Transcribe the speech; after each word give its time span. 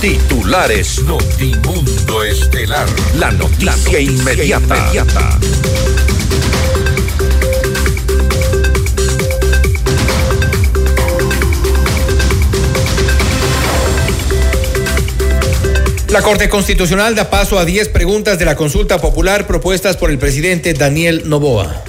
Titulares 0.00 1.02
Notimundo 1.02 2.24
Estelar. 2.24 2.88
La 3.18 3.30
noticia, 3.32 4.00
inmediata. 4.00 5.38
La 16.08 16.22
Corte 16.22 16.48
Constitucional 16.48 17.14
da 17.14 17.28
paso 17.28 17.58
a 17.58 17.66
10 17.66 17.90
preguntas 17.90 18.38
de 18.38 18.46
la 18.46 18.56
consulta 18.56 18.98
popular 19.02 19.46
propuestas 19.46 19.98
por 19.98 20.10
el 20.10 20.16
presidente 20.16 20.72
Daniel 20.72 21.24
Novoa. 21.26 21.84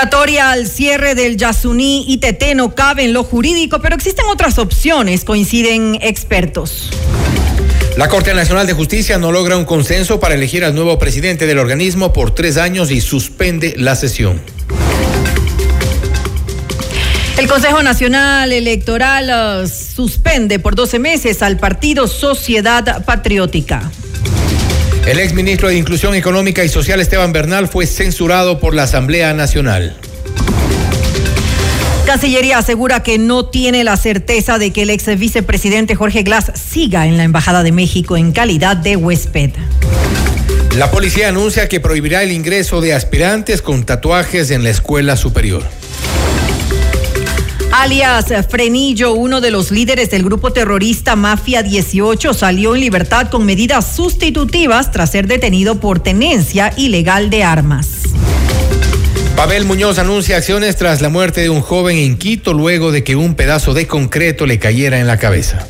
Moratoria 0.00 0.52
al 0.52 0.66
cierre 0.66 1.14
del 1.14 1.36
Yasuní 1.36 2.06
y 2.08 2.16
TT 2.16 2.54
no 2.54 2.74
cabe 2.74 3.04
en 3.04 3.12
lo 3.12 3.22
jurídico, 3.22 3.82
pero 3.82 3.94
existen 3.94 4.24
otras 4.32 4.58
opciones, 4.58 5.26
coinciden 5.26 5.98
expertos. 6.00 6.88
La 7.98 8.08
Corte 8.08 8.32
Nacional 8.32 8.66
de 8.66 8.72
Justicia 8.72 9.18
no 9.18 9.30
logra 9.30 9.58
un 9.58 9.66
consenso 9.66 10.18
para 10.18 10.36
elegir 10.36 10.64
al 10.64 10.74
nuevo 10.74 10.98
presidente 10.98 11.46
del 11.46 11.58
organismo 11.58 12.14
por 12.14 12.34
tres 12.34 12.56
años 12.56 12.90
y 12.90 13.02
suspende 13.02 13.74
la 13.76 13.94
sesión. 13.94 14.40
El 17.36 17.46
Consejo 17.46 17.82
Nacional 17.82 18.52
Electoral 18.52 19.64
uh, 19.64 19.68
suspende 19.68 20.58
por 20.58 20.76
12 20.76 20.98
meses 20.98 21.42
al 21.42 21.58
partido 21.58 22.08
Sociedad 22.08 23.04
Patriótica. 23.04 23.90
El 25.10 25.18
exministro 25.18 25.66
de 25.66 25.76
Inclusión 25.76 26.14
Económica 26.14 26.62
y 26.62 26.68
Social 26.68 27.00
Esteban 27.00 27.32
Bernal 27.32 27.66
fue 27.66 27.84
censurado 27.84 28.60
por 28.60 28.76
la 28.76 28.84
Asamblea 28.84 29.34
Nacional. 29.34 29.96
Cancillería 32.06 32.58
asegura 32.58 33.02
que 33.02 33.18
no 33.18 33.46
tiene 33.46 33.82
la 33.82 33.96
certeza 33.96 34.58
de 34.58 34.72
que 34.72 34.82
el 34.82 34.90
ex 34.90 35.18
vicepresidente 35.18 35.96
Jorge 35.96 36.22
Glass 36.22 36.52
siga 36.54 37.08
en 37.08 37.16
la 37.16 37.24
Embajada 37.24 37.64
de 37.64 37.72
México 37.72 38.16
en 38.16 38.30
calidad 38.30 38.76
de 38.76 38.94
huésped. 38.94 39.50
La 40.76 40.92
policía 40.92 41.30
anuncia 41.30 41.68
que 41.68 41.80
prohibirá 41.80 42.22
el 42.22 42.30
ingreso 42.30 42.80
de 42.80 42.94
aspirantes 42.94 43.62
con 43.62 43.82
tatuajes 43.82 44.52
en 44.52 44.62
la 44.62 44.70
escuela 44.70 45.16
superior. 45.16 45.64
Alias 47.72 48.26
Frenillo, 48.48 49.12
uno 49.12 49.40
de 49.40 49.52
los 49.52 49.70
líderes 49.70 50.10
del 50.10 50.24
grupo 50.24 50.52
terrorista 50.52 51.14
Mafia 51.14 51.62
18, 51.62 52.34
salió 52.34 52.74
en 52.74 52.80
libertad 52.80 53.28
con 53.30 53.46
medidas 53.46 53.94
sustitutivas 53.94 54.90
tras 54.90 55.12
ser 55.12 55.28
detenido 55.28 55.78
por 55.78 56.00
tenencia 56.00 56.74
ilegal 56.76 57.30
de 57.30 57.44
armas. 57.44 57.88
Pavel 59.36 59.64
Muñoz 59.66 59.98
anuncia 59.98 60.36
acciones 60.36 60.76
tras 60.76 61.00
la 61.00 61.10
muerte 61.10 61.42
de 61.42 61.48
un 61.48 61.60
joven 61.60 61.96
en 61.96 62.18
Quito 62.18 62.54
luego 62.54 62.90
de 62.90 63.04
que 63.04 63.14
un 63.14 63.36
pedazo 63.36 63.72
de 63.72 63.86
concreto 63.86 64.46
le 64.46 64.58
cayera 64.58 64.98
en 64.98 65.06
la 65.06 65.18
cabeza. 65.18 65.66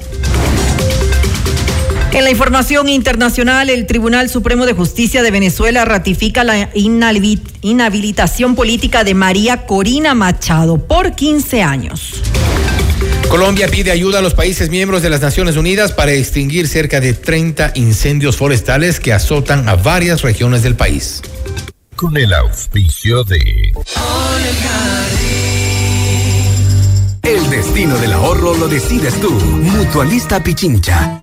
En 2.12 2.24
la 2.24 2.30
información 2.30 2.88
internacional, 2.88 3.70
el 3.70 3.86
Tribunal 3.86 4.28
Supremo 4.28 4.66
de 4.66 4.72
Justicia 4.72 5.22
de 5.22 5.30
Venezuela 5.30 5.84
ratifica 5.84 6.42
la 6.42 6.68
inhabilitación 6.74 8.56
política 8.56 9.04
de 9.04 9.14
María 9.14 9.64
Corina 9.64 10.14
Machado 10.14 10.86
por 10.88 11.14
15 11.14 11.62
años. 11.62 12.20
Colombia 13.28 13.68
pide 13.68 13.92
ayuda 13.92 14.18
a 14.18 14.22
los 14.22 14.34
países 14.34 14.70
miembros 14.70 15.02
de 15.02 15.10
las 15.10 15.20
Naciones 15.20 15.56
Unidas 15.56 15.92
para 15.92 16.12
extinguir 16.12 16.66
cerca 16.66 17.00
de 17.00 17.14
30 17.14 17.72
incendios 17.76 18.36
forestales 18.36 18.98
que 18.98 19.12
azotan 19.12 19.68
a 19.68 19.76
varias 19.76 20.22
regiones 20.22 20.64
del 20.64 20.74
país. 20.74 21.22
Con 21.94 22.16
el 22.16 22.34
auspicio 22.34 23.22
de... 23.22 23.72
El 27.22 27.50
destino 27.50 27.96
del 27.98 28.12
ahorro 28.14 28.56
lo 28.56 28.66
decides 28.66 29.14
tú. 29.20 29.30
Mutualista 29.30 30.42
Pichincha. 30.42 31.22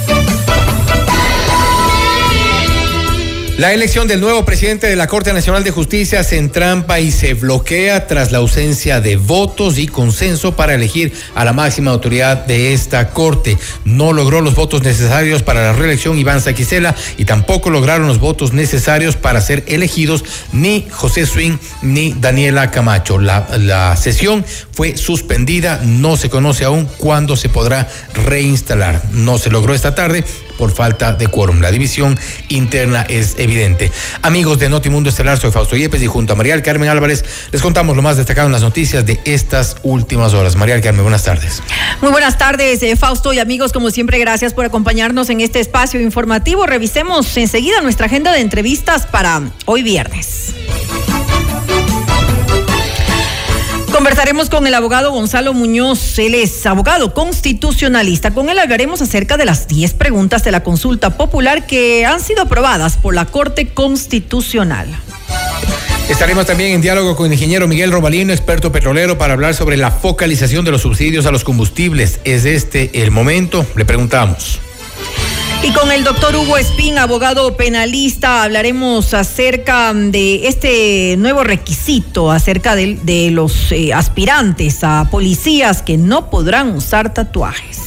La 3.61 3.73
elección 3.73 4.07
del 4.07 4.21
nuevo 4.21 4.43
presidente 4.43 4.87
de 4.87 4.95
la 4.95 5.05
Corte 5.05 5.33
Nacional 5.33 5.63
de 5.63 5.69
Justicia 5.69 6.23
se 6.23 6.39
entrampa 6.39 6.99
y 6.99 7.11
se 7.11 7.35
bloquea 7.35 8.07
tras 8.07 8.31
la 8.31 8.39
ausencia 8.39 9.01
de 9.01 9.17
votos 9.17 9.77
y 9.77 9.85
consenso 9.85 10.55
para 10.55 10.73
elegir 10.73 11.13
a 11.35 11.45
la 11.45 11.53
máxima 11.53 11.91
autoridad 11.91 12.47
de 12.47 12.73
esta 12.73 13.09
Corte. 13.09 13.59
No 13.85 14.13
logró 14.13 14.41
los 14.41 14.55
votos 14.55 14.81
necesarios 14.81 15.43
para 15.43 15.61
la 15.61 15.73
reelección 15.73 16.17
Iván 16.17 16.41
Saquicela 16.41 16.95
y 17.19 17.25
tampoco 17.25 17.69
lograron 17.69 18.07
los 18.07 18.17
votos 18.17 18.51
necesarios 18.51 19.15
para 19.15 19.41
ser 19.41 19.63
elegidos 19.67 20.25
ni 20.51 20.87
José 20.89 21.27
Swing 21.27 21.59
ni 21.83 22.13
Daniela 22.13 22.71
Camacho. 22.71 23.19
La, 23.19 23.47
la 23.59 23.95
sesión 23.95 24.43
fue 24.71 24.97
suspendida, 24.97 25.81
no 25.85 26.17
se 26.17 26.31
conoce 26.31 26.65
aún 26.65 26.89
cuándo 26.97 27.35
se 27.35 27.49
podrá 27.49 27.87
reinstalar. 28.25 29.03
No 29.11 29.37
se 29.37 29.51
logró 29.51 29.75
esta 29.75 29.93
tarde 29.93 30.23
por 30.61 30.71
falta 30.71 31.13
de 31.13 31.25
quórum. 31.25 31.59
La 31.59 31.71
división 31.71 32.19
interna 32.47 33.01
es 33.09 33.33
evidente. 33.39 33.91
Amigos 34.21 34.59
de 34.59 34.69
Notimundo 34.69 35.09
Estelar, 35.09 35.39
soy 35.39 35.49
Fausto 35.49 35.75
Yepes 35.75 36.03
y 36.03 36.05
junto 36.05 36.33
a 36.33 36.35
María 36.35 36.61
Carmen 36.61 36.87
Álvarez 36.87 37.25
les 37.51 37.63
contamos 37.63 37.95
lo 37.95 38.03
más 38.03 38.17
destacado 38.17 38.45
en 38.45 38.51
las 38.51 38.61
noticias 38.61 39.03
de 39.03 39.19
estas 39.25 39.77
últimas 39.81 40.35
horas. 40.35 40.55
María 40.55 40.79
Carmen, 40.79 41.01
buenas 41.01 41.23
tardes. 41.23 41.63
Muy 41.99 42.11
buenas 42.11 42.37
tardes, 42.37 42.83
eh, 42.83 42.95
Fausto 42.95 43.33
y 43.33 43.39
amigos, 43.39 43.73
como 43.73 43.89
siempre, 43.89 44.19
gracias 44.19 44.53
por 44.53 44.63
acompañarnos 44.63 45.31
en 45.31 45.41
este 45.41 45.59
espacio 45.59 45.99
informativo. 45.99 46.67
Revisemos 46.67 47.35
enseguida 47.37 47.81
nuestra 47.81 48.05
agenda 48.05 48.31
de 48.31 48.41
entrevistas 48.41 49.07
para 49.07 49.41
hoy 49.65 49.81
viernes. 49.81 50.53
Conversaremos 53.91 54.49
con 54.49 54.65
el 54.65 54.73
abogado 54.73 55.11
Gonzalo 55.11 55.53
Muñoz, 55.53 56.17
él 56.17 56.33
es 56.35 56.65
abogado 56.65 57.13
constitucionalista. 57.13 58.31
Con 58.31 58.49
él 58.49 58.57
hablaremos 58.57 59.01
acerca 59.01 59.35
de 59.35 59.45
las 59.45 59.67
10 59.67 59.95
preguntas 59.95 60.43
de 60.43 60.51
la 60.51 60.63
consulta 60.63 61.17
popular 61.17 61.67
que 61.67 62.05
han 62.05 62.21
sido 62.21 62.43
aprobadas 62.43 62.95
por 62.95 63.13
la 63.13 63.25
Corte 63.25 63.67
Constitucional. 63.73 64.87
Estaremos 66.09 66.45
también 66.45 66.71
en 66.71 66.81
diálogo 66.81 67.15
con 67.15 67.27
el 67.27 67.33
ingeniero 67.33 67.67
Miguel 67.67 67.91
Robalino, 67.91 68.31
experto 68.31 68.71
petrolero, 68.71 69.17
para 69.17 69.33
hablar 69.33 69.55
sobre 69.55 69.75
la 69.77 69.91
focalización 69.91 70.63
de 70.63 70.71
los 70.71 70.81
subsidios 70.81 71.25
a 71.25 71.31
los 71.31 71.43
combustibles. 71.43 72.21
¿Es 72.23 72.45
este 72.45 73.03
el 73.03 73.11
momento? 73.11 73.65
Le 73.75 73.85
preguntamos. 73.85 74.59
Y 75.63 75.71
con 75.73 75.91
el 75.91 76.03
doctor 76.03 76.35
Hugo 76.35 76.57
Espín, 76.57 76.97
abogado 76.97 77.55
penalista, 77.55 78.41
hablaremos 78.41 79.13
acerca 79.13 79.93
de 79.93 80.47
este 80.47 81.15
nuevo 81.19 81.43
requisito, 81.43 82.31
acerca 82.31 82.75
de, 82.75 83.29
los 83.31 83.71
eh, 83.71 83.93
aspirantes 83.93 84.83
a 84.83 85.07
policías 85.11 85.83
que 85.83 85.97
no 85.97 86.31
podrán 86.31 86.75
usar 86.75 87.13
tatuajes. 87.13 87.77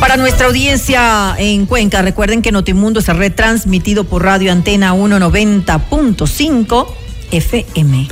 Para 0.00 0.16
nuestra 0.16 0.46
audiencia 0.46 1.34
en 1.38 1.66
Cuenca, 1.66 2.00
recuerden 2.00 2.40
que 2.40 2.50
Notimundo 2.50 3.00
es 3.00 3.08
retransmitido 3.08 4.04
por 4.04 4.22
Radio 4.22 4.52
Antena 4.52 4.94
190.5 4.94 6.86
FM. 7.30 8.08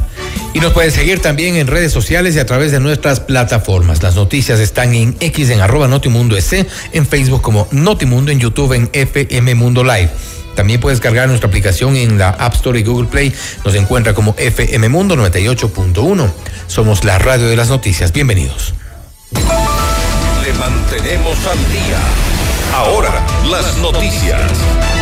Y 0.53 0.61
nos 0.61 0.73
pueden 0.73 0.91
seguir 0.91 1.21
también 1.21 1.57
en 1.57 1.67
redes 1.67 1.93
sociales 1.93 2.35
y 2.35 2.39
a 2.39 2.47
través 2.47 2.73
de 2.73 2.81
nuestras 2.81 3.21
plataformas. 3.21 4.03
Las 4.03 4.17
noticias 4.17 4.59
están 4.59 4.95
en 4.95 5.17
X 5.21 5.51
en 5.51 5.61
arroba 5.61 5.87
Notimundo 5.87 6.37
S, 6.37 6.67
en 6.93 7.07
Facebook 7.07 7.43
como 7.43 7.69
Notimundo, 7.71 8.33
en 8.33 8.41
YouTube 8.41 8.73
en 8.73 8.91
FM 8.93 9.55
Mundo 9.55 9.85
Live. 9.85 10.11
También 10.57 10.81
puedes 10.81 11.01
cargar 11.01 11.29
nuestra 11.29 11.49
aplicación 11.49 11.97
en 11.97 12.19
la 12.19 12.31
App 12.31 12.55
Store 12.55 12.79
y 12.79 12.83
Google 12.83 13.09
Play. 13.09 13.33
Nos 13.65 13.75
encuentra 13.75 14.13
como 14.13 14.35
FM 14.37 14.89
Mundo 14.89 15.17
98.1. 15.17 16.31
Somos 16.67 17.05
la 17.05 17.19
radio 17.19 17.47
de 17.47 17.57
las 17.57 17.69
noticias. 17.69 18.13
Bienvenidos. 18.13 18.75
Le 19.33 20.53
mantenemos 20.55 21.39
al 21.47 21.59
día. 21.73 21.99
Ahora, 22.75 23.27
las 23.51 23.77
noticias. 23.79 25.00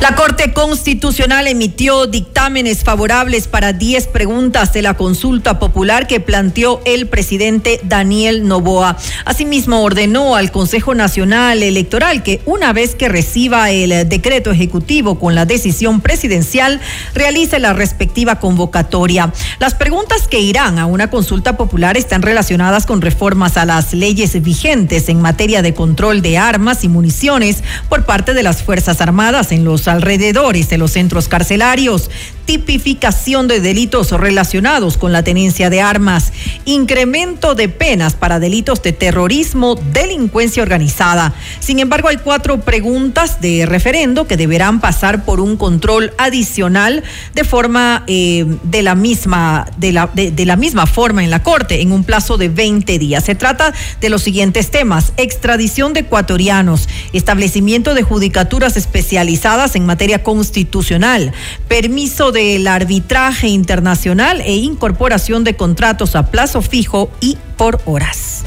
La 0.00 0.14
Corte 0.14 0.52
Constitucional 0.52 1.48
emitió 1.48 2.06
dictámenes 2.06 2.84
favorables 2.84 3.48
para 3.48 3.72
10 3.72 4.06
preguntas 4.06 4.72
de 4.72 4.80
la 4.80 4.94
consulta 4.94 5.58
popular 5.58 6.06
que 6.06 6.20
planteó 6.20 6.80
el 6.84 7.08
presidente 7.08 7.80
Daniel 7.82 8.46
Novoa. 8.46 8.96
Asimismo, 9.24 9.82
ordenó 9.82 10.36
al 10.36 10.52
Consejo 10.52 10.94
Nacional 10.94 11.64
Electoral 11.64 12.22
que 12.22 12.40
una 12.46 12.72
vez 12.72 12.94
que 12.94 13.08
reciba 13.08 13.72
el 13.72 14.08
decreto 14.08 14.52
ejecutivo 14.52 15.18
con 15.18 15.34
la 15.34 15.46
decisión 15.46 16.00
presidencial, 16.00 16.80
realice 17.12 17.58
la 17.58 17.72
respectiva 17.72 18.38
convocatoria. 18.38 19.32
Las 19.58 19.74
preguntas 19.74 20.28
que 20.28 20.38
irán 20.38 20.78
a 20.78 20.86
una 20.86 21.10
consulta 21.10 21.56
popular 21.56 21.96
están 21.96 22.22
relacionadas 22.22 22.86
con 22.86 23.00
reformas 23.00 23.56
a 23.56 23.64
las 23.64 23.92
leyes 23.94 24.40
vigentes 24.42 25.08
en 25.08 25.20
materia 25.20 25.60
de 25.60 25.74
control 25.74 26.22
de 26.22 26.38
armas 26.38 26.84
y 26.84 26.88
municiones 26.88 27.64
por 27.88 28.06
parte 28.06 28.32
de 28.32 28.44
las 28.44 28.62
Fuerzas 28.62 29.00
Armadas 29.00 29.50
en 29.50 29.64
los 29.64 29.87
alrededores 29.88 30.68
de 30.68 30.78
los 30.78 30.92
centros 30.92 31.28
carcelarios, 31.28 32.10
tipificación 32.48 33.46
de 33.46 33.60
delitos 33.60 34.10
relacionados 34.10 34.96
con 34.96 35.12
la 35.12 35.22
tenencia 35.22 35.68
de 35.68 35.82
armas, 35.82 36.32
incremento 36.64 37.54
de 37.54 37.68
penas 37.68 38.14
para 38.14 38.40
delitos 38.40 38.82
de 38.82 38.94
terrorismo, 38.94 39.78
delincuencia 39.92 40.62
organizada. 40.62 41.34
Sin 41.60 41.78
embargo, 41.78 42.08
hay 42.08 42.16
cuatro 42.16 42.62
preguntas 42.62 43.42
de 43.42 43.66
referendo 43.66 44.26
que 44.26 44.38
deberán 44.38 44.80
pasar 44.80 45.26
por 45.26 45.40
un 45.40 45.58
control 45.58 46.14
adicional 46.16 47.02
de 47.34 47.44
forma 47.44 48.04
eh, 48.06 48.46
de 48.62 48.82
la 48.82 48.94
misma 48.94 49.66
de 49.76 49.92
la 49.92 50.08
de 50.14 50.46
la 50.46 50.56
misma 50.56 50.86
forma 50.86 51.22
en 51.22 51.28
la 51.28 51.42
corte 51.42 51.82
en 51.82 51.92
un 51.92 52.02
plazo 52.02 52.38
de 52.38 52.48
20 52.48 52.98
días. 52.98 53.24
Se 53.24 53.34
trata 53.34 53.74
de 54.00 54.08
los 54.08 54.22
siguientes 54.22 54.70
temas: 54.70 55.12
extradición 55.18 55.92
de 55.92 56.00
ecuatorianos, 56.00 56.88
establecimiento 57.12 57.92
de 57.92 58.04
judicaturas 58.04 58.78
especializadas 58.78 59.76
en 59.76 59.84
materia 59.84 60.22
constitucional, 60.22 61.34
permiso 61.68 62.32
del 62.38 62.68
arbitraje 62.68 63.48
internacional 63.48 64.40
e 64.42 64.54
incorporación 64.54 65.42
de 65.42 65.56
contratos 65.56 66.14
a 66.14 66.30
plazo 66.30 66.62
fijo 66.62 67.10
y 67.20 67.36
por 67.56 67.80
horas. 67.84 68.44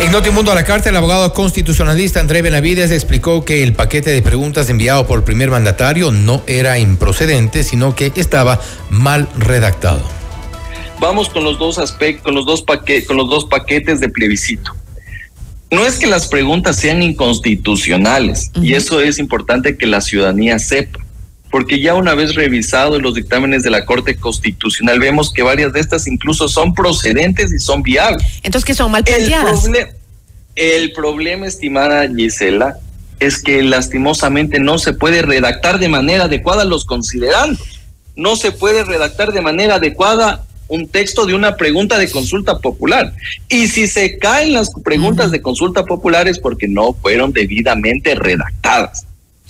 En 0.00 0.10
Notimundo 0.10 0.50
a 0.50 0.56
la 0.56 0.64
Carta, 0.64 0.90
el 0.90 0.96
abogado 0.96 1.32
constitucionalista 1.34 2.18
André 2.18 2.42
Benavides 2.42 2.90
explicó 2.90 3.44
que 3.44 3.62
el 3.62 3.74
paquete 3.74 4.10
de 4.10 4.22
preguntas 4.22 4.68
enviado 4.70 5.06
por 5.06 5.20
el 5.20 5.24
primer 5.24 5.52
mandatario 5.52 6.10
no 6.10 6.42
era 6.48 6.80
improcedente, 6.80 7.62
sino 7.62 7.94
que 7.94 8.10
estaba 8.16 8.60
mal 8.90 9.28
redactado. 9.38 10.02
Vamos 10.98 11.28
con 11.28 11.44
los 11.44 11.60
dos 11.60 11.78
aspectos, 11.78 12.24
con 12.24 12.34
los 12.34 12.44
dos 12.44 12.62
paquetes, 12.62 13.06
con 13.06 13.18
los 13.18 13.30
dos 13.30 13.44
paquetes 13.44 14.00
de 14.00 14.08
plebiscito 14.08 14.72
no 15.72 15.86
es 15.86 15.98
que 15.98 16.06
las 16.06 16.28
preguntas 16.28 16.76
sean 16.76 17.02
inconstitucionales, 17.02 18.50
y 18.60 18.74
eso 18.74 19.00
es 19.00 19.18
importante 19.18 19.78
que 19.78 19.86
la 19.86 20.02
ciudadanía 20.02 20.58
sepa, 20.58 21.01
porque 21.52 21.80
ya 21.80 21.94
una 21.94 22.14
vez 22.14 22.34
revisado 22.34 22.98
los 22.98 23.14
dictámenes 23.14 23.62
de 23.62 23.68
la 23.68 23.84
Corte 23.84 24.16
Constitucional, 24.16 24.98
vemos 24.98 25.30
que 25.30 25.42
varias 25.42 25.74
de 25.74 25.80
estas 25.80 26.06
incluso 26.06 26.48
son 26.48 26.72
procedentes 26.72 27.52
y 27.52 27.58
son 27.58 27.82
viables. 27.82 28.26
Entonces, 28.42 28.64
¿qué 28.64 28.74
son 28.74 28.90
mal 28.90 29.04
planteadas? 29.04 29.66
El, 29.66 29.88
el 30.56 30.92
problema, 30.92 31.46
estimada 31.46 32.08
Gisela, 32.08 32.78
es 33.20 33.42
que 33.42 33.62
lastimosamente 33.62 34.60
no 34.60 34.78
se 34.78 34.94
puede 34.94 35.20
redactar 35.20 35.78
de 35.78 35.90
manera 35.90 36.24
adecuada 36.24 36.64
los 36.64 36.86
considerandos. 36.86 37.82
No 38.16 38.34
se 38.36 38.52
puede 38.52 38.82
redactar 38.82 39.32
de 39.32 39.42
manera 39.42 39.74
adecuada 39.74 40.46
un 40.68 40.88
texto 40.88 41.26
de 41.26 41.34
una 41.34 41.58
pregunta 41.58 41.98
de 41.98 42.10
consulta 42.10 42.60
popular. 42.60 43.12
Y 43.50 43.68
si 43.68 43.88
se 43.88 44.16
caen 44.16 44.54
las 44.54 44.70
preguntas 44.82 45.30
de 45.30 45.42
consulta 45.42 45.84
popular 45.84 46.28
es 46.28 46.38
porque 46.38 46.66
no 46.66 46.94
fueron 46.94 47.34
debidamente 47.34 48.14
redactadas. 48.14 49.06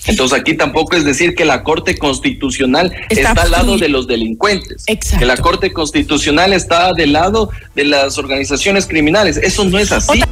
Entonces 0.07 0.39
aquí 0.39 0.55
tampoco 0.55 0.97
es 0.97 1.05
decir 1.05 1.35
que 1.35 1.45
la 1.45 1.63
Corte 1.63 1.97
Constitucional 1.97 2.93
está, 3.09 3.33
al 3.33 3.51
lado 3.51 3.79
de 3.79 3.89
los 3.89 4.07
delincuentes, 4.07 4.85
que 4.87 5.25
la 5.25 5.37
Corte 5.37 5.73
Constitucional 5.73 6.53
está 6.53 6.93
del 6.93 7.13
lado 7.13 7.51
de 7.75 7.85
las 7.85 8.19
organizaciones 8.19 8.87
criminales. 8.87 9.37
Eso 9.37 9.65
no 9.65 9.79
es 9.79 9.93
así. 9.93 10.23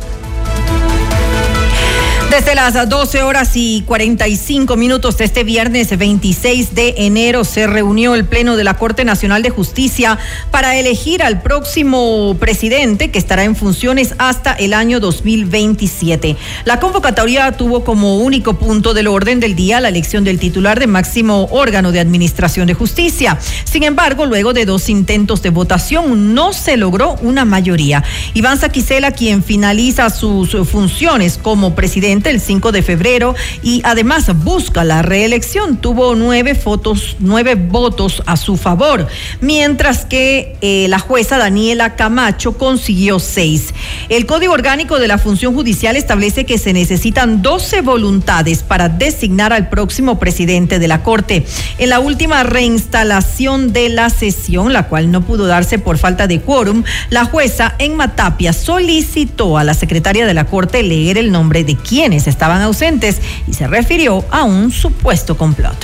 Desde 2.30 2.54
las 2.54 2.88
12 2.88 3.24
horas 3.24 3.50
y 3.56 3.82
45 3.86 4.76
minutos 4.76 5.18
de 5.18 5.24
este 5.24 5.42
viernes 5.42 5.98
26 5.98 6.76
de 6.76 6.94
enero 6.98 7.42
se 7.42 7.66
reunió 7.66 8.14
el 8.14 8.24
Pleno 8.24 8.56
de 8.56 8.62
la 8.62 8.74
Corte 8.74 9.04
Nacional 9.04 9.42
de 9.42 9.50
Justicia 9.50 10.16
para 10.52 10.76
elegir 10.76 11.24
al 11.24 11.42
próximo 11.42 12.36
presidente 12.38 13.10
que 13.10 13.18
estará 13.18 13.42
en 13.42 13.56
funciones 13.56 14.14
hasta 14.18 14.52
el 14.52 14.74
año 14.74 15.00
2027. 15.00 16.36
La 16.64 16.78
convocatoria 16.78 17.50
tuvo 17.56 17.82
como 17.82 18.18
único 18.18 18.54
punto 18.54 18.94
del 18.94 19.08
orden 19.08 19.40
del 19.40 19.56
día 19.56 19.80
la 19.80 19.88
elección 19.88 20.22
del 20.22 20.38
titular 20.38 20.78
de 20.78 20.86
máximo 20.86 21.48
órgano 21.50 21.90
de 21.90 21.98
administración 21.98 22.68
de 22.68 22.74
justicia. 22.74 23.40
Sin 23.64 23.82
embargo, 23.82 24.24
luego 24.24 24.52
de 24.52 24.66
dos 24.66 24.88
intentos 24.88 25.42
de 25.42 25.50
votación 25.50 26.32
no 26.32 26.52
se 26.52 26.76
logró 26.76 27.16
una 27.22 27.44
mayoría. 27.44 28.04
Iván 28.34 28.60
Saquicela, 28.60 29.10
quien 29.10 29.42
finaliza 29.42 30.10
sus 30.10 30.56
funciones 30.68 31.36
como 31.36 31.74
presidente, 31.74 32.19
el 32.28 32.40
5 32.40 32.72
de 32.72 32.82
febrero 32.82 33.34
y 33.62 33.80
además 33.84 34.30
busca 34.44 34.84
la 34.84 35.00
reelección. 35.00 35.78
Tuvo 35.78 36.14
nueve 36.14 36.54
fotos, 36.54 37.16
nueve 37.18 37.54
votos 37.54 38.22
a 38.26 38.36
su 38.36 38.58
favor, 38.58 39.06
mientras 39.40 40.04
que 40.04 40.56
eh, 40.60 40.86
la 40.88 40.98
jueza 40.98 41.38
Daniela 41.38 41.96
Camacho 41.96 42.58
consiguió 42.58 43.18
seis. 43.18 43.72
El 44.10 44.26
Código 44.26 44.52
Orgánico 44.52 44.98
de 44.98 45.08
la 45.08 45.16
Función 45.16 45.54
Judicial 45.54 45.96
establece 45.96 46.44
que 46.44 46.58
se 46.58 46.72
necesitan 46.72 47.42
12 47.42 47.80
voluntades 47.80 48.62
para 48.62 48.88
designar 48.88 49.52
al 49.52 49.68
próximo 49.68 50.18
presidente 50.18 50.78
de 50.78 50.88
la 50.88 51.02
Corte. 51.02 51.46
En 51.78 51.88
la 51.88 52.00
última 52.00 52.42
reinstalación 52.42 53.72
de 53.72 53.88
la 53.88 54.10
sesión, 54.10 54.72
la 54.72 54.88
cual 54.88 55.10
no 55.10 55.22
pudo 55.22 55.46
darse 55.46 55.78
por 55.78 55.98
falta 55.98 56.26
de 56.26 56.40
quórum, 56.40 56.84
la 57.08 57.24
jueza 57.24 57.74
en 57.78 57.96
Matapia 57.96 58.52
solicitó 58.52 59.58
a 59.58 59.64
la 59.64 59.74
secretaria 59.74 60.26
de 60.26 60.34
la 60.34 60.46
Corte 60.46 60.82
leer 60.82 61.18
el 61.18 61.30
nombre 61.32 61.64
de 61.64 61.76
quién 62.10 62.30
estaban 62.30 62.60
ausentes 62.62 63.20
y 63.46 63.54
se 63.54 63.66
refirió 63.66 64.24
a 64.30 64.42
un 64.42 64.70
supuesto 64.70 65.36
complot. 65.36 65.76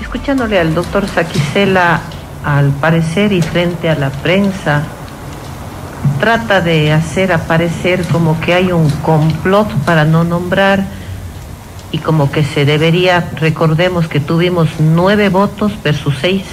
Escuchándole 0.00 0.58
al 0.58 0.74
doctor 0.74 1.08
Saquicela, 1.08 2.00
al 2.44 2.70
parecer 2.70 3.32
y 3.32 3.42
frente 3.42 3.90
a 3.90 3.96
la 3.96 4.10
prensa, 4.10 4.84
trata 6.20 6.60
de 6.60 6.92
hacer 6.92 7.32
aparecer 7.32 8.04
como 8.06 8.40
que 8.40 8.54
hay 8.54 8.72
un 8.72 8.88
complot 9.02 9.68
para 9.84 10.04
no 10.04 10.24
nombrar 10.24 10.84
y 11.90 11.98
como 11.98 12.30
que 12.30 12.44
se 12.44 12.64
debería, 12.64 13.30
recordemos 13.36 14.08
que 14.08 14.20
tuvimos 14.20 14.68
nueve 14.78 15.28
votos 15.28 15.72
versus 15.82 16.14
seis. 16.20 16.44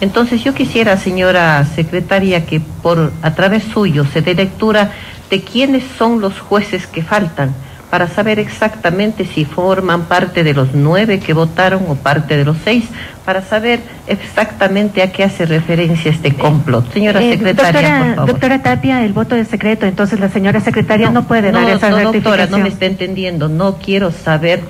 Entonces 0.00 0.42
yo 0.42 0.54
quisiera, 0.54 0.96
señora 0.96 1.64
secretaria, 1.74 2.44
que 2.46 2.60
por 2.60 3.12
a 3.22 3.34
través 3.34 3.62
suyo 3.64 4.04
se 4.12 4.22
dé 4.22 4.34
lectura 4.34 4.90
de 5.30 5.42
quiénes 5.42 5.84
son 5.98 6.20
los 6.20 6.38
jueces 6.38 6.86
que 6.86 7.02
faltan 7.02 7.54
para 7.94 8.08
saber 8.08 8.40
exactamente 8.40 9.24
si 9.24 9.44
forman 9.44 10.06
parte 10.06 10.42
de 10.42 10.52
los 10.52 10.74
nueve 10.74 11.20
que 11.20 11.32
votaron 11.32 11.84
o 11.88 11.94
parte 11.94 12.36
de 12.36 12.44
los 12.44 12.56
seis, 12.64 12.86
para 13.24 13.40
saber 13.40 13.78
exactamente 14.08 15.00
a 15.00 15.12
qué 15.12 15.22
hace 15.22 15.46
referencia 15.46 16.10
este 16.10 16.34
complot. 16.34 16.92
Señora 16.92 17.22
eh, 17.22 17.30
secretaria, 17.30 17.80
doctora, 17.80 17.98
por 18.06 18.14
favor. 18.16 18.30
Doctora 18.32 18.62
Tapia, 18.62 19.04
el 19.04 19.12
voto 19.12 19.36
es 19.36 19.46
secreto, 19.46 19.86
entonces 19.86 20.18
la 20.18 20.28
señora 20.28 20.60
secretaria 20.60 21.10
no, 21.10 21.28
puede 21.28 21.52
dar 21.52 21.70
esa 21.70 21.90
no, 21.90 22.12
doctora, 22.12 22.46
no 22.46 22.58
me 22.58 22.68
está 22.68 22.86
entendiendo. 22.86 23.48
No 23.48 23.76
quiero 23.76 24.10
saber 24.10 24.62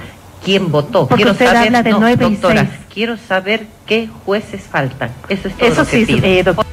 quién 0.45 0.71
votó. 0.71 1.07
Porque 1.09 1.23
quiero 1.23 1.33
usted 1.33 1.47
saber, 1.47 1.69
habla 1.69 1.83
de 1.83 1.93
nueve 1.93 2.27
y 2.31 2.37
seis. 2.37 2.69
quiero 2.93 3.17
saber 3.17 3.67
qué 3.87 4.07
jueces 4.27 4.65
faltan. 4.71 5.11
Eso 5.31 5.49
es 5.49 5.55
todo 5.55 5.67
Eso 5.67 5.81
lo 5.81 5.89
que 5.89 6.05
sí, 6.05 6.05
pido. 6.05 6.27
eh, 6.27 6.43
doctora. 6.43 6.69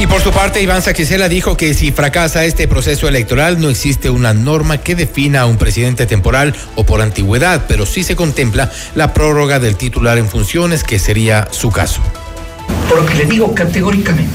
Y 0.00 0.06
por 0.06 0.22
su 0.22 0.30
parte, 0.30 0.62
Iván 0.62 0.80
Saquicela 0.80 1.28
dijo 1.28 1.58
que 1.58 1.74
si 1.74 1.92
fracasa 1.92 2.46
este 2.46 2.66
proceso 2.66 3.06
electoral 3.06 3.60
no 3.60 3.68
existe 3.68 4.08
una 4.08 4.32
norma 4.32 4.78
que 4.78 4.94
defina 4.94 5.42
a 5.42 5.46
un 5.46 5.58
presidente 5.58 6.06
temporal 6.06 6.54
o 6.74 6.84
por 6.86 7.02
antigüedad, 7.02 7.66
pero 7.68 7.84
sí 7.84 8.02
se 8.02 8.16
contempla 8.16 8.72
la 8.94 9.12
prórroga 9.12 9.58
del 9.58 9.76
titular 9.76 10.16
en 10.16 10.26
funciones, 10.26 10.84
que 10.84 10.98
sería 10.98 11.48
su 11.50 11.70
caso. 11.70 12.00
Por 12.88 13.02
lo 13.02 13.06
que 13.06 13.14
le 13.14 13.26
digo 13.26 13.54
categóricamente, 13.54 14.34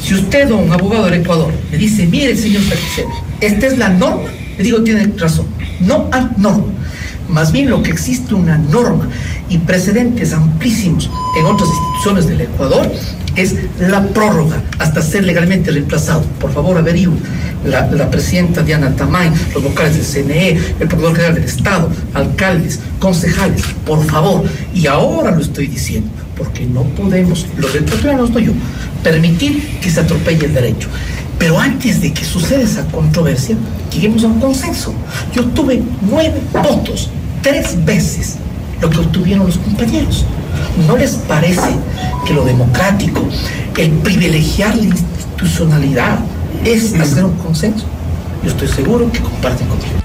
si 0.00 0.14
usted 0.14 0.48
o 0.52 0.58
un 0.58 0.72
abogado 0.72 1.06
del 1.06 1.14
Ecuador 1.14 1.52
me 1.72 1.78
dice, 1.78 2.06
mire 2.06 2.36
señor 2.36 2.62
Saquicela, 2.62 3.14
esta 3.40 3.66
es 3.66 3.78
la 3.78 3.88
norma, 3.88 4.30
le 4.56 4.62
digo, 4.62 4.84
tiene 4.84 5.12
razón, 5.18 5.48
no 5.80 6.08
hay 6.12 6.28
norma. 6.36 6.72
Más 7.28 7.52
bien 7.52 7.70
lo 7.70 7.82
que 7.82 7.90
existe 7.90 8.34
una 8.34 8.58
norma 8.58 9.08
y 9.48 9.58
precedentes 9.58 10.32
amplísimos 10.32 11.10
en 11.38 11.46
otras 11.46 11.68
instituciones 11.68 12.26
del 12.26 12.42
Ecuador 12.42 12.90
es 13.36 13.56
la 13.78 14.06
prórroga 14.08 14.62
hasta 14.78 15.02
ser 15.02 15.24
legalmente 15.24 15.70
reemplazado. 15.70 16.22
Por 16.40 16.52
favor, 16.52 16.76
averigüe. 16.78 17.16
La, 17.64 18.10
presidenta 18.10 18.62
Diana 18.62 18.94
Tamay, 18.96 19.30
los 19.54 19.62
vocales 19.62 19.94
del 19.94 20.24
CNE, 20.24 20.60
el 20.80 20.88
Procurador 20.88 21.14
General 21.14 21.34
del 21.36 21.44
Estado, 21.44 21.90
alcaldes, 22.12 22.80
concejales, 22.98 23.62
por 23.86 24.04
favor. 24.04 24.42
Y 24.74 24.88
ahora 24.88 25.30
lo 25.30 25.40
estoy 25.40 25.68
diciendo, 25.68 26.10
porque 26.36 26.66
no 26.66 26.82
podemos, 26.82 27.46
los 27.56 27.72
ecuatorianos, 27.72 28.30
no 28.30 28.40
yo, 28.40 28.52
permitir 29.04 29.78
que 29.80 29.90
se 29.90 30.00
atropelle 30.00 30.46
el 30.46 30.54
derecho. 30.54 30.88
Pero 31.42 31.58
antes 31.58 32.00
de 32.00 32.12
que 32.12 32.24
suceda 32.24 32.60
esa 32.60 32.86
controversia, 32.86 33.56
lleguemos 33.92 34.22
a 34.22 34.28
un 34.28 34.38
consenso. 34.38 34.94
Yo 35.34 35.44
tuve 35.46 35.82
nueve 36.08 36.40
votos 36.52 37.10
tres 37.42 37.84
veces 37.84 38.36
lo 38.80 38.88
que 38.88 38.98
obtuvieron 38.98 39.46
los 39.46 39.58
compañeros. 39.58 40.24
¿No 40.86 40.96
les 40.96 41.14
parece 41.16 41.74
que 42.24 42.32
lo 42.32 42.44
democrático, 42.44 43.26
el 43.76 43.90
privilegiar 43.90 44.76
la 44.76 44.84
institucionalidad, 44.84 46.20
es 46.64 46.94
hacer 46.94 47.24
un 47.24 47.36
consenso? 47.38 47.86
Yo 48.44 48.50
estoy 48.50 48.68
seguro 48.68 49.10
que 49.10 49.18
comparten 49.18 49.66
conmigo. 49.66 50.01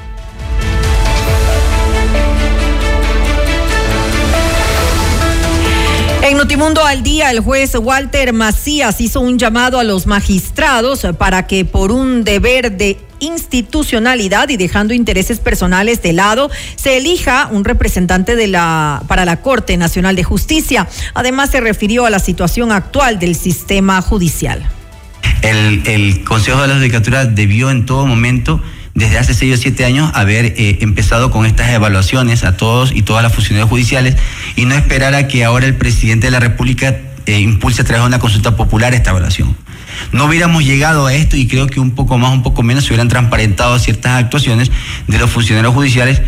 En 6.28 6.36
Notimundo 6.36 6.84
al 6.84 7.04
día, 7.04 7.32
el 7.32 7.40
juez 7.40 7.74
Walter 7.76 8.34
Macías 8.34 9.00
hizo 9.00 9.22
un 9.22 9.40
llamado 9.40 9.80
a 9.80 9.86
los 9.86 10.08
magistrados 10.08 11.08
para 11.18 11.48
que 11.48 11.64
por 11.64 11.90
un 11.94 12.26
deber 12.26 12.76
de 12.76 12.98
institucionalidad 13.22 14.50
y 14.50 14.58
dejando 14.58 14.94
intereses 14.94 15.40
personales 15.40 16.02
de 16.02 16.12
lado, 16.12 16.52
se 16.76 16.98
elija 16.98 17.48
un 17.50 17.64
representante 17.64 18.36
de 18.36 18.48
la, 18.48 19.04
para 19.08 19.24
la 19.24 19.42
Corte 19.42 19.78
Nacional 19.78 20.18
de 20.18 20.26
Justicia. 20.26 20.90
Además, 21.14 21.52
se 21.52 21.62
refirió 21.62 22.06
a 22.06 22.10
la 22.10 22.20
situación 22.20 22.74
actual 22.74 23.20
del 23.20 23.34
sistema 23.34 24.02
judicial. 24.02 24.70
El, 25.44 25.88
el 25.88 26.26
Consejo 26.26 26.62
de 26.62 26.68
la 26.68 26.76
Judicatura 26.76 27.24
debió 27.24 27.72
en 27.72 27.86
todo 27.86 28.06
momento 28.06 28.62
desde 28.98 29.20
hace 29.20 29.36
seis 29.36 29.54
o 29.54 29.58
siete 29.58 29.86
años 29.86 30.10
haber 30.16 30.46
eh, 30.46 30.80
empezado 30.82 31.30
con 31.30 31.46
estas 31.46 31.70
evaluaciones 31.70 32.44
a 32.44 32.58
todos 32.58 32.92
y 32.92 33.04
todas 33.04 33.22
las 33.22 33.32
funcionarios 33.32 33.70
judiciales 33.70 34.16
y 34.56 34.66
no 34.66 34.74
esperar 34.74 35.14
a 35.14 35.28
que 35.28 35.46
ahora 35.46 35.68
el 35.68 35.76
presidente 35.76 36.26
de 36.28 36.32
la 36.32 36.40
República 36.40 36.98
eh, 37.28 37.40
impulse 37.40 37.84
a 37.84 37.86
través 37.86 38.02
de 38.02 38.08
una 38.08 38.18
consulta 38.18 38.56
popular 38.56 38.96
esta 38.96 39.12
evaluación. 39.12 39.56
No 40.12 40.26
hubiéramos 40.26 40.66
llegado 40.66 41.06
a 41.06 41.14
esto 41.14 41.38
y 41.38 41.48
creo 41.48 41.68
que 41.68 41.80
un 41.80 41.92
poco 41.92 42.18
más, 42.18 42.34
un 42.34 42.42
poco 42.42 42.64
menos 42.64 42.86
se 42.86 42.90
hubieran 42.90 43.08
transparentado 43.08 43.78
ciertas 43.78 44.14
actuaciones 44.14 44.72
de 45.06 45.18
los 45.20 45.30
funcionarios 45.30 45.76
judiciales 45.76 46.24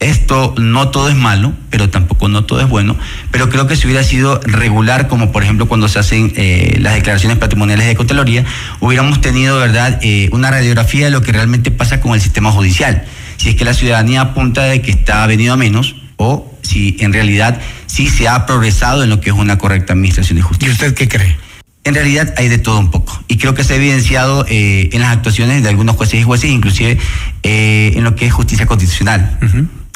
esto 0.00 0.54
no 0.58 0.90
todo 0.90 1.08
es 1.08 1.16
malo, 1.16 1.52
pero 1.70 1.90
tampoco 1.90 2.28
no 2.28 2.44
todo 2.44 2.60
es 2.60 2.68
bueno, 2.68 2.96
pero 3.32 3.48
creo 3.48 3.66
que 3.66 3.74
si 3.74 3.86
hubiera 3.86 4.04
sido 4.04 4.40
regular, 4.44 5.08
como 5.08 5.32
por 5.32 5.42
ejemplo 5.42 5.66
cuando 5.66 5.88
se 5.88 5.98
hacen 5.98 6.32
eh, 6.36 6.76
las 6.80 6.94
declaraciones 6.94 7.38
patrimoniales 7.38 7.86
de 7.86 7.96
Contraloría, 7.96 8.44
hubiéramos 8.80 9.20
tenido, 9.20 9.58
¿verdad?, 9.58 9.98
eh, 10.02 10.28
una 10.32 10.50
radiografía 10.50 11.06
de 11.06 11.10
lo 11.10 11.22
que 11.22 11.32
realmente 11.32 11.70
pasa 11.72 12.00
con 12.00 12.14
el 12.14 12.20
sistema 12.20 12.52
judicial. 12.52 13.04
Si 13.38 13.48
es 13.50 13.56
que 13.56 13.64
la 13.64 13.74
ciudadanía 13.74 14.20
apunta 14.20 14.62
de 14.64 14.82
que 14.82 14.92
está 14.92 15.26
venido 15.26 15.54
a 15.54 15.56
menos 15.56 15.96
o 16.16 16.52
si 16.62 16.96
en 17.00 17.12
realidad 17.12 17.60
sí 17.86 18.08
se 18.08 18.28
ha 18.28 18.46
progresado 18.46 19.02
en 19.02 19.10
lo 19.10 19.20
que 19.20 19.30
es 19.30 19.36
una 19.36 19.58
correcta 19.58 19.94
administración 19.94 20.36
de 20.36 20.42
justicia. 20.42 20.68
¿Y 20.68 20.72
usted 20.72 20.94
qué 20.94 21.08
cree? 21.08 21.36
En 21.84 21.94
realidad 21.94 22.34
hay 22.36 22.48
de 22.48 22.58
todo 22.58 22.78
un 22.78 22.90
poco. 22.90 23.20
Y 23.28 23.38
creo 23.38 23.54
que 23.54 23.64
se 23.64 23.72
ha 23.72 23.76
evidenciado 23.76 24.44
eh, 24.48 24.90
en 24.92 25.00
las 25.00 25.10
actuaciones 25.10 25.62
de 25.62 25.68
algunos 25.68 25.96
jueces 25.96 26.20
y 26.20 26.22
jueces, 26.22 26.50
inclusive 26.50 26.98
en 27.42 28.04
lo 28.04 28.14
que 28.14 28.26
es 28.26 28.32
justicia 28.32 28.66
constitucional. 28.66 29.38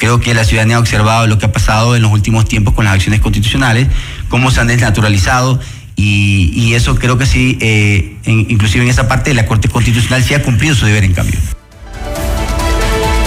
Creo 0.03 0.19
que 0.19 0.33
la 0.33 0.43
ciudadanía 0.43 0.75
ha 0.75 0.79
observado 0.79 1.27
lo 1.27 1.37
que 1.37 1.45
ha 1.45 1.53
pasado 1.53 1.95
en 1.95 2.01
los 2.01 2.11
últimos 2.11 2.43
tiempos 2.43 2.73
con 2.73 2.83
las 2.83 2.93
acciones 2.93 3.21
constitucionales, 3.21 3.87
cómo 4.27 4.51
se 4.51 4.59
han 4.59 4.67
desnaturalizado 4.67 5.61
y, 5.95 6.73
eso 6.73 6.95
creo 6.95 7.17
que 7.17 7.25
sí, 7.25 7.57
eh, 7.61 8.17
inclusive 8.25 8.83
en 8.83 8.89
esa 8.89 9.07
parte 9.07 9.33
la 9.33 9.45
Corte 9.45 9.69
Constitucional 9.69 10.21
sí 10.21 10.33
ha 10.33 10.41
cumplido 10.41 10.75
su 10.75 10.85
deber 10.85 11.05
en 11.05 11.13
cambio. 11.13 11.39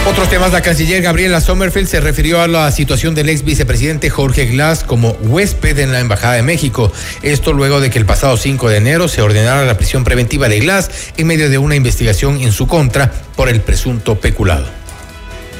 Otros 0.07 0.29
temas, 0.29 0.53
la 0.53 0.61
canciller 0.61 1.01
Gabriela 1.01 1.41
Sommerfeld 1.41 1.89
se 1.89 1.99
refirió 2.03 2.43
a 2.43 2.47
la 2.47 2.71
situación 2.71 3.15
del 3.15 3.31
ex 3.31 3.43
vicepresidente 3.43 4.11
Jorge 4.11 4.45
Glass 4.45 4.85
como 4.85 5.13
huésped 5.13 5.79
en 5.79 5.93
la 5.93 6.01
Embajada 6.01 6.35
de 6.35 6.43
México. 6.43 6.93
Esto 7.23 7.55
luego 7.55 7.81
de 7.81 7.89
que 7.89 7.99
el 7.99 8.05
pasado 8.05 8.37
5 8.37 8.69
de 8.69 8.77
enero 8.77 9.09
se 9.09 9.23
ordenara 9.23 9.65
la 9.65 9.79
prisión 9.79 10.05
preventiva 10.05 10.51
de 10.51 10.61
Glass 10.61 10.91
en 11.17 11.27
medio 11.27 11.49
de 11.49 11.57
una 11.57 11.75
investigación 11.75 12.39
en 12.43 12.53
su 12.53 12.67
contra 12.67 13.11
por 13.35 13.49
el 13.49 13.63
presunto 13.63 14.21
peculado. 14.21 14.76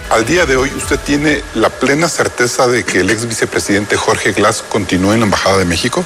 Al 0.09 0.25
día 0.25 0.47
de 0.47 0.57
hoy, 0.57 0.73
¿usted 0.77 1.01
tiene 1.01 1.43
la 1.55 1.69
plena 1.69 2.09
certeza 2.09 2.69
de 2.69 2.85
que 2.85 3.01
el 3.01 3.11
ex 3.11 3.27
vicepresidente 3.27 3.97
Jorge 3.97 4.33
Glass 4.33 4.63
continúe 4.63 5.15
en 5.15 5.21
la 5.21 5.25
Embajada 5.25 5.59
de 5.59 5.65
México? 5.65 6.05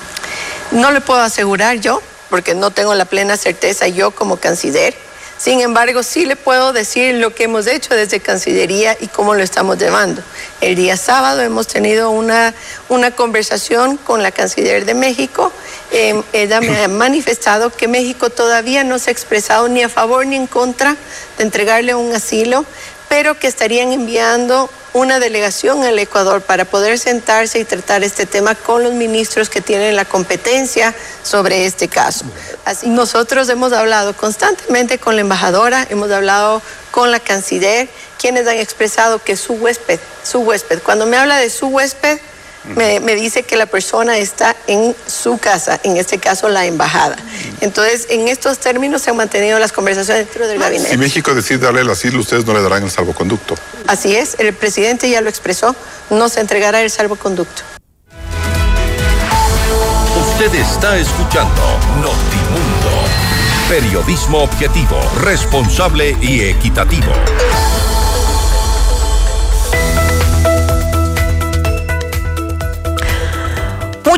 No 0.71 0.91
le 0.91 1.03
puedo 1.03 1.21
asegurar 1.21 1.81
yo, 1.81 2.01
porque 2.31 2.55
no 2.55 2.71
tengo 2.71 2.95
la 2.95 3.05
plena 3.05 3.37
certeza 3.37 3.89
yo 3.89 4.11
como 4.13 4.39
canciller. 4.39 4.95
Sin 5.41 5.61
embargo, 5.61 6.03
sí 6.03 6.27
le 6.27 6.37
puedo 6.37 6.75
decir 6.75 7.15
lo 7.15 7.35
que 7.35 7.45
hemos 7.45 7.67
hecho 7.67 7.95
desde 7.95 8.21
Cancillería 8.21 8.95
y 9.01 9.07
cómo 9.07 9.35
lo 9.35 9.43
estamos 9.43 9.79
llevando. 9.79 10.23
El 10.61 10.77
día 10.77 10.99
sábado 10.99 11.41
hemos 11.41 11.67
tenido 11.67 12.11
una, 12.11 12.53
una 12.91 13.11
conversación 13.11 13.97
con 13.97 14.23
la 14.23 14.33
canciller 14.33 14.85
de 14.85 14.93
México. 14.93 15.51
Eh, 15.93 16.23
ella 16.35 16.61
me 16.61 16.85
ha 16.85 16.89
manifestado 16.89 17.71
que 17.71 17.89
México 17.89 18.29
todavía 18.29 18.85
no 18.85 18.99
se 18.99 19.09
ha 19.09 19.13
expresado 19.13 19.67
ni 19.69 19.83
a 19.83 19.89
favor 19.89 20.27
ni 20.27 20.37
en 20.37 20.47
contra 20.47 20.95
de 21.39 21.45
entregarle 21.45 21.95
un 21.95 22.15
asilo 22.15 22.67
pero 23.11 23.37
que 23.37 23.49
estarían 23.49 23.91
enviando 23.93 24.71
una 24.93 25.19
delegación 25.19 25.83
al 25.83 25.99
Ecuador 25.99 26.43
para 26.43 26.65
poder 26.65 26.97
sentarse 26.97 27.59
y 27.59 27.65
tratar 27.65 28.05
este 28.05 28.25
tema 28.25 28.55
con 28.55 28.85
los 28.85 28.93
ministros 28.93 29.51
que 29.51 29.61
tienen 29.61 29.97
la 29.97 30.05
competencia 30.05 30.95
sobre 31.25 31.67
este 31.67 31.89
caso. 31.89 32.25
Así 32.65 32.89
nosotros 32.89 33.49
hemos 33.49 33.73
hablado 33.73 34.17
constantemente 34.17 34.99
con 34.99 35.17
la 35.17 35.23
embajadora, 35.23 35.85
hemos 35.91 36.09
hablado 36.13 36.63
con 36.93 37.11
la 37.11 37.19
canciller, 37.19 37.89
quienes 38.17 38.47
han 38.47 38.59
expresado 38.59 39.21
que 39.21 39.37
su 39.37 39.55
huésped, 39.55 39.99
su 40.23 40.39
huésped, 40.39 40.79
cuando 40.81 41.07
me 41.07 41.17
habla 41.17 41.37
de 41.39 41.51
su 41.51 41.67
huésped, 41.67 42.21
me, 42.65 43.15
dice 43.15 43.43
que 43.43 43.57
la 43.57 43.67
persona 43.67 44.19
está 44.19 44.55
en 44.67 44.95
su 45.07 45.39
casa, 45.39 45.81
en 45.83 45.97
este 45.97 46.19
caso 46.19 46.49
la 46.49 46.67
embajada. 46.67 47.17
Entonces, 47.61 48.07
en 48.11 48.29
estos 48.29 48.59
términos 48.59 49.03
se 49.03 49.11
han 49.11 49.17
mantenido 49.17 49.59
las 49.59 49.73
conversaciones 49.73 50.27
dentro 50.27 50.47
del 50.47 50.59
gabinete. 50.59 50.91
Si 50.91 50.97
México 50.97 51.35
decide 51.35 51.59
darle 51.59 51.81
el 51.83 51.91
asilo, 51.91 52.21
ustedes 52.21 52.47
no 52.47 52.55
le 52.55 52.63
darán 52.63 52.83
el 52.83 52.91
salvoconducto. 52.91 53.55
Así 53.87 54.15
es, 54.15 54.37
el 54.39 54.53
presidente 54.55 55.09
ya 55.09 55.21
lo 55.21 55.29
expresó, 55.29 55.75
no 56.11 56.29
se 56.29 56.41
entregará 56.41 56.83
el 56.83 56.91
salvoconducto. 56.91 57.63
Usted 60.21 60.55
está 60.55 60.97
escuchando 60.99 61.63
Notimundo. 61.97 62.91
Periodismo 63.69 64.43
objetivo, 64.43 64.99
responsable 65.21 66.17
y 66.21 66.41
equitativo. 66.41 67.13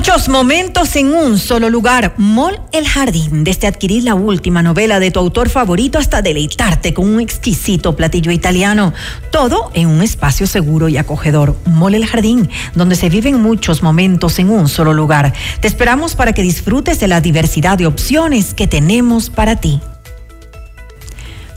Muchos 0.05 0.29
momentos 0.29 0.97
en 0.97 1.15
un 1.15 1.39
solo 1.39 1.71
lugar. 1.71 2.15
Mall 2.17 2.61
El 2.73 2.89
Jardín. 2.89 3.45
Desde 3.45 3.69
adquirir 3.69 4.03
la 4.03 4.17
última 4.17 4.61
novela 4.61 4.99
de 4.99 5.13
tu 5.13 5.21
autor 5.21 5.49
favorito 5.49 5.97
hasta 5.97 6.23
deleitarte 6.23 6.93
con 6.93 7.09
un 7.09 7.21
exquisito 7.21 7.95
platillo 7.95 8.33
italiano. 8.33 8.93
Todo 9.31 9.71
en 9.75 9.87
un 9.87 10.03
espacio 10.03 10.49
seguro 10.49 10.89
y 10.89 10.97
acogedor. 10.97 11.57
Mall 11.67 11.95
El 11.95 12.05
Jardín, 12.05 12.51
donde 12.75 12.97
se 12.97 13.11
viven 13.11 13.41
muchos 13.41 13.85
momentos 13.85 14.41
en 14.41 14.51
un 14.51 14.69
solo 14.69 14.93
lugar. 14.93 15.35
Te 15.61 15.69
esperamos 15.69 16.17
para 16.17 16.33
que 16.33 16.43
disfrutes 16.43 16.99
de 16.99 17.07
la 17.07 17.21
diversidad 17.21 17.79
de 17.79 17.87
opciones 17.87 18.55
que 18.55 18.67
tenemos 18.67 19.31
para 19.31 19.55
ti. 19.55 19.81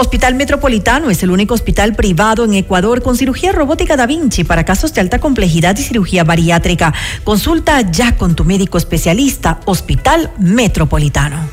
Hospital 0.00 0.36
Metropolitano 0.36 1.10
es 1.10 1.24
el 1.24 1.30
único 1.30 1.54
hospital 1.54 1.96
privado 1.96 2.44
en 2.44 2.54
Ecuador 2.54 3.02
con 3.02 3.16
cirugía 3.16 3.50
robótica 3.50 3.96
Da 3.96 4.06
Vinci 4.06 4.44
para 4.44 4.64
casos 4.64 4.94
de 4.94 5.00
alta 5.00 5.18
complejidad 5.18 5.76
y 5.76 5.82
cirugía 5.82 6.22
bariátrica. 6.22 6.94
Consulta 7.24 7.80
ya 7.90 8.16
con 8.16 8.36
tu 8.36 8.44
médico 8.44 8.78
especialista, 8.78 9.58
Hospital 9.64 10.30
Metropolitano. 10.38 11.50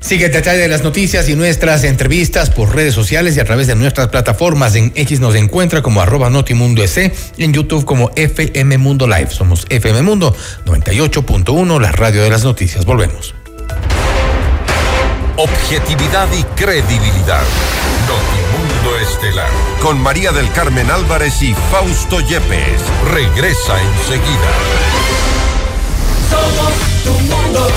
Sigue 0.00 0.26
el 0.26 0.32
detalle 0.32 0.58
de 0.58 0.66
las 0.66 0.82
noticias 0.82 1.28
y 1.28 1.36
nuestras 1.36 1.84
entrevistas 1.84 2.50
por 2.50 2.74
redes 2.74 2.94
sociales 2.94 3.36
y 3.36 3.40
a 3.40 3.44
través 3.44 3.68
de 3.68 3.76
nuestras 3.76 4.08
plataformas. 4.08 4.74
En 4.74 4.92
X 4.96 5.20
nos 5.20 5.36
encuentra 5.36 5.82
como 5.82 6.00
arroba 6.00 6.30
Notimundo 6.30 6.82
S, 6.82 7.12
en 7.38 7.52
YouTube 7.52 7.84
como 7.84 8.10
FM 8.16 8.76
Mundo 8.78 9.06
Live. 9.06 9.30
Somos 9.30 9.66
FM 9.68 10.02
Mundo 10.02 10.34
98.1, 10.66 11.80
la 11.80 11.92
radio 11.92 12.24
de 12.24 12.30
las 12.30 12.42
noticias. 12.42 12.84
Volvemos 12.84 13.36
objetividad 15.42 16.28
y 16.32 16.44
credibilidad. 16.54 17.42
Notimundo 18.06 18.98
Estelar. 19.00 19.48
Con 19.82 20.00
María 20.00 20.30
del 20.30 20.50
Carmen 20.52 20.88
Álvarez 20.88 21.42
y 21.42 21.52
Fausto 21.72 22.20
Yepes. 22.20 22.82
Regresa 23.10 23.80
enseguida. 23.82 24.50
Somos 26.30 26.72
tu 27.02 27.12
mundo. 27.24 27.68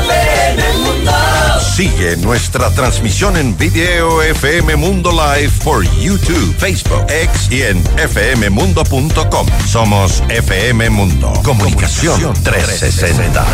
FM 0.00 0.72
Mundo. 0.78 1.35
Sigue 1.76 2.16
nuestra 2.16 2.70
transmisión 2.70 3.36
en 3.36 3.54
video 3.54 4.22
FM 4.22 4.76
Mundo 4.76 5.10
Live 5.12 5.52
por 5.62 5.84
YouTube, 6.00 6.56
Facebook, 6.56 7.04
X 7.06 7.48
y 7.50 7.60
en 7.64 7.84
fmmundo.com. 7.84 9.46
Somos 9.66 10.22
FM 10.30 10.88
Mundo. 10.88 11.34
Comunicación 11.44 12.32
360. 12.42 13.44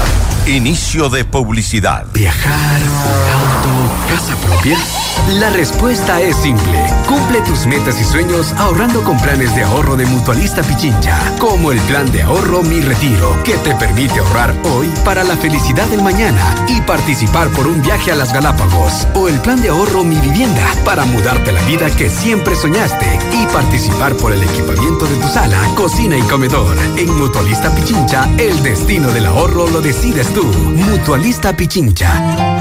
Inicio 0.46 1.08
de 1.08 1.24
publicidad. 1.24 2.06
Viajar, 2.12 2.80
auto, 2.80 3.92
casa 4.08 4.36
propia. 4.36 4.78
La 5.40 5.50
respuesta 5.50 6.20
es 6.20 6.36
simple. 6.36 6.78
Cumple 7.08 7.40
tus 7.42 7.66
metas 7.66 8.00
y 8.00 8.04
sueños 8.04 8.52
ahorrando 8.52 9.02
con 9.02 9.20
planes 9.20 9.54
de 9.56 9.62
ahorro 9.62 9.96
de 9.96 10.06
Mutualista 10.06 10.62
Pichincha, 10.62 11.18
como 11.38 11.72
el 11.72 11.80
plan 11.80 12.10
de 12.12 12.22
ahorro 12.22 12.62
Mi 12.62 12.80
Retiro, 12.80 13.36
que 13.42 13.54
te 13.58 13.74
permite 13.74 14.18
ahorrar 14.18 14.54
hoy 14.64 14.88
para 15.04 15.24
la 15.24 15.36
felicidad 15.36 15.86
del 15.88 16.02
mañana 16.02 16.54
y 16.68 16.80
participar 16.82 17.48
por 17.48 17.66
un 17.66 17.82
viaje 17.82 18.11
a 18.12 18.14
las 18.14 18.32
Galápagos, 18.32 19.08
o 19.14 19.26
el 19.28 19.40
plan 19.40 19.60
de 19.62 19.70
ahorro 19.70 20.04
Mi 20.04 20.16
Vivienda, 20.16 20.66
para 20.84 21.04
mudarte 21.04 21.50
la 21.50 21.62
vida 21.62 21.90
que 21.96 22.10
siempre 22.10 22.54
soñaste 22.54 23.06
y 23.32 23.46
participar 23.46 24.14
por 24.16 24.32
el 24.32 24.42
equipamiento 24.42 25.06
de 25.06 25.16
tu 25.16 25.28
sala, 25.28 25.58
cocina 25.74 26.16
y 26.16 26.22
comedor. 26.22 26.76
En 26.96 27.10
Mutualista 27.18 27.74
Pichincha, 27.74 28.28
el 28.38 28.62
destino 28.62 29.10
del 29.12 29.26
ahorro 29.26 29.68
lo 29.68 29.80
decides 29.80 30.32
tú. 30.34 30.44
Mutualista 30.44 31.56
Pichincha 31.56 32.60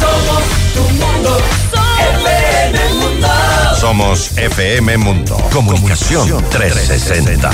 Somos 0.00 0.44
tu 0.74 0.82
mundo. 0.94 1.38
FM 2.24 2.94
Mundo. 2.94 3.28
Somos 3.78 4.30
FM 4.36 4.96
Mundo. 4.98 5.36
Comunicación 5.52 6.44
360. 6.50 7.50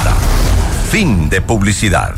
Fin 0.91 1.29
de 1.29 1.41
publicidad. 1.41 2.15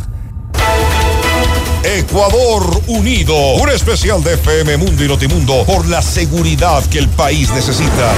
Ecuador 1.82 2.82
Unido. 2.88 3.34
Un 3.54 3.70
especial 3.70 4.22
de 4.22 4.34
FM 4.34 4.76
Mundo 4.76 5.04
y 5.04 5.08
Notimundo 5.08 5.64
por 5.64 5.86
la 5.86 6.02
seguridad 6.02 6.84
que 6.86 6.98
el 6.98 7.08
país 7.08 7.50
necesita. 7.52 8.12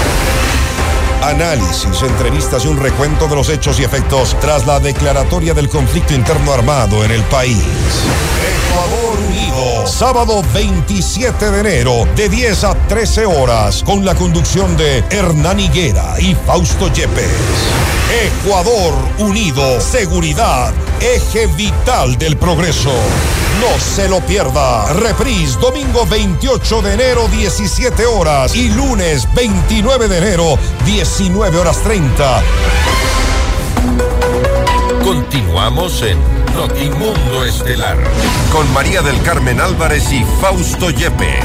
Análisis, 1.23 2.03
entrevistas 2.03 2.65
y 2.65 2.69
un 2.69 2.79
recuento 2.79 3.29
de 3.29 3.35
los 3.35 3.49
hechos 3.51 3.79
y 3.81 3.85
efectos 3.85 4.37
tras 4.41 4.67
la 4.67 4.81
declaratoria 4.81 5.53
del 5.53 5.69
conflicto 5.69 6.15
interno 6.15 6.53
armado 6.53 7.05
en 7.05 7.11
el 7.11 7.23
país. 7.25 7.59
Ecuador 8.71 9.08
Sábado 9.87 10.43
27 10.55 11.51
de 11.51 11.61
enero, 11.61 12.09
de 12.15 12.29
10 12.29 12.65
a 12.65 12.75
13 12.87 13.27
horas, 13.27 13.83
con 13.83 14.05
la 14.05 14.15
conducción 14.15 14.77
de 14.77 14.99
Hernán 15.11 15.59
Higuera 15.59 16.21
y 16.21 16.35
Fausto 16.35 16.93
Yepes. 16.93 17.29
Ecuador 18.23 18.95
Unido, 19.19 19.81
seguridad, 19.81 20.73
eje 21.01 21.47
vital 21.49 22.17
del 22.19 22.37
progreso. 22.37 22.93
No 23.61 23.79
se 23.81 24.09
lo 24.09 24.21
pierda. 24.21 24.93
Reprise 24.93 25.59
domingo 25.59 26.07
28 26.07 26.83
de 26.83 26.95
enero 26.95 27.29
17 27.29 28.07
horas 28.07 28.55
y 28.55 28.69
lunes 28.71 29.27
29 29.35 30.09
de 30.09 30.19
enero 30.19 30.59
19 30.85 31.59
horas 31.59 31.79
30. 31.83 32.43
Continuamos 35.03 36.03
en 36.03 36.38
Notimundo 36.55 37.45
Estelar 37.45 37.97
con 38.53 38.73
María 38.73 39.03
del 39.03 39.21
Carmen 39.23 39.61
Álvarez 39.61 40.13
y 40.13 40.25
Fausto 40.41 40.91
Yepes. 40.91 41.45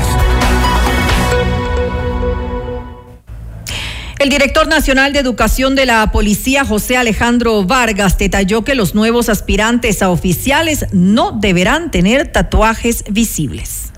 El 4.19 4.29
director 4.29 4.67
nacional 4.67 5.11
de 5.11 5.19
educación 5.19 5.75
de 5.75 5.85
la 5.85 6.11
policía, 6.11 6.63
José 6.63 6.97
Alejandro 6.97 7.63
Vargas, 7.63 8.17
detalló 8.17 8.63
que 8.63 8.75
los 8.75 8.95
nuevos 8.95 9.29
aspirantes 9.29 10.01
a 10.01 10.09
oficiales 10.09 10.85
no 10.91 11.31
deberán 11.31 11.91
tener 11.91 12.31
tatuajes 12.31 13.03
visibles. 13.09 13.91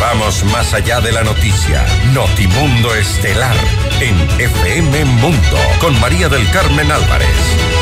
Vamos 0.00 0.44
más 0.44 0.72
allá 0.74 1.00
de 1.00 1.12
la 1.12 1.24
noticia. 1.24 1.84
Notimundo 2.14 2.94
Estelar 2.94 3.56
en 4.00 4.16
FM 4.40 5.04
Mundo 5.04 5.58
con 5.80 5.98
María 6.00 6.28
del 6.28 6.48
Carmen 6.50 6.90
Álvarez. 6.90 7.77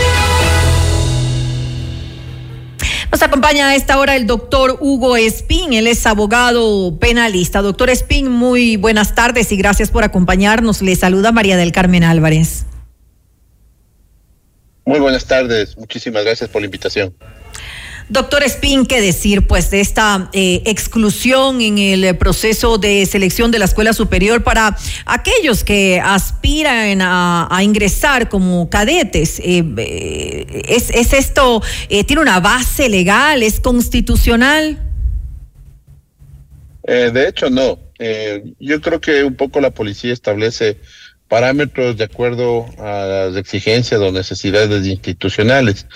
Nos 3.16 3.22
acompaña 3.22 3.68
a 3.68 3.74
esta 3.74 3.98
hora 3.98 4.14
el 4.14 4.26
doctor 4.26 4.76
Hugo 4.78 5.16
Espín, 5.16 5.72
él 5.72 5.86
es 5.86 6.04
abogado 6.04 6.98
penalista. 6.98 7.62
Doctor 7.62 7.88
Espín, 7.88 8.30
muy 8.30 8.76
buenas 8.76 9.14
tardes 9.14 9.50
y 9.52 9.56
gracias 9.56 9.90
por 9.90 10.04
acompañarnos. 10.04 10.82
Le 10.82 10.94
saluda 10.96 11.32
María 11.32 11.56
del 11.56 11.72
Carmen 11.72 12.04
Álvarez. 12.04 12.66
Muy 14.84 15.00
buenas 15.00 15.24
tardes, 15.24 15.78
muchísimas 15.78 16.24
gracias 16.24 16.50
por 16.50 16.60
la 16.60 16.66
invitación. 16.66 17.14
Doctor 18.08 18.44
Spin, 18.44 18.86
¿qué 18.86 19.00
decir 19.00 19.48
pues 19.48 19.70
de 19.70 19.80
esta 19.80 20.30
eh, 20.32 20.62
exclusión 20.64 21.60
en 21.60 21.78
el 21.78 22.16
proceso 22.16 22.78
de 22.78 23.04
selección 23.04 23.50
de 23.50 23.58
la 23.58 23.64
escuela 23.64 23.92
superior 23.92 24.44
para 24.44 24.76
aquellos 25.06 25.64
que 25.64 26.00
aspiran 26.00 27.00
a, 27.02 27.58
ingresar 27.62 28.28
como 28.28 28.70
cadetes? 28.70 29.40
Eh, 29.40 29.64
eh, 29.76 30.62
¿es, 30.68 30.90
¿es, 30.90 31.12
esto, 31.12 31.60
tiene 31.88 32.22
una 32.22 32.38
base 32.38 32.88
legal, 32.88 33.42
es 33.42 33.58
constitucional? 33.58 34.78
de 36.86 37.28
hecho, 37.28 37.50
no. 37.50 37.80
yo 38.60 38.80
creo 38.80 39.00
que 39.00 39.24
un 39.24 39.34
poco 39.34 39.60
la 39.60 39.72
policía 39.72 40.12
establece 40.12 40.78
parámetros 41.28 41.96
de 41.96 42.04
acuerdo 42.04 42.66
a 42.78 43.06
las 43.06 43.36
exigencias 43.36 44.00
o 44.00 44.12
necesidades 44.12 44.86
institucionales. 44.86 45.86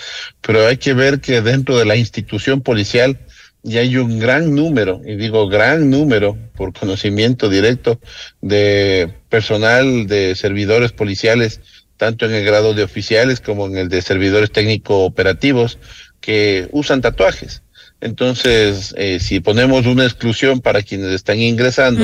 Pero 0.41 0.67
hay 0.67 0.77
que 0.77 0.93
ver 0.93 1.21
que 1.21 1.41
dentro 1.41 1.77
de 1.77 1.85
la 1.85 1.95
institución 1.95 2.61
policial 2.61 3.19
ya 3.63 3.81
hay 3.81 3.97
un 3.97 4.19
gran 4.19 4.55
número, 4.55 5.01
y 5.05 5.15
digo 5.15 5.47
gran 5.47 5.89
número 5.89 6.37
por 6.55 6.73
conocimiento 6.79 7.49
directo, 7.49 7.99
de 8.41 9.13
personal 9.29 10.07
de 10.07 10.35
servidores 10.35 10.91
policiales, 10.91 11.61
tanto 11.97 12.25
en 12.25 12.33
el 12.33 12.43
grado 12.43 12.73
de 12.73 12.83
oficiales 12.83 13.41
como 13.41 13.67
en 13.67 13.77
el 13.77 13.89
de 13.89 14.01
servidores 14.01 14.51
técnico 14.51 15.05
operativos, 15.05 15.77
que 16.19 16.67
usan 16.71 17.01
tatuajes. 17.01 17.61
Entonces, 18.01 18.95
eh, 18.97 19.19
si 19.19 19.39
ponemos 19.39 19.85
una 19.85 20.05
exclusión 20.05 20.59
para 20.59 20.81
quienes 20.81 21.11
están 21.11 21.39
ingresando 21.39 22.03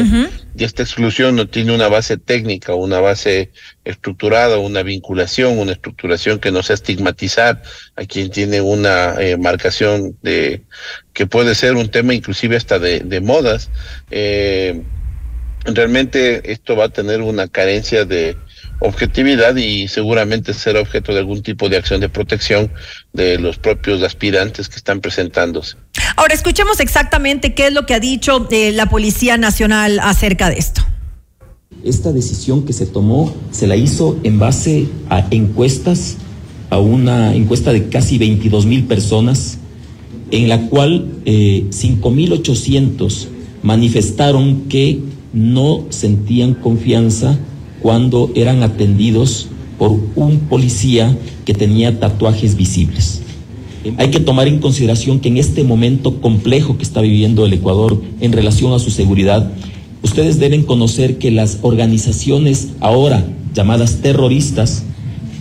y 0.56 0.64
esta 0.64 0.84
exclusión 0.84 1.36
no 1.36 1.48
tiene 1.48 1.74
una 1.74 1.88
base 1.88 2.18
técnica, 2.18 2.76
una 2.76 3.00
base 3.00 3.52
estructurada, 3.84 4.60
una 4.60 4.84
vinculación, 4.84 5.58
una 5.58 5.72
estructuración 5.72 6.38
que 6.40 6.52
no 6.52 6.62
sea 6.62 6.76
estigmatizar 6.76 7.64
a 7.96 8.06
quien 8.06 8.30
tiene 8.30 8.62
una 8.62 9.16
eh, 9.20 9.38
marcación 9.38 10.16
de 10.22 10.62
que 11.14 11.26
puede 11.26 11.56
ser 11.56 11.74
un 11.74 11.90
tema 11.90 12.14
inclusive 12.14 12.56
hasta 12.56 12.78
de, 12.78 13.00
de 13.00 13.20
modas, 13.20 13.72
eh, 14.12 14.84
realmente 15.66 16.52
esto 16.52 16.76
va 16.76 16.86
a 16.86 16.90
tener 16.90 17.22
una 17.22 17.48
carencia 17.48 18.06
de 18.06 18.38
objetividad 18.80 19.56
y 19.56 19.88
seguramente 19.88 20.54
ser 20.54 20.78
objeto 20.78 21.14
de 21.14 21.20
algún 21.20 21.42
tipo 21.42 21.70
de 21.70 21.78
acción 21.78 22.00
de 22.00 22.10
protección 22.10 22.72
de 23.14 23.40
los 23.40 23.58
propios 23.58 24.04
aspirantes 24.04 24.70
que 24.70 24.76
están 24.76 25.02
presentándose. 25.02 25.78
Ahora 26.16 26.34
escuchemos 26.34 26.80
exactamente 26.80 27.54
qué 27.54 27.68
es 27.68 27.74
lo 27.74 27.86
que 27.86 27.94
ha 27.94 28.00
dicho 28.00 28.48
eh, 28.52 28.72
la 28.72 28.88
Policía 28.88 29.38
Nacional 29.38 30.00
acerca 30.00 30.50
de 30.50 30.58
esto. 30.58 30.82
Esta 31.84 32.12
decisión 32.12 32.66
que 32.66 32.74
se 32.74 32.86
tomó 32.86 33.36
se 33.52 33.68
la 33.68 33.76
hizo 33.76 34.20
en 34.24 34.40
base 34.40 34.88
a 35.10 35.26
encuestas, 35.32 36.18
a 36.70 36.80
una 36.80 37.36
encuesta 37.36 37.72
de 37.72 37.90
casi 37.90 38.18
22 38.18 38.66
mil 38.66 38.86
personas, 38.86 39.58
en 40.32 40.50
la 40.50 40.68
cual 40.68 41.08
eh, 41.26 41.66
5.800 41.70 43.28
manifestaron 43.64 44.68
que 44.68 45.00
no 45.34 45.86
sentían 45.90 46.54
confianza 46.56 47.38
cuando 47.82 48.32
eran 48.36 48.64
atendidos 48.64 49.48
por 49.78 49.92
un 50.16 50.40
policía 50.50 51.18
que 51.46 51.54
tenía 51.54 52.00
tatuajes 52.00 52.58
visibles. 52.58 53.22
Hay 53.98 54.10
que 54.10 54.20
tomar 54.20 54.48
en 54.48 54.60
consideración 54.60 55.20
que 55.20 55.30
en 55.30 55.38
este 55.38 55.64
momento 55.64 56.20
complejo 56.20 56.78
que 56.78 56.84
está 56.84 57.02
viviendo 57.02 57.46
el 57.46 57.54
Ecuador 57.54 58.02
en 58.20 58.34
relación 58.34 58.74
a 58.74 58.80
su 58.80 58.90
seguridad, 58.90 59.52
ustedes 60.04 60.40
deben 60.40 60.64
conocer 60.64 61.18
que 61.18 61.32
las 61.32 61.60
organizaciones 61.62 62.70
ahora 62.80 63.26
llamadas 63.54 64.02
terroristas 64.02 64.84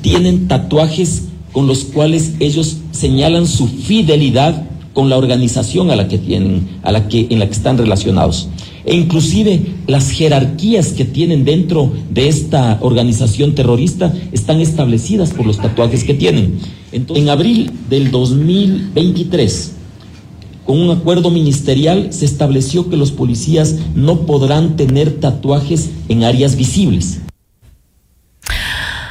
tienen 0.02 0.48
tatuajes 0.48 1.24
con 1.52 1.66
los 1.66 1.84
cuales 1.84 2.34
ellos 2.38 2.76
señalan 2.92 3.46
su 3.46 3.66
fidelidad 3.66 4.64
con 4.92 5.10
la 5.10 5.16
organización 5.16 5.90
a 5.90 5.96
la 5.96 6.08
que 6.08 6.18
tienen, 6.18 6.68
a 6.82 6.92
la 6.92 7.08
que, 7.08 7.26
en 7.30 7.38
la 7.38 7.46
que 7.46 7.52
están 7.52 7.78
relacionados. 7.78 8.48
E 8.86 8.94
inclusive 8.94 9.60
las 9.88 10.10
jerarquías 10.10 10.92
que 10.92 11.04
tienen 11.04 11.44
dentro 11.44 11.92
de 12.08 12.28
esta 12.28 12.78
organización 12.80 13.54
terrorista 13.56 14.14
están 14.30 14.60
establecidas 14.60 15.32
por 15.32 15.44
los 15.44 15.58
tatuajes 15.58 16.04
que 16.04 16.14
tienen. 16.14 16.60
En 16.92 17.28
abril 17.28 17.72
del 17.90 18.12
2023, 18.12 19.72
con 20.64 20.78
un 20.80 20.90
acuerdo 20.90 21.30
ministerial 21.30 22.12
se 22.12 22.24
estableció 22.24 22.88
que 22.88 22.96
los 22.96 23.10
policías 23.10 23.76
no 23.94 24.20
podrán 24.20 24.76
tener 24.76 25.20
tatuajes 25.20 25.90
en 26.08 26.22
áreas 26.24 26.56
visibles. 26.56 27.20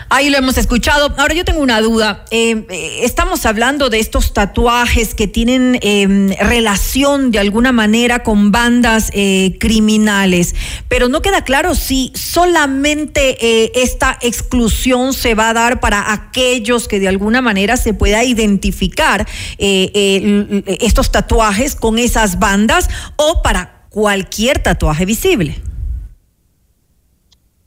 Ahí 0.10 0.30
lo 0.30 0.38
hemos 0.38 0.58
escuchado. 0.58 1.13
Ahora 1.18 1.34
yo 1.34 1.44
tengo 1.44 1.62
una 1.62 1.82
duda. 1.82 2.26
Eh, 2.30 2.65
eh, 2.70 3.00
estamos 3.04 3.46
hablando 3.46 3.89
de 3.89 4.00
estos 4.00 4.34
tatuajes 4.34 5.15
que 5.15 5.28
tienen 5.28 5.80
em, 5.82 6.30
relación 6.39 7.32
de 7.32 7.39
alguna 7.39 7.72
manera 7.72 8.22
con 8.22 8.52
bandas 8.52 9.10
eh, 9.13 9.58
criminales, 9.60 10.54
pero 10.88 11.10
no 11.10 11.22
queda 11.22 11.44
claro 11.44 11.74
si 11.74 12.12
solamente 12.13 13.82
esta 13.82 14.18
exclusión 14.22 15.13
se 15.13 15.34
va 15.34 15.50
a 15.50 15.54
dar 15.54 15.80
para 15.80 16.13
aquellos 16.13 16.88
que 16.88 17.00
de 17.00 17.08
alguna 17.08 17.41
manera 17.41 17.78
se 17.78 17.94
pueda 17.94 18.24
identificar 18.24 19.28
estos 19.58 21.12
tatuajes 21.12 21.76
con 21.76 21.98
esas 21.98 22.39
bandas 22.39 22.89
o 23.15 23.41
para 23.41 23.88
cualquier 23.89 24.60
tatuaje 24.60 25.06
visible. 25.06 25.62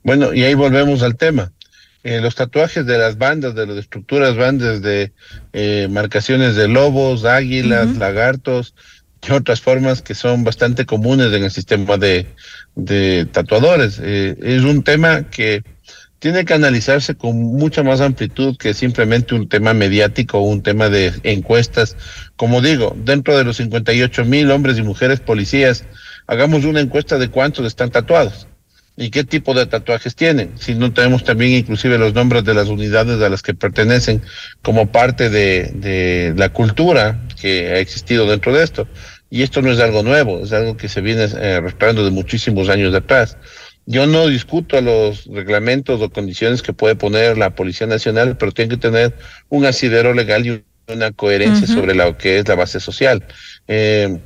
Bueno, 0.03 0.33
y 0.33 0.43
ahí 0.43 0.53
volvemos 0.53 1.01
al 1.03 1.17
tema 1.17 1.51
eh, 2.03 2.21
los 2.21 2.35
tatuajes 2.35 2.85
de 2.85 2.97
las 2.97 3.17
bandas, 3.17 3.55
de 3.55 3.67
las 3.67 3.77
estructuras 3.77 4.37
bandas 4.37 4.81
de 4.81 5.11
eh, 5.51 5.87
marcaciones 5.89 6.55
de 6.55 6.69
lobos, 6.69 7.25
águilas, 7.25 7.97
lagartos 7.97 8.73
y 9.27 9.31
otras 9.33 9.59
formas 9.59 10.01
que 10.01 10.15
son 10.15 10.45
bastante 10.45 10.85
comunes 10.85 11.33
en 11.33 11.43
el 11.43 11.51
sistema 11.51 11.97
de, 11.97 12.25
de 12.75 13.25
tatuadores. 13.25 13.99
Eh, 14.01 14.37
es 14.41 14.63
un 14.63 14.83
tema 14.83 15.29
que 15.29 15.63
tiene 16.19 16.45
que 16.45 16.53
analizarse 16.53 17.15
con 17.15 17.37
mucha 17.37 17.83
más 17.83 17.99
amplitud 17.99 18.55
que 18.57 18.73
simplemente 18.73 19.35
un 19.35 19.49
tema 19.49 19.73
mediático 19.73 20.39
o 20.39 20.43
un 20.43 20.63
tema 20.63 20.87
de 20.89 21.13
encuestas. 21.23 21.97
Como 22.37 22.61
digo, 22.61 22.95
dentro 22.97 23.37
de 23.37 23.43
los 23.43 23.57
58 23.57 24.23
mil 24.23 24.51
hombres 24.51 24.77
y 24.77 24.83
mujeres 24.83 25.19
policías, 25.19 25.83
hagamos 26.27 26.63
una 26.63 26.79
encuesta 26.79 27.17
de 27.17 27.29
cuántos 27.29 27.65
están 27.65 27.89
tatuados 27.89 28.48
y 28.99 29.11
qué 29.11 29.23
tipo 29.23 29.53
de 29.53 29.65
tatuajes 29.65 30.13
tienen. 30.13 30.51
Si 30.57 30.75
no 30.75 30.91
tenemos 30.91 31.23
también 31.23 31.53
inclusive 31.53 31.97
los 31.97 32.13
nombres 32.13 32.43
de 32.43 32.53
las 32.53 32.67
unidades 32.67 33.21
a 33.21 33.29
las 33.29 33.41
que 33.41 33.53
pertenecen 33.53 34.21
como 34.61 34.91
parte 34.91 35.29
de, 35.29 35.71
de 35.73 36.33
la 36.35 36.49
cultura 36.49 37.17
que 37.39 37.67
ha 37.67 37.79
existido 37.79 38.27
dentro 38.27 38.53
de 38.53 38.61
esto. 38.61 38.87
Y 39.29 39.43
esto 39.43 39.61
no 39.61 39.71
es 39.71 39.79
algo 39.79 40.03
nuevo, 40.03 40.43
es 40.43 40.51
algo 40.51 40.75
que 40.75 40.89
se 40.89 40.99
viene 40.99 41.27
eh, 41.33 41.61
de 41.61 42.11
muchísimos 42.11 42.67
años 42.67 42.93
atrás. 42.93 43.37
Yo 43.85 44.05
no 44.05 44.27
discuto 44.27 44.81
los 44.81 45.25
reglamentos 45.27 46.01
o 46.01 46.09
condiciones 46.09 46.61
que 46.61 46.73
puede 46.73 46.95
poner 46.95 47.37
la 47.37 47.55
Policía 47.55 47.87
Nacional, 47.87 48.35
pero 48.37 48.51
tiene 48.51 48.71
que 48.71 48.81
tener 48.81 49.13
un 49.47 49.65
asidero 49.65 50.13
legal 50.13 50.45
y 50.45 50.63
una 50.93 51.11
coherencia 51.11 51.67
sobre 51.67 51.95
lo 51.95 52.17
que 52.17 52.39
es 52.39 52.47
la 52.47 52.55
base 52.55 52.81
social. 52.81 53.23
Eh, 53.67 54.19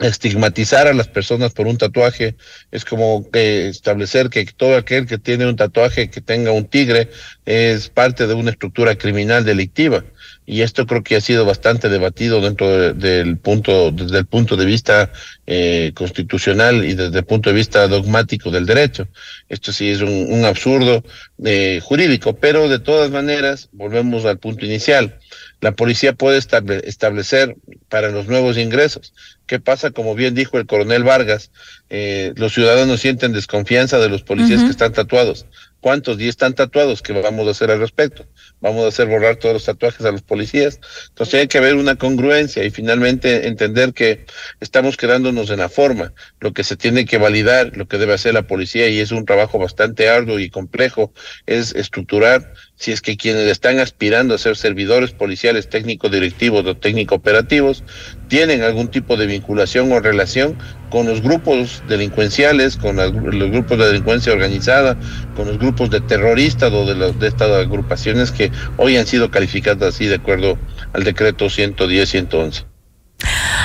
estigmatizar 0.00 0.88
a 0.88 0.94
las 0.94 1.08
personas 1.08 1.52
por 1.52 1.66
un 1.66 1.78
tatuaje. 1.78 2.34
Es 2.72 2.84
como 2.84 3.26
establecer 3.32 4.28
que 4.28 4.44
todo 4.44 4.76
aquel 4.76 5.06
que 5.06 5.18
tiene 5.18 5.46
un 5.46 5.56
tatuaje 5.56 6.10
que 6.10 6.20
tenga 6.20 6.52
un 6.52 6.64
tigre 6.64 7.10
es 7.44 7.88
parte 7.88 8.26
de 8.26 8.34
una 8.34 8.50
estructura 8.50 8.96
criminal 8.96 9.44
delictiva. 9.44 10.04
Y 10.46 10.60
esto 10.60 10.86
creo 10.86 11.02
que 11.02 11.16
ha 11.16 11.20
sido 11.22 11.46
bastante 11.46 11.88
debatido 11.88 12.42
dentro 12.42 12.92
del 12.92 13.38
punto 13.38 13.90
desde 13.90 14.18
el 14.18 14.26
punto 14.26 14.56
de 14.56 14.66
vista 14.66 15.10
eh, 15.46 15.92
constitucional 15.94 16.84
y 16.84 16.94
desde 16.94 17.20
el 17.20 17.24
punto 17.24 17.48
de 17.48 17.56
vista 17.56 17.88
dogmático 17.88 18.50
del 18.50 18.66
derecho. 18.66 19.08
Esto 19.48 19.72
sí 19.72 19.90
es 19.90 20.02
un, 20.02 20.44
absurdo 20.44 21.02
eh, 21.42 21.80
jurídico 21.82 22.34
pero 22.34 22.68
de 22.68 22.78
todas 22.78 23.10
maneras 23.10 23.70
volvemos 23.72 24.26
al 24.26 24.38
punto 24.38 24.66
inicial 24.66 25.18
la 25.64 25.72
policía 25.72 26.12
puede 26.12 26.36
establecer 26.36 27.56
para 27.88 28.10
los 28.10 28.28
nuevos 28.28 28.58
ingresos. 28.58 29.14
¿Qué 29.46 29.60
pasa? 29.60 29.92
Como 29.92 30.14
bien 30.14 30.34
dijo 30.34 30.58
el 30.58 30.66
coronel 30.66 31.04
Vargas, 31.04 31.50
eh, 31.88 32.34
los 32.36 32.52
ciudadanos 32.52 33.00
sienten 33.00 33.32
desconfianza 33.32 33.98
de 33.98 34.10
los 34.10 34.22
policías 34.22 34.62
que 34.62 34.68
están 34.68 34.92
tatuados. 34.92 35.46
¿Cuántos? 35.80 36.20
Y 36.20 36.28
están 36.28 36.54
tatuados. 36.54 37.00
¿Qué 37.00 37.14
vamos 37.14 37.48
a 37.48 37.52
hacer 37.52 37.70
al 37.70 37.78
respecto? 37.78 38.26
Vamos 38.60 38.84
a 38.84 38.88
hacer 38.88 39.06
borrar 39.06 39.36
todos 39.36 39.54
los 39.54 39.64
tatuajes 39.64 40.04
a 40.04 40.12
los 40.12 40.20
policías. 40.20 40.80
Entonces 41.08 41.40
hay 41.40 41.46
que 41.46 41.56
haber 41.56 41.76
una 41.76 41.96
congruencia 41.96 42.62
y 42.64 42.70
finalmente 42.70 43.48
entender 43.48 43.94
que 43.94 44.26
estamos 44.60 44.98
quedándonos 44.98 45.48
en 45.48 45.60
la 45.60 45.70
forma. 45.70 46.12
Lo 46.40 46.52
que 46.52 46.64
se 46.64 46.76
tiene 46.76 47.06
que 47.06 47.16
validar, 47.16 47.74
lo 47.74 47.88
que 47.88 47.96
debe 47.96 48.12
hacer 48.12 48.34
la 48.34 48.46
policía, 48.46 48.88
y 48.88 49.00
es 49.00 49.12
un 49.12 49.24
trabajo 49.24 49.58
bastante 49.58 50.10
arduo 50.10 50.38
y 50.38 50.50
complejo, 50.50 51.12
es 51.46 51.74
estructurar 51.74 52.52
si 52.76 52.92
es 52.92 53.00
que 53.00 53.16
quienes 53.16 53.46
están 53.46 53.78
aspirando 53.78 54.34
a 54.34 54.38
ser 54.38 54.56
servidores 54.56 55.12
policiales, 55.12 55.68
técnicos 55.68 56.10
directivos 56.10 56.66
o 56.66 56.76
técnico 56.76 57.14
operativos, 57.14 57.84
tienen 58.28 58.62
algún 58.62 58.88
tipo 58.88 59.16
de 59.16 59.26
vinculación 59.26 59.92
o 59.92 60.00
relación 60.00 60.58
con 60.90 61.06
los 61.06 61.22
grupos 61.22 61.82
delincuenciales, 61.88 62.76
con 62.76 62.96
los 62.96 63.50
grupos 63.50 63.78
de 63.78 63.86
delincuencia 63.86 64.32
organizada, 64.32 64.98
con 65.36 65.46
los 65.46 65.58
grupos 65.58 65.90
de 65.90 66.00
terroristas 66.00 66.72
o 66.72 66.84
de, 66.84 67.26
estas 67.26 67.50
agrupaciones 67.50 68.32
que 68.32 68.50
hoy 68.76 68.96
han 68.96 69.06
sido 69.06 69.30
calificadas 69.30 69.94
así 69.94 70.06
de 70.06 70.16
acuerdo 70.16 70.58
al 70.92 71.04
decreto 71.04 71.46
110-111. 71.46 72.73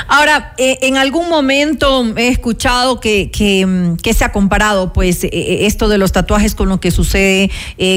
Ahora, 0.08 0.54
eh, 0.58 0.80
en 0.82 0.98
algún 0.98 1.30
momento 1.30 2.06
he 2.18 2.30
escuchado 2.30 3.00
que, 3.00 3.30
que, 3.32 3.66
mm, 3.66 3.98
se 4.14 4.26
ha 4.26 4.32
comparado 4.32 4.92
pues 4.92 5.24
eh, 5.24 5.30
eh, 5.32 5.66
esto 5.66 5.88
de 5.88 5.98
los 5.98 6.12
tatuajes 6.12 6.56
con 6.56 6.68
lo 6.68 6.80
que 6.80 6.92
sucede 6.92 7.52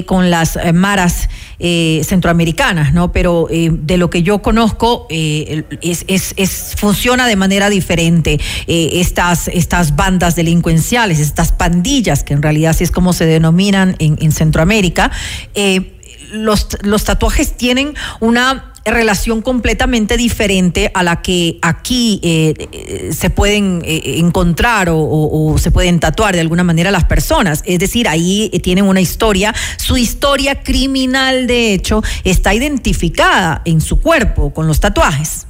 con 0.07 0.31
las 0.31 0.59
maras 0.75 1.29
centroamericanas, 1.59 2.93
¿no? 2.93 3.13
Pero 3.13 3.49
de 3.51 3.97
lo 3.97 4.11
que 4.11 4.23
yo 4.23 4.43
conozco 4.43 5.07
es, 5.09 6.75
funciona 6.77 7.27
de 7.27 7.37
manera 7.37 7.71
diferente. 7.71 8.39
estas, 8.67 9.49
estas 9.49 9.97
bandas 9.97 10.37
delincuenciales, 10.37 11.19
estas 11.19 11.53
pandillas, 11.53 12.25
que 12.25 12.35
en 12.35 12.43
realidad 12.43 12.71
así 12.71 12.85
es 12.85 12.91
como 12.91 13.13
se 13.13 13.27
denominan 13.27 13.97
en, 13.99 14.19
en 14.21 14.33
Centroamérica, 14.33 15.11
los, 16.33 16.69
los 16.83 17.05
tatuajes 17.05 17.57
tienen 17.57 17.95
una 18.21 18.72
relación 18.85 19.43
completamente 19.43 20.17
diferente 20.17 20.91
a 20.95 21.03
la 21.03 21.23
que 21.23 21.59
aquí 21.63 22.21
eh, 22.23 22.55
eh, 22.73 23.13
se 23.13 23.31
pueden 23.31 23.83
eh, 23.85 24.19
encontrar 24.19 24.89
o, 24.91 25.57
se 25.59 25.71
pueden 25.71 26.01
tatuar 26.01 26.35
de 26.35 26.41
alguna 26.41 26.65
manera 26.65 26.91
las 26.91 27.05
personas. 27.05 27.63
Es 27.67 27.79
decir, 27.79 28.09
ahí 28.09 28.51
tienen 28.63 28.85
una 28.85 29.01
historia, 29.01 29.55
su 29.77 29.97
historia 29.97 30.63
criminal 30.63 31.47
de 31.47 31.75
hecho 31.75 32.03
está 32.25 32.55
identificada 32.55 33.63
en 33.65 33.81
su 33.81 34.01
cuerpo 34.01 34.53
con 34.53 34.67
los 34.67 34.81
tatuajes. 34.81 35.47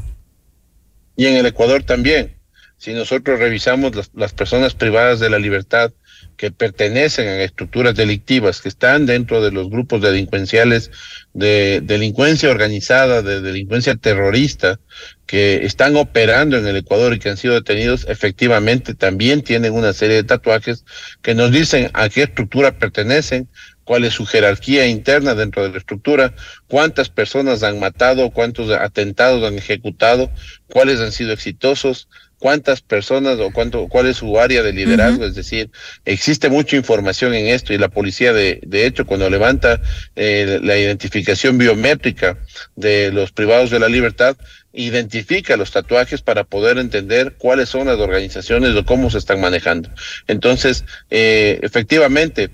Y 1.17 1.27
en 1.27 1.37
el 1.37 1.47
Ecuador 1.47 1.83
también. 1.83 2.42
Si 2.83 2.93
nosotros 2.95 3.39
revisamos 3.39 3.93
las 4.13 4.33
personas 4.33 4.75
privadas 4.75 5.21
de 5.21 5.31
la 5.31 5.39
libertad, 5.39 5.93
que 6.37 6.51
pertenecen 6.51 7.29
a 7.29 7.45
estructuras 7.45 7.95
delictivas, 7.95 8.61
que 8.61 8.69
están 8.69 9.07
dentro 9.07 9.41
de 9.41 9.53
los 9.53 9.71
grupos 9.71 10.03
delincuenciales 10.03 10.91
de 11.33 11.81
delincuencia 11.81 12.51
organizada, 12.51 13.23
de 13.23 13.41
delincuencia 13.41 13.95
terrorista, 13.95 14.81
que 15.27 15.65
están 15.65 15.95
operando 15.95 16.57
en 16.59 16.67
el 16.67 16.75
Ecuador 16.75 17.15
y 17.15 17.21
que 17.21 17.29
han 17.29 17.37
sido 17.37 17.55
detenidos, 17.55 18.05
efectivamente 18.09 18.95
también 18.95 19.43
tienen 19.43 19.75
una 19.75 19.93
serie 19.93 20.17
de 20.17 20.25
tatuajes 20.25 20.85
que 21.23 21.37
nos 21.37 21.53
dicen 21.53 21.89
a 21.95 22.09
qué 22.09 22.25
estructura 22.25 22.79
pertenecen, 22.79 23.49
cuál 23.85 24.05
es 24.05 24.15
su 24.15 24.27
jerarquía 24.27 24.87
interna 24.87 25.37
dentro 25.37 25.63
de 25.63 25.71
la 25.71 25.79
estructura, 25.79 26.35
cuántas 26.67 27.09
personas 27.11 27.63
han 27.63 27.79
matado, 27.79 28.31
cuántos 28.31 28.71
atentados 28.71 29.45
han 29.45 29.57
ejecutado, 29.57 30.33
cuáles 30.69 30.99
han 30.99 31.13
sido 31.13 31.33
exitosos, 31.33 32.09
cuántas 32.43 32.81
personas 32.81 33.39
o 33.39 33.53
cuánto, 33.53 33.87
cuál 33.87 34.09
es 34.09 34.17
su 34.17 34.41
área 34.41 34.65
de 34.65 34.73
liderazgo, 34.73 35.25
es 35.25 35.37
decir, 35.37 35.71
existe 36.05 36.49
mucha 36.49 36.75
información 36.75 37.35
en 37.35 37.47
esto 37.47 37.73
y 37.73 37.79
la 37.79 37.89
policía 37.89 38.33
de, 38.33 38.59
de 38.67 38.85
hecho 38.85 39.07
cuando 39.07 39.31
levanta 39.31 39.81
eh, 40.17 40.59
la 40.61 40.77
identificación 40.77 41.57
biométrica 41.57 42.39
de 42.75 43.13
los 43.13 43.31
privados 43.31 43.71
de 43.71 43.79
la 43.79 43.89
libertad, 43.89 44.37
identifica 44.73 45.57
los 45.57 45.71
tatuajes 45.71 46.21
para 46.21 46.43
poder 46.43 46.79
entender 46.79 47.37
cuáles 47.39 47.69
son 47.69 47.87
las 47.87 48.01
organizaciones 48.01 48.75
o 48.75 48.85
cómo 48.85 49.09
se 49.09 49.19
están 49.19 49.41
manejando. 49.41 49.91
Entonces, 50.27 50.85
eh, 51.11 51.61
efectivamente, 51.63 52.51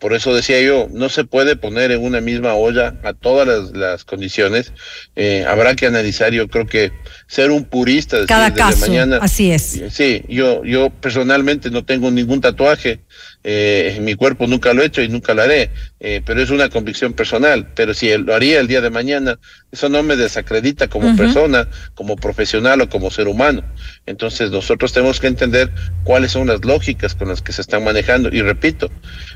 por 0.00 0.14
eso 0.14 0.34
decía 0.34 0.60
yo, 0.60 0.88
no 0.92 1.08
se 1.08 1.24
puede 1.24 1.54
poner 1.54 1.92
en 1.92 2.02
una 2.02 2.20
misma 2.20 2.54
olla 2.54 2.94
a 3.04 3.12
todas 3.12 3.70
las, 3.72 4.04
condiciones. 4.04 4.72
Eh, 5.14 5.44
habrá 5.46 5.76
que 5.76 5.86
analizar, 5.86 6.32
yo 6.32 6.48
creo 6.48 6.66
que 6.66 6.92
ser 7.28 7.50
un 7.52 7.64
purista 7.64 8.16
desde, 8.16 8.26
Cada 8.26 8.52
caso, 8.52 8.80
mañana. 8.80 9.18
Así 9.22 9.52
es. 9.52 9.80
Sí, 9.90 10.24
yo, 10.28 10.64
yo 10.64 10.90
personalmente 10.90 11.70
no 11.70 11.84
tengo 11.84 12.10
ningún 12.10 12.40
tatuaje. 12.40 13.00
Eh, 13.44 13.94
en 13.96 14.04
mi 14.04 14.16
cuerpo 14.16 14.48
nunca 14.48 14.74
lo 14.74 14.82
he 14.82 14.86
hecho 14.86 15.02
y 15.02 15.08
nunca 15.08 15.32
lo 15.32 15.42
haré, 15.42 15.70
eh, 16.00 16.20
pero 16.26 16.42
es 16.42 16.50
una 16.50 16.68
convicción 16.68 17.12
personal. 17.12 17.72
Pero 17.76 17.94
si 17.94 18.16
lo 18.18 18.34
haría 18.34 18.58
el 18.58 18.66
día 18.66 18.80
de 18.80 18.90
mañana, 18.90 19.38
eso 19.76 19.90
no 19.90 20.02
me 20.02 20.16
desacredita 20.16 20.88
como 20.88 21.14
persona, 21.16 21.68
como 21.94 22.16
profesional 22.16 22.80
o 22.80 22.88
como 22.88 23.10
ser 23.10 23.28
humano. 23.28 23.62
Entonces 24.06 24.50
nosotros 24.50 24.92
tenemos 24.92 25.20
que 25.20 25.26
entender 25.26 25.70
cuáles 26.02 26.32
son 26.32 26.46
las 26.46 26.64
lógicas 26.64 27.14
con 27.14 27.28
las 27.28 27.42
que 27.42 27.52
se 27.52 27.60
están 27.60 27.84
manejando. 27.84 28.30
Y 28.32 28.40
repito, 28.40 28.90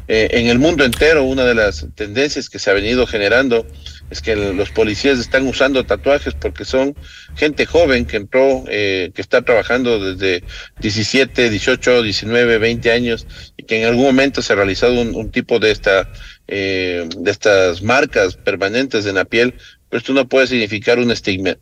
eh, 0.09 0.29
en 0.33 0.47
el 0.47 0.59
mundo 0.59 0.85
entero 0.85 1.25
una 1.25 1.45
de 1.45 1.55
las 1.55 1.87
tendencias 1.95 2.49
que 2.49 2.59
se 2.59 2.71
ha 2.71 2.75
venido 2.75 3.07
generando 3.07 3.67
es 4.09 4.23
que 4.23 4.35
los 4.35 4.71
policías 4.71 5.19
están 5.19 5.47
usando 5.47 5.85
tatuajes 5.85 6.35
porque 6.35 6.65
son 6.65 6.97
gente 7.37 7.67
joven 7.67 8.07
que 8.07 8.17
entró, 8.17 8.65
eh, 8.69 9.13
que 9.15 9.23
está 9.23 9.43
trabajando 9.43 10.03
desde 10.03 10.43
17, 10.81 11.51
18, 11.51 12.03
19, 12.03 12.59
20 12.59 12.91
años 12.93 13.27
y 13.57 13.65
que 13.65 13.83
en 13.83 13.89
algún 13.89 14.07
momento 14.07 14.41
se 14.41 14.55
ha 14.55 14.57
realizado 14.57 15.01
un, 15.01 15.31
tipo 15.31 15.61
de 15.61 15.71
esta 15.71 16.11
eh, 16.49 17.09
de 17.17 17.31
estas 17.31 17.83
marcas 17.83 18.35
permanentes 18.35 19.07
en 19.07 19.15
la 19.15 19.25
piel 19.25 19.55
pero 19.91 19.99
esto 19.99 20.13
no 20.13 20.29
puede 20.29 20.47
significar 20.47 20.99
una 21.01 21.15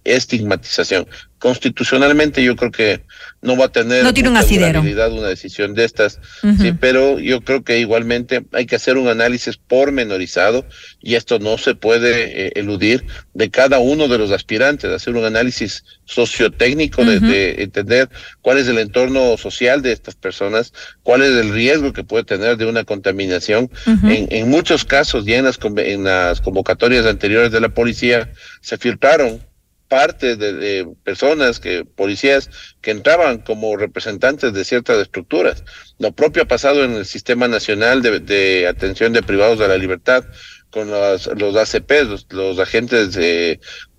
estigmatización. 0.05 1.09
Constitucionalmente 1.39 2.43
yo 2.43 2.57
creo 2.57 2.71
que 2.71 3.03
no 3.41 3.57
va 3.57 3.67
a 3.67 3.69
tener 3.73 4.03
no 4.03 4.13
tiene 4.13 4.29
un 4.29 4.37
asidero. 4.37 4.81
una 4.81 5.29
decisión 5.29 5.75
de 5.75 5.85
estas, 5.85 6.19
sí, 6.61 6.73
pero 6.73 7.21
yo 7.21 7.41
creo 7.43 7.63
que 7.63 7.79
igualmente 7.79 8.45
hay 8.53 8.67
que 8.67 8.77
hacer 8.77 8.97
un 8.97 9.09
análisis 9.09 9.57
pormenorizado 9.57 10.67
y 11.01 11.15
esto 11.15 11.39
no 11.39 11.57
se 11.57 11.75
puede 11.75 12.47
eh, 12.47 12.53
eludir 12.57 13.05
de 13.35 13.51
cada 13.51 13.79
uno 13.79 14.09
de 14.09 14.19
los 14.19 14.33
aspirantes, 14.33 14.91
hacer 14.91 15.15
un 15.15 15.25
análisis 15.25 15.85
sociotécnico 16.05 17.05
de, 17.05 17.63
entender 17.63 18.09
cuál 18.41 18.59
es 18.59 18.67
el 18.67 18.79
entorno 18.79 19.37
social 19.37 19.83
de 19.83 19.93
estas 19.93 20.17
personas, 20.17 20.73
cuál 21.03 21.23
es 21.23 21.31
el 21.31 21.53
riesgo 21.53 21.93
que 21.93 22.03
puede 22.03 22.25
tener 22.25 22.57
de 22.57 22.67
una 22.67 22.85
contaminación. 22.85 23.71
en, 23.87 24.27
en, 24.31 24.49
muchos 24.49 24.85
casos, 24.85 25.25
ya 25.25 25.39
en 25.39 25.45
las, 25.45 25.59
en 25.77 26.05
las 26.05 26.41
convocatorias 26.41 27.07
anteriores 27.07 27.53
de 27.53 27.61
la 27.61 27.69
policía, 27.69 28.33
se 28.61 28.79
filtraron 28.79 29.48
parte 29.89 30.37
de, 30.37 30.87
personas 31.03 31.59
que 31.61 31.85
policías 31.85 32.51
que 32.81 32.91
entraban 32.91 33.39
como 33.39 33.77
representantes 33.77 34.53
de 34.53 34.65
ciertas 34.65 34.99
estructuras. 34.99 35.65
Lo 35.99 36.13
propio 36.13 36.43
ha 36.43 36.47
pasado 36.47 36.85
en 36.85 36.93
el 36.93 37.07
Sistema 37.07 37.49
Nacional 37.49 38.03
de, 38.03 38.67
Atención 38.69 39.13
de 39.13 39.23
Privados 39.23 39.59
de 39.59 39.69
la 39.69 39.79
Libertad 39.79 40.25
con 40.71 40.91
los, 40.91 41.27
los 41.39 41.57
ACP, 41.57 41.91
los, 42.31 42.59
agentes 42.59 43.15
de, 43.15 43.59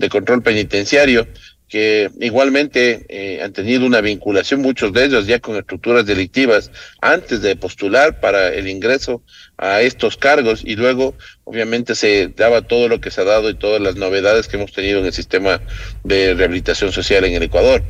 control 0.09 0.43
penitenciario, 0.43 1.27
que 1.69 2.09
igualmente 2.19 3.05
eh, 3.09 3.41
han 3.43 3.53
tenido 3.53 3.85
una 3.85 4.01
vinculación, 4.01 4.61
muchos 4.61 4.91
de 4.91 5.05
ellos 5.05 5.27
ya 5.27 5.39
con 5.39 5.55
estructuras 5.55 6.05
delictivas, 6.05 6.71
antes 6.99 7.41
de 7.43 7.55
postular 7.55 8.19
para 8.19 8.51
el 8.53 8.67
ingreso 8.67 9.21
a 9.57 9.81
estos 9.81 10.17
cargos 10.17 10.63
y 10.65 10.75
luego 10.75 11.15
obviamente 11.43 11.93
se 11.93 12.29
daba 12.35 12.63
todo 12.63 12.87
lo 12.87 12.99
que 12.99 13.11
se 13.11 13.21
ha 13.21 13.25
dado 13.25 13.49
y 13.49 13.53
todas 13.53 13.81
las 13.81 13.95
novedades 13.95 14.47
que 14.47 14.57
hemos 14.57 14.73
tenido 14.73 14.99
en 14.99 15.05
el 15.05 15.13
sistema 15.13 15.61
de 16.03 16.33
rehabilitación 16.33 16.91
social 16.91 17.23
en 17.25 17.35
el 17.35 17.43
Ecuador. 17.43 17.83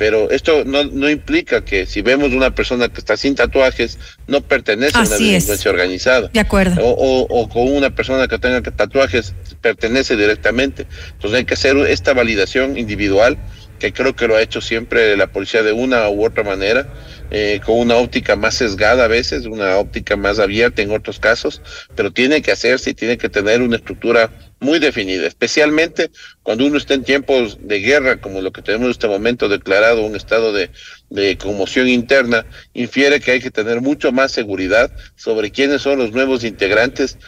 Pero 0.00 0.30
esto 0.30 0.64
no, 0.64 0.82
no 0.84 1.10
implica 1.10 1.62
que 1.62 1.84
si 1.84 2.00
vemos 2.00 2.32
una 2.32 2.54
persona 2.54 2.88
que 2.88 3.00
está 3.00 3.18
sin 3.18 3.34
tatuajes, 3.34 3.98
no 4.26 4.40
pertenece 4.40 4.96
a 4.96 5.02
una 5.02 5.14
delincuencia 5.14 5.70
organizada. 5.70 6.28
De 6.32 6.40
acuerdo. 6.40 6.80
O, 6.82 7.26
o, 7.28 7.48
con 7.50 7.70
una 7.70 7.94
persona 7.94 8.26
que 8.26 8.38
tenga 8.38 8.62
tatuajes, 8.62 9.34
pertenece 9.60 10.16
directamente. 10.16 10.86
Entonces 11.12 11.40
hay 11.40 11.44
que 11.44 11.52
hacer 11.52 11.76
esta 11.76 12.14
validación 12.14 12.78
individual, 12.78 13.36
que 13.78 13.92
creo 13.92 14.16
que 14.16 14.26
lo 14.26 14.36
ha 14.36 14.40
hecho 14.40 14.62
siempre 14.62 15.18
la 15.18 15.26
policía 15.26 15.62
de 15.62 15.72
una 15.72 16.08
u 16.08 16.24
otra 16.24 16.44
manera 16.44 16.88
eh, 17.30 17.60
con 17.62 17.78
una 17.78 17.96
óptica 17.96 18.36
más 18.36 18.54
sesgada 18.54 19.04
a 19.04 19.08
veces, 19.08 19.44
una 19.44 19.76
óptica 19.76 20.16
más 20.16 20.38
abierta 20.38 20.80
en 20.80 20.92
otros 20.92 21.20
casos, 21.20 21.60
pero 21.94 22.10
tiene 22.10 22.40
que 22.40 22.52
hacerse 22.52 22.88
y 22.88 22.94
tiene 22.94 23.18
que 23.18 23.28
tener 23.28 23.60
una 23.60 23.76
estructura 23.76 24.30
muy 24.60 24.78
definida, 24.78 25.26
especialmente 25.26 26.10
cuando 26.42 26.66
uno 26.66 26.76
está 26.76 26.94
en 26.94 27.02
tiempos 27.02 27.58
de 27.60 27.80
guerra, 27.80 28.20
como 28.20 28.42
lo 28.42 28.52
que 28.52 28.62
tenemos 28.62 28.86
en 28.86 28.90
este 28.92 29.08
momento 29.08 29.48
declarado, 29.48 30.02
un 30.04 30.14
estado 30.14 30.52
de, 30.52 30.70
de 31.08 31.38
conmoción 31.38 31.88
interna, 31.88 32.46
infiere 32.74 33.20
que 33.20 33.32
hay 33.32 33.40
que 33.40 33.50
tener 33.50 33.80
mucho 33.80 34.12
más 34.12 34.32
seguridad 34.32 34.92
sobre 35.16 35.50
quiénes 35.50 35.82
son 35.82 35.98
los 35.98 36.12
nuevos 36.12 36.44
integrantes 36.44 37.18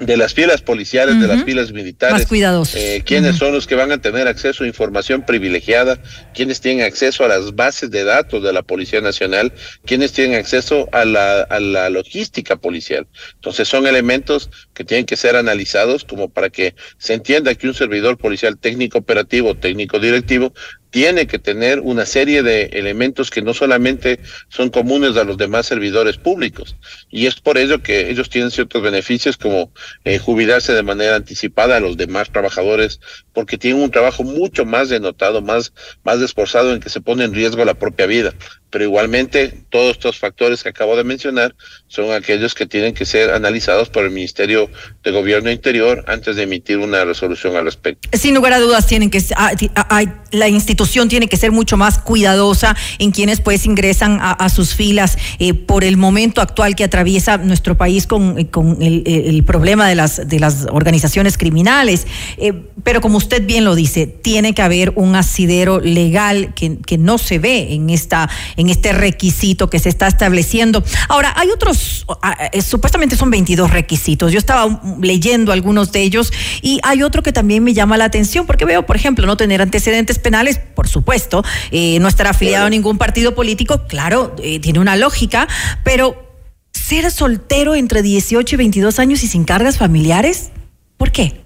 de 0.00 0.16
las 0.16 0.32
filas 0.32 0.62
policiales, 0.62 1.20
de 1.20 1.28
las 1.28 1.44
filas 1.44 1.72
militares. 1.72 2.14
Más 2.14 2.26
cuidadosos. 2.26 2.74
Eh, 2.74 3.02
quiénes 3.04 3.36
son 3.36 3.52
los 3.52 3.66
que 3.66 3.74
van 3.74 3.92
a 3.92 4.00
tener 4.00 4.26
acceso 4.28 4.64
a 4.64 4.66
información 4.66 5.24
privilegiada, 5.26 5.98
quiénes 6.34 6.60
tienen 6.60 6.84
acceso 6.84 7.24
a 7.24 7.28
las 7.28 7.54
bases 7.54 7.90
de 7.90 8.04
datos 8.04 8.42
de 8.42 8.52
la 8.52 8.62
Policía 8.62 9.02
Nacional, 9.02 9.52
quiénes 9.84 10.12
tienen 10.12 10.38
acceso 10.38 10.88
a 10.92 11.04
la, 11.04 11.42
a 11.42 11.60
la 11.60 11.90
logística 11.90 12.56
policial. 12.56 13.06
Entonces 13.34 13.68
son 13.68 13.86
elementos 13.86 14.50
que 14.72 14.84
tienen 14.84 15.04
que 15.04 15.16
ser 15.16 15.36
analizados 15.36 16.04
como 16.04 16.30
para 16.30 16.48
que 16.48 16.74
se 16.96 17.12
entienda 17.12 17.54
que 17.54 17.68
un 17.68 17.74
servidor 17.74 18.16
policial 18.16 18.58
técnico 18.58 18.98
operativo, 18.98 19.54
técnico 19.54 19.98
directivo, 19.98 20.54
tiene 20.90 21.26
que 21.26 21.38
tener 21.38 21.80
una 21.80 22.04
serie 22.04 22.42
de 22.42 22.64
elementos 22.72 23.30
que 23.30 23.42
no 23.42 23.54
solamente 23.54 24.20
son 24.48 24.70
comunes 24.70 25.16
a 25.16 25.24
los 25.24 25.36
demás 25.36 25.66
servidores 25.66 26.16
públicos. 26.16 26.76
Y 27.10 27.26
es 27.26 27.40
por 27.40 27.58
ello 27.58 27.82
que 27.82 28.10
ellos 28.10 28.28
tienen 28.28 28.50
ciertos 28.50 28.82
beneficios 28.82 29.36
como 29.36 29.72
eh, 30.04 30.18
jubilarse 30.18 30.72
de 30.72 30.82
manera 30.82 31.16
anticipada 31.16 31.76
a 31.76 31.80
los 31.80 31.96
demás 31.96 32.30
trabajadores, 32.30 33.00
porque 33.32 33.58
tienen 33.58 33.82
un 33.82 33.90
trabajo 33.90 34.24
mucho 34.24 34.64
más 34.64 34.88
denotado, 34.88 35.42
más, 35.42 35.72
más 36.04 36.20
esforzado 36.20 36.72
en 36.74 36.80
que 36.80 36.90
se 36.90 37.00
pone 37.00 37.24
en 37.24 37.34
riesgo 37.34 37.64
la 37.64 37.74
propia 37.74 38.06
vida 38.06 38.34
pero 38.70 38.84
igualmente 38.84 39.52
todos 39.68 39.92
estos 39.92 40.18
factores 40.18 40.62
que 40.62 40.68
acabo 40.68 40.96
de 40.96 41.04
mencionar 41.04 41.54
son 41.88 42.12
aquellos 42.12 42.54
que 42.54 42.66
tienen 42.66 42.94
que 42.94 43.04
ser 43.04 43.30
analizados 43.30 43.90
por 43.90 44.04
el 44.04 44.10
Ministerio 44.10 44.70
de 45.02 45.10
Gobierno 45.10 45.50
Interior 45.50 46.04
antes 46.06 46.36
de 46.36 46.44
emitir 46.44 46.78
una 46.78 47.04
resolución 47.04 47.56
al 47.56 47.64
respecto. 47.64 48.08
Sin 48.12 48.34
lugar 48.34 48.52
a 48.52 48.60
dudas, 48.60 48.86
tienen 48.86 49.10
que 49.10 49.22
ah, 49.36 49.52
ah, 49.74 50.02
la 50.30 50.48
institución 50.48 51.08
tiene 51.08 51.28
que 51.28 51.36
ser 51.36 51.52
mucho 51.52 51.76
más 51.76 51.98
cuidadosa 51.98 52.76
en 52.98 53.10
quienes 53.10 53.40
pues 53.40 53.66
ingresan 53.66 54.18
a, 54.20 54.48
sus 54.48 54.74
filas 54.74 55.16
eh, 55.38 55.54
por 55.54 55.84
el 55.84 55.96
momento 55.96 56.40
actual 56.40 56.74
que 56.74 56.84
atraviesa 56.84 57.38
nuestro 57.38 57.76
país 57.76 58.06
con, 58.06 58.38
eh, 58.38 58.48
con 58.48 58.82
el, 58.82 59.42
problema 59.44 59.88
de 59.88 59.94
las 59.94 60.28
de 60.28 60.38
las 60.38 60.66
organizaciones 60.70 61.38
criminales. 61.38 62.06
Eh, 62.36 62.52
pero 62.84 63.00
como 63.00 63.18
usted 63.18 63.44
bien 63.44 63.64
lo 63.64 63.74
dice, 63.74 64.06
tiene 64.06 64.54
que 64.54 64.62
haber 64.62 64.92
un 64.96 65.16
asidero 65.16 65.80
legal 65.80 66.54
que, 66.54 66.78
que 66.78 66.98
no 66.98 67.18
se 67.18 67.38
ve 67.38 67.74
en 67.74 67.90
esta 67.90 68.28
en 68.60 68.70
este 68.70 68.92
requisito 68.92 69.70
que 69.70 69.78
se 69.78 69.88
está 69.88 70.06
estableciendo. 70.06 70.84
Ahora, 71.08 71.32
hay 71.36 71.50
otros, 71.50 72.06
ah, 72.22 72.36
eh, 72.52 72.62
supuestamente 72.62 73.16
son 73.16 73.30
22 73.30 73.70
requisitos. 73.70 74.32
Yo 74.32 74.38
estaba 74.38 74.80
leyendo 75.00 75.52
algunos 75.52 75.92
de 75.92 76.02
ellos 76.02 76.32
y 76.62 76.78
hay 76.82 77.02
otro 77.02 77.22
que 77.22 77.32
también 77.32 77.64
me 77.64 77.74
llama 77.74 77.96
la 77.96 78.04
atención 78.04 78.46
porque 78.46 78.64
veo, 78.64 78.86
por 78.86 78.96
ejemplo, 78.96 79.26
no 79.26 79.36
tener 79.36 79.62
antecedentes 79.62 80.18
penales, 80.18 80.58
por 80.58 80.88
supuesto, 80.88 81.42
eh, 81.70 81.98
no 82.00 82.08
estar 82.08 82.26
afiliado 82.26 82.66
a 82.66 82.70
ningún 82.70 82.98
partido 82.98 83.34
político, 83.34 83.86
claro, 83.86 84.36
eh, 84.42 84.60
tiene 84.60 84.78
una 84.78 84.96
lógica, 84.96 85.48
pero 85.84 86.30
ser 86.72 87.10
soltero 87.10 87.74
entre 87.74 88.02
18 88.02 88.54
y 88.54 88.58
22 88.58 88.98
años 88.98 89.22
y 89.24 89.26
sin 89.26 89.44
cargas 89.44 89.78
familiares, 89.78 90.50
¿por 90.96 91.10
qué? 91.12 91.40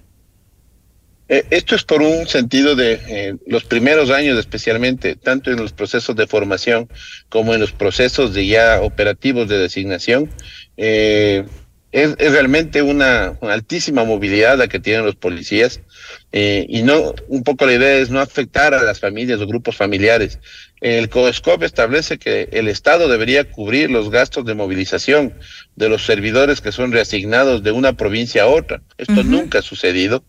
Eh, 1.28 1.44
esto 1.50 1.74
es 1.74 1.84
por 1.84 2.02
un 2.02 2.26
sentido 2.26 2.76
de 2.76 3.00
eh, 3.08 3.34
los 3.46 3.64
primeros 3.64 4.10
años 4.10 4.38
especialmente, 4.38 5.16
tanto 5.16 5.50
en 5.50 5.56
los 5.56 5.72
procesos 5.72 6.14
de 6.16 6.26
formación 6.26 6.88
como 7.30 7.54
en 7.54 7.60
los 7.60 7.72
procesos 7.72 8.34
de 8.34 8.46
ya 8.46 8.80
operativos 8.82 9.48
de 9.48 9.58
designación. 9.58 10.30
Eh, 10.76 11.44
es, 11.92 12.16
realmente 12.18 12.82
una, 12.82 13.38
altísima 13.40 14.04
movilidad 14.04 14.58
la 14.58 14.66
que 14.66 14.80
tienen 14.80 15.06
los 15.06 15.14
policías 15.14 15.80
y 16.32 16.82
no 16.82 17.14
un 17.28 17.44
poco 17.44 17.66
la 17.66 17.74
idea 17.74 17.98
es 17.98 18.10
no 18.10 18.18
afectar 18.18 18.74
a 18.74 18.82
las 18.82 18.98
familias 18.98 19.40
o 19.40 19.46
grupos 19.46 19.76
familiares. 19.76 20.40
El 20.80 21.08
COESCOP 21.08 21.62
establece 21.62 22.18
que 22.18 22.48
el 22.50 22.66
Estado 22.66 23.08
debería 23.08 23.48
cubrir 23.48 23.92
los 23.92 24.10
gastos 24.10 24.44
de 24.44 24.54
movilización 24.54 25.34
de 25.76 25.88
los 25.88 26.04
servidores 26.04 26.60
que 26.60 26.72
son 26.72 26.90
reasignados 26.90 27.62
de 27.62 27.70
una 27.70 27.92
provincia 27.92 28.42
a 28.42 28.48
otra. 28.48 28.82
Esto 28.98 29.22
nunca 29.22 29.60
ha 29.60 29.62
sucedido. 29.62 30.24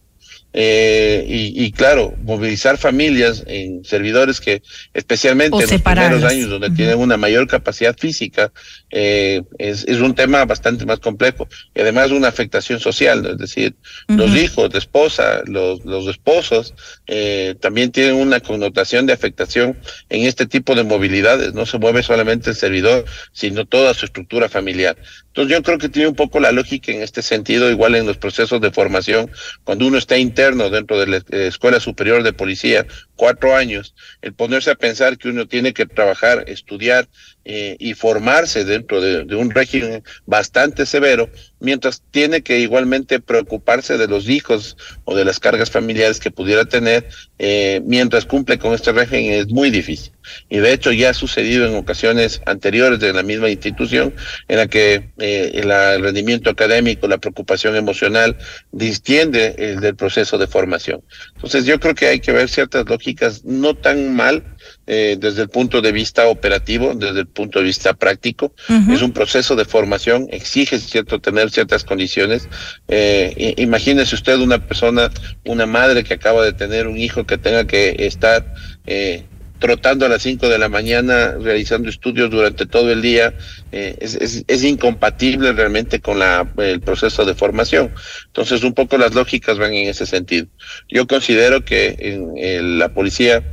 Eh, 0.57 1.25
y, 1.27 1.69
claro, 1.73 2.13
movilizar 2.23 2.77
familias 2.77 3.43
en 3.45 3.83
servidores 3.83 4.39
que, 4.39 4.63
especialmente 4.93 5.57
en 5.57 5.69
los 5.69 5.81
primeros 5.81 6.23
años, 6.23 6.49
donde 6.49 6.69
tienen 6.69 6.97
una 6.97 7.17
mayor 7.17 7.45
capacidad 7.45 7.93
física, 7.97 8.53
eh, 8.97 9.43
es, 9.57 9.83
es, 9.89 9.99
un 9.99 10.15
tema 10.15 10.45
bastante 10.45 10.85
más 10.85 11.01
complejo. 11.01 11.49
Y 11.75 11.81
además 11.81 12.11
una 12.11 12.29
afectación 12.29 12.79
social, 12.79 13.25
es 13.25 13.37
decir, 13.37 13.75
los 14.07 14.33
hijos 14.37 14.69
de 14.69 14.79
esposa, 14.79 15.41
los, 15.47 15.83
los 15.83 16.07
esposos, 16.07 16.73
eh, 17.05 17.55
también 17.59 17.91
tienen 17.91 18.15
una 18.15 18.39
connotación 18.39 19.05
de 19.05 19.11
afectación 19.11 19.77
en 20.07 20.25
este 20.25 20.45
tipo 20.45 20.75
de 20.75 20.85
movilidades. 20.85 21.53
No 21.53 21.65
se 21.65 21.77
mueve 21.77 22.03
solamente 22.03 22.51
el 22.51 22.55
servidor, 22.55 23.03
sino 23.33 23.65
toda 23.65 23.93
su 23.93 24.05
estructura 24.05 24.47
familiar. 24.47 24.95
Entonces 25.27 25.57
yo 25.57 25.63
creo 25.63 25.77
que 25.77 25.89
tiene 25.89 26.07
un 26.07 26.15
poco 26.15 26.39
la 26.39 26.53
lógica 26.53 26.93
en 26.93 27.01
este 27.01 27.21
sentido, 27.21 27.69
igual 27.69 27.95
en 27.95 28.05
los 28.05 28.15
procesos 28.15 28.61
de 28.61 28.71
formación, 28.71 29.29
cuando 29.65 29.85
uno 29.85 29.97
está 29.97 30.17
interno 30.17 30.69
dentro 30.69 30.97
de 30.97 31.07
la 31.07 31.21
Escuela 31.47 31.81
Superior 31.81 32.23
de 32.23 32.31
Policía, 32.31 32.87
cuatro 33.17 33.53
años, 33.57 33.93
el 34.21 34.33
ponerse 34.33 34.71
a 34.71 34.75
pensar 34.75 35.17
que 35.17 35.27
uno 35.27 35.45
tiene 35.45 35.73
que 35.73 35.85
trabajar, 35.85 36.45
estudiar 36.47 37.09
eh, 37.47 37.75
y 37.79 37.93
formarse 37.93 38.65
dentro 38.65 39.01
de, 39.01 39.35
un 39.35 39.51
régimen 39.51 40.03
bastante 40.25 40.87
severo, 40.87 41.29
mientras 41.59 42.01
tiene 42.09 42.41
que 42.41 42.59
igualmente 42.59 43.19
preocuparse 43.19 43.99
de 43.99 44.07
los 44.07 44.27
hijos 44.27 44.75
o 45.03 45.15
de 45.15 45.25
las 45.25 45.39
cargas 45.39 45.69
familiares 45.69 46.19
que 46.19 46.31
pudiera 46.31 46.65
tener 46.65 47.07
eh, 47.37 47.81
mientras 47.85 48.25
cumple 48.25 48.57
con 48.57 48.73
este 48.73 48.91
régimen 48.91 49.33
es 49.33 49.47
muy 49.49 49.69
difícil. 49.69 50.11
Y 50.49 50.57
de 50.57 50.73
hecho 50.73 50.91
ya 50.91 51.11
ha 51.11 51.13
sucedido 51.13 51.67
en 51.67 51.75
ocasiones 51.75 52.41
anteriores 52.47 52.99
de 52.99 53.13
la 53.13 53.21
misma 53.21 53.49
institución 53.49 54.15
en 54.47 54.57
la 54.57 54.65
que 54.65 55.11
eh, 55.19 55.51
el, 55.53 55.69
rendimiento 56.01 56.49
académico, 56.49 57.07
la 57.07 57.19
preocupación 57.19 57.75
emocional 57.75 58.37
distiende 58.71 59.53
el 59.59 59.81
del 59.81 59.95
proceso 59.95 60.39
de 60.39 60.47
formación. 60.47 61.03
Entonces 61.35 61.65
yo 61.65 61.79
creo 61.79 61.93
que 61.93 62.07
hay 62.07 62.19
que 62.19 62.31
ver 62.31 62.49
ciertas 62.49 62.85
lógicas 62.87 63.45
no 63.45 63.75
tan 63.75 64.15
mal 64.15 64.54
eh, 64.87 65.17
desde 65.19 65.41
el 65.41 65.49
punto 65.49 65.81
de 65.81 65.91
vista 65.91 66.27
operativo, 66.27 66.93
desde 66.93 67.21
el 67.21 67.27
punto 67.27 67.59
de 67.59 67.65
vista 67.65 67.93
práctico. 67.93 68.53
Es 68.91 69.01
un 69.01 69.11
proceso 69.11 69.55
de 69.55 69.65
formación, 69.65 70.27
exige 70.29 70.79
cierto 70.79 71.19
tener 71.19 71.49
ciertas 71.49 71.83
condiciones. 71.83 72.47
Eh, 72.87 73.55
imagínese 73.57 74.15
usted 74.15 74.37
una 74.37 74.59
persona, 74.59 75.09
una 75.45 75.65
madre 75.65 76.03
que 76.03 76.13
acaba 76.13 76.45
de 76.45 76.53
tener 76.53 76.87
un 76.87 76.97
hijo 76.97 77.25
que 77.25 77.37
tenga 77.37 77.65
que 77.65 77.95
estar 77.99 78.53
eh, 78.85 79.25
trotando 79.59 80.05
a 80.05 80.09
las 80.09 80.21
5 80.21 80.49
de 80.49 80.59
la 80.59 80.69
mañana, 80.69 81.35
realizando 81.39 81.89
estudios 81.89 82.29
durante 82.29 82.65
todo 82.67 82.91
el 82.91 83.01
día, 83.01 83.33
eh, 83.71 83.95
es, 83.99 84.15
es, 84.15 84.43
es, 84.47 84.63
incompatible 84.63 85.53
realmente 85.53 85.99
con 86.01 86.19
la, 86.19 86.47
el 86.57 86.81
proceso 86.81 87.25
de 87.25 87.33
formación. 87.33 87.91
Entonces, 88.27 88.63
un 88.63 88.73
poco 88.73 88.97
las 88.97 89.15
lógicas 89.15 89.57
van 89.57 89.73
en 89.73 89.87
ese 89.87 90.05
sentido. 90.05 90.45
Yo 90.89 91.07
considero 91.07 91.65
que 91.65 91.95
en 91.99 92.77
la 92.77 92.93
policía 92.93 93.43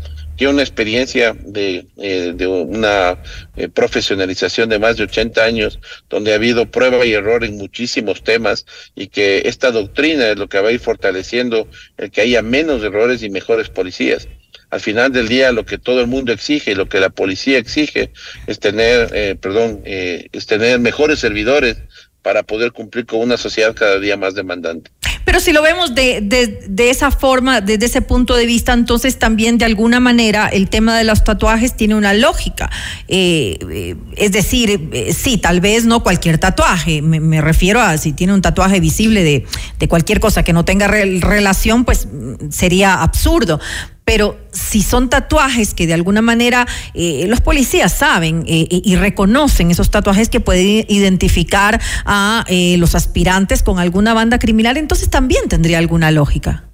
una 0.50 0.62
experiencia 0.62 1.34
de, 1.38 1.86
eh, 1.98 2.32
de 2.34 2.46
una 2.46 3.22
eh, 3.56 3.68
profesionalización 3.68 4.68
de 4.68 4.78
más 4.78 4.96
de 4.96 5.04
80 5.04 5.44
años, 5.44 5.78
donde 6.08 6.32
ha 6.32 6.36
habido 6.36 6.70
prueba 6.70 7.04
y 7.04 7.12
error 7.12 7.44
en 7.44 7.56
muchísimos 7.56 8.22
temas 8.22 8.66
y 8.94 9.08
que 9.08 9.42
esta 9.46 9.70
doctrina 9.70 10.28
es 10.30 10.38
lo 10.38 10.48
que 10.48 10.60
va 10.60 10.68
a 10.68 10.72
ir 10.72 10.80
fortaleciendo 10.80 11.68
el 11.96 12.10
que 12.10 12.22
haya 12.22 12.42
menos 12.42 12.82
errores 12.82 13.22
y 13.22 13.30
mejores 13.30 13.68
policías. 13.68 14.28
Al 14.70 14.80
final 14.80 15.12
del 15.12 15.28
día, 15.28 15.52
lo 15.52 15.66
que 15.66 15.78
todo 15.78 16.00
el 16.00 16.06
mundo 16.06 16.32
exige, 16.32 16.74
lo 16.74 16.88
que 16.88 16.98
la 16.98 17.10
policía 17.10 17.58
exige, 17.58 18.10
es 18.46 18.58
tener, 18.58 19.10
eh, 19.12 19.36
perdón, 19.38 19.82
es 19.84 20.46
tener 20.46 20.80
mejores 20.80 21.18
servidores 21.18 21.76
para 22.22 22.42
poder 22.42 22.72
cumplir 22.72 23.04
con 23.04 23.20
una 23.20 23.36
sociedad 23.36 23.74
cada 23.74 23.98
día 23.98 24.16
más 24.16 24.34
demandante. 24.34 24.90
Pero 25.24 25.40
si 25.40 25.52
lo 25.52 25.62
vemos 25.62 25.94
de, 25.94 26.20
de, 26.20 26.90
esa 26.90 27.10
forma, 27.10 27.60
desde 27.60 27.86
ese 27.86 28.02
punto 28.02 28.34
de 28.34 28.46
vista, 28.46 28.72
entonces 28.72 29.18
también 29.18 29.58
de 29.58 29.64
alguna 29.64 30.00
manera 30.00 30.48
el 30.48 30.68
tema 30.68 30.96
de 30.96 31.04
los 31.04 31.24
tatuajes 31.24 31.76
tiene 31.76 31.94
una 31.94 32.14
lógica. 32.14 32.70
Eh, 33.08 33.58
eh, 33.70 33.96
es 34.16 34.32
decir, 34.32 34.88
eh, 34.92 35.12
sí, 35.12 35.38
tal 35.38 35.60
vez 35.60 35.84
no 35.84 36.02
cualquier 36.02 36.38
tatuaje, 36.38 37.02
me, 37.02 37.40
refiero 37.40 37.80
a 37.80 37.96
si 37.98 38.12
tiene 38.12 38.34
un 38.34 38.42
tatuaje 38.42 38.80
visible 38.80 39.22
de, 39.22 39.46
de 39.78 39.88
cualquier 39.88 40.20
cosa 40.20 40.42
que 40.42 40.52
no 40.52 40.64
tenga 40.64 40.88
relación, 40.88 41.84
pues 41.84 42.06
mm, 42.06 42.50
sería 42.50 43.02
absurdo 43.02 43.60
pero 44.04 44.38
si 44.52 44.82
son 44.82 45.08
tatuajes 45.08 45.74
que 45.74 45.86
de 45.86 45.94
alguna 45.94 46.22
manera 46.22 46.66
eh, 46.94 47.26
los 47.28 47.40
policías 47.40 47.92
saben 47.92 48.44
eh, 48.46 48.66
y 48.70 48.96
reconocen 48.96 49.70
esos 49.70 49.90
tatuajes 49.90 50.28
que 50.28 50.40
pueden 50.40 50.84
identificar 50.88 51.80
a 52.04 52.44
eh, 52.48 52.76
los 52.78 52.94
aspirantes 52.94 53.62
con 53.62 53.78
alguna 53.78 54.14
banda 54.14 54.38
criminal, 54.38 54.76
entonces 54.76 55.08
también 55.10 55.48
tendría 55.48 55.78
alguna 55.78 56.10
lógica. 56.10 56.64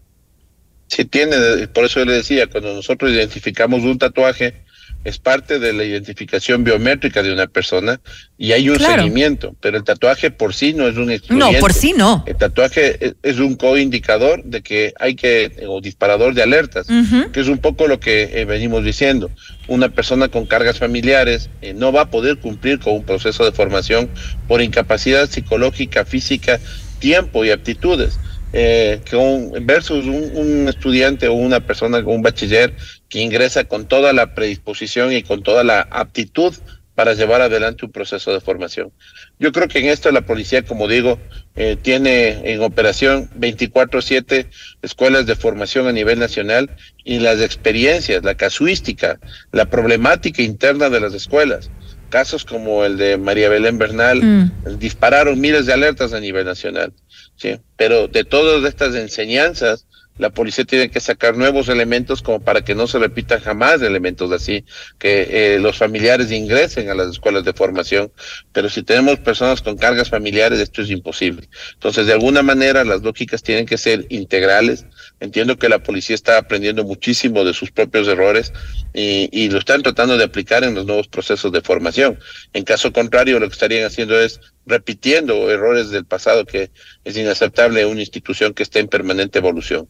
Sí, 0.89 1.05
tiene, 1.05 1.69
por 1.69 1.85
eso 1.85 2.01
yo 2.01 2.07
le 2.07 2.15
decía, 2.15 2.47
cuando 2.47 2.75
nosotros 2.75 3.11
identificamos 3.13 3.83
un 3.83 3.99
tatuaje, 3.99 4.65
es 5.09 5.19
parte 5.19 5.59
de 5.59 5.73
la 5.73 5.85
identificación 5.85 6.65
biométrica 6.65 7.23
de 7.23 7.33
una 7.33 7.47
persona 7.47 8.01
y 8.37 8.53
hay 8.53 8.69
un 8.69 8.79
seguimiento, 8.79 9.57
pero 9.61 9.77
el 9.77 9.85
tatuaje 9.85 10.31
por 10.31 10.55
sí 10.55 10.75
no 10.75 10.87
es 10.87 10.97
un 10.97 11.13
No, 11.31 11.51
por 11.59 11.73
sí 11.73 11.95
no. 11.97 12.25
El 12.27 12.37
tatuaje 12.37 13.15
es 13.23 13.39
un 13.39 13.57
coindicador 13.57 14.45
de 14.45 14.63
que 14.63 14.93
hay 15.01 15.15
que, 15.15 15.65
o 15.67 15.81
disparador 15.81 16.35
de 16.35 16.43
alertas, 16.43 16.87
que 17.33 17.41
es 17.41 17.49
un 17.49 17.59
poco 17.59 17.87
lo 17.89 17.99
que 17.99 18.41
eh, 18.41 18.45
venimos 18.45 18.85
diciendo. 18.85 19.31
Una 19.67 19.89
persona 19.89 20.29
con 20.29 20.47
cargas 20.47 20.79
familiares 20.79 21.51
eh, 21.63 21.73
no 21.75 21.91
va 21.91 22.03
a 22.03 22.11
poder 22.11 22.39
cumplir 22.39 22.79
con 22.79 22.95
un 22.95 23.05
proceso 23.05 23.45
de 23.45 23.53
formación 23.53 24.11
por 24.47 24.63
incapacidad 24.63 25.29
psicológica, 25.29 26.05
física, 26.05 26.61
tiempo 27.01 27.45
y 27.45 27.51
aptitudes 27.51 28.19
eh, 28.53 29.01
un, 29.13 29.67
versus 29.67 30.07
un, 30.07 30.69
estudiante 30.69 31.29
o 31.29 31.35
una 31.35 31.61
persona, 31.61 31.99
un 31.99 32.23
bachiller 32.23 32.75
que 33.09 33.21
ingresa 33.21 33.65
con 33.65 33.87
toda 33.87 34.13
la 34.13 34.35
predisposición 34.35 35.13
y 35.13 35.23
con 35.23 35.43
toda 35.43 35.65
la 35.65 35.81
aptitud 35.91 36.55
para 36.99 37.15
llevar 37.15 37.41
adelante 37.41 37.85
un 37.85 37.93
proceso 37.93 38.33
de 38.33 38.41
formación. 38.41 38.91
Yo 39.39 39.53
creo 39.53 39.69
que 39.69 39.79
en 39.79 39.87
esto 39.87 40.11
la 40.11 40.23
policía, 40.23 40.65
como 40.65 40.89
digo, 40.89 41.21
eh, 41.55 41.77
tiene 41.81 42.53
en 42.53 42.61
operación 42.61 43.31
24/7 43.39 44.49
escuelas 44.83 45.25
de 45.25 45.37
formación 45.37 45.87
a 45.87 45.93
nivel 45.93 46.19
nacional 46.19 46.75
y 47.05 47.21
las 47.21 47.41
experiencias, 47.41 48.25
la 48.25 48.35
casuística, 48.35 49.21
la 49.53 49.67
problemática 49.67 50.43
interna 50.43 50.91
de 50.91 50.99
las 50.99 51.15
escuelas. 51.15 51.71
Casos 52.09 52.45
como 52.45 52.85
el 52.85 52.97
de 52.97 53.17
María 53.17 53.49
Belén 53.49 53.79
Bernal 53.79 54.21
mm. 54.21 54.79
dispararon 54.81 55.41
miles 55.41 55.67
de 55.67 55.75
alertas 55.75 56.13
a 56.13 56.19
nivel 56.19 56.47
nacional. 56.47 56.93
¿sí? 57.37 57.61
Pero 57.77 58.09
de 58.09 58.25
todas 58.25 58.65
estas 58.65 58.97
enseñanzas, 58.97 59.87
la 60.19 60.31
policía 60.31 60.65
tiene 60.65 60.91
que 60.91 61.01
sacar 61.01 61.37
nuevos 61.37 61.69
elementos 61.69 62.23
como 62.23 62.41
para 62.41 62.63
que 62.63 62.75
no 62.75 62.87
se 62.87 62.99
repitan 62.99 63.41
jamás 63.41 63.81
elementos 63.83 64.31
así, 64.33 64.65
que 64.99 65.55
eh, 65.55 65.59
los 65.59 65.77
familiares 65.77 66.31
ingresen 66.31 66.91
a 66.91 66.95
las 66.95 67.09
escuelas 67.09 67.45
de 67.45 67.53
formación, 67.53 68.13
pero 68.53 68.69
si 68.69 68.83
tenemos 68.83 69.19
personas 69.21 69.63
con 69.63 69.77
cargas 69.77 70.11
familiares, 70.11 70.59
esto 70.59 70.83
es 70.83 70.91
imposible. 70.91 71.49
Entonces, 71.75 72.07
de 72.07 72.13
alguna 72.13 72.43
manera, 72.43 72.85
las 72.85 73.03
lógicas 73.03 73.43
tienen 73.43 73.67
que 73.67 73.79
ser 73.79 74.07
integrales. 74.09 74.87
Entiendo 75.21 75.57
que 75.57 75.69
la 75.69 75.83
policía 75.83 76.15
está 76.15 76.39
aprendiendo 76.39 76.85
muchísimo 76.85 77.45
de 77.45 77.55
sus 77.55 77.71
propios 77.71 78.09
errores 78.09 78.53
y, 78.93 79.29
y 79.33 79.51
lo 79.51 79.59
están 79.59 79.83
tratando 79.83 80.17
de 80.17 80.25
aplicar 80.25 80.65
en 80.65 80.75
los 80.75 80.87
nuevos 80.87 81.09
procesos 81.09 81.53
de 81.53 81.61
formación. 81.61 82.19
En 82.53 82.65
caso 82.65 82.93
contrario, 82.93 83.39
lo 83.39 83.49
que 83.49 83.55
estarían 83.55 83.87
haciendo 83.87 84.19
es 84.21 84.41
repitiendo 84.67 85.51
errores 85.51 85.91
del 85.91 86.05
pasado 86.05 86.45
que 86.45 86.71
es 87.05 87.17
inaceptable 87.17 87.81
en 87.81 87.89
una 87.89 88.01
institución 88.01 88.53
que 88.55 88.63
está 88.63 88.79
en 88.79 88.89
permanente 88.89 89.39
evolución. 89.39 89.89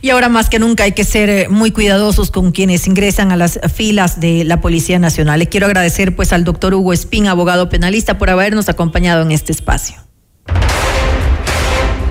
Y 0.00 0.10
ahora 0.10 0.28
más 0.28 0.48
que 0.48 0.58
nunca 0.58 0.84
hay 0.84 0.92
que 0.92 1.04
ser 1.04 1.28
eh, 1.28 1.48
muy 1.48 1.70
cuidadosos 1.70 2.30
con 2.30 2.52
quienes 2.52 2.86
ingresan 2.86 3.32
a 3.32 3.36
las 3.36 3.60
filas 3.74 4.20
de 4.20 4.44
la 4.44 4.60
Policía 4.60 4.98
Nacional. 4.98 5.38
Le 5.38 5.48
quiero 5.48 5.66
agradecer 5.66 6.14
pues 6.16 6.32
al 6.32 6.44
doctor 6.44 6.74
Hugo 6.74 6.92
Espín, 6.92 7.26
abogado 7.26 7.68
penalista, 7.68 8.18
por 8.18 8.30
habernos 8.30 8.68
acompañado 8.68 9.22
en 9.22 9.32
este 9.32 9.52
espacio. 9.52 9.96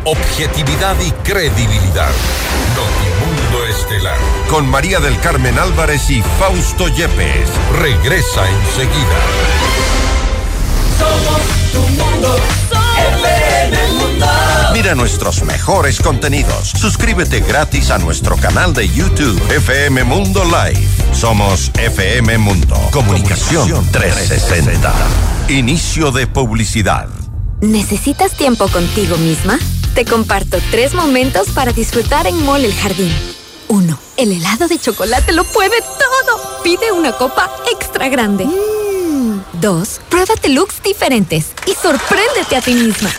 Objetividad 0.06 0.96
y 1.00 1.12
credibilidad. 1.24 2.12
Notimundo 2.76 3.66
Estelar. 3.70 4.18
Con 4.50 4.68
María 4.68 5.00
del 5.00 5.18
Carmen 5.22 5.58
Álvarez 5.58 6.10
y 6.10 6.22
Fausto 6.40 6.90
Yepes. 6.90 7.50
Regresa 7.80 8.50
enseguida. 8.50 9.20
Somos 10.98 11.72
tu 11.72 11.80
mundo. 11.80 12.63
Mira 14.74 14.96
nuestros 14.96 15.44
mejores 15.44 16.00
contenidos. 16.00 16.70
Suscríbete 16.70 17.42
gratis 17.42 17.92
a 17.92 18.00
nuestro 18.00 18.36
canal 18.38 18.74
de 18.74 18.90
YouTube 18.90 19.40
FM 19.52 20.04
Mundo 20.04 20.44
Live. 20.46 20.88
Somos 21.14 21.70
FM 21.76 22.40
Mundo. 22.40 22.76
Comunicación 22.92 23.88
360. 23.92 24.92
Inicio 25.50 26.12
de 26.12 26.26
publicidad. 26.26 27.08
¿Necesitas 27.62 28.32
tiempo 28.32 28.68
contigo 28.68 29.16
misma? 29.18 29.60
Te 29.94 30.06
comparto 30.06 30.58
tres 30.72 30.96
momentos 30.96 31.50
para 31.50 31.72
disfrutar 31.72 32.26
en 32.26 32.44
Mall 32.44 32.66
El 32.66 32.74
Jardín. 32.74 33.14
1. 33.68 34.00
El 34.18 34.32
helado 34.32 34.68
de 34.68 34.80
chocolate 34.80 35.34
lo 35.34 35.44
puede 35.44 35.82
todo. 35.82 36.64
Pide 36.64 36.92
una 36.92 37.12
copa 37.12 37.48
extra 37.72 38.10
grande. 38.10 38.48
2. 38.48 38.52
Mm. 39.62 40.10
Pruébate 40.10 40.50
looks 40.50 40.82
diferentes 40.82 41.52
y 41.68 41.76
sorpréndete 41.76 42.56
a 42.56 42.62
ti 42.62 42.74
misma. 42.74 43.12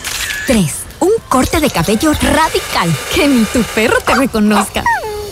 3 0.47 0.84
un 0.99 1.11
corte 1.29 1.59
de 1.59 1.69
cabello 1.69 2.13
radical. 2.13 2.93
Que 3.13 3.27
ni 3.27 3.43
tu 3.45 3.61
perro 3.63 3.97
te 4.05 4.15
reconozca. 4.15 4.83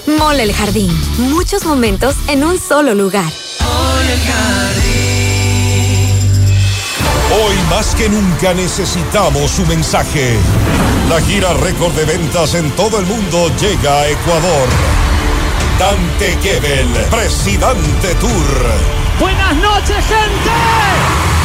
Mole 0.05 0.43
el 0.43 0.53
jardín. 0.53 0.91
Muchos 1.17 1.65
momentos 1.65 2.15
en 2.27 2.43
un 2.43 2.59
solo 2.59 2.93
lugar. 2.93 3.31
Mole 3.59 4.13
el 4.13 4.19
jardín. 4.19 5.23
Hoy 7.31 7.55
más 7.69 7.95
que 7.95 8.09
nunca 8.09 8.53
necesitamos 8.53 9.49
su 9.51 9.65
mensaje. 9.65 10.37
La 11.09 11.19
gira 11.21 11.53
récord 11.53 11.93
de 11.93 12.05
ventas 12.05 12.53
en 12.53 12.69
todo 12.71 12.99
el 12.99 13.05
mundo 13.05 13.51
llega 13.59 14.01
a 14.01 14.09
Ecuador. 14.09 14.69
Dante 15.79 16.37
Gebel, 16.41 16.87
Presidente 17.09 18.13
Tour. 18.19 18.71
Buenas 19.19 19.55
noches, 19.55 20.05
gente 20.05 21.22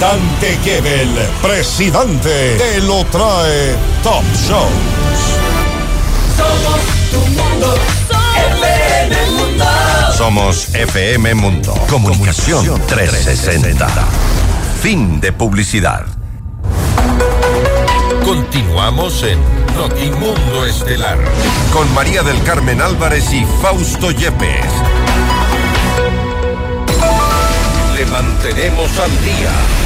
Dante 0.00 0.58
Gebel, 0.62 1.08
presidente, 1.40 2.56
te 2.58 2.80
lo 2.82 3.04
trae 3.06 3.74
Top 4.02 4.24
Shows. 4.34 4.70
Somos 6.36 6.80
tu 7.10 7.18
mundo, 7.30 7.74
FM 8.60 9.30
Mundo. 9.30 9.64
Somos 10.14 10.74
FM 10.74 11.34
Mundo. 11.34 11.74
Comunicación 11.88 12.82
360. 12.86 13.88
Fin 14.82 15.18
de 15.18 15.32
publicidad. 15.32 16.04
Continuamos 18.22 19.22
en 19.22 19.38
Notimundo 19.76 20.66
Estelar 20.66 21.18
con 21.72 21.92
María 21.94 22.22
del 22.22 22.42
Carmen 22.42 22.82
Álvarez 22.82 23.32
y 23.32 23.46
Fausto 23.62 24.10
Yepes. 24.10 24.66
Le 27.96 28.04
mantenemos 28.06 28.90
al 28.98 29.10
día. 29.24 29.85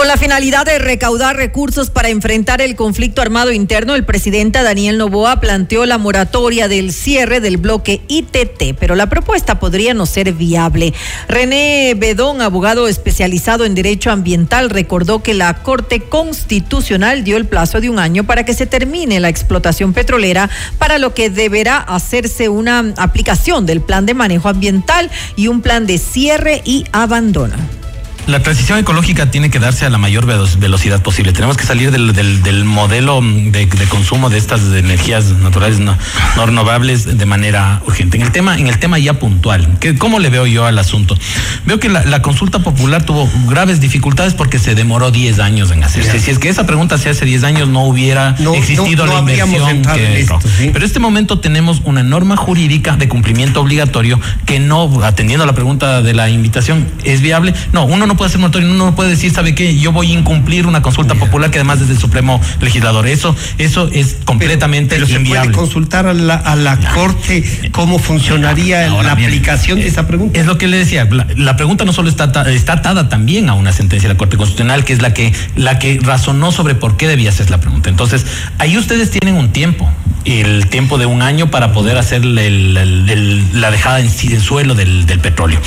Con 0.00 0.08
la 0.08 0.16
finalidad 0.16 0.64
de 0.64 0.78
recaudar 0.78 1.36
recursos 1.36 1.90
para 1.90 2.08
enfrentar 2.08 2.62
el 2.62 2.74
conflicto 2.74 3.20
armado 3.20 3.52
interno, 3.52 3.94
el 3.94 4.06
presidente 4.06 4.62
Daniel 4.62 4.96
Novoa 4.96 5.40
planteó 5.40 5.84
la 5.84 5.98
moratoria 5.98 6.68
del 6.68 6.94
cierre 6.94 7.40
del 7.40 7.58
bloque 7.58 8.00
ITT, 8.08 8.78
pero 8.78 8.94
la 8.94 9.10
propuesta 9.10 9.60
podría 9.60 9.92
no 9.92 10.06
ser 10.06 10.32
viable. 10.32 10.94
René 11.28 11.92
Bedón, 11.98 12.40
abogado 12.40 12.88
especializado 12.88 13.66
en 13.66 13.74
derecho 13.74 14.10
ambiental, 14.10 14.70
recordó 14.70 15.22
que 15.22 15.34
la 15.34 15.52
Corte 15.62 16.00
Constitucional 16.00 17.22
dio 17.22 17.36
el 17.36 17.44
plazo 17.44 17.82
de 17.82 17.90
un 17.90 17.98
año 17.98 18.24
para 18.24 18.46
que 18.46 18.54
se 18.54 18.64
termine 18.64 19.20
la 19.20 19.28
explotación 19.28 19.92
petrolera, 19.92 20.48
para 20.78 20.96
lo 20.96 21.12
que 21.12 21.28
deberá 21.28 21.76
hacerse 21.76 22.48
una 22.48 22.94
aplicación 22.96 23.66
del 23.66 23.82
plan 23.82 24.06
de 24.06 24.14
manejo 24.14 24.48
ambiental 24.48 25.10
y 25.36 25.48
un 25.48 25.60
plan 25.60 25.86
de 25.86 25.98
cierre 25.98 26.62
y 26.64 26.86
abandono 26.90 27.79
la 28.26 28.42
transición 28.42 28.78
ecológica 28.78 29.30
tiene 29.30 29.50
que 29.50 29.58
darse 29.58 29.86
a 29.86 29.90
la 29.90 29.98
mayor 29.98 30.26
velocidad 30.26 31.02
posible. 31.02 31.32
Tenemos 31.32 31.56
que 31.56 31.64
salir 31.64 31.90
del, 31.90 32.12
del, 32.12 32.42
del 32.42 32.64
modelo 32.64 33.20
de, 33.20 33.66
de, 33.66 33.86
consumo 33.86 34.30
de 34.30 34.38
estas 34.38 34.60
energías 34.62 35.26
naturales 35.26 35.78
no, 35.78 35.96
no, 36.36 36.46
renovables 36.46 37.18
de 37.18 37.26
manera 37.26 37.82
urgente. 37.86 38.16
En 38.16 38.22
el 38.22 38.32
tema, 38.32 38.58
en 38.58 38.66
el 38.66 38.78
tema 38.78 38.98
ya 38.98 39.14
puntual, 39.14 39.78
¿qué, 39.80 39.96
¿cómo 39.96 40.18
le 40.18 40.30
veo 40.30 40.46
yo 40.46 40.66
al 40.66 40.78
asunto? 40.78 41.16
Veo 41.64 41.80
que 41.80 41.88
la, 41.88 42.04
la, 42.04 42.22
consulta 42.22 42.60
popular 42.60 43.04
tuvo 43.04 43.28
graves 43.48 43.80
dificultades 43.80 44.34
porque 44.34 44.58
se 44.58 44.74
demoró 44.74 45.10
10 45.10 45.38
años 45.40 45.70
en 45.70 45.82
hacerse. 45.82 46.20
Si 46.20 46.30
es 46.30 46.38
que 46.38 46.48
esa 46.48 46.66
pregunta 46.66 46.98
se 46.98 47.08
hace 47.08 47.24
10 47.24 47.44
años, 47.44 47.68
no 47.68 47.84
hubiera 47.84 48.36
no, 48.38 48.54
existido 48.54 49.06
la 49.06 49.20
inversión 49.20 49.82
que 49.82 50.20
esto, 50.20 50.38
¿sí? 50.40 50.70
Pero 50.72 50.78
en 50.78 50.84
este 50.84 51.00
momento 51.00 51.40
tenemos 51.40 51.80
una 51.84 52.02
norma 52.02 52.36
jurídica 52.36 52.96
de 52.96 53.08
cumplimiento 53.08 53.60
obligatorio 53.60 54.20
que 54.46 54.60
no, 54.60 55.02
atendiendo 55.02 55.44
a 55.44 55.46
la 55.46 55.54
pregunta 55.54 56.02
de 56.02 56.14
la 56.14 56.28
invitación, 56.28 56.86
es 57.04 57.20
viable. 57.20 57.54
No, 57.72 57.84
uno 57.84 58.06
no 58.10 58.16
puede 58.16 58.28
hacer 58.28 58.40
moratorio, 58.40 58.68
uno 58.68 58.86
no 58.86 58.94
puede 58.96 59.10
decir, 59.10 59.32
¿sabe 59.32 59.54
qué? 59.54 59.78
Yo 59.78 59.92
voy 59.92 60.10
a 60.10 60.18
incumplir 60.18 60.66
una 60.66 60.82
consulta 60.82 61.14
popular 61.14 61.50
que 61.50 61.58
además 61.58 61.80
es 61.80 61.88
del 61.88 61.98
Supremo 61.98 62.40
Legislador. 62.60 63.06
Eso, 63.06 63.36
eso 63.58 63.88
es 63.92 64.16
completamente 64.24 64.96
pero, 64.96 65.06
pero 65.06 65.18
inviable. 65.20 65.50
Se 65.50 65.54
puede 65.54 65.66
consultar 65.66 66.06
a 66.06 66.14
la, 66.14 66.34
a 66.34 66.56
la 66.56 66.76
Corte 66.92 67.70
cómo 67.70 68.00
funcionaría 68.00 68.88
Ahora, 68.88 69.10
la 69.10 69.14
bien, 69.14 69.28
aplicación 69.28 69.78
de 69.78 69.86
esa 69.86 70.08
pregunta. 70.08 70.40
Es 70.40 70.46
lo 70.46 70.58
que 70.58 70.66
le 70.66 70.78
decía, 70.78 71.04
la, 71.04 71.24
la, 71.36 71.56
pregunta 71.56 71.84
no 71.84 71.92
solo 71.92 72.08
está, 72.08 72.32
está 72.50 72.72
atada 72.72 73.08
también 73.08 73.48
a 73.48 73.54
una 73.54 73.70
sentencia 73.70 74.08
de 74.08 74.14
la 74.14 74.18
Corte 74.18 74.36
Constitucional, 74.36 74.84
que 74.84 74.92
es 74.92 75.02
la 75.02 75.14
que, 75.14 75.32
la 75.54 75.78
que 75.78 76.00
razonó 76.02 76.50
sobre 76.50 76.74
por 76.74 76.96
qué 76.96 77.06
debía 77.06 77.30
hacer 77.30 77.48
la 77.48 77.60
pregunta. 77.60 77.90
Entonces, 77.90 78.26
ahí 78.58 78.76
ustedes 78.76 79.12
tienen 79.12 79.36
un 79.36 79.52
tiempo, 79.52 79.88
el 80.24 80.66
tiempo 80.66 80.98
de 80.98 81.06
un 81.06 81.22
año 81.22 81.48
para 81.48 81.72
poder 81.72 81.96
hacer 81.96 82.22
el, 82.22 82.36
el, 82.38 82.76
el, 82.76 83.60
la 83.60 83.70
dejada 83.70 84.00
en 84.00 84.10
del 84.10 84.40
suelo 84.40 84.74
del, 84.74 85.06
del 85.06 85.20
petróleo. 85.20 85.60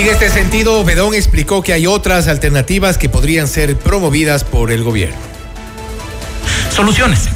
En 0.00 0.08
este 0.08 0.30
sentido, 0.30 0.82
Bedón 0.82 1.12
explicó 1.12 1.62
que 1.62 1.74
hay 1.74 1.86
otras 1.86 2.26
alternativas 2.26 2.96
que 2.96 3.10
podrían 3.10 3.46
ser 3.46 3.76
promovidas 3.76 4.44
por 4.44 4.72
el 4.72 4.82
gobierno. 4.82 5.18
Soluciones. 6.74 7.28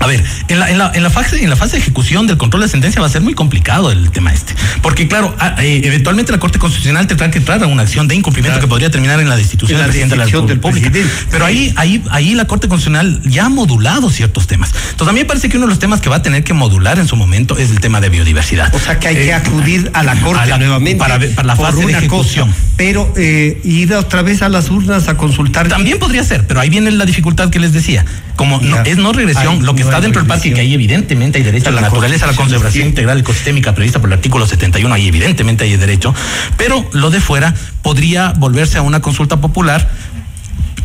A 0.00 0.06
ver, 0.06 0.22
en 0.48 0.60
la, 0.60 0.70
en, 0.70 0.78
la, 0.78 0.92
en, 0.94 1.02
la 1.02 1.10
fase, 1.10 1.42
en 1.42 1.50
la 1.50 1.56
fase 1.56 1.72
de 1.72 1.82
ejecución 1.82 2.26
del 2.26 2.36
control 2.36 2.62
de 2.62 2.68
sentencia 2.68 3.00
va 3.00 3.06
a 3.06 3.10
ser 3.10 3.22
muy 3.22 3.34
complicado 3.34 3.90
el 3.90 4.10
tema 4.10 4.32
este. 4.32 4.54
Porque, 4.82 5.08
claro, 5.08 5.34
a, 5.38 5.62
eh, 5.62 5.80
eventualmente 5.84 6.30
la 6.32 6.38
Corte 6.38 6.58
Constitucional 6.58 7.06
tendrá 7.06 7.30
que 7.30 7.38
entrar 7.38 7.62
a 7.62 7.66
una 7.66 7.82
acción 7.82 8.06
de 8.06 8.14
incumplimiento 8.14 8.56
claro. 8.56 8.66
que 8.66 8.70
podría 8.70 8.90
terminar 8.90 9.20
en 9.20 9.28
la 9.28 9.36
destitución 9.36 9.78
del 9.78 9.88
presidente 9.88 10.16
de 10.16 10.24
la 10.24 10.26
República. 10.26 10.90
Pero 11.30 11.44
ahí, 11.44 11.72
ahí, 11.76 12.02
ahí 12.10 12.34
la 12.34 12.46
Corte 12.46 12.68
Constitucional 12.68 13.20
ya 13.24 13.46
ha 13.46 13.48
modulado 13.48 14.10
ciertos 14.10 14.46
temas. 14.46 14.72
Entonces, 14.90 15.08
a 15.08 15.12
mí 15.12 15.20
me 15.20 15.26
parece 15.26 15.48
que 15.48 15.56
uno 15.56 15.66
de 15.66 15.70
los 15.70 15.78
temas 15.78 16.00
que 16.00 16.08
va 16.08 16.16
a 16.16 16.22
tener 16.22 16.44
que 16.44 16.54
modular 16.54 16.98
en 16.98 17.08
su 17.08 17.16
momento 17.16 17.58
es 17.58 17.70
el 17.70 17.80
tema 17.80 18.00
de 18.00 18.08
biodiversidad. 18.08 18.72
O 18.74 18.78
sea, 18.78 18.98
que 18.98 19.08
hay 19.08 19.16
eh, 19.16 19.24
que 19.26 19.34
acudir 19.34 19.90
a 19.94 20.02
la 20.02 20.20
Corte 20.20 20.42
a 20.42 20.46
la, 20.46 20.58
nuevamente 20.58 20.98
para, 20.98 21.18
para, 21.18 21.46
la 21.46 21.56
fase 21.56 21.84
de 21.84 21.92
ejecución. 21.92 22.48
Cosa, 22.48 22.60
pero 22.76 23.12
eh, 23.16 23.60
ir 23.64 23.92
otra 23.94 24.22
vez 24.22 24.42
a 24.42 24.48
las 24.48 24.70
urnas 24.70 25.08
a 25.08 25.16
consultar. 25.16 25.68
También 25.68 25.98
podría 25.98 26.22
ser, 26.22 26.46
pero 26.46 26.60
ahí 26.60 26.70
viene 26.70 26.90
la 26.90 27.04
dificultad 27.04 27.50
que 27.50 27.58
les 27.58 27.72
decía. 27.72 28.04
Como 28.38 28.60
no, 28.60 28.80
es 28.84 28.96
no 28.96 29.12
regresión, 29.12 29.66
lo 29.66 29.74
que 29.74 29.82
no 29.82 29.88
está 29.88 30.00
dentro 30.00 30.22
del 30.22 30.28
parque 30.28 30.54
que 30.54 30.60
ahí 30.60 30.72
evidentemente 30.72 31.38
hay 31.38 31.44
derecho 31.44 31.70
a 31.70 31.72
la, 31.72 31.80
la 31.80 31.88
naturaleza, 31.88 32.24
a 32.24 32.28
la 32.28 32.36
conservación 32.36 32.84
sí. 32.84 32.88
integral 32.88 33.18
ecosistémica 33.18 33.74
prevista 33.74 33.98
por 33.98 34.08
el 34.08 34.14
artículo 34.14 34.46
71, 34.46 34.94
ahí 34.94 35.08
evidentemente 35.08 35.64
hay 35.64 35.76
derecho, 35.76 36.14
pero 36.56 36.88
lo 36.92 37.10
de 37.10 37.20
fuera 37.20 37.52
podría 37.82 38.32
volverse 38.36 38.78
a 38.78 38.82
una 38.82 39.00
consulta 39.00 39.40
popular 39.40 39.90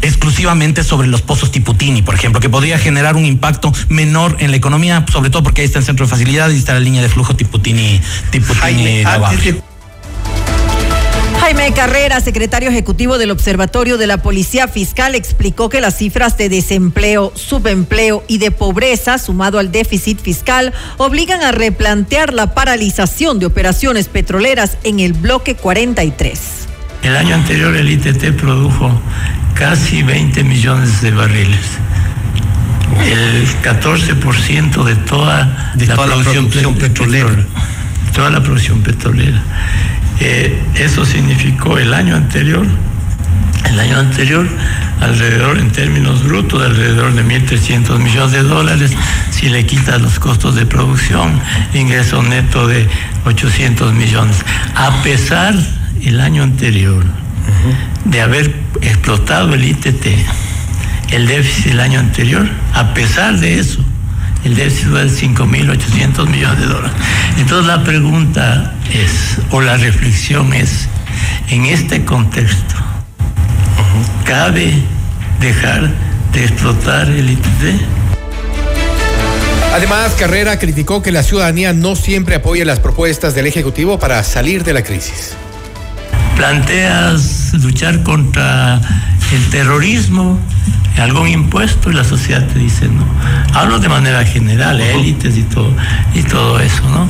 exclusivamente 0.02 0.84
sobre 0.84 1.08
los 1.08 1.22
pozos 1.22 1.52
Tiputini, 1.52 2.02
por 2.02 2.16
ejemplo, 2.16 2.42
que 2.42 2.50
podría 2.50 2.78
generar 2.80 3.16
un 3.16 3.26
impacto 3.26 3.72
menor 3.90 4.36
en 4.40 4.52
la 4.52 4.58
economía, 4.58 5.06
sobre 5.12 5.30
todo 5.30 5.44
porque 5.44 5.62
ahí 5.62 5.66
está 5.66 5.80
el 5.80 5.86
centro 5.86 6.06
de 6.06 6.10
facilidades 6.10 6.56
y 6.56 6.60
está 6.60 6.74
la 6.74 6.80
línea 6.80 7.02
de 7.02 7.10
flujo 7.10 7.36
Tiputini, 7.36 8.02
Tiputini 8.32 9.04
Jaime, 9.04 9.62
Jaime 11.44 11.74
Carrera, 11.74 12.22
secretario 12.22 12.70
ejecutivo 12.70 13.18
del 13.18 13.30
Observatorio 13.30 13.98
de 13.98 14.08
la 14.08 14.22
Policía 14.22 14.70
Fiscal, 14.70 15.14
explicó 15.14 15.68
que 15.68 15.82
las 15.82 15.98
cifras 15.98 16.38
de 16.38 16.48
desempleo, 16.48 17.34
subempleo 17.36 18.24
y 18.30 18.38
de 18.38 18.50
pobreza, 18.50 19.18
sumado 19.18 19.60
al 19.60 19.70
déficit 19.70 20.22
fiscal, 20.22 20.72
obligan 20.96 21.44
a 21.44 21.52
replantear 21.52 22.32
la 22.32 22.54
paralización 22.54 23.40
de 23.40 23.48
operaciones 23.48 24.08
petroleras 24.08 24.78
en 24.86 25.02
el 25.02 25.12
bloque 25.12 25.56
43. 25.56 26.40
El 27.02 27.18
año 27.18 27.36
anterior 27.36 27.76
el 27.76 27.92
ITT 27.92 28.40
produjo 28.40 28.90
casi 29.54 30.02
20 30.02 30.46
millones 30.46 31.02
de 31.02 31.12
barriles. 31.12 31.66
El 33.06 33.46
14% 33.62 34.84
de 34.86 34.96
toda, 34.96 35.74
de 35.76 35.88
la, 35.88 35.96
toda 35.96 36.08
producción, 36.08 36.46
la 36.46 36.50
producción 36.52 36.76
petrolera. 36.76 37.28
petrolera. 37.28 37.50
Toda 38.14 38.30
la 38.30 38.42
producción 38.42 38.82
petrolera. 38.82 39.44
Eh, 40.20 40.62
eso 40.76 41.06
significó 41.06 41.78
el 41.78 41.94
año 41.94 42.16
anterior, 42.16 42.66
el 43.70 43.80
año 43.80 43.98
anterior, 43.98 44.48
alrededor, 45.02 45.58
en 45.58 45.72
términos 45.72 46.24
brutos, 46.24 46.62
de 46.62 46.68
alrededor 46.68 47.14
de 47.14 47.24
1.300 47.24 47.98
millones 48.00 48.32
de 48.32 48.44
dólares, 48.44 48.92
si 49.32 49.50
le 49.50 49.66
quitas 49.66 50.02
los 50.02 50.20
costos 50.20 50.56
de 50.56 50.66
producción, 50.66 51.40
ingreso 51.74 52.22
neto 52.24 52.68
de 52.68 52.88
800 53.26 53.94
millones. 53.94 54.38
A 54.76 55.04
pesar 55.04 55.56
el 56.02 56.20
año 56.20 56.44
anterior 56.44 57.04
uh 57.04 58.08
-huh. 58.08 58.12
de 58.12 58.22
haber 58.22 58.54
explotado 58.82 59.54
el 59.54 59.64
ITT, 59.64 60.06
el 61.12 61.28
déficit 61.28 61.66
del 61.68 61.80
año 61.80 62.00
anterior, 62.00 62.48
a 62.74 62.94
pesar 62.94 63.40
de 63.40 63.60
eso, 63.60 63.84
el 64.44 64.56
déficit 64.56 64.90
fue 64.90 65.06
de 65.06 65.10
5.800 65.10 66.28
millones 66.28 66.60
de 66.60 66.66
dólares. 66.66 66.98
Entonces 67.38 67.68
la 67.68 67.84
pregunta 67.84 68.74
es, 68.94 69.38
o 69.52 69.62
la 69.62 69.78
reflexión 69.78 70.54
es, 70.54 70.88
en 71.50 71.66
este 71.66 72.06
contexto. 72.06 72.76
¿cabe 74.26 74.74
dejar 75.40 75.92
de 76.32 76.44
explotar 76.46 77.10
el 77.10 77.32
ITT? 77.32 77.82
Además, 79.74 80.14
Carrera 80.18 80.60
criticó 80.60 81.02
que 81.02 81.12
la 81.12 81.24
ciudadanía 81.24 81.74
no 81.74 81.96
siempre 81.96 82.36
apoya 82.36 82.64
las 82.64 82.80
propuestas 82.80 83.34
del 83.34 83.48
Ejecutivo 83.48 84.00
para 84.00 84.24
salir 84.24 84.64
de 84.64 84.74
la 84.74 84.84
crisis. 84.84 85.34
Planteas 86.36 87.54
luchar 87.54 88.04
contra 88.04 88.80
el 89.32 89.50
terrorismo, 89.50 90.40
algún 91.02 91.28
impuesto 91.28 91.90
y 91.92 91.94
la 91.94 92.04
sociedad 92.04 92.46
te 92.48 92.60
dice 92.60 92.88
no. 92.88 93.06
Hablo 93.54 93.80
de 93.80 93.90
manera 93.90 94.24
general, 94.26 94.80
élites 94.80 95.38
y 95.38 95.44
todo, 95.44 95.74
y 96.14 96.24
todo 96.24 96.60
eso, 96.60 96.84
¿no? 96.90 97.08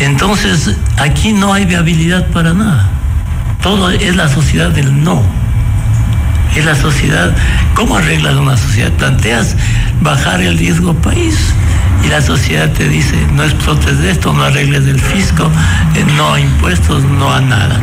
Entonces, 0.00 0.76
aquí 0.98 1.32
no 1.32 1.52
hay 1.52 1.64
viabilidad 1.64 2.26
para 2.28 2.52
nada. 2.52 2.90
Todo 3.62 3.90
es 3.90 4.14
la 4.14 4.28
sociedad 4.28 4.70
del 4.70 5.02
no. 5.02 5.22
Es 6.54 6.64
la 6.64 6.74
sociedad, 6.74 7.34
¿cómo 7.74 7.96
arreglas 7.96 8.36
una 8.36 8.56
sociedad? 8.56 8.90
Planteas 8.92 9.56
bajar 10.00 10.40
el 10.40 10.58
riesgo 10.58 10.94
país 10.94 11.52
y 12.04 12.08
la 12.08 12.20
sociedad 12.20 12.70
te 12.72 12.88
dice, 12.88 13.16
no 13.32 13.42
explotes 13.44 13.98
de 13.98 14.10
esto, 14.10 14.32
no 14.32 14.42
arregles 14.42 14.86
del 14.86 15.00
fisco, 15.00 15.50
eh, 15.94 16.04
no 16.16 16.34
a 16.34 16.40
impuestos, 16.40 17.02
no 17.04 17.32
a 17.32 17.40
nada. 17.40 17.80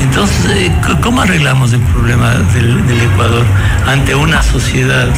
Entonces, 0.00 0.46
eh, 0.50 0.72
¿cómo 1.02 1.22
arreglamos 1.22 1.72
el 1.72 1.80
problema 1.80 2.34
del, 2.54 2.78
Ecuador 3.00 3.44
ante 3.86 4.14
una 4.14 4.42
sociedad 4.42 5.08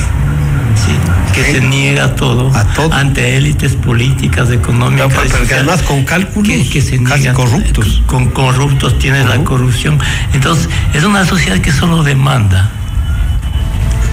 que 1.34 1.52
se 1.52 1.60
niega 1.60 2.14
todo, 2.14 2.54
a 2.56 2.64
todo, 2.64 2.94
ante 2.94 3.36
élites 3.36 3.74
políticas, 3.74 4.50
económicas, 4.50 5.12
pero, 5.12 5.44
además 5.54 5.82
con 5.82 6.04
cálculos 6.04 6.68
que, 6.68 6.80
se 6.80 6.98
niegan, 6.98 7.34
corruptos, 7.34 8.02
con 8.06 8.30
corruptos 8.30 8.98
tiene 8.98 9.24
la 9.24 9.36
corrupción. 9.44 9.98
Entonces, 10.32 10.68
es 10.94 11.04
una 11.04 11.24
sociedad 11.26 11.58
que 11.58 11.72
solo 11.72 12.02
demanda 12.02 12.70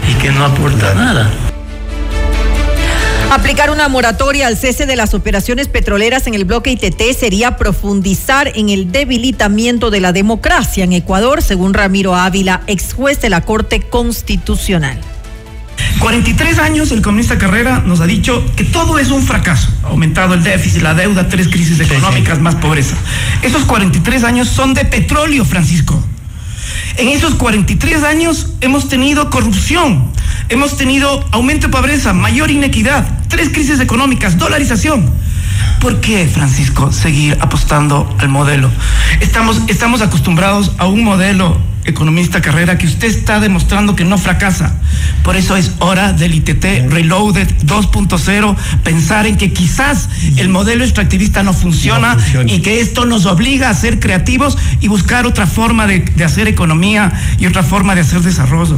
y 0.09 0.13
que 0.15 0.31
no 0.31 0.43
aporta 0.43 0.93
nada. 0.95 1.29
Aplicar 3.31 3.71
una 3.71 3.89
moratoria 3.89 4.47
al 4.47 4.55
cese 4.55 4.85
de 4.85 4.95
las 4.95 5.13
operaciones 5.13 5.67
petroleras 5.67 6.27
en 6.27 6.35
el 6.35 6.45
bloque 6.45 6.71
ITT 6.71 7.17
sería 7.17 7.57
profundizar 7.57 8.51
en 8.55 8.69
el 8.69 8.91
debilitamiento 8.91 9.89
de 9.89 9.99
la 9.99 10.13
democracia 10.13 10.83
en 10.83 10.93
Ecuador, 10.93 11.41
según 11.41 11.73
Ramiro 11.73 12.15
Ávila, 12.15 12.61
ex 12.67 12.93
juez 12.93 13.19
de 13.21 13.29
la 13.29 13.41
Corte 13.41 13.81
Constitucional. 13.81 15.01
43 15.99 16.59
años 16.59 16.91
el 16.91 17.01
comunista 17.01 17.37
Carrera 17.37 17.81
nos 17.85 17.99
ha 17.99 18.05
dicho 18.05 18.43
que 18.55 18.63
todo 18.63 18.99
es 18.99 19.09
un 19.09 19.23
fracaso. 19.23 19.69
Ha 19.83 19.87
aumentado 19.87 20.35
el 20.35 20.43
déficit, 20.43 20.81
la 20.81 20.93
deuda, 20.93 21.27
tres 21.27 21.47
crisis 21.47 21.79
económicas, 21.79 22.39
más 22.39 22.55
pobreza. 22.55 22.95
Esos 23.41 23.65
43 23.65 24.23
años 24.23 24.47
son 24.47 24.73
de 24.73 24.85
petróleo, 24.85 25.43
Francisco. 25.45 26.01
En 26.97 27.09
esos 27.09 27.35
43 27.35 28.03
años 28.03 28.53
hemos 28.61 28.87
tenido 28.87 29.29
corrupción, 29.29 30.11
hemos 30.49 30.77
tenido 30.77 31.25
aumento 31.31 31.67
de 31.67 31.73
pobreza, 31.73 32.13
mayor 32.13 32.51
inequidad, 32.51 33.05
tres 33.27 33.49
crisis 33.49 33.79
económicas, 33.79 34.37
dolarización. 34.37 35.09
¿Por 35.79 35.99
qué, 36.01 36.27
Francisco, 36.27 36.91
seguir 36.91 37.37
apostando 37.41 38.13
al 38.19 38.29
modelo? 38.29 38.69
Estamos, 39.21 39.61
estamos 39.67 40.01
acostumbrados 40.01 40.71
a 40.77 40.87
un 40.87 41.03
modelo 41.03 41.57
economista 41.85 42.41
carrera 42.41 42.77
que 42.77 42.87
usted 42.87 43.07
está 43.07 43.39
demostrando 43.39 43.95
que 43.95 44.03
no 44.03 44.17
fracasa. 44.17 44.75
Por 45.23 45.35
eso 45.35 45.55
es 45.55 45.71
hora 45.79 46.13
del 46.13 46.35
ITT 46.35 46.89
Reloaded 46.89 47.47
2.0, 47.65 48.55
pensar 48.83 49.27
en 49.27 49.37
que 49.37 49.53
quizás 49.53 50.09
el 50.37 50.49
modelo 50.49 50.83
extractivista 50.83 51.43
no 51.43 51.53
funciona, 51.53 52.17
y 52.45 52.61
que 52.61 52.81
esto 52.81 53.05
nos 53.05 53.25
obliga 53.25 53.69
a 53.69 53.73
ser 53.73 53.99
creativos 53.99 54.57
y 54.81 54.87
buscar 54.87 55.25
otra 55.25 55.47
forma 55.47 55.87
de, 55.87 55.99
de 55.99 56.23
hacer 56.23 56.47
economía 56.47 57.11
y 57.37 57.45
otra 57.45 57.63
forma 57.63 57.95
de 57.95 58.01
hacer 58.01 58.21
desarrollo. 58.21 58.77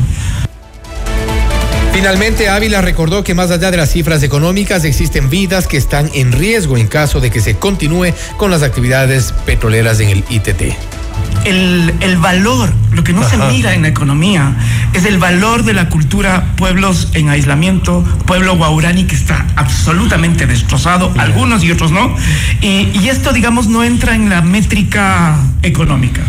Finalmente, 1.94 2.48
Ávila 2.48 2.82
recordó 2.82 3.24
que 3.24 3.34
más 3.34 3.50
allá 3.50 3.72
de 3.72 3.78
las 3.78 3.92
cifras 3.92 4.22
económicas 4.22 4.84
existen 4.84 5.32
vidas 5.32 5.68
que 5.68 5.78
están 5.78 6.12
en 6.14 6.32
riesgo 6.32 6.78
en 6.78 6.88
caso 6.88 7.20
de 7.20 7.32
que 7.32 7.42
se 7.42 7.56
continúe 7.56 8.14
con 8.38 8.52
las 8.52 8.62
actividades 8.62 9.34
petroleras 9.46 10.00
en 10.00 10.10
el 10.10 10.24
ITT 10.30 10.97
el, 11.46 12.18
valor, 12.18 12.74
lo 12.92 13.04
que 13.04 13.14
no 13.14 13.28
se 13.28 13.38
mira 13.38 13.74
en 13.74 13.84
la 13.84 13.88
economía, 13.88 14.56
es 14.94 15.06
el 15.06 15.18
valor 15.18 15.64
de 15.64 15.74
la 15.74 15.90
cultura 15.90 16.54
pueblos 16.58 17.10
en 17.14 17.30
aislamiento, 17.30 18.04
pueblo 18.26 18.58
guaurani 18.58 19.06
que 19.06 19.16
está 19.16 19.46
absolutamente 19.56 20.46
destrozado, 20.46 21.14
algunos 21.18 21.64
y 21.64 21.72
otros 21.72 21.92
no. 21.92 22.16
Y, 22.62 23.08
esto, 23.08 23.32
digamos, 23.32 23.68
no 23.68 23.84
entra 23.84 24.16
en 24.16 24.30
la 24.30 24.42
métrica 24.42 25.38
económica. 25.64 26.22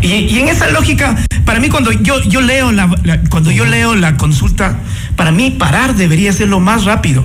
y, 0.00 0.38
en 0.38 0.48
esa 0.48 0.68
lógica, 0.70 1.16
para 1.44 1.60
mí 1.60 1.68
cuando 1.68 1.92
yo, 1.92 2.20
yo 2.22 2.40
leo 2.40 2.72
la, 2.72 2.88
cuando 3.30 3.50
yo 3.50 3.64
leo 3.64 3.94
la 3.94 4.16
consulta, 4.16 4.78
para 5.16 5.32
mí 5.32 5.50
parar 5.50 5.94
debería 5.94 6.32
ser 6.32 6.48
lo 6.48 6.60
más 6.60 6.84
rápido. 6.84 7.24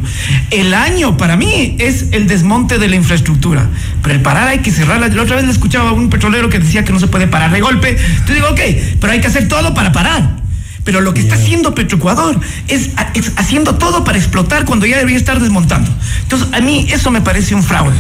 El 0.50 0.74
año 0.74 1.18
para 1.18 1.36
mí 1.36 1.76
es 1.80 2.08
el 2.12 2.28
desmonte 2.28 2.80
de 2.80 2.88
la 2.88 2.96
infraestructura, 2.96 3.68
pero 4.02 4.16
el 4.16 4.22
parar 4.22 4.48
hay 4.48 4.60
que 4.60 4.72
cerrarla. 4.72 5.08
La 5.10 5.22
otra 5.22 5.36
vez 5.36 5.46
le 5.46 5.52
escuchaba 5.52 5.90
a 5.90 5.94
un 5.94 6.10
petrolero 6.10 6.50
que 6.50 6.60
decía 6.60 6.81
que 6.84 6.94
no 6.94 7.00
se 7.00 7.08
puede 7.08 7.28
parar 7.28 7.52
de 7.52 7.62
golpe. 7.62 7.98
Yo 8.28 8.34
digo, 8.34 8.48
ok, 8.50 8.60
pero 9.00 9.14
hay 9.14 9.22
que 9.22 9.28
hacer 9.28 9.48
todo 9.48 9.74
para 9.74 9.92
parar. 9.92 10.42
Pero 10.84 11.02
lo 11.02 11.14
que 11.14 11.22
está 11.22 11.36
haciendo 11.36 11.76
Petroecuador 11.76 12.40
es, 12.68 12.90
es 13.14 13.32
haciendo 13.38 13.76
todo 13.76 14.04
para 14.04 14.18
explotar 14.18 14.66
cuando 14.66 14.86
ya 14.86 14.98
debería 14.98 15.18
estar 15.18 15.40
desmontando. 15.40 15.92
Entonces, 16.24 16.48
a 16.54 16.60
mí 16.60 16.88
eso 16.90 17.12
me 17.12 17.22
parece 17.22 17.54
un 17.54 17.64
fraude. 17.64 17.96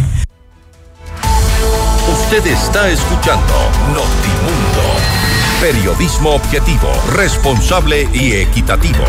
Usted 2.11 2.45
está 2.47 2.89
escuchando 2.89 3.53
Notimundo. 3.89 4.82
Periodismo 5.61 6.32
objetivo, 6.32 6.91
responsable 7.13 8.09
y 8.13 8.34
equitativo. 8.34 9.05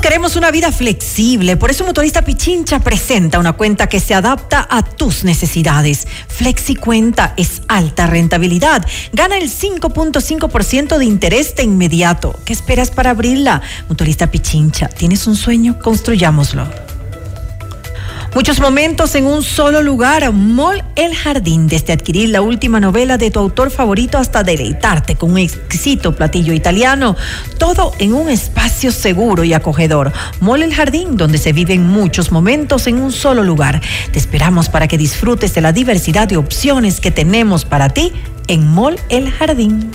Queremos 0.00 0.36
una 0.36 0.50
vida 0.50 0.70
flexible, 0.70 1.56
por 1.56 1.70
eso 1.70 1.84
Motorista 1.84 2.22
Pichincha 2.22 2.78
presenta 2.78 3.38
una 3.38 3.54
cuenta 3.54 3.88
que 3.88 4.00
se 4.00 4.14
adapta 4.14 4.64
a 4.70 4.82
tus 4.82 5.24
necesidades. 5.24 6.06
FlexiCuenta 6.28 7.32
es 7.38 7.62
alta 7.68 8.06
rentabilidad, 8.06 8.86
gana 9.12 9.38
el 9.38 9.50
5.5% 9.50 10.98
de 10.98 11.04
interés 11.06 11.56
de 11.56 11.62
inmediato. 11.64 12.38
¿Qué 12.44 12.52
esperas 12.52 12.90
para 12.90 13.10
abrirla? 13.10 13.62
Motorista 13.88 14.30
Pichincha, 14.30 14.88
¿tienes 14.88 15.26
un 15.26 15.36
sueño? 15.36 15.78
Construyámoslo. 15.82 16.83
Muchos 18.34 18.58
momentos 18.58 19.14
en 19.14 19.26
un 19.26 19.44
solo 19.44 19.80
lugar. 19.80 20.32
Mall 20.32 20.82
El 20.96 21.14
Jardín, 21.14 21.68
desde 21.68 21.92
adquirir 21.92 22.30
la 22.30 22.42
última 22.42 22.80
novela 22.80 23.16
de 23.16 23.30
tu 23.30 23.38
autor 23.38 23.70
favorito 23.70 24.18
hasta 24.18 24.42
deleitarte 24.42 25.14
con 25.14 25.30
un 25.30 25.38
exquisito 25.38 26.16
platillo 26.16 26.52
italiano. 26.52 27.16
Todo 27.58 27.92
en 28.00 28.12
un 28.12 28.28
espacio 28.28 28.90
seguro 28.90 29.44
y 29.44 29.52
acogedor. 29.52 30.12
Mall 30.40 30.64
El 30.64 30.74
Jardín, 30.74 31.16
donde 31.16 31.38
se 31.38 31.52
viven 31.52 31.86
muchos 31.86 32.32
momentos 32.32 32.88
en 32.88 33.00
un 33.00 33.12
solo 33.12 33.44
lugar. 33.44 33.80
Te 34.10 34.18
esperamos 34.18 34.68
para 34.68 34.88
que 34.88 34.98
disfrutes 34.98 35.54
de 35.54 35.60
la 35.60 35.72
diversidad 35.72 36.26
de 36.26 36.36
opciones 36.36 36.98
que 36.98 37.12
tenemos 37.12 37.64
para 37.64 37.90
ti 37.90 38.12
en 38.48 38.66
Mall 38.66 38.98
El 39.10 39.30
Jardín. 39.30 39.92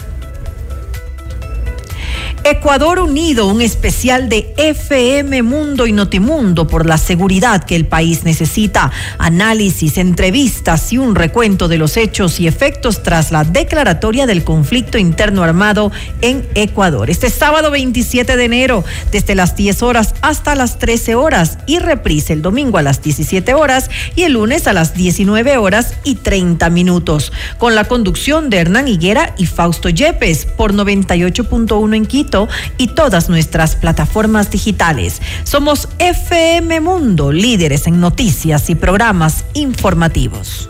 Ecuador 2.44 3.00
Unido, 3.00 3.48
un 3.48 3.62
especial 3.62 4.30
de 4.30 4.54
FM 4.58 5.44
Mundo 5.44 5.88
y 5.88 5.92
Notimundo 5.92 6.68
por 6.68 6.86
la 6.86 6.98
seguridad 6.98 7.64
que 7.64 7.76
el 7.76 7.86
país 7.86 8.24
necesita, 8.24 8.92
análisis, 9.18 9.98
entrevistas 9.98 10.94
y 10.94 10.98
un 10.98 11.16
recuento 11.16 11.68
de 11.68 11.78
los 11.78 11.98
hechos 11.98 12.40
y 12.40 12.48
efectos 12.48 13.04
tras 13.04 13.32
la 13.32 13.44
declaratoria 13.44 14.26
del 14.26 14.44
conflicto 14.44 14.98
interno 14.98 15.44
armado 15.44 15.92
en 16.22 16.48
Ecuador. 16.56 17.10
Este 17.10 17.30
sábado 17.30 17.72
27 17.72 18.38
de 18.38 18.46
enero, 18.46 18.86
desde 19.12 19.36
las 19.36 19.56
10 19.56 19.84
horas 19.84 20.16
hasta 20.22 20.56
las 20.56 20.80
13 20.80 21.16
horas 21.16 21.58
y 21.66 21.80
reprise 21.80 22.34
el 22.34 22.42
domingo 22.42 22.78
a 22.78 22.82
las 22.82 23.02
17 23.02 23.54
horas 23.54 23.90
y 24.16 24.24
el 24.24 24.34
lunes 24.34 24.68
a 24.68 24.74
las 24.74 24.94
19 24.94 25.58
horas 25.58 25.96
y 26.04 26.16
30 26.16 26.70
minutos, 26.70 27.32
con 27.58 27.76
la 27.76 27.86
conducción 27.86 28.50
de 28.50 28.58
Hernán 28.58 28.88
Higuera 28.88 29.34
y 29.38 29.46
Fausto 29.46 29.90
Yepes 29.90 30.46
por 30.46 30.74
98.1 30.74 31.96
en 31.96 32.06
Quito 32.06 32.29
y 32.78 32.88
todas 32.88 33.30
nuestras 33.30 33.76
plataformas 33.76 34.52
digitales. 34.52 35.22
Somos 35.44 35.90
FM 35.98 36.80
Mundo, 36.82 37.32
líderes 37.32 37.88
en 37.88 38.00
noticias 38.00 38.70
y 38.70 38.76
programas 38.76 39.46
informativos. 39.54 40.70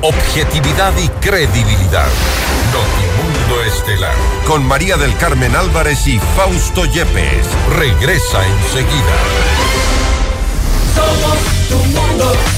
Objetividad 0.00 0.92
y 0.98 1.08
credibilidad. 1.20 2.08
Notimundo 2.72 3.64
Estelar. 3.64 4.14
Con 4.46 4.64
María 4.64 4.96
del 4.96 5.16
Carmen 5.16 5.54
Álvarez 5.56 6.06
y 6.06 6.18
Fausto 6.36 6.84
Yepes. 6.84 7.46
Regresa 7.76 8.46
enseguida. 8.46 9.16
Somos 10.94 11.68
tu 11.68 11.76
mundo. 11.88 12.57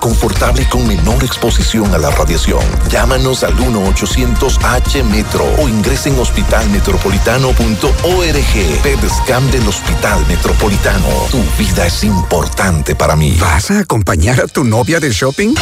confortable 0.00 0.68
con 0.68 0.86
menor 0.86 1.24
exposición 1.24 1.92
a 1.94 1.98
la 1.98 2.10
radiación. 2.10 2.62
Llámanos 2.88 3.42
al 3.42 3.56
1-800-H-METRO 3.56 5.44
o 5.58 5.68
ingresen 5.68 6.14
en 6.14 6.20
hospitalmetropolitano.org. 6.20 8.82
PEDSCAM 8.82 9.50
del 9.50 9.66
Hospital 9.66 10.24
Metropolitano. 10.28 11.08
Tu 11.30 11.42
vida 11.58 11.86
es 11.86 12.04
importante 12.04 12.94
para 12.94 13.16
mí. 13.16 13.36
¿Vas 13.40 13.72
a 13.72 13.80
acompañar 13.80 14.40
a 14.40 14.46
tu 14.46 14.62
novia 14.62 15.00
de 15.00 15.10
shopping? 15.10 15.54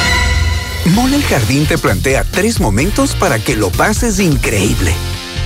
Mole 0.95 1.17
el 1.17 1.23
Jardín 1.23 1.65
te 1.67 1.79
plantea 1.79 2.25
tres 2.25 2.61
momentos 2.61 3.15
para 3.15 3.39
que 3.39 3.57
lo 3.57 3.71
pases 3.71 4.21
increíble. 4.21 4.95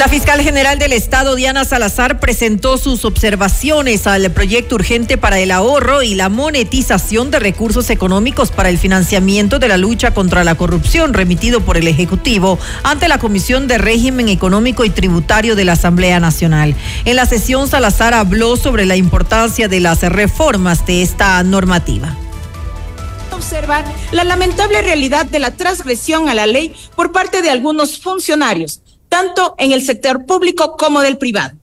La 0.00 0.08
fiscal 0.08 0.40
general 0.40 0.78
del 0.78 0.94
Estado, 0.94 1.34
Diana 1.34 1.66
Salazar, 1.66 2.20
presentó 2.20 2.78
sus 2.78 3.04
observaciones 3.04 4.06
al 4.06 4.30
proyecto 4.30 4.76
urgente 4.76 5.18
para 5.18 5.38
el 5.40 5.50
ahorro 5.50 6.02
y 6.02 6.14
la 6.14 6.30
monetización 6.30 7.30
de 7.30 7.38
recursos 7.38 7.90
económicos 7.90 8.50
para 8.50 8.70
el 8.70 8.78
financiamiento 8.78 9.58
de 9.58 9.68
la 9.68 9.76
lucha 9.76 10.14
contra 10.14 10.42
la 10.42 10.54
corrupción 10.54 11.12
remitido 11.12 11.60
por 11.60 11.76
el 11.76 11.86
Ejecutivo 11.86 12.58
ante 12.82 13.08
la 13.08 13.18
Comisión 13.18 13.68
de 13.68 13.76
Régimen 13.76 14.30
Económico 14.30 14.86
y 14.86 14.90
Tributario 14.90 15.54
de 15.54 15.66
la 15.66 15.72
Asamblea 15.72 16.18
Nacional. 16.18 16.74
En 17.04 17.16
la 17.16 17.26
sesión, 17.26 17.68
Salazar 17.68 18.14
habló 18.14 18.56
sobre 18.56 18.86
la 18.86 18.96
importancia 18.96 19.68
de 19.68 19.80
las 19.80 20.00
reformas 20.00 20.86
de 20.86 21.02
esta 21.02 21.42
normativa 21.42 22.16
observar 23.40 23.86
la 24.12 24.22
lamentable 24.24 24.82
realidad 24.82 25.24
de 25.24 25.38
la 25.38 25.56
transgresión 25.56 26.28
a 26.28 26.34
la 26.34 26.46
ley 26.46 26.74
por 26.94 27.10
parte 27.10 27.40
de 27.40 27.48
algunos 27.48 27.98
funcionarios, 27.98 28.79
tanto 29.10 29.54
en 29.58 29.72
el 29.72 29.84
sector 29.84 30.24
público 30.24 30.78
como 30.78 31.02
del 31.02 31.18
privado. 31.18 31.58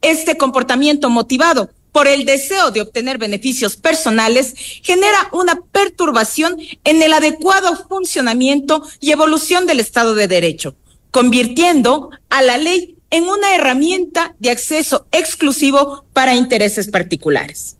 Este 0.00 0.38
comportamiento 0.38 1.10
motivado 1.10 1.68
por 1.92 2.08
el 2.08 2.24
deseo 2.24 2.70
de 2.70 2.80
obtener 2.80 3.18
beneficios 3.18 3.76
personales 3.76 4.54
genera 4.82 5.28
una 5.32 5.60
perturbación 5.60 6.56
en 6.84 7.02
el 7.02 7.12
adecuado 7.12 7.76
funcionamiento 7.86 8.82
y 9.00 9.10
evolución 9.10 9.66
del 9.66 9.80
Estado 9.80 10.14
de 10.14 10.28
Derecho, 10.28 10.74
convirtiendo 11.10 12.08
a 12.30 12.40
la 12.40 12.56
ley 12.56 12.96
en 13.10 13.24
una 13.24 13.54
herramienta 13.54 14.34
de 14.38 14.50
acceso 14.50 15.06
exclusivo 15.12 16.06
para 16.14 16.34
intereses 16.34 16.88
particulares. 16.88 17.76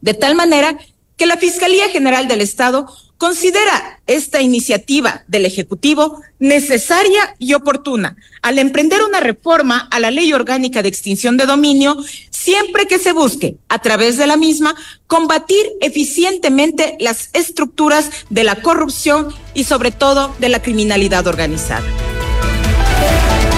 De 0.00 0.14
tal 0.14 0.34
manera 0.34 0.76
que 1.16 1.26
la 1.26 1.36
Fiscalía 1.36 1.88
General 1.90 2.26
del 2.26 2.40
Estado 2.40 2.88
considera 3.20 4.00
esta 4.06 4.40
iniciativa 4.40 5.24
del 5.28 5.44
Ejecutivo 5.44 6.22
necesaria 6.38 7.36
y 7.38 7.52
oportuna 7.52 8.16
al 8.40 8.58
emprender 8.58 9.02
una 9.02 9.20
reforma 9.20 9.86
a 9.90 10.00
la 10.00 10.10
Ley 10.10 10.32
Orgánica 10.32 10.82
de 10.82 10.88
Extinción 10.88 11.36
de 11.36 11.44
Dominio, 11.44 11.98
siempre 12.30 12.86
que 12.86 12.98
se 12.98 13.12
busque, 13.12 13.56
a 13.68 13.78
través 13.80 14.16
de 14.16 14.26
la 14.26 14.38
misma, 14.38 14.74
combatir 15.06 15.66
eficientemente 15.82 16.96
las 16.98 17.28
estructuras 17.34 18.10
de 18.30 18.42
la 18.42 18.56
corrupción 18.62 19.28
y 19.52 19.64
sobre 19.64 19.90
todo 19.90 20.34
de 20.38 20.48
la 20.48 20.62
criminalidad 20.62 21.26
organizada. 21.26 21.84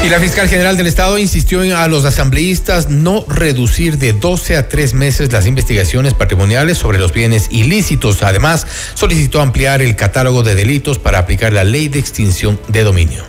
Y 0.04 0.08
la 0.08 0.18
fiscal 0.18 0.48
general 0.48 0.76
del 0.76 0.88
Estado 0.88 1.16
insistió 1.16 1.62
en 1.62 1.70
a 1.72 1.86
los 1.86 2.04
asambleístas 2.04 2.88
no 2.90 3.24
reducir 3.28 3.98
de 3.98 4.12
12 4.12 4.56
a 4.56 4.68
3 4.68 4.94
meses 4.94 5.30
las 5.30 5.46
investigaciones 5.46 6.14
patrimoniales 6.14 6.76
sobre 6.78 6.98
los 6.98 7.12
bienes 7.12 7.46
ilícitos. 7.52 8.24
Además, 8.24 8.66
solicitó 8.94 9.40
ampliar 9.40 9.80
el 9.80 9.94
catálogo 9.94 10.42
de 10.42 10.56
delitos 10.56 10.98
para 10.98 11.20
aplicar 11.20 11.52
la 11.52 11.62
ley 11.62 11.86
de 11.86 12.00
extinción 12.00 12.58
de 12.66 12.82
dominio. 12.82 13.22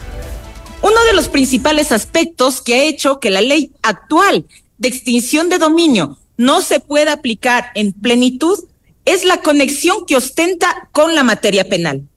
Uno 0.82 1.04
de 1.06 1.14
los 1.14 1.30
principales 1.30 1.92
aspectos 1.92 2.60
que 2.60 2.74
ha 2.74 2.84
hecho 2.86 3.20
que 3.20 3.30
la 3.30 3.42
ley 3.42 3.72
actual 3.84 4.46
de 4.80 4.88
extinción 4.88 5.50
de 5.50 5.60
dominio 5.60 6.18
no 6.38 6.62
se 6.62 6.80
pueda 6.80 7.14
aplicar 7.14 7.68
en 7.76 7.94
plenitud 7.94 8.58
es 9.06 9.26
la 9.26 9.38
conexión 9.42 10.08
que 10.08 10.18
ostenta 10.18 10.90
con 10.92 11.14
la 11.14 11.24
materia 11.24 11.70
penal, 11.70 12.08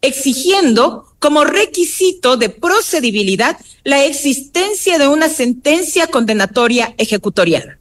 exigiendo 0.00 1.14
como 1.26 1.42
requisito 1.42 2.36
de 2.36 2.50
procedibilidad 2.50 3.56
la 3.82 4.04
existencia 4.04 4.96
de 4.96 5.08
una 5.08 5.28
sentencia 5.28 6.06
condenatoria 6.06 6.94
ejecutoriada. 6.98 7.80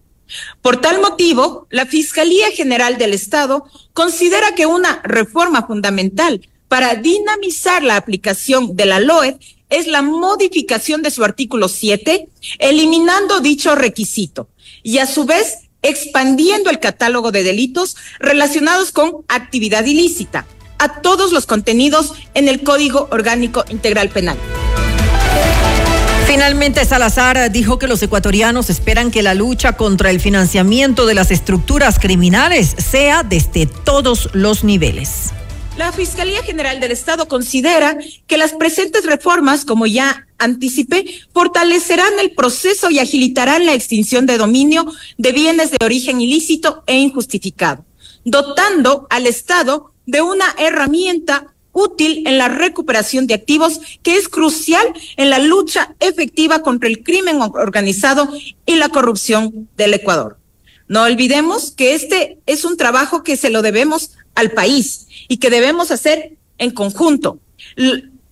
Por 0.63 0.81
tal 0.81 0.99
motivo, 0.99 1.67
la 1.69 1.85
Fiscalía 1.85 2.49
General 2.49 2.97
del 2.97 3.13
Estado 3.13 3.65
considera 3.93 4.55
que 4.55 4.65
una 4.65 4.99
reforma 5.03 5.67
fundamental 5.67 6.41
para 6.67 6.95
dinamizar 6.95 7.83
la 7.83 7.97
aplicación 7.97 8.75
de 8.75 8.87
la 8.87 8.99
LOE 8.99 9.37
es 9.69 9.85
la 9.85 10.01
modificación 10.01 11.03
de 11.03 11.11
su 11.11 11.23
artículo 11.23 11.67
7, 11.67 12.27
eliminando 12.57 13.41
dicho 13.41 13.75
requisito 13.75 14.49
y 14.81 14.97
a 14.97 15.05
su 15.05 15.25
vez 15.25 15.69
expandiendo 15.83 16.71
el 16.71 16.79
catálogo 16.79 17.31
de 17.31 17.43
delitos 17.43 17.95
relacionados 18.17 18.91
con 18.91 19.23
actividad 19.27 19.85
ilícita, 19.85 20.47
a 20.77 21.01
todos 21.01 21.31
los 21.31 21.45
contenidos 21.45 22.13
en 22.33 22.47
el 22.47 22.63
Código 22.63 23.07
Orgánico 23.11 23.63
Integral 23.69 24.09
Penal. 24.09 24.37
Finalmente, 26.27 26.83
Salazar 26.85 27.51
dijo 27.51 27.77
que 27.79 27.87
los 27.87 28.01
ecuatorianos 28.01 28.69
esperan 28.69 29.11
que 29.11 29.21
la 29.21 29.35
lucha 29.35 29.73
contra 29.73 30.09
el 30.09 30.19
financiamiento 30.19 31.05
de 31.05 31.13
las 31.13 31.31
estructuras 31.31 31.99
criminales 31.99 32.75
sea 32.77 33.23
desde 33.23 33.67
todos 33.67 34.29
los 34.33 34.63
niveles. 34.63 35.31
La 35.77 35.91
Fiscalía 35.91 36.41
General 36.41 36.79
del 36.79 36.91
Estado 36.91 37.27
considera 37.27 37.97
que 38.27 38.37
las 38.37 38.53
presentes 38.53 39.05
reformas, 39.05 39.65
como 39.65 39.85
ya 39.85 40.25
anticipé, 40.37 41.05
fortalecerán 41.33 42.13
el 42.19 42.31
proceso 42.31 42.89
y 42.89 42.99
agilitarán 42.99 43.65
la 43.65 43.73
extinción 43.73 44.25
de 44.25 44.37
dominio 44.37 44.85
de 45.17 45.31
bienes 45.31 45.71
de 45.71 45.77
origen 45.85 46.21
ilícito 46.21 46.83
e 46.87 46.97
injustificado, 46.97 47.85
dotando 48.23 49.05
al 49.09 49.27
Estado 49.27 49.93
de 50.05 50.21
una 50.21 50.45
herramienta 50.57 51.53
útil 51.71 52.23
en 52.25 52.37
la 52.37 52.47
recuperación 52.47 53.27
de 53.27 53.33
activos 53.33 53.81
que 54.01 54.15
es 54.15 54.29
crucial 54.29 54.87
en 55.17 55.29
la 55.29 55.39
lucha 55.39 55.93
efectiva 55.99 56.61
contra 56.61 56.87
el 56.87 57.03
crimen 57.03 57.39
organizado 57.41 58.29
y 58.65 58.75
la 58.75 58.89
corrupción 58.89 59.67
del 59.75 59.93
Ecuador. 59.93 60.37
No 60.87 61.03
olvidemos 61.03 61.71
que 61.71 61.93
este 61.93 62.39
es 62.45 62.63
un 62.63 62.77
trabajo 62.77 63.23
que 63.23 63.37
se 63.37 63.49
lo 63.49 63.61
debemos 63.61 64.11
al 64.35 64.51
país 64.51 65.07
y 65.27 65.37
que 65.37 65.49
debemos 65.49 65.91
hacer 65.91 66.37
en 66.57 66.71
conjunto 66.71 67.39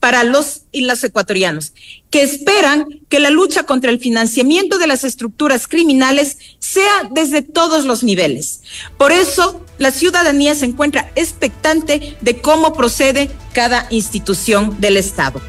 para 0.04 0.26
los 0.26 0.64
y 0.74 0.82
las 0.82 1.02
ecuatorianos, 1.06 1.72
que 2.10 2.24
esperan 2.24 2.86
que 3.08 3.22
la 3.22 3.30
lucha 3.30 3.64
contra 3.64 3.90
el 3.90 4.00
financiamiento 4.02 4.78
de 4.78 4.86
las 4.86 5.06
estructuras 5.06 5.66
criminales 5.66 6.40
sea 6.60 7.08
desde 7.12 7.42
todos 7.42 7.86
los 7.86 8.04
niveles. 8.04 8.64
Por 8.98 9.14
eso, 9.14 9.66
la 9.78 9.92
ciudadanía 9.92 10.56
se 10.56 10.66
encuentra 10.66 11.10
expectante 11.16 12.18
de 12.20 12.42
cómo 12.42 12.74
procede 12.74 13.32
cada 13.54 13.88
institución 13.92 14.76
del 14.82 14.98
Estado. 14.98 15.40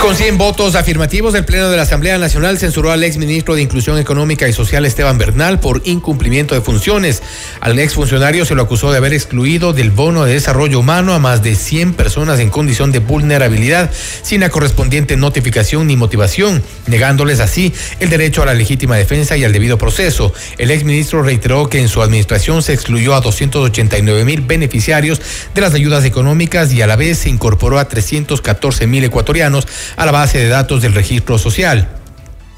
Con 0.00 0.14
100 0.14 0.38
votos 0.38 0.76
afirmativos, 0.76 1.34
el 1.34 1.44
Pleno 1.44 1.68
de 1.70 1.76
la 1.76 1.82
Asamblea 1.82 2.18
Nacional 2.18 2.56
censuró 2.56 2.92
al 2.92 3.02
exministro 3.02 3.56
de 3.56 3.62
Inclusión 3.62 3.98
Económica 3.98 4.48
y 4.48 4.52
Social 4.52 4.86
Esteban 4.86 5.18
Bernal 5.18 5.58
por 5.58 5.82
incumplimiento 5.84 6.54
de 6.54 6.60
funciones. 6.60 7.20
Al 7.60 7.78
exfuncionario 7.80 8.44
se 8.44 8.54
lo 8.54 8.62
acusó 8.62 8.92
de 8.92 8.98
haber 8.98 9.12
excluido 9.12 9.72
del 9.72 9.90
bono 9.90 10.24
de 10.24 10.34
desarrollo 10.34 10.78
humano 10.78 11.14
a 11.14 11.18
más 11.18 11.42
de 11.42 11.56
100 11.56 11.94
personas 11.94 12.38
en 12.38 12.48
condición 12.48 12.92
de 12.92 13.00
vulnerabilidad, 13.00 13.90
sin 14.22 14.40
la 14.40 14.50
correspondiente 14.50 15.16
notificación 15.16 15.88
ni 15.88 15.96
motivación, 15.96 16.62
negándoles 16.86 17.40
así 17.40 17.74
el 17.98 18.08
derecho 18.08 18.42
a 18.42 18.46
la 18.46 18.54
legítima 18.54 18.96
defensa 18.96 19.36
y 19.36 19.44
al 19.44 19.52
debido 19.52 19.78
proceso. 19.78 20.32
El 20.58 20.70
exministro 20.70 21.22
reiteró 21.22 21.68
que 21.68 21.80
en 21.80 21.88
su 21.88 22.02
administración 22.02 22.62
se 22.62 22.72
excluyó 22.72 23.14
a 23.14 23.20
289 23.20 24.24
mil 24.24 24.42
beneficiarios 24.42 25.20
de 25.54 25.60
las 25.60 25.74
ayudas 25.74 26.04
económicas 26.04 26.72
y 26.72 26.82
a 26.82 26.86
la 26.86 26.96
vez 26.96 27.18
se 27.18 27.30
incorporó 27.30 27.80
a 27.80 27.88
314 27.88 28.86
mil 28.86 29.02
ecuatorianos 29.02 29.66
a 29.96 30.06
la 30.06 30.12
base 30.12 30.38
de 30.38 30.48
datos 30.48 30.82
del 30.82 30.94
registro 30.94 31.38
social. 31.38 31.88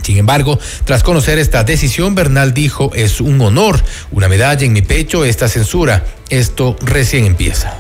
Sin 0.03 0.17
embargo, 0.17 0.59
tras 0.85 1.03
conocer 1.03 1.39
esta 1.39 1.65
decisión, 1.65 2.15
Bernal 2.15 2.55
dijo, 2.55 2.91
es 2.95 3.21
un 3.21 3.41
honor, 3.41 3.83
una 4.11 4.29
medalla 4.29 4.65
en 4.65 4.73
mi 4.73 4.83
pecho 4.83 5.25
esta 5.25 5.49
censura. 5.49 6.05
Esto 6.31 6.77
recién 6.81 7.27
empieza. 7.27 7.75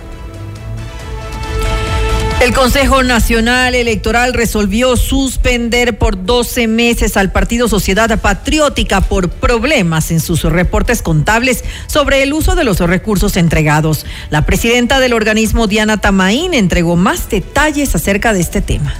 El 2.40 2.55
Consejo 2.55 3.03
Nacional 3.03 3.74
Electoral 3.74 4.32
resolvió 4.32 4.96
suspender 4.96 5.98
por 5.98 6.24
12 6.24 6.68
meses 6.68 7.18
al 7.18 7.30
Partido 7.30 7.68
Sociedad 7.68 8.18
Patriótica 8.18 9.03
por 9.03 9.28
problemas 9.28 10.11
en 10.11 10.20
sus 10.20 10.44
reportes 10.44 11.03
contables 11.03 11.64
sobre 11.86 12.22
el 12.22 12.32
uso 12.32 12.55
de 12.55 12.64
los 12.64 12.80
recursos 12.80 13.36
entregados. 13.36 14.07
La 14.30 14.46
presidenta 14.46 15.01
del 15.01 15.12
organismo, 15.12 15.66
Diana 15.66 15.98
Tamaín, 15.98 16.55
entregó 16.55 16.96
más 16.96 17.28
detalles 17.28 17.94
acerca 17.94 18.32
de 18.32 18.40
este 18.40 18.62
tema. 18.62 18.94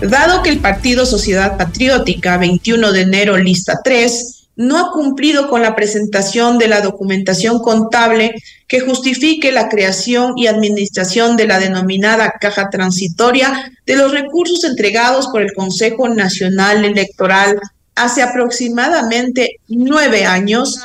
Dado 0.00 0.42
que 0.42 0.50
el 0.50 0.58
Partido 0.58 1.06
Sociedad 1.06 1.56
Patriótica, 1.56 2.36
21 2.36 2.92
de 2.92 3.00
enero, 3.00 3.36
lista 3.38 3.80
3, 3.82 4.48
no 4.56 4.78
ha 4.78 4.92
cumplido 4.92 5.48
con 5.48 5.62
la 5.62 5.74
presentación 5.74 6.58
de 6.58 6.68
la 6.68 6.80
documentación 6.80 7.60
contable 7.60 8.34
que 8.68 8.80
justifique 8.80 9.52
la 9.52 9.68
creación 9.68 10.36
y 10.36 10.46
administración 10.46 11.36
de 11.36 11.46
la 11.46 11.58
denominada 11.58 12.34
caja 12.40 12.68
transitoria 12.70 13.72
de 13.86 13.96
los 13.96 14.12
recursos 14.12 14.64
entregados 14.64 15.28
por 15.28 15.42
el 15.42 15.52
Consejo 15.54 16.08
Nacional 16.08 16.84
Electoral 16.84 17.58
hace 17.94 18.22
aproximadamente 18.22 19.60
nueve 19.68 20.26
años, 20.26 20.78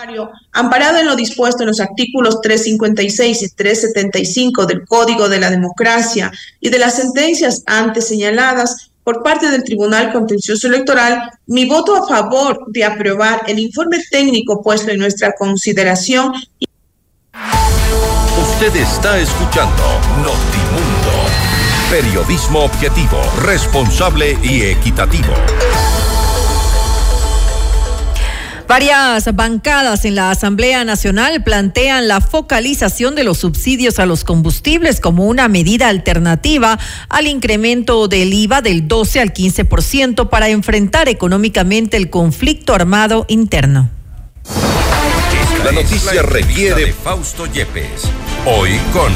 amparado 0.53 0.97
en 0.97 1.05
lo 1.05 1.17
dispuesto 1.17 1.63
en 1.63 1.67
los 1.67 1.81
artículos 1.81 2.39
356 2.41 3.43
y 3.43 3.49
375 3.49 4.65
del 4.65 4.85
Código 4.85 5.27
de 5.27 5.39
la 5.39 5.49
Democracia 5.49 6.31
y 6.61 6.69
de 6.69 6.79
las 6.79 6.95
sentencias 6.95 7.63
antes 7.65 8.07
señaladas, 8.07 8.90
por 9.03 9.23
parte 9.23 9.49
del 9.49 9.63
Tribunal 9.63 10.11
Contencioso 10.11 10.67
Electoral 10.67 11.31
mi 11.47 11.65
voto 11.65 11.95
a 11.95 12.07
favor 12.07 12.65
de 12.67 12.83
aprobar 12.83 13.43
el 13.47 13.59
informe 13.59 13.97
técnico 14.09 14.61
puesto 14.61 14.91
en 14.91 14.99
nuestra 14.99 15.33
consideración. 15.33 16.33
Usted 18.41 18.75
está 18.75 19.19
escuchando 19.19 19.83
Notimundo, 20.17 21.11
periodismo 21.89 22.59
objetivo, 22.61 23.17
responsable 23.43 24.37
y 24.43 24.63
equitativo. 24.63 25.33
Varias 28.71 29.35
bancadas 29.35 30.05
en 30.05 30.15
la 30.15 30.31
Asamblea 30.31 30.85
Nacional 30.85 31.43
plantean 31.43 32.07
la 32.07 32.21
focalización 32.21 33.15
de 33.15 33.25
los 33.25 33.39
subsidios 33.39 33.99
a 33.99 34.05
los 34.05 34.23
combustibles 34.23 35.01
como 35.01 35.27
una 35.27 35.49
medida 35.49 35.89
alternativa 35.89 36.79
al 37.09 37.27
incremento 37.27 38.07
del 38.07 38.33
IVA 38.33 38.61
del 38.61 38.87
12 38.87 39.19
al 39.19 39.33
15% 39.33 40.29
para 40.29 40.47
enfrentar 40.47 41.09
económicamente 41.09 41.97
el 41.97 42.09
conflicto 42.09 42.73
armado 42.73 43.25
interno. 43.27 43.89
La 45.65 45.73
noticia 45.73 46.21
requiere 46.21 46.93
Fausto 46.93 47.47
Yepes. 47.47 48.03
Hoy 48.45 48.79
con 48.93 49.11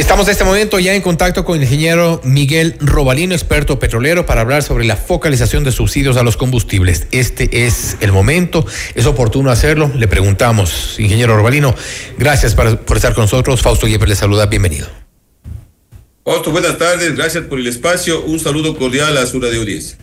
Estamos 0.00 0.26
en 0.28 0.32
este 0.32 0.44
momento 0.44 0.78
ya 0.78 0.94
en 0.94 1.02
contacto 1.02 1.44
con 1.44 1.58
el 1.58 1.62
ingeniero 1.62 2.22
Miguel 2.24 2.74
Robalino, 2.80 3.34
experto 3.34 3.78
petrolero, 3.78 4.24
para 4.24 4.40
hablar 4.40 4.62
sobre 4.62 4.86
la 4.86 4.96
focalización 4.96 5.62
de 5.62 5.72
subsidios 5.72 6.16
a 6.16 6.22
los 6.22 6.38
combustibles. 6.38 7.06
Este 7.10 7.66
es 7.66 7.98
el 8.00 8.10
momento, 8.10 8.64
es 8.94 9.04
oportuno 9.04 9.50
hacerlo. 9.50 9.92
Le 9.94 10.08
preguntamos, 10.08 10.98
ingeniero 10.98 11.36
Robalino, 11.36 11.74
gracias 12.16 12.54
por 12.54 12.96
estar 12.96 13.12
con 13.12 13.24
nosotros. 13.24 13.60
Fausto 13.60 13.86
Yepes 13.86 14.08
le 14.08 14.16
saluda, 14.16 14.46
bienvenido. 14.46 14.88
Fausto, 16.24 16.50
buenas 16.50 16.78
tardes, 16.78 17.14
gracias 17.14 17.44
por 17.44 17.58
el 17.58 17.66
espacio. 17.66 18.22
Un 18.22 18.40
saludo 18.40 18.78
cordial 18.78 19.18
a 19.18 19.26
su 19.26 19.38
de 19.38 19.54
audiencia. 19.54 19.98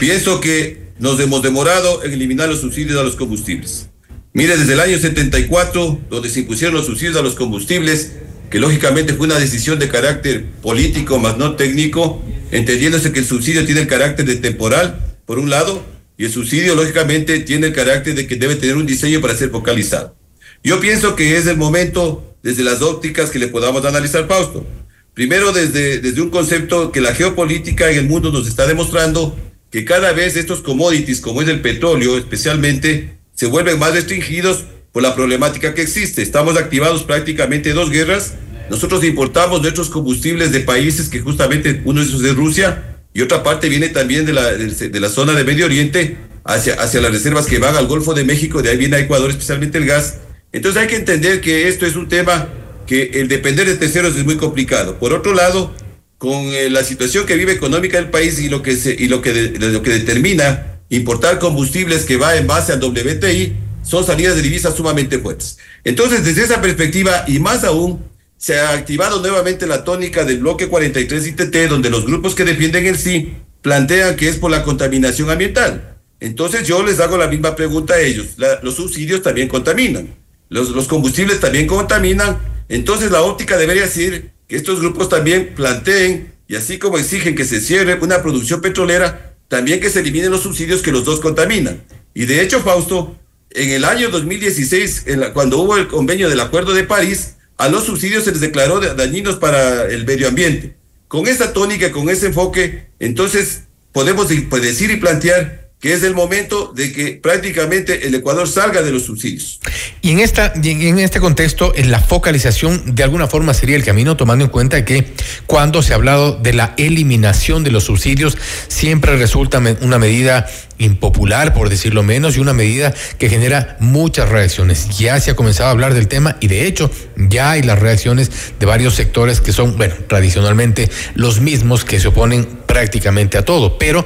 Pienso 0.00 0.40
que 0.40 0.88
nos 0.98 1.20
hemos 1.20 1.42
demorado 1.42 2.02
en 2.02 2.12
eliminar 2.12 2.48
los 2.48 2.60
subsidios 2.60 2.98
a 2.98 3.04
los 3.04 3.14
combustibles. 3.14 3.88
Mire, 4.32 4.56
desde 4.56 4.72
el 4.72 4.80
año 4.80 4.98
74, 4.98 6.00
donde 6.10 6.28
se 6.28 6.40
impusieron 6.40 6.74
los 6.74 6.86
subsidios 6.86 7.16
a 7.16 7.22
los 7.22 7.36
combustibles, 7.36 8.14
que 8.50 8.58
lógicamente 8.58 9.14
fue 9.14 9.26
una 9.26 9.38
decisión 9.38 9.78
de 9.78 9.88
carácter 9.88 10.44
político, 10.62 11.18
más 11.18 11.36
no 11.36 11.56
técnico, 11.56 12.22
entendiéndose 12.50 13.12
que 13.12 13.20
el 13.20 13.26
subsidio 13.26 13.64
tiene 13.64 13.82
el 13.82 13.86
carácter 13.86 14.24
de 14.24 14.36
temporal, 14.36 15.18
por 15.26 15.38
un 15.38 15.50
lado, 15.50 15.84
y 16.16 16.24
el 16.24 16.32
subsidio 16.32 16.74
lógicamente 16.74 17.40
tiene 17.40 17.68
el 17.68 17.72
carácter 17.72 18.14
de 18.14 18.26
que 18.26 18.36
debe 18.36 18.56
tener 18.56 18.76
un 18.76 18.86
diseño 18.86 19.20
para 19.20 19.36
ser 19.36 19.50
focalizado. 19.50 20.16
Yo 20.64 20.80
pienso 20.80 21.14
que 21.14 21.36
es 21.36 21.46
el 21.46 21.56
momento, 21.56 22.36
desde 22.42 22.64
las 22.64 22.82
ópticas 22.82 23.30
que 23.30 23.38
le 23.38 23.48
podamos 23.48 23.84
analizar, 23.84 24.26
Fausto. 24.26 24.66
Primero, 25.14 25.52
desde, 25.52 25.98
desde 25.98 26.22
un 26.22 26.30
concepto 26.30 26.90
que 26.90 27.00
la 27.00 27.14
geopolítica 27.14 27.90
en 27.90 27.98
el 27.98 28.06
mundo 28.06 28.32
nos 28.32 28.48
está 28.48 28.66
demostrando 28.66 29.36
que 29.70 29.84
cada 29.84 30.12
vez 30.12 30.36
estos 30.36 30.60
commodities, 30.60 31.20
como 31.20 31.42
es 31.42 31.48
el 31.48 31.60
petróleo 31.60 32.16
especialmente, 32.16 33.18
se 33.34 33.46
vuelven 33.46 33.78
más 33.78 33.92
restringidos 33.92 34.64
por 34.98 35.04
la 35.04 35.14
problemática 35.14 35.74
que 35.74 35.82
existe. 35.82 36.22
Estamos 36.22 36.56
activados 36.56 37.04
prácticamente 37.04 37.72
dos 37.72 37.88
guerras. 37.88 38.34
Nosotros 38.68 39.04
importamos 39.04 39.62
nuestros 39.62 39.90
combustibles 39.90 40.50
de 40.50 40.58
países 40.58 41.08
que 41.08 41.20
justamente 41.20 41.82
uno 41.84 42.00
de 42.00 42.06
esos 42.08 42.24
es 42.24 42.34
Rusia 42.34 42.98
y 43.14 43.22
otra 43.22 43.44
parte 43.44 43.68
viene 43.68 43.90
también 43.90 44.26
de 44.26 44.32
la, 44.32 44.52
de, 44.52 44.98
la 44.98 45.08
zona 45.08 45.34
de 45.34 45.44
Medio 45.44 45.66
Oriente 45.66 46.16
hacia, 46.42 46.74
hacia 46.82 47.00
las 47.00 47.12
reservas 47.12 47.46
que 47.46 47.60
van 47.60 47.76
al 47.76 47.86
Golfo 47.86 48.12
de 48.12 48.24
México, 48.24 48.60
de 48.60 48.70
ahí 48.70 48.76
viene 48.76 48.96
a 48.96 48.98
Ecuador 48.98 49.30
especialmente 49.30 49.78
el 49.78 49.86
gas. 49.86 50.16
Entonces 50.50 50.82
hay 50.82 50.88
que 50.88 50.96
entender 50.96 51.40
que 51.40 51.68
esto 51.68 51.86
es 51.86 51.94
un 51.94 52.08
tema 52.08 52.48
que 52.84 53.10
el 53.14 53.28
depender 53.28 53.68
de 53.68 53.76
terceros 53.76 54.16
es 54.16 54.24
muy 54.24 54.36
complicado. 54.36 54.98
Por 54.98 55.12
otro 55.12 55.32
lado, 55.32 55.72
con 56.18 56.46
eh, 56.46 56.70
la 56.70 56.82
situación 56.82 57.24
que 57.24 57.36
vive 57.36 57.52
económica 57.52 57.98
del 57.98 58.10
país 58.10 58.40
y 58.40 58.48
lo 58.48 58.62
que, 58.62 58.74
se, 58.74 58.96
y 58.98 59.06
lo 59.06 59.22
que, 59.22 59.54
lo 59.60 59.80
que 59.80 59.90
determina 59.90 60.80
importar 60.88 61.38
combustibles 61.38 62.04
que 62.04 62.16
va 62.16 62.34
en 62.34 62.48
base 62.48 62.72
al 62.72 62.82
WTI, 62.82 63.67
son 63.88 64.04
salidas 64.04 64.36
de 64.36 64.42
divisas 64.42 64.76
sumamente 64.76 65.18
fuertes. 65.18 65.58
Entonces, 65.82 66.22
desde 66.22 66.42
esa 66.42 66.60
perspectiva, 66.60 67.24
y 67.26 67.38
más 67.38 67.64
aún, 67.64 68.04
se 68.36 68.60
ha 68.60 68.72
activado 68.72 69.20
nuevamente 69.20 69.66
la 69.66 69.82
tónica 69.82 70.24
del 70.24 70.40
bloque 70.40 70.68
43 70.68 71.26
ITT, 71.26 71.56
donde 71.70 71.88
los 71.88 72.04
grupos 72.04 72.34
que 72.34 72.44
defienden 72.44 72.86
el 72.86 72.98
sí 72.98 73.32
plantean 73.62 74.14
que 74.14 74.28
es 74.28 74.36
por 74.36 74.50
la 74.50 74.62
contaminación 74.62 75.30
ambiental. 75.30 75.96
Entonces 76.20 76.68
yo 76.68 76.82
les 76.82 77.00
hago 77.00 77.16
la 77.16 77.28
misma 77.28 77.56
pregunta 77.56 77.94
a 77.94 78.00
ellos. 78.00 78.36
los 78.62 78.74
subsidios 78.74 79.22
también 79.22 79.48
contaminan, 79.48 80.14
los, 80.50 80.70
los 80.70 80.86
combustibles 80.86 81.40
también 81.40 81.66
contaminan. 81.66 82.38
Entonces 82.68 83.10
la 83.10 83.22
óptica 83.22 83.56
debería 83.56 83.82
decir 83.82 84.32
que 84.46 84.56
estos 84.56 84.80
grupos 84.80 85.08
también 85.08 85.54
planteen, 85.54 86.34
y 86.46 86.56
así 86.56 86.78
como 86.78 86.98
exigen 86.98 87.34
que 87.34 87.44
se 87.44 87.60
cierre 87.60 87.98
una 88.00 88.22
producción 88.22 88.60
petrolera, 88.60 89.34
también 89.48 89.80
que 89.80 89.90
se 89.90 90.00
eliminen 90.00 90.30
los 90.30 90.42
subsidios 90.42 90.82
que 90.82 90.92
los 90.92 91.04
dos 91.04 91.20
contaminan. 91.20 91.82
Y 92.14 92.26
de 92.26 92.42
hecho, 92.42 92.60
Fausto, 92.60 93.16
en 93.50 93.70
el 93.70 93.84
año 93.84 94.10
2016, 94.10 95.04
cuando 95.32 95.58
hubo 95.58 95.76
el 95.76 95.88
convenio 95.88 96.28
del 96.28 96.40
Acuerdo 96.40 96.74
de 96.74 96.84
París, 96.84 97.36
a 97.56 97.68
los 97.68 97.84
subsidios 97.84 98.24
se 98.24 98.32
les 98.32 98.40
declaró 98.40 98.80
dañinos 98.80 99.36
para 99.36 99.86
el 99.86 100.04
medio 100.04 100.28
ambiente. 100.28 100.76
Con 101.08 101.26
esta 101.26 101.52
tónica, 101.52 101.90
con 101.90 102.08
ese 102.08 102.26
enfoque, 102.26 102.88
entonces 102.98 103.62
podemos 103.92 104.28
pues, 104.48 104.62
decir 104.62 104.90
y 104.90 104.96
plantear 104.96 105.67
que 105.80 105.92
es 105.92 106.02
el 106.02 106.14
momento 106.14 106.72
de 106.74 106.92
que 106.92 107.12
prácticamente 107.22 108.06
el 108.08 108.14
Ecuador 108.14 108.48
salga 108.48 108.82
de 108.82 108.90
los 108.90 109.04
subsidios. 109.04 109.60
Y 110.02 110.10
en 110.10 110.18
esta 110.18 110.52
en 110.54 110.98
este 110.98 111.20
contexto, 111.20 111.72
en 111.76 111.90
la 111.90 112.00
focalización 112.00 112.96
de 112.96 113.04
alguna 113.04 113.28
forma 113.28 113.54
sería 113.54 113.76
el 113.76 113.84
camino, 113.84 114.16
tomando 114.16 114.44
en 114.44 114.50
cuenta 114.50 114.84
que 114.84 115.06
cuando 115.46 115.82
se 115.82 115.92
ha 115.92 115.96
hablado 115.96 116.36
de 116.36 116.52
la 116.52 116.74
eliminación 116.78 117.62
de 117.62 117.70
los 117.70 117.84
subsidios, 117.84 118.36
siempre 118.66 119.16
resulta 119.16 119.62
una 119.80 119.98
medida 119.98 120.46
impopular, 120.78 121.54
por 121.54 121.68
decirlo 121.68 122.02
menos, 122.02 122.36
y 122.36 122.40
una 122.40 122.54
medida 122.54 122.94
que 123.18 123.28
genera 123.28 123.76
muchas 123.80 124.28
reacciones. 124.28 124.98
Ya 124.98 125.20
se 125.20 125.30
ha 125.30 125.36
comenzado 125.36 125.68
a 125.68 125.72
hablar 125.72 125.94
del 125.94 126.08
tema 126.08 126.36
y 126.40 126.48
de 126.48 126.66
hecho 126.66 126.90
ya 127.16 127.52
hay 127.52 127.62
las 127.62 127.78
reacciones 127.78 128.30
de 128.58 128.66
varios 128.66 128.94
sectores 128.94 129.40
que 129.40 129.52
son, 129.52 129.76
bueno, 129.76 129.94
tradicionalmente 130.08 130.90
los 131.14 131.40
mismos 131.40 131.84
que 131.84 132.00
se 132.00 132.08
oponen 132.08 132.46
prácticamente 132.66 133.38
a 133.38 133.44
todo, 133.44 133.78
pero 133.78 134.04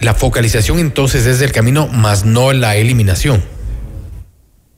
la 0.00 0.14
focalización 0.14 0.78
entonces 0.78 1.26
es 1.26 1.40
el 1.42 1.52
camino, 1.52 1.86
más 1.86 2.24
no 2.24 2.52
la 2.52 2.76
eliminación. 2.76 3.42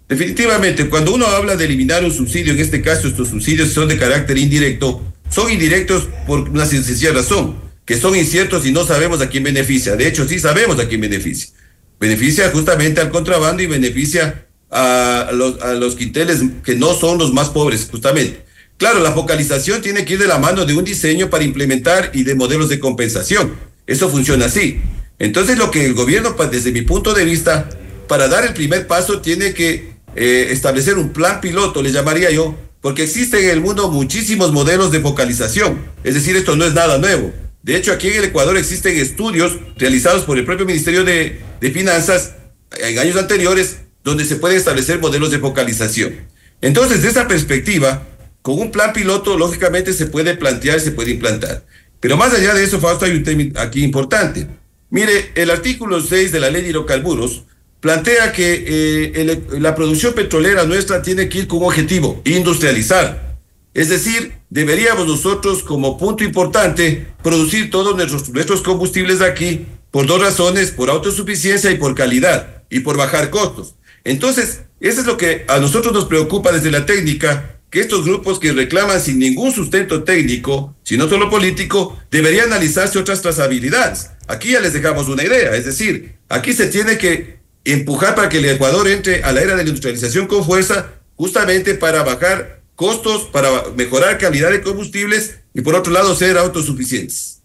Definitivamente, 0.09 0.89
cuando 0.91 1.15
uno 1.15 1.27
habla 1.27 1.57
de 1.57 1.65
eliminar 1.65 2.05
un 2.05 2.13
subsidio, 2.13 2.53
en 2.53 2.59
este 2.59 2.83
caso 2.83 3.09
estos 3.09 3.29
subsidios 3.29 3.73
son 3.73 3.89
de 3.89 3.97
carácter 3.97 4.37
indirecto, 4.37 5.03
son 5.31 5.51
indirectos 5.51 6.09
por 6.27 6.41
una 6.51 6.67
sencilla 6.67 7.13
razón, 7.13 7.57
que 7.87 7.97
son 7.97 8.17
inciertos 8.17 8.67
y 8.67 8.73
no 8.73 8.85
sabemos 8.85 9.21
a 9.23 9.31
quién 9.31 9.45
beneficia. 9.45 9.97
De 9.97 10.07
hecho, 10.07 10.29
sí 10.29 10.39
sabemos 10.39 10.79
a 10.79 10.89
quién 10.89 11.01
beneficia. 11.01 11.51
Beneficia 11.99 12.51
justamente 12.51 13.01
al 13.01 13.11
contrabando 13.11 13.63
y 13.63 13.67
beneficia 13.67 14.47
a 14.71 15.31
los, 15.33 15.63
a 15.63 15.75
los 15.75 15.95
quinteles 15.95 16.41
que 16.65 16.75
no 16.75 16.95
son 16.95 17.19
los 17.19 17.33
más 17.33 17.49
pobres, 17.51 17.89
justamente. 17.91 18.45
Claro, 18.77 19.01
la 19.01 19.13
focalización 19.13 19.81
tiene 19.81 20.05
que 20.05 20.15
ir 20.15 20.19
de 20.19 20.27
la 20.27 20.39
mano 20.39 20.65
de 20.65 20.75
un 20.75 20.85
diseño 20.85 21.31
para 21.31 21.45
implementar 21.45 22.11
y 22.13 22.25
de 22.25 22.35
modelos 22.35 22.69
de 22.69 22.81
compensación. 22.81 23.55
Eso 23.87 24.11
funciona 24.11 24.47
así. 24.47 24.81
Entonces, 25.19 25.59
lo 25.59 25.71
que 25.71 25.85
el 25.87 25.95
gobierno, 25.95 26.37
pa- 26.37 26.47
desde 26.47 26.73
mi 26.73 26.83
punto 26.83 27.15
de 27.15 27.25
vista, 27.25 27.69
para 28.09 28.29
dar 28.29 28.45
el 28.45 28.55
primer 28.55 28.87
paso, 28.87 29.21
tiene 29.21 29.55
que 29.55 29.93
eh, 30.17 30.49
establecer 30.51 30.99
un 30.99 31.11
plan 31.13 31.41
piloto, 31.41 31.83
le 31.83 31.93
llamaría 31.93 32.31
yo, 32.31 32.57
porque 32.81 33.05
existen 33.05 33.45
en 33.45 33.51
el 33.51 33.61
mundo 33.61 33.91
muchísimos 33.91 34.53
modelos 34.53 34.91
de 34.91 35.01
focalización. 35.01 35.81
Es 36.03 36.15
decir, 36.15 36.35
esto 36.37 36.57
no 36.57 36.65
es 36.65 36.75
nada 36.75 36.99
nuevo. 36.99 37.33
De 37.63 37.77
hecho, 37.77 37.93
aquí 37.93 38.09
en 38.09 38.17
el 38.17 38.25
Ecuador 38.25 38.57
existen 38.57 38.97
estudios 38.99 39.57
realizados 39.77 40.25
por 40.25 40.37
el 40.37 40.45
propio 40.45 40.67
Ministerio 40.67 41.05
de, 41.05 41.41
de 41.61 41.71
Finanzas 41.71 42.33
en 42.79 42.99
años 42.99 43.17
anteriores 43.17 43.77
donde 44.03 44.25
se 44.25 44.35
pueden 44.35 44.59
establecer 44.59 44.99
modelos 44.99 45.31
de 45.31 45.39
focalización. 45.39 46.13
Entonces, 46.61 47.03
de 47.03 47.09
esa 47.09 47.29
perspectiva, 47.29 48.03
con 48.43 48.59
un 48.59 48.73
plan 48.73 48.93
piloto, 48.93 49.39
lógicamente 49.39 49.93
se 49.93 50.07
puede 50.07 50.35
plantear, 50.37 50.81
se 50.81 50.91
puede 50.91 51.13
implantar. 51.13 51.65
Pero 52.01 52.17
más 52.17 52.35
allá 52.35 52.53
de 52.53 52.65
eso, 52.65 52.81
Fausto, 52.81 53.05
hay 53.05 53.13
un 53.13 53.23
tema 53.23 53.45
aquí 53.61 53.85
importante. 53.85 54.49
Mire, 54.93 55.33
el 55.37 55.49
artículo 55.51 56.03
6 56.03 56.33
de 56.33 56.39
la 56.39 56.51
ley 56.51 56.61
de 56.61 56.69
hidrocarburos 56.69 57.45
plantea 57.81 58.31
que 58.31 58.63
eh, 58.67 59.43
la 59.59 59.75
producción 59.75 60.13
petrolera 60.13 60.65
nuestra 60.65 61.01
tiene 61.01 61.31
que 61.31 61.39
ir 61.39 61.49
con 61.49 61.61
un 61.61 61.65
objetivo, 61.65 62.21
industrializar. 62.27 63.39
Es 63.73 63.89
decir, 63.89 64.35
deberíamos 64.51 65.07
nosotros, 65.07 65.63
como 65.63 65.97
punto 65.97 66.25
importante, 66.25 67.07
producir 67.23 67.71
todos 67.71 67.97
nuestros, 67.97 68.29
nuestros 68.29 68.61
combustibles 68.61 69.23
aquí 69.23 69.65
por 69.91 70.07
dos 70.07 70.21
razones, 70.21 70.73
por 70.73 70.91
autosuficiencia 70.91 71.71
y 71.71 71.77
por 71.77 71.95
calidad, 71.95 72.63
y 72.69 72.81
por 72.81 72.99
bajar 72.99 73.31
costos. 73.31 73.77
Entonces, 74.05 74.61
eso 74.81 75.01
es 75.01 75.07
lo 75.07 75.17
que 75.17 75.47
a 75.49 75.59
nosotros 75.59 75.95
nos 75.95 76.05
preocupa 76.05 76.53
desde 76.53 76.71
la 76.71 76.85
técnica, 76.85 77.61
que 77.71 77.81
estos 77.81 78.05
grupos 78.05 78.39
que 78.39 78.53
reclaman 78.53 79.01
sin 79.01 79.19
ningún 79.19 79.53
sustento 79.53 80.05
técnico, 80.05 80.77
sino 80.83 81.09
solo 81.09 81.31
político, 81.31 81.99
deberían 82.11 82.49
analizarse 82.49 82.99
otras 82.99 83.23
trazabilidades. 83.23 84.11
Aquí 84.33 84.53
ya 84.53 84.61
les 84.61 84.73
dejamos 84.73 85.09
una 85.09 85.23
idea, 85.23 85.55
es 85.55 85.67
decir, 85.67 86.17
aquí 86.31 86.55
se 86.55 86.67
tiene 86.69 86.97
que 86.97 87.37
empujar 87.67 88.15
para 88.15 88.31
que 88.31 88.39
el 88.39 88.47
Ecuador 88.47 88.89
entre 88.89 89.23
a 89.23 89.31
la 89.31 89.43
era 89.43 89.51
de 89.51 89.63
la 89.63 89.69
industrialización 89.69 90.27
con 90.27 90.43
fuerza, 90.43 90.95
justamente 91.17 91.75
para 91.75 92.03
bajar 92.03 92.63
costos, 92.75 93.25
para 93.25 93.51
mejorar 93.77 94.17
calidad 94.17 94.51
de 94.51 94.63
combustibles 94.63 95.41
y 95.53 95.61
por 95.61 95.75
otro 95.75 95.93
lado 95.93 96.15
ser 96.15 96.39
autosuficientes. 96.39 97.42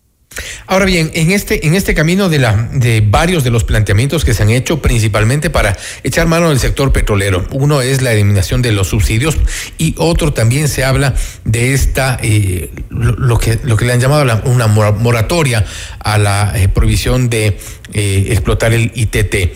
Ahora 0.67 0.85
bien, 0.85 1.11
en 1.13 1.31
este, 1.31 1.65
en 1.65 1.73
este 1.75 1.93
camino 1.93 2.29
de, 2.29 2.39
la, 2.39 2.69
de 2.73 3.01
varios 3.01 3.43
de 3.43 3.49
los 3.49 3.63
planteamientos 3.63 4.25
que 4.25 4.33
se 4.33 4.43
han 4.43 4.49
hecho, 4.49 4.81
principalmente 4.81 5.49
para 5.49 5.77
echar 6.03 6.27
mano 6.27 6.49
del 6.49 6.59
sector 6.59 6.91
petrolero, 6.91 7.47
uno 7.51 7.81
es 7.81 8.01
la 8.01 8.11
eliminación 8.13 8.61
de 8.61 8.71
los 8.71 8.87
subsidios 8.89 9.37
y 9.77 9.95
otro 9.97 10.33
también 10.33 10.67
se 10.67 10.83
habla 10.83 11.15
de 11.45 11.73
esta, 11.73 12.19
eh, 12.21 12.71
lo, 12.89 13.37
que, 13.39 13.59
lo 13.63 13.77
que 13.77 13.85
le 13.85 13.93
han 13.93 13.99
llamado 13.99 14.25
la- 14.25 14.41
una 14.45 14.67
mora- 14.67 14.91
moratoria 14.91 15.65
a 15.99 16.17
la 16.17 16.53
eh, 16.55 16.67
prohibición 16.67 17.29
de 17.29 17.57
eh, 17.93 18.27
explotar 18.29 18.73
el 18.73 18.91
ITT. 18.93 19.53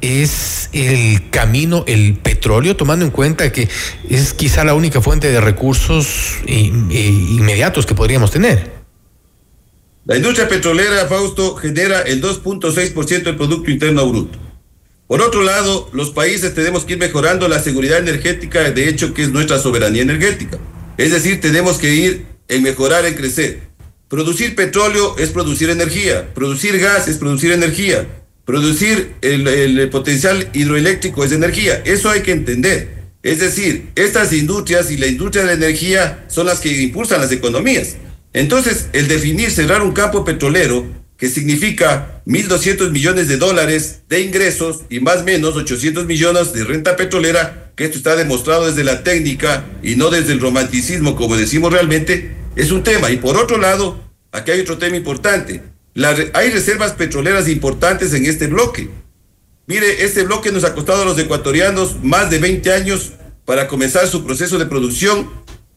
¿Es 0.00 0.68
el 0.74 1.30
camino 1.30 1.84
el 1.86 2.14
petróleo, 2.14 2.76
tomando 2.76 3.06
en 3.06 3.10
cuenta 3.10 3.50
que 3.52 3.68
es 4.10 4.34
quizá 4.34 4.62
la 4.62 4.74
única 4.74 5.00
fuente 5.00 5.30
de 5.32 5.40
recursos 5.40 6.34
inmediatos 6.46 7.86
que 7.86 7.94
podríamos 7.94 8.30
tener? 8.30 8.73
La 10.06 10.18
industria 10.18 10.46
petrolera, 10.48 11.06
Fausto, 11.06 11.56
genera 11.56 12.02
el 12.02 12.20
2.6% 12.20 13.22
del 13.22 13.36
Producto 13.36 13.70
Interno 13.70 14.06
Bruto. 14.06 14.38
Por 15.06 15.22
otro 15.22 15.42
lado, 15.42 15.88
los 15.94 16.10
países 16.10 16.54
tenemos 16.54 16.84
que 16.84 16.92
ir 16.92 16.98
mejorando 16.98 17.48
la 17.48 17.58
seguridad 17.58 18.00
energética, 18.00 18.70
de 18.70 18.90
hecho, 18.90 19.14
que 19.14 19.22
es 19.22 19.30
nuestra 19.30 19.58
soberanía 19.58 20.02
energética. 20.02 20.58
Es 20.98 21.10
decir, 21.10 21.40
tenemos 21.40 21.78
que 21.78 21.94
ir 21.94 22.26
en 22.48 22.62
mejorar, 22.62 23.06
en 23.06 23.14
crecer. 23.14 23.60
Producir 24.08 24.54
petróleo 24.54 25.16
es 25.16 25.30
producir 25.30 25.70
energía, 25.70 26.34
producir 26.34 26.78
gas 26.78 27.08
es 27.08 27.16
producir 27.16 27.52
energía, 27.52 28.06
producir 28.44 29.14
el, 29.22 29.48
el 29.48 29.88
potencial 29.88 30.50
hidroeléctrico 30.52 31.24
es 31.24 31.32
energía. 31.32 31.80
Eso 31.86 32.10
hay 32.10 32.20
que 32.20 32.32
entender. 32.32 33.04
Es 33.22 33.40
decir, 33.40 33.88
estas 33.94 34.34
industrias 34.34 34.90
y 34.90 34.98
la 34.98 35.06
industria 35.06 35.44
de 35.44 35.56
la 35.56 35.64
energía 35.64 36.26
son 36.28 36.44
las 36.44 36.60
que 36.60 36.82
impulsan 36.82 37.22
las 37.22 37.32
economías. 37.32 37.96
Entonces, 38.34 38.88
el 38.92 39.08
definir 39.08 39.50
cerrar 39.50 39.80
un 39.82 39.92
campo 39.92 40.24
petrolero, 40.24 40.84
que 41.16 41.28
significa 41.28 42.20
1.200 42.26 42.90
millones 42.90 43.28
de 43.28 43.36
dólares 43.36 44.00
de 44.08 44.20
ingresos 44.20 44.80
y 44.90 44.98
más 45.00 45.18
o 45.18 45.24
menos 45.24 45.56
800 45.56 46.04
millones 46.04 46.52
de 46.52 46.64
renta 46.64 46.96
petrolera, 46.96 47.72
que 47.76 47.84
esto 47.84 47.96
está 47.96 48.16
demostrado 48.16 48.66
desde 48.66 48.84
la 48.84 49.04
técnica 49.04 49.64
y 49.82 49.94
no 49.94 50.10
desde 50.10 50.32
el 50.32 50.40
romanticismo, 50.40 51.14
como 51.14 51.36
decimos 51.36 51.72
realmente, 51.72 52.36
es 52.56 52.72
un 52.72 52.82
tema. 52.82 53.10
Y 53.10 53.18
por 53.18 53.36
otro 53.36 53.56
lado, 53.56 54.00
aquí 54.32 54.50
hay 54.50 54.60
otro 54.60 54.78
tema 54.78 54.96
importante. 54.96 55.62
Hay 56.34 56.50
reservas 56.50 56.92
petroleras 56.92 57.48
importantes 57.48 58.12
en 58.14 58.26
este 58.26 58.48
bloque. 58.48 58.90
Mire, 59.66 60.04
este 60.04 60.24
bloque 60.24 60.50
nos 60.50 60.64
ha 60.64 60.74
costado 60.74 61.02
a 61.02 61.04
los 61.04 61.18
ecuatorianos 61.18 62.02
más 62.02 62.30
de 62.30 62.40
20 62.40 62.72
años 62.72 63.12
para 63.44 63.68
comenzar 63.68 64.08
su 64.08 64.24
proceso 64.24 64.58
de 64.58 64.66
producción. 64.66 65.30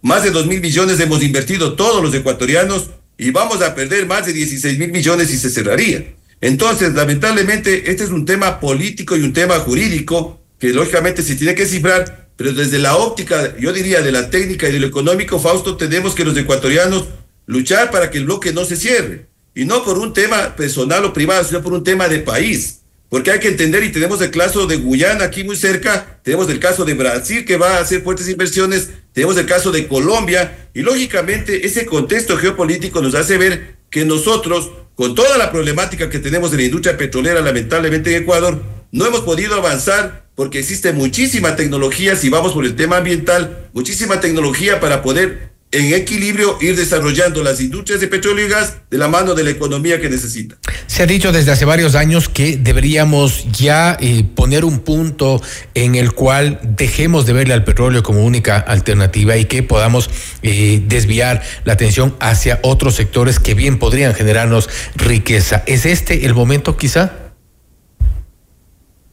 Más 0.08 0.24
de 0.24 0.32
2 0.32 0.48
mil 0.48 0.62
millones 0.62 1.02
hemos 1.02 1.22
invertido 1.22 1.74
todos 1.74 2.02
los 2.02 2.16
ecuatorianos 2.16 2.92
y 3.18 3.32
vamos 3.32 3.62
a 3.62 3.76
perder 3.76 4.06
más 4.06 4.26
de 4.26 4.32
16 4.32 4.80
mil 4.80 4.90
millones 4.90 5.34
y 5.34 5.38
se 5.38 5.50
cerraría. 5.50 6.16
Entonces, 6.40 6.94
lamentablemente, 6.94 7.92
este 7.92 8.06
es 8.06 8.10
un 8.12 8.24
tema 8.24 8.62
político 8.62 9.18
y 9.18 9.24
un 9.24 9.34
tema 9.34 9.56
jurídico 9.56 10.40
que 10.60 10.70
lógicamente 10.70 11.24
se 11.24 11.36
tiene 11.36 11.56
que 11.56 11.66
cifrar, 11.66 12.30
pero 12.38 12.54
desde 12.54 12.80
la 12.80 12.96
óptica, 12.96 13.58
yo 13.58 13.74
diría, 13.74 14.02
de 14.02 14.14
la 14.14 14.30
técnica 14.30 14.70
y 14.70 14.72
de 14.72 14.80
lo 14.80 14.88
económico, 14.88 15.40
Fausto, 15.40 15.76
tenemos 15.76 16.16
que 16.16 16.24
los 16.24 16.38
ecuatorianos 16.38 17.04
luchar 17.46 17.92
para 17.92 18.10
que 18.10 18.20
el 18.20 18.28
bloque 18.28 18.54
no 18.54 18.64
se 18.64 18.78
cierre. 18.78 19.28
Y 19.56 19.66
no 19.66 19.84
por 19.84 19.98
un 19.98 20.14
tema 20.14 20.56
personal 20.56 21.04
o 21.04 21.12
privado, 21.12 21.44
sino 21.44 21.62
por 21.62 21.74
un 21.74 21.84
tema 21.84 22.08
de 22.08 22.20
país. 22.20 22.80
Porque 23.10 23.32
hay 23.32 23.40
que 23.40 23.48
entender, 23.48 23.84
y 23.84 23.92
tenemos 23.92 24.22
el 24.22 24.32
caso 24.32 24.68
de 24.68 24.78
Guyana 24.78 25.26
aquí 25.26 25.44
muy 25.44 25.56
cerca, 25.56 26.20
tenemos 26.24 26.50
el 26.50 26.60
caso 26.60 26.84
de 26.84 26.94
Brasil 26.94 27.46
que 27.46 27.58
va 27.58 27.76
a 27.76 27.82
hacer 27.82 28.04
fuertes 28.04 28.28
inversiones, 28.28 28.90
tenemos 29.18 29.36
el 29.38 29.48
caso 29.48 29.72
de 29.72 29.88
Colombia, 29.88 30.70
y 30.76 30.84
lógicamente 30.84 31.66
ese 31.66 31.88
contexto 31.88 32.38
geopolítico 32.38 33.02
nos 33.02 33.16
hace 33.16 33.40
ver 33.40 33.78
que 33.90 34.06
nosotros, 34.06 34.70
con 34.94 35.16
toda 35.16 35.40
la 35.40 35.52
problemática 35.52 36.08
que 36.08 36.20
tenemos 36.20 36.52
en 36.52 36.58
la 36.58 36.66
industria 36.66 36.98
petrolera, 36.98 37.42
lamentablemente 37.42 38.16
en 38.16 38.22
Ecuador, 38.22 38.62
no 38.92 39.08
hemos 39.08 39.22
podido 39.22 39.56
avanzar 39.56 40.28
porque 40.36 40.60
existe 40.60 40.94
muchísima 40.94 41.56
tecnología, 41.56 42.16
si 42.16 42.30
vamos 42.30 42.54
por 42.54 42.64
el 42.64 42.76
tema 42.76 42.98
ambiental, 42.98 43.70
muchísima 43.74 44.20
tecnología 44.20 44.80
para 44.80 45.02
poder 45.02 45.50
en 45.72 45.94
equilibrio 45.94 46.58
ir 46.62 46.78
desarrollando 46.78 47.44
las 47.44 47.60
industrias 47.60 48.00
de 48.00 48.08
petróleo 48.08 48.46
y 48.46 48.50
gas 48.50 48.78
de 48.90 48.98
la 48.98 49.10
mano 49.10 49.36
de 49.36 49.44
la 49.44 49.50
economía 49.50 50.00
que 50.00 50.10
necesita. 50.10 50.58
Se 50.88 51.04
ha 51.04 51.06
dicho 51.06 51.32
desde 51.32 51.52
hace 51.52 51.66
varios 51.66 51.96
años 51.96 52.30
que 52.30 52.58
deberíamos 52.58 53.46
ya 53.52 53.98
eh, 54.00 54.24
poner 54.24 54.64
un 54.64 54.80
punto 54.80 55.42
en 55.74 55.96
el 55.96 56.14
cual 56.14 56.60
dejemos 56.64 57.26
de 57.26 57.34
verle 57.34 57.54
al 57.54 57.66
petróleo 57.66 58.02
como 58.02 58.24
única 58.24 58.58
alternativa 58.58 59.36
y 59.36 59.46
que 59.46 59.62
podamos 59.62 60.10
eh, 60.42 60.82
desviar 60.88 61.44
la 61.66 61.74
atención 61.74 62.16
hacia 62.20 62.60
otros 62.64 62.96
sectores 62.96 63.40
que 63.40 63.54
bien 63.54 63.78
podrían 63.78 64.14
generarnos 64.14 64.70
riqueza. 64.96 65.64
¿Es 65.68 65.86
este 65.86 66.26
el 66.26 66.34
momento 66.34 66.78
quizá? 66.78 67.28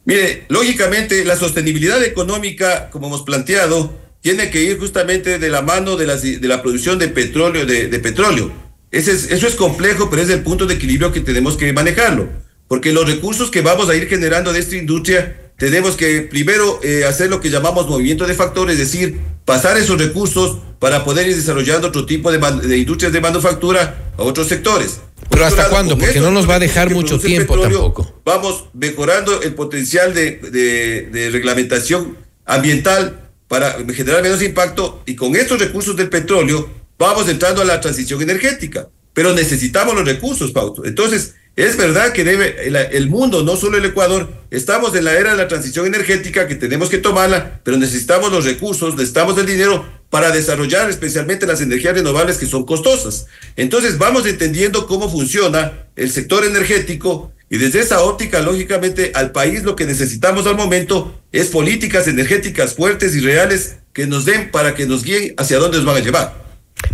Mire, 0.04 0.44
lógicamente 0.48 1.24
la 1.24 1.36
sostenibilidad 1.36 2.02
económica, 2.04 2.90
como 2.90 3.08
hemos 3.08 3.22
planteado, 3.22 4.03
tiene 4.24 4.48
que 4.50 4.62
ir 4.62 4.78
justamente 4.78 5.38
de 5.38 5.48
la 5.50 5.60
mano 5.60 5.96
de 5.98 6.06
la, 6.06 6.16
de 6.16 6.48
la 6.48 6.62
producción 6.62 6.98
de 6.98 7.08
petróleo, 7.08 7.66
de, 7.66 7.88
de 7.88 7.98
petróleo. 7.98 8.50
Ese 8.90 9.12
es- 9.12 9.30
eso 9.30 9.46
es 9.46 9.54
complejo, 9.54 10.08
pero 10.08 10.22
es 10.22 10.30
el 10.30 10.40
punto 10.42 10.64
de 10.64 10.72
equilibrio 10.76 11.12
que 11.12 11.20
tenemos 11.20 11.58
que 11.58 11.70
manejarlo. 11.74 12.30
Porque 12.66 12.90
los 12.94 13.06
recursos 13.06 13.50
que 13.50 13.60
vamos 13.60 13.90
a 13.90 13.94
ir 13.94 14.08
generando 14.08 14.54
de 14.54 14.60
esta 14.60 14.76
industria, 14.76 15.52
tenemos 15.58 15.94
que 15.96 16.22
primero 16.22 16.80
eh, 16.82 17.04
hacer 17.06 17.28
lo 17.28 17.38
que 17.42 17.50
llamamos 17.50 17.86
movimiento 17.86 18.26
de 18.26 18.32
factores, 18.32 18.78
es 18.80 18.90
decir, 18.90 19.20
pasar 19.44 19.76
esos 19.76 19.98
recursos 19.98 20.56
para 20.78 21.04
poder 21.04 21.28
ir 21.28 21.36
desarrollando 21.36 21.88
otro 21.88 22.06
tipo 22.06 22.32
de, 22.32 22.38
de 22.66 22.78
industrias 22.78 23.12
de 23.12 23.20
manufactura 23.20 24.10
a 24.16 24.22
otros 24.22 24.48
sectores. 24.48 25.00
Por 25.20 25.28
Pero 25.28 25.44
¿hasta 25.44 25.68
cuándo? 25.68 25.98
Porque 25.98 26.20
no 26.20 26.30
nos 26.30 26.48
va 26.48 26.54
a 26.54 26.58
dejar 26.60 26.88
mucho 26.90 27.18
tiempo 27.20 27.56
petróleo, 27.56 27.78
tampoco. 27.92 28.22
Vamos 28.24 28.64
mejorando 28.72 29.42
el 29.42 29.52
potencial 29.54 30.14
de, 30.14 30.38
de- 30.50 31.08
de 31.12 31.28
reglamentación 31.30 32.16
ambiental 32.46 33.20
para 33.54 33.76
generar 33.94 34.20
menos 34.20 34.42
impacto 34.42 35.04
y 35.06 35.14
con 35.14 35.36
estos 35.36 35.60
recursos 35.60 35.94
del 35.94 36.08
petróleo 36.08 36.68
vamos 36.98 37.28
entrando 37.28 37.62
a 37.62 37.64
la 37.64 37.80
transición 37.80 38.20
energética. 38.20 38.88
Pero 39.12 39.32
necesitamos 39.32 39.94
los 39.94 40.04
recursos, 40.04 40.52
Fausto. 40.52 40.84
Entonces, 40.84 41.36
es 41.54 41.76
verdad 41.76 42.12
que 42.12 42.24
debe 42.24 42.66
el, 42.66 42.74
el 42.74 43.08
mundo, 43.08 43.44
no 43.44 43.54
solo 43.54 43.78
el 43.78 43.84
Ecuador, 43.84 44.28
estamos 44.50 44.96
en 44.96 45.04
la 45.04 45.12
era 45.12 45.30
de 45.30 45.36
la 45.36 45.46
transición 45.46 45.86
energética 45.86 46.48
que 46.48 46.56
tenemos 46.56 46.88
que 46.88 46.98
tomarla, 46.98 47.60
pero 47.62 47.76
necesitamos 47.76 48.32
los 48.32 48.44
recursos, 48.44 48.96
necesitamos 48.96 49.38
el 49.38 49.46
dinero 49.46 49.86
para 50.10 50.32
desarrollar 50.32 50.90
especialmente 50.90 51.46
las 51.46 51.60
energías 51.60 51.94
renovables 51.94 52.38
que 52.38 52.46
son 52.46 52.66
costosas. 52.66 53.26
Entonces 53.54 53.98
vamos 53.98 54.26
entendiendo 54.26 54.88
cómo 54.88 55.08
funciona 55.08 55.86
el 55.94 56.10
sector 56.10 56.44
energético 56.44 57.30
y 57.54 57.56
desde 57.56 57.78
esa 57.78 58.02
óptica, 58.02 58.40
lógicamente, 58.40 59.12
al 59.14 59.30
país 59.30 59.62
lo 59.62 59.76
que 59.76 59.86
necesitamos 59.86 60.44
al 60.48 60.56
momento 60.56 61.22
es 61.30 61.50
políticas 61.50 62.08
energéticas 62.08 62.74
fuertes 62.74 63.14
y 63.14 63.20
reales 63.20 63.76
que 63.92 64.08
nos 64.08 64.24
den 64.24 64.50
para 64.50 64.74
que 64.74 64.86
nos 64.86 65.04
guíen 65.04 65.34
hacia 65.36 65.58
dónde 65.58 65.76
nos 65.76 65.86
van 65.86 65.98
a 65.98 66.00
llevar. 66.00 66.44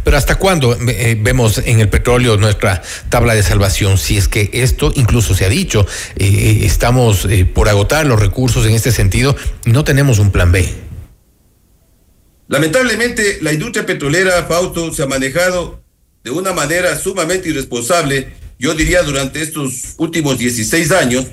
Pero 0.04 0.18
¿hasta 0.18 0.34
cuándo 0.34 0.76
eh, 0.78 1.16
vemos 1.18 1.62
en 1.64 1.80
el 1.80 1.88
petróleo 1.88 2.36
nuestra 2.36 2.82
tabla 3.08 3.34
de 3.34 3.42
salvación? 3.42 3.96
Si 3.96 4.18
es 4.18 4.28
que 4.28 4.50
esto 4.52 4.92
incluso 4.96 5.34
se 5.34 5.46
ha 5.46 5.48
dicho, 5.48 5.86
eh, 6.18 6.60
estamos 6.64 7.24
eh, 7.24 7.46
por 7.46 7.70
agotar 7.70 8.04
los 8.04 8.20
recursos 8.20 8.66
en 8.66 8.74
este 8.74 8.92
sentido 8.92 9.34
y 9.64 9.70
no 9.70 9.82
tenemos 9.82 10.18
un 10.18 10.30
plan 10.30 10.52
B. 10.52 10.68
Lamentablemente, 12.48 13.38
la 13.40 13.54
industria 13.54 13.86
petrolera, 13.86 14.44
Fausto, 14.44 14.92
se 14.92 15.04
ha 15.04 15.06
manejado 15.06 15.82
de 16.22 16.30
una 16.30 16.52
manera 16.52 16.98
sumamente 16.98 17.48
irresponsable, 17.48 18.39
yo 18.60 18.74
diría 18.74 19.02
durante 19.02 19.42
estos 19.42 19.94
últimos 19.96 20.38
16 20.38 20.92
años, 20.92 21.26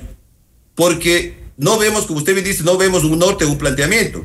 porque 0.74 1.38
no 1.56 1.78
vemos, 1.78 2.06
como 2.06 2.18
usted 2.18 2.34
me 2.34 2.42
dice, 2.42 2.64
no 2.64 2.76
vemos 2.76 3.04
un 3.04 3.20
norte, 3.20 3.44
un 3.44 3.58
planteamiento 3.58 4.24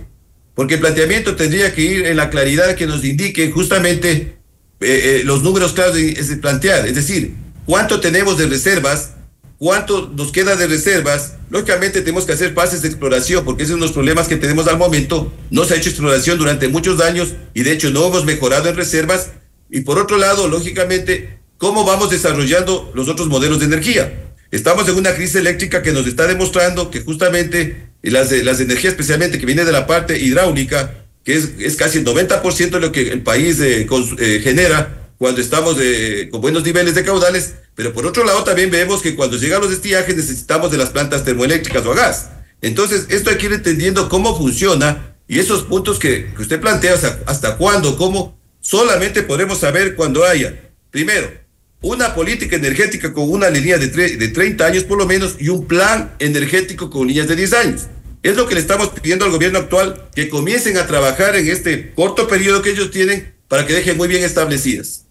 porque 0.55 0.75
el 0.75 0.79
planteamiento 0.79 1.35
tendría 1.35 1.73
que 1.73 1.81
ir 1.81 2.05
en 2.05 2.17
la 2.17 2.29
claridad 2.29 2.75
que 2.75 2.85
nos 2.85 3.03
indique 3.03 3.51
justamente 3.51 4.37
eh, 4.79 5.21
eh, 5.21 5.21
los 5.25 5.41
números 5.43 5.73
claros 5.73 5.95
de, 5.95 6.13
de 6.13 6.37
plantear, 6.37 6.87
es 6.87 6.95
decir, 6.95 7.33
cuánto 7.65 7.99
tenemos 7.99 8.37
de 8.37 8.47
reservas, 8.47 9.13
cuánto 9.57 10.11
nos 10.15 10.31
queda 10.31 10.55
de 10.55 10.67
reservas. 10.67 11.33
Lógicamente 11.49 12.01
tenemos 12.01 12.25
que 12.25 12.33
hacer 12.33 12.53
fases 12.53 12.81
de 12.81 12.89
exploración, 12.89 13.45
porque 13.45 13.63
ese 13.63 13.71
es 13.71 13.75
uno 13.75 13.85
de 13.85 13.87
los 13.87 13.93
problemas 13.93 14.27
que 14.27 14.37
tenemos 14.37 14.67
al 14.67 14.77
momento. 14.77 15.33
No 15.49 15.65
se 15.65 15.73
ha 15.73 15.77
hecho 15.77 15.89
exploración 15.89 16.37
durante 16.37 16.67
muchos 16.67 16.99
años 17.01 17.33
y 17.53 17.63
de 17.63 17.71
hecho 17.71 17.91
no 17.91 18.07
hemos 18.07 18.25
mejorado 18.25 18.69
en 18.69 18.75
reservas. 18.75 19.31
Y 19.69 19.81
por 19.81 19.97
otro 19.97 20.17
lado, 20.17 20.47
lógicamente, 20.47 21.39
¿cómo 21.63 21.85
vamos 21.85 22.09
desarrollando 22.09 22.91
los 22.93 23.07
otros 23.07 23.29
modelos 23.29 23.59
de 23.59 23.67
energía? 23.67 24.33
Estamos 24.51 24.85
en 24.89 24.97
una 24.97 25.15
crisis 25.15 25.35
eléctrica 25.35 25.81
que 25.81 25.93
nos 25.93 26.05
está 26.05 26.27
demostrando 26.27 26.91
que 26.91 26.99
justamente 26.99 27.87
las, 28.01 28.33
las 28.33 28.59
energías, 28.59 28.91
especialmente 28.91 29.39
que 29.39 29.45
viene 29.45 29.63
de 29.63 29.71
la 29.71 29.87
parte 29.87 30.19
hidráulica, 30.19 31.05
que 31.23 31.35
es, 31.35 31.51
es 31.59 31.77
casi 31.77 31.99
el 31.99 32.05
90% 32.05 32.69
de 32.69 32.79
lo 32.81 32.91
que 32.91 33.13
el 33.13 33.21
país 33.21 33.61
eh, 33.61 33.87
eh, 34.19 34.41
genera 34.43 35.13
cuando 35.17 35.39
estamos 35.39 35.77
eh, 35.79 36.27
con 36.29 36.41
buenos 36.41 36.65
niveles 36.65 36.95
de 36.95 37.05
caudales, 37.05 37.53
pero 37.75 37.93
por 37.93 38.05
otro 38.05 38.25
lado 38.25 38.43
también 38.43 38.69
vemos 38.69 39.01
que 39.01 39.15
cuando 39.15 39.37
llegan 39.37 39.61
los 39.61 39.71
estiajes 39.71 40.17
necesitamos 40.17 40.69
de 40.69 40.77
las 40.77 40.89
plantas 40.89 41.23
termoeléctricas 41.23 41.85
o 41.85 41.93
a 41.93 41.95
gas. 41.95 42.29
Entonces, 42.61 43.05
esto 43.07 43.29
hay 43.29 43.37
que 43.37 43.45
ir 43.45 43.53
entendiendo 43.53 44.09
cómo 44.09 44.37
funciona 44.37 45.15
y 45.29 45.39
esos 45.39 45.63
puntos 45.63 45.97
que, 45.97 46.25
que 46.35 46.41
usted 46.41 46.59
plantea, 46.59 46.95
hasta, 46.95 47.21
hasta 47.25 47.55
cuándo, 47.55 47.95
cómo, 47.95 48.37
solamente 48.59 49.23
podremos 49.23 49.59
saber 49.59 49.95
cuando 49.95 50.25
haya, 50.25 50.59
primero, 50.91 51.42
una 51.83 52.15
política 52.15 52.55
energética 52.55 53.13
con 53.13 53.29
una 53.29 53.49
línea 53.49 53.77
de, 53.77 53.87
de 53.87 54.27
30 54.29 54.65
años 54.65 54.83
por 54.85 54.97
lo 54.97 55.05
menos 55.05 55.35
y 55.39 55.49
un 55.49 55.67
plan 55.67 56.15
energético 56.17 56.89
con 56.89 57.07
líneas 57.07 57.27
de 57.27 57.35
10 57.35 57.53
años. 57.53 57.81
Es 58.23 58.37
lo 58.37 58.47
que 58.47 58.55
le 58.55 58.61
estamos 58.61 58.89
pidiendo 58.89 59.25
al 59.25 59.31
gobierno 59.31 59.59
actual, 59.59 60.09
que 60.15 60.29
comiencen 60.29 60.77
a 60.77 60.87
trabajar 60.87 61.35
en 61.35 61.49
este 61.49 61.93
corto 61.93 62.27
periodo 62.27 62.61
que 62.61 62.71
ellos 62.71 62.89
tienen 62.89 63.33
para 63.49 63.67
que 63.67 63.73
dejen 63.73 63.97
muy 63.97 64.07
bien 64.07 64.23
establecidas. 64.23 65.05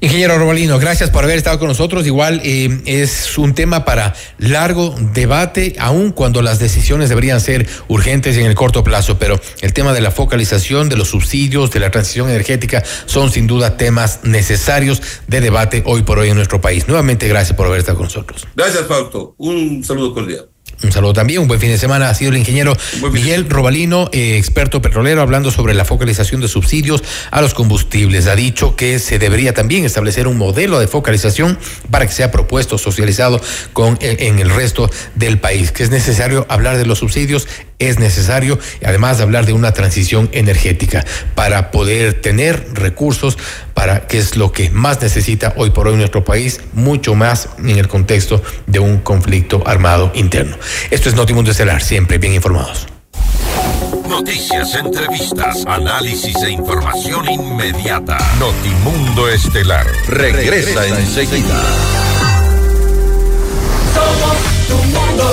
Ingeniero 0.00 0.38
Robalino, 0.38 0.78
gracias 0.78 1.10
por 1.10 1.24
haber 1.24 1.38
estado 1.38 1.58
con 1.58 1.68
nosotros. 1.68 2.06
Igual 2.06 2.40
eh, 2.44 2.82
es 2.84 3.38
un 3.38 3.54
tema 3.54 3.84
para 3.84 4.14
largo 4.38 4.94
debate, 5.14 5.74
aun 5.78 6.12
cuando 6.12 6.42
las 6.42 6.58
decisiones 6.58 7.08
deberían 7.08 7.40
ser 7.40 7.66
urgentes 7.88 8.36
en 8.36 8.46
el 8.46 8.54
corto 8.54 8.84
plazo, 8.84 9.18
pero 9.18 9.40
el 9.62 9.72
tema 9.72 9.92
de 9.92 10.02
la 10.02 10.10
focalización, 10.10 10.88
de 10.88 10.96
los 10.96 11.08
subsidios, 11.08 11.70
de 11.70 11.80
la 11.80 11.90
transición 11.90 12.28
energética, 12.28 12.84
son 13.06 13.30
sin 13.30 13.46
duda 13.46 13.76
temas 13.76 14.20
necesarios 14.22 15.00
de 15.28 15.40
debate 15.40 15.82
hoy 15.86 16.02
por 16.02 16.18
hoy 16.18 16.28
en 16.28 16.36
nuestro 16.36 16.60
país. 16.60 16.88
Nuevamente, 16.88 17.26
gracias 17.28 17.56
por 17.56 17.66
haber 17.66 17.80
estado 17.80 17.96
con 17.96 18.04
nosotros. 18.04 18.46
Gracias, 18.54 18.86
Fausto. 18.86 19.34
Un 19.38 19.82
saludo 19.82 20.12
cordial. 20.12 20.48
Un 20.82 20.92
saludo 20.92 21.14
también, 21.14 21.40
un 21.40 21.48
buen 21.48 21.58
fin 21.58 21.70
de 21.70 21.78
semana. 21.78 22.10
Ha 22.10 22.14
sido 22.14 22.32
el 22.32 22.36
ingeniero 22.36 22.76
Miguel 23.10 23.48
Robalino, 23.48 24.10
eh, 24.12 24.36
experto 24.36 24.82
petrolero, 24.82 25.22
hablando 25.22 25.50
sobre 25.50 25.72
la 25.72 25.86
focalización 25.86 26.42
de 26.42 26.48
subsidios 26.48 27.02
a 27.30 27.40
los 27.40 27.54
combustibles. 27.54 28.26
Ha 28.26 28.36
dicho 28.36 28.76
que 28.76 28.98
se 28.98 29.18
debería 29.18 29.54
también 29.54 29.86
establecer 29.86 30.28
un 30.28 30.36
modelo 30.36 30.78
de 30.78 30.86
focalización 30.86 31.58
para 31.90 32.06
que 32.06 32.12
sea 32.12 32.30
propuesto, 32.30 32.76
socializado 32.76 33.40
con, 33.72 33.98
en 34.00 34.38
el 34.38 34.50
resto 34.50 34.90
del 35.14 35.38
país. 35.38 35.72
Que 35.72 35.82
es 35.82 35.90
necesario 35.90 36.44
hablar 36.50 36.76
de 36.76 36.84
los 36.84 36.98
subsidios, 36.98 37.48
es 37.78 37.98
necesario, 37.98 38.58
además 38.84 39.18
de 39.18 39.24
hablar 39.24 39.46
de 39.46 39.52
una 39.52 39.72
transición 39.72 40.28
energética 40.32 41.04
para 41.34 41.70
poder 41.70 42.20
tener 42.20 42.66
recursos 42.72 43.38
para 43.74 44.06
que 44.06 44.18
es 44.18 44.36
lo 44.36 44.52
que 44.52 44.70
más 44.70 45.00
necesita 45.02 45.52
hoy 45.56 45.70
por 45.70 45.88
hoy 45.88 45.96
nuestro 45.96 46.24
país, 46.24 46.60
mucho 46.72 47.14
más 47.14 47.50
en 47.58 47.78
el 47.78 47.88
contexto 47.88 48.42
de 48.66 48.78
un 48.78 48.98
conflicto 48.98 49.62
armado 49.66 50.10
interno. 50.14 50.56
Esto 50.90 51.08
es 51.08 51.14
Notimundo 51.14 51.50
Estelar, 51.50 51.82
siempre 51.82 52.18
bien 52.18 52.34
informados. 52.34 52.86
Noticias, 54.08 54.74
entrevistas, 54.74 55.64
análisis 55.66 56.36
e 56.42 56.50
información 56.50 57.28
inmediata. 57.28 58.16
Notimundo 58.38 59.28
Estelar 59.28 59.86
regresa, 60.08 60.80
regresa 60.80 61.00
enseguida. 61.00 61.62
Somos 63.94 64.36
tu 64.68 64.76
Mundo. 64.76 65.32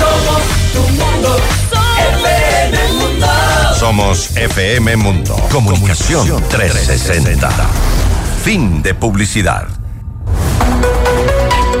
Somos 0.00 0.42
tu 0.72 0.80
mundo. 0.80 1.36
FM 2.14 2.92
Mundo. 2.94 3.26
Somos 3.78 4.36
FM 4.36 4.96
Mundo. 4.96 5.36
Comunicación 5.52 6.42
360. 6.48 7.50
Fin 8.42 8.82
de 8.82 8.94
publicidad. 8.94 9.68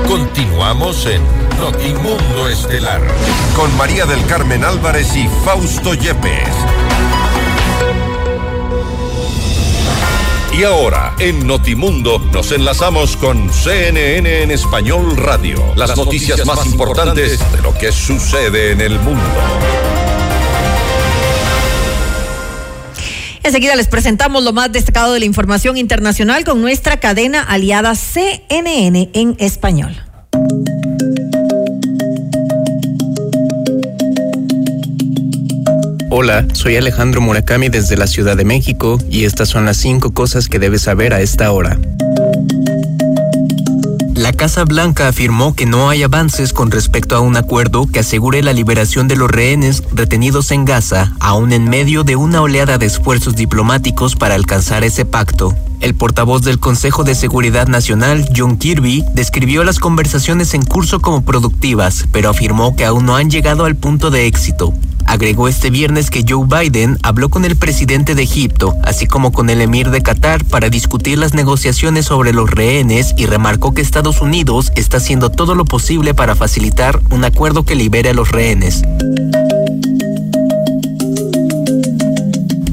Continuamos 0.06 1.06
en 1.06 1.22
Notimundo 1.58 2.48
Estelar 2.48 3.00
con 3.56 3.74
María 3.76 4.04
del 4.04 4.24
Carmen 4.26 4.64
Álvarez 4.64 5.16
y 5.16 5.28
Fausto 5.44 5.94
Yepes. 5.94 6.48
Y 10.52 10.64
ahora, 10.64 11.14
en 11.20 11.46
Notimundo, 11.46 12.18
nos 12.18 12.50
enlazamos 12.50 13.16
con 13.16 13.52
CNN 13.52 14.42
en 14.42 14.50
Español 14.50 15.16
Radio. 15.16 15.62
Las, 15.76 15.96
noticias, 15.96 16.44
más 16.44 16.66
importantes 16.66 17.38
de 17.52 17.62
lo 17.62 17.72
que 17.78 17.92
sucede 17.92 18.72
en 18.72 18.80
el 18.80 18.98
mundo. 18.98 19.22
Enseguida 23.44 23.76
les 23.76 23.86
presentamos 23.86 24.42
lo 24.42 24.52
más 24.52 24.72
destacado 24.72 25.12
de 25.12 25.20
la 25.20 25.24
información 25.24 25.76
internacional 25.76 26.44
con 26.44 26.60
nuestra 26.60 26.98
cadena 26.98 27.42
aliada 27.42 27.94
CNN 27.94 29.10
en 29.12 29.36
español. 29.38 30.09
Hola. 36.12 36.44
Soy 36.54 36.74
Alejandro 36.74 37.20
Murakami 37.20 37.68
desde 37.68 37.96
la 37.96 38.08
Ciudad 38.08 38.36
de 38.36 38.44
México 38.44 38.98
y 39.08 39.26
estas 39.26 39.48
son 39.48 39.64
las 39.64 39.76
cinco 39.76 40.12
cosas 40.12 40.48
que 40.48 40.58
debes 40.58 40.82
saber 40.82 41.14
a 41.14 41.20
esta 41.20 41.52
hora. 41.52 41.78
La 44.16 44.32
Casa 44.32 44.64
Blanca 44.64 45.06
afirmó 45.06 45.54
que 45.54 45.66
no 45.66 45.88
hay 45.88 46.02
avances 46.02 46.52
con 46.52 46.72
respecto 46.72 47.14
a 47.14 47.20
un 47.20 47.36
acuerdo 47.36 47.86
que 47.86 48.00
asegure 48.00 48.42
la 48.42 48.52
liberación 48.52 49.06
de 49.06 49.14
los 49.14 49.30
rehenes 49.30 49.84
retenidos 49.92 50.50
en 50.50 50.64
Gaza, 50.64 51.12
aún 51.20 51.52
en 51.52 51.70
medio 51.70 52.02
de 52.02 52.16
una 52.16 52.42
oleada 52.42 52.76
de 52.76 52.86
esfuerzos 52.86 53.36
diplomáticos 53.36 54.16
para 54.16 54.34
alcanzar 54.34 54.82
ese 54.82 55.04
pacto. 55.04 55.54
El 55.78 55.94
portavoz 55.94 56.42
del 56.42 56.58
Consejo 56.58 57.04
de 57.04 57.14
Seguridad 57.14 57.68
Nacional, 57.68 58.28
John 58.36 58.58
Kirby, 58.58 59.04
describió 59.14 59.62
las 59.62 59.78
conversaciones 59.78 60.54
en 60.54 60.62
curso 60.62 60.98
como 60.98 61.22
productivas, 61.22 62.06
pero 62.10 62.30
afirmó 62.30 62.74
que 62.74 62.84
aún 62.84 63.06
no 63.06 63.14
han 63.14 63.30
llegado 63.30 63.64
al 63.64 63.76
punto 63.76 64.10
de 64.10 64.26
éxito. 64.26 64.74
Agregó 65.10 65.48
este 65.48 65.70
viernes 65.70 66.08
que 66.08 66.24
Joe 66.26 66.46
Biden 66.46 66.96
habló 67.02 67.30
con 67.30 67.44
el 67.44 67.56
presidente 67.56 68.14
de 68.14 68.22
Egipto, 68.22 68.76
así 68.84 69.08
como 69.08 69.32
con 69.32 69.50
el 69.50 69.60
emir 69.60 69.90
de 69.90 70.02
Qatar, 70.02 70.44
para 70.44 70.70
discutir 70.70 71.18
las 71.18 71.34
negociaciones 71.34 72.06
sobre 72.06 72.32
los 72.32 72.48
rehenes 72.48 73.12
y 73.16 73.26
remarcó 73.26 73.74
que 73.74 73.82
Estados 73.82 74.20
Unidos 74.20 74.70
está 74.76 74.98
haciendo 74.98 75.28
todo 75.28 75.56
lo 75.56 75.64
posible 75.64 76.14
para 76.14 76.36
facilitar 76.36 77.00
un 77.10 77.24
acuerdo 77.24 77.64
que 77.64 77.74
libere 77.74 78.10
a 78.10 78.14
los 78.14 78.30
rehenes. 78.30 78.84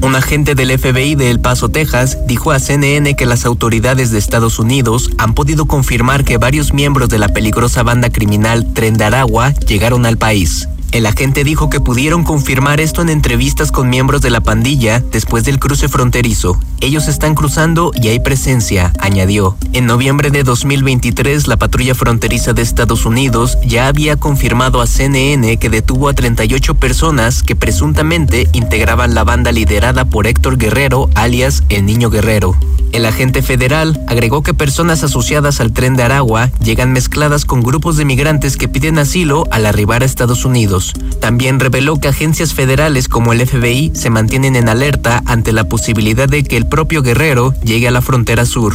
Un 0.00 0.14
agente 0.14 0.54
del 0.54 0.78
FBI 0.78 1.16
de 1.16 1.32
El 1.32 1.40
Paso, 1.40 1.70
Texas, 1.70 2.18
dijo 2.28 2.52
a 2.52 2.60
CNN 2.60 3.16
que 3.16 3.26
las 3.26 3.46
autoridades 3.46 4.12
de 4.12 4.18
Estados 4.20 4.60
Unidos 4.60 5.10
han 5.18 5.34
podido 5.34 5.66
confirmar 5.66 6.22
que 6.22 6.38
varios 6.38 6.72
miembros 6.72 7.08
de 7.08 7.18
la 7.18 7.30
peligrosa 7.30 7.82
banda 7.82 8.10
criminal 8.10 8.64
Tren 8.74 9.02
Aragua 9.02 9.54
llegaron 9.66 10.06
al 10.06 10.18
país. 10.18 10.68
El 10.90 11.04
agente 11.04 11.44
dijo 11.44 11.68
que 11.68 11.80
pudieron 11.80 12.24
confirmar 12.24 12.80
esto 12.80 13.02
en 13.02 13.10
entrevistas 13.10 13.70
con 13.72 13.90
miembros 13.90 14.22
de 14.22 14.30
la 14.30 14.40
pandilla 14.40 15.00
después 15.00 15.44
del 15.44 15.58
cruce 15.58 15.88
fronterizo. 15.88 16.58
Ellos 16.80 17.08
están 17.08 17.34
cruzando 17.34 17.90
y 17.94 18.08
hay 18.08 18.20
presencia, 18.20 18.92
añadió. 19.00 19.56
En 19.72 19.86
noviembre 19.86 20.30
de 20.30 20.44
2023, 20.44 21.48
la 21.48 21.56
patrulla 21.56 21.94
fronteriza 21.94 22.52
de 22.52 22.62
Estados 22.62 23.04
Unidos 23.04 23.58
ya 23.66 23.88
había 23.88 24.16
confirmado 24.16 24.80
a 24.80 24.86
CNN 24.86 25.56
que 25.56 25.70
detuvo 25.70 26.08
a 26.08 26.14
38 26.14 26.76
personas 26.76 27.42
que 27.42 27.56
presuntamente 27.56 28.46
integraban 28.52 29.14
la 29.14 29.24
banda 29.24 29.50
liderada 29.50 30.04
por 30.04 30.28
Héctor 30.28 30.56
Guerrero, 30.56 31.10
alias 31.14 31.64
El 31.68 31.84
Niño 31.84 32.10
Guerrero. 32.10 32.54
El 32.92 33.04
agente 33.04 33.42
federal 33.42 34.00
agregó 34.06 34.42
que 34.42 34.54
personas 34.54 35.04
asociadas 35.04 35.60
al 35.60 35.72
tren 35.72 35.94
de 35.94 36.04
Aragua 36.04 36.50
llegan 36.62 36.92
mezcladas 36.92 37.44
con 37.44 37.62
grupos 37.62 37.96
de 37.96 38.06
migrantes 38.06 38.56
que 38.56 38.68
piden 38.68 38.98
asilo 38.98 39.44
al 39.50 39.66
arribar 39.66 40.02
a 40.02 40.06
Estados 40.06 40.44
Unidos. 40.44 40.94
También 41.20 41.60
reveló 41.60 41.98
que 41.98 42.08
agencias 42.08 42.54
federales 42.54 43.08
como 43.08 43.32
el 43.32 43.46
FBI 43.46 43.92
se 43.94 44.10
mantienen 44.10 44.56
en 44.56 44.68
alerta 44.68 45.22
ante 45.26 45.52
la 45.52 45.64
posibilidad 45.64 46.28
de 46.28 46.44
que 46.44 46.56
el 46.56 46.66
propio 46.68 47.02
Guerrero 47.02 47.54
llegue 47.62 47.88
a 47.88 47.90
la 47.90 48.02
frontera 48.02 48.44
sur. 48.44 48.74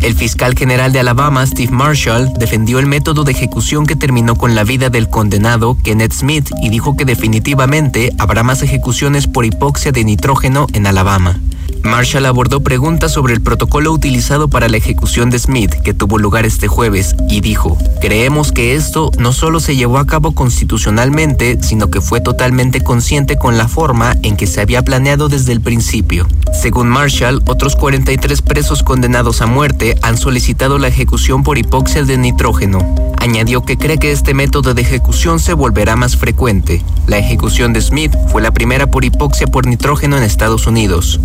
El 0.00 0.14
fiscal 0.14 0.54
general 0.56 0.92
de 0.92 1.00
Alabama, 1.00 1.46
Steve 1.46 1.70
Marshall, 1.70 2.32
defendió 2.38 2.78
el 2.78 2.86
método 2.86 3.24
de 3.24 3.32
ejecución 3.32 3.84
que 3.84 3.96
terminó 3.96 4.36
con 4.36 4.54
la 4.54 4.64
vida 4.64 4.88
del 4.88 5.08
condenado 5.08 5.76
Kenneth 5.84 6.14
Smith 6.14 6.50
y 6.62 6.70
dijo 6.70 6.96
que 6.96 7.04
definitivamente 7.04 8.12
habrá 8.18 8.42
más 8.42 8.62
ejecuciones 8.62 9.26
por 9.26 9.44
hipoxia 9.44 9.92
de 9.92 10.04
nitrógeno 10.04 10.66
en 10.72 10.86
Alabama. 10.86 11.38
Marshall 11.82 12.26
abordó 12.26 12.60
preguntas 12.60 13.12
sobre 13.12 13.34
el 13.34 13.40
protocolo 13.40 13.92
utilizado 13.92 14.48
para 14.48 14.68
la 14.68 14.76
ejecución 14.76 15.30
de 15.30 15.38
Smith, 15.38 15.72
que 15.82 15.94
tuvo 15.94 16.18
lugar 16.18 16.46
este 16.46 16.68
jueves, 16.68 17.16
y 17.28 17.40
dijo, 17.40 17.76
creemos 18.00 18.52
que 18.52 18.74
esto 18.74 19.10
no 19.18 19.32
solo 19.32 19.60
se 19.60 19.76
llevó 19.76 19.98
a 19.98 20.06
cabo 20.06 20.32
constitucionalmente, 20.32 21.58
sino 21.62 21.90
que 21.90 22.00
fue 22.00 22.20
totalmente 22.20 22.82
consciente 22.82 23.36
con 23.36 23.58
la 23.58 23.68
forma 23.68 24.16
en 24.22 24.36
que 24.36 24.46
se 24.46 24.60
había 24.60 24.82
planeado 24.82 25.28
desde 25.28 25.52
el 25.52 25.60
principio. 25.60 26.26
Según 26.52 26.88
Marshall, 26.88 27.42
otros 27.46 27.76
43 27.76 28.42
presos 28.42 28.82
condenados 28.82 29.42
a 29.42 29.46
muerte 29.46 29.96
han 30.02 30.18
solicitado 30.18 30.78
la 30.78 30.88
ejecución 30.88 31.42
por 31.42 31.58
hipoxia 31.58 32.04
de 32.04 32.18
nitrógeno. 32.18 32.78
Añadió 33.18 33.62
que 33.62 33.76
cree 33.76 33.98
que 33.98 34.12
este 34.12 34.34
método 34.34 34.74
de 34.74 34.82
ejecución 34.82 35.40
se 35.40 35.52
volverá 35.52 35.96
más 35.96 36.16
frecuente. 36.16 36.82
La 37.06 37.18
ejecución 37.18 37.72
de 37.72 37.82
Smith 37.82 38.14
fue 38.30 38.42
la 38.42 38.52
primera 38.52 38.86
por 38.86 39.04
hipoxia 39.04 39.46
por 39.46 39.66
nitrógeno 39.66 40.16
en 40.16 40.22
Estados 40.22 40.66
Unidos. 40.66 41.20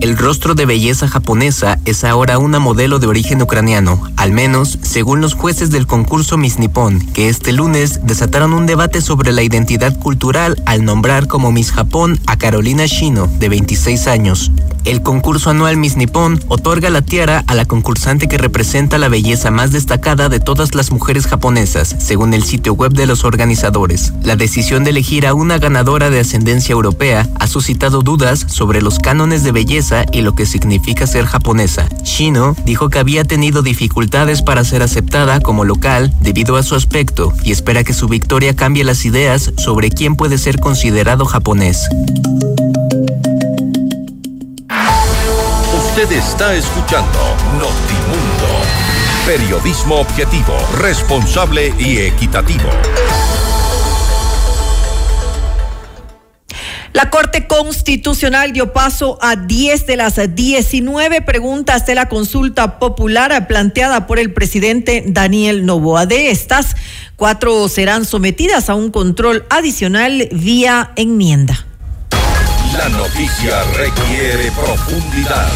El 0.00 0.18
rostro 0.18 0.54
de 0.54 0.66
belleza 0.66 1.06
japonesa 1.06 1.78
es 1.84 2.04
ahora 2.04 2.38
una 2.38 2.58
modelo 2.58 2.98
de 2.98 3.06
origen 3.06 3.40
ucraniano, 3.40 4.02
al 4.16 4.32
menos 4.32 4.78
según 4.82 5.20
los 5.20 5.34
jueces 5.34 5.70
del 5.70 5.86
concurso 5.86 6.36
Miss 6.36 6.58
Nippon, 6.58 7.00
que 7.12 7.28
este 7.28 7.52
lunes 7.52 8.00
desataron 8.04 8.52
un 8.52 8.66
debate 8.66 9.00
sobre 9.00 9.32
la 9.32 9.42
identidad 9.42 9.96
cultural 9.98 10.60
al 10.66 10.84
nombrar 10.84 11.28
como 11.28 11.52
Miss 11.52 11.70
Japón 11.70 12.18
a 12.26 12.36
Carolina 12.36 12.86
Shino, 12.86 13.28
de 13.38 13.48
26 13.48 14.06
años. 14.08 14.50
El 14.84 15.00
concurso 15.00 15.50
anual 15.50 15.76
Miss 15.76 15.96
Nippon 15.96 16.42
otorga 16.48 16.90
la 16.90 17.02
tiara 17.02 17.44
a 17.46 17.54
la 17.54 17.64
concursante 17.64 18.26
que 18.26 18.36
representa 18.36 18.98
la 18.98 19.08
belleza 19.08 19.52
más 19.52 19.70
destacada 19.70 20.28
de 20.28 20.40
todas 20.40 20.74
las 20.74 20.90
mujeres 20.90 21.26
japonesas, 21.26 21.94
según 21.98 22.34
el 22.34 22.42
sitio 22.42 22.74
web 22.74 22.92
de 22.92 23.06
los 23.06 23.24
organizadores. 23.24 24.12
La 24.22 24.34
decisión 24.34 24.82
de 24.82 24.90
elegir 24.90 25.26
a 25.26 25.34
una 25.34 25.58
ganadora 25.58 26.10
de 26.10 26.18
ascendencia 26.18 26.72
europea 26.72 27.28
ha 27.38 27.46
suscitado 27.46 28.02
dudas 28.02 28.44
sobre 28.48 28.82
los 28.82 28.98
cánones 28.98 29.44
de 29.44 29.52
belleza 29.52 30.04
y 30.10 30.22
lo 30.22 30.34
que 30.34 30.46
significa 30.46 31.06
ser 31.06 31.26
japonesa. 31.26 31.88
Shino 32.02 32.56
dijo 32.64 32.90
que 32.90 32.98
había 32.98 33.24
tenido 33.24 33.62
dificultades 33.62 34.42
para 34.42 34.64
ser 34.64 34.82
aceptada 34.82 35.38
como 35.40 35.64
local 35.64 36.12
debido 36.20 36.56
a 36.56 36.62
su 36.64 36.74
aspecto 36.74 37.32
y 37.44 37.52
espera 37.52 37.84
que 37.84 37.94
su 37.94 38.08
victoria 38.08 38.56
cambie 38.56 38.82
las 38.82 39.04
ideas 39.04 39.52
sobre 39.58 39.90
quién 39.90 40.16
puede 40.16 40.38
ser 40.38 40.58
considerado 40.58 41.24
japonés. 41.24 41.88
Usted 46.02 46.16
está 46.16 46.52
escuchando 46.56 47.18
Notimundo. 47.52 48.48
Periodismo 49.24 50.00
objetivo, 50.00 50.52
responsable 50.78 51.72
y 51.78 51.98
equitativo. 51.98 52.68
La 56.92 57.08
Corte 57.08 57.46
Constitucional 57.46 58.52
dio 58.52 58.72
paso 58.72 59.16
a 59.22 59.36
10 59.36 59.86
de 59.86 59.96
las 59.96 60.18
19 60.34 61.22
preguntas 61.22 61.86
de 61.86 61.94
la 61.94 62.08
consulta 62.08 62.80
popular 62.80 63.46
planteada 63.46 64.08
por 64.08 64.18
el 64.18 64.32
presidente 64.32 65.04
Daniel 65.06 65.64
Novoa. 65.64 66.06
De 66.06 66.32
estas, 66.32 66.74
cuatro 67.14 67.68
serán 67.68 68.06
sometidas 68.06 68.68
a 68.70 68.74
un 68.74 68.90
control 68.90 69.46
adicional 69.50 70.28
vía 70.32 70.90
enmienda. 70.96 71.64
La 72.76 72.88
noticia 72.88 73.62
requiere 73.74 74.50
profundidad. 74.50 75.46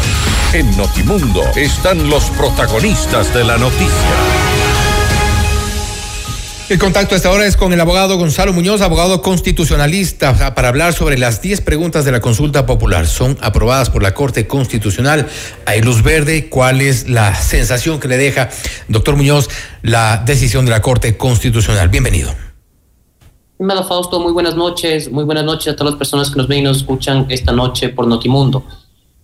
En 0.53 0.77
Notimundo 0.77 1.41
están 1.57 2.09
los 2.09 2.29
protagonistas 2.29 3.33
de 3.33 3.43
la 3.43 3.57
noticia. 3.57 4.07
El 6.69 6.79
contacto 6.79 7.15
a 7.15 7.17
esta 7.17 7.31
hora 7.31 7.45
es 7.45 7.57
con 7.57 7.73
el 7.73 7.81
abogado 7.81 8.17
Gonzalo 8.17 8.53
Muñoz, 8.53 8.79
abogado 8.79 9.21
constitucionalista, 9.21 10.55
para 10.55 10.69
hablar 10.69 10.93
sobre 10.93 11.17
las 11.17 11.41
10 11.41 11.59
preguntas 11.61 12.05
de 12.05 12.13
la 12.13 12.21
consulta 12.21 12.65
popular. 12.65 13.07
Son 13.07 13.37
aprobadas 13.41 13.89
por 13.89 14.01
la 14.01 14.13
Corte 14.13 14.47
Constitucional. 14.47 15.27
Hay 15.65 15.81
luz 15.81 16.01
verde. 16.01 16.47
¿Cuál 16.47 16.79
es 16.79 17.09
la 17.09 17.35
sensación 17.35 17.99
que 17.99 18.07
le 18.07 18.15
deja, 18.15 18.49
doctor 18.87 19.17
Muñoz, 19.17 19.49
la 19.81 20.23
decisión 20.25 20.63
de 20.63 20.71
la 20.71 20.81
Corte 20.81 21.17
Constitucional? 21.17 21.89
Bienvenido. 21.89 22.33
Primero, 23.57 23.83
Fausto, 23.83 24.21
muy 24.21 24.31
buenas 24.31 24.55
noches. 24.55 25.11
Muy 25.11 25.25
buenas 25.25 25.43
noches 25.43 25.73
a 25.73 25.75
todas 25.75 25.91
las 25.91 25.97
personas 25.97 26.29
que 26.29 26.37
nos 26.37 26.47
ven 26.47 26.59
y 26.59 26.63
nos 26.63 26.77
escuchan 26.77 27.25
esta 27.27 27.51
noche 27.51 27.89
por 27.89 28.07
Notimundo. 28.07 28.63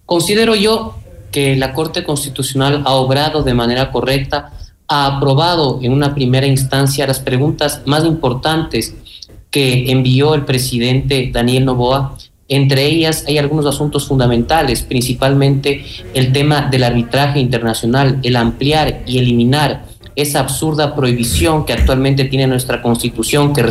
Considero 0.05 0.53
yo 0.53 0.99
que 1.33 1.57
la 1.57 1.73
Corte 1.73 2.05
Constitucional 2.05 2.83
ha 2.85 2.93
obrado 2.93 3.43
de 3.43 3.53
manera 3.53 3.91
correcta 3.91 4.53
ha 4.87 5.17
aprobado 5.17 5.79
en 5.81 5.91
una 5.91 6.13
primera 6.13 6.45
instancia 6.45 7.07
las 7.07 7.19
preguntas 7.19 7.81
más 7.85 8.05
importantes 8.05 8.95
que 9.49 9.91
envió 9.91 10.35
el 10.35 10.45
presidente 10.45 11.31
Daniel 11.33 11.65
Novoa. 11.65 12.15
Entre 12.47 12.85
ellas 12.85 13.25
hay 13.27 13.39
algunos 13.39 13.65
asuntos 13.65 14.07
fundamentales, 14.07 14.83
principalmente 14.83 15.83
el 16.13 16.31
tema 16.31 16.67
del 16.69 16.83
arbitraje 16.83 17.39
internacional, 17.39 18.19
el 18.21 18.35
ampliar 18.35 19.01
y 19.07 19.17
eliminar 19.17 19.85
esa 20.15 20.39
absurda 20.39 20.95
prohibición 20.95 21.65
que 21.65 21.73
actualmente 21.73 22.25
tiene 22.25 22.47
nuestra 22.47 22.81
constitución, 22.81 23.53
que, 23.53 23.65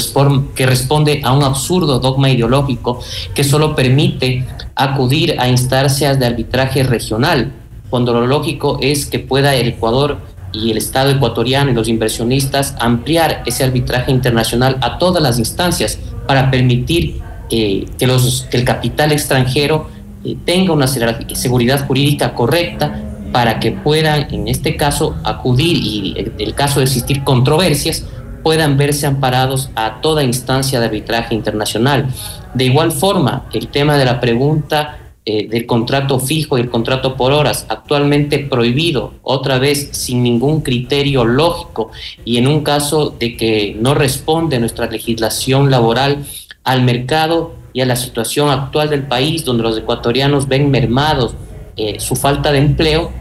que 0.54 0.66
responde 0.66 1.20
a 1.24 1.32
un 1.32 1.42
absurdo 1.42 1.98
dogma 1.98 2.30
ideológico 2.30 3.00
que 3.34 3.44
solo 3.44 3.74
permite 3.74 4.46
acudir 4.74 5.36
a 5.38 5.48
instancias 5.48 6.18
de 6.18 6.26
arbitraje 6.26 6.82
regional, 6.82 7.52
cuando 7.90 8.12
lo 8.12 8.26
lógico 8.26 8.78
es 8.80 9.06
que 9.06 9.18
pueda 9.18 9.54
el 9.54 9.68
Ecuador 9.68 10.18
y 10.52 10.70
el 10.70 10.78
Estado 10.78 11.10
ecuatoriano 11.10 11.70
y 11.70 11.74
los 11.74 11.88
inversionistas 11.88 12.74
ampliar 12.78 13.42
ese 13.46 13.64
arbitraje 13.64 14.10
internacional 14.10 14.78
a 14.80 14.98
todas 14.98 15.22
las 15.22 15.38
instancias 15.38 15.98
para 16.26 16.50
permitir 16.50 17.20
eh, 17.50 17.86
que, 17.98 18.06
los, 18.06 18.46
que 18.50 18.56
el 18.56 18.64
capital 18.64 19.12
extranjero 19.12 19.88
eh, 20.24 20.36
tenga 20.44 20.72
una 20.72 20.86
seguridad 20.86 21.86
jurídica 21.86 22.34
correcta 22.34 23.11
para 23.32 23.58
que 23.58 23.72
puedan, 23.72 24.32
en 24.32 24.48
este 24.48 24.76
caso, 24.76 25.16
acudir 25.24 25.78
y 25.78 26.14
en 26.16 26.34
el 26.38 26.54
caso 26.54 26.80
de 26.80 26.84
existir 26.84 27.24
controversias, 27.24 28.04
puedan 28.42 28.76
verse 28.76 29.06
amparados 29.06 29.70
a 29.74 30.00
toda 30.00 30.22
instancia 30.22 30.80
de 30.80 30.86
arbitraje 30.86 31.34
internacional. 31.34 32.08
De 32.54 32.64
igual 32.64 32.92
forma, 32.92 33.46
el 33.52 33.68
tema 33.68 33.96
de 33.96 34.04
la 34.04 34.20
pregunta 34.20 34.98
eh, 35.24 35.46
del 35.48 35.66
contrato 35.66 36.18
fijo 36.18 36.58
y 36.58 36.60
el 36.62 36.68
contrato 36.68 37.16
por 37.16 37.32
horas, 37.32 37.64
actualmente 37.68 38.40
prohibido, 38.40 39.14
otra 39.22 39.58
vez 39.60 39.90
sin 39.92 40.22
ningún 40.22 40.62
criterio 40.62 41.24
lógico 41.24 41.92
y 42.24 42.38
en 42.38 42.48
un 42.48 42.64
caso 42.64 43.10
de 43.10 43.36
que 43.36 43.76
no 43.78 43.94
responde 43.94 44.58
nuestra 44.58 44.90
legislación 44.90 45.70
laboral 45.70 46.26
al 46.64 46.82
mercado 46.82 47.54
y 47.72 47.82
a 47.82 47.86
la 47.86 47.94
situación 47.94 48.50
actual 48.50 48.90
del 48.90 49.04
país, 49.04 49.44
donde 49.44 49.62
los 49.62 49.78
ecuatorianos 49.78 50.48
ven 50.48 50.72
mermados 50.72 51.36
eh, 51.76 52.00
su 52.00 52.16
falta 52.16 52.50
de 52.50 52.58
empleo, 52.58 53.12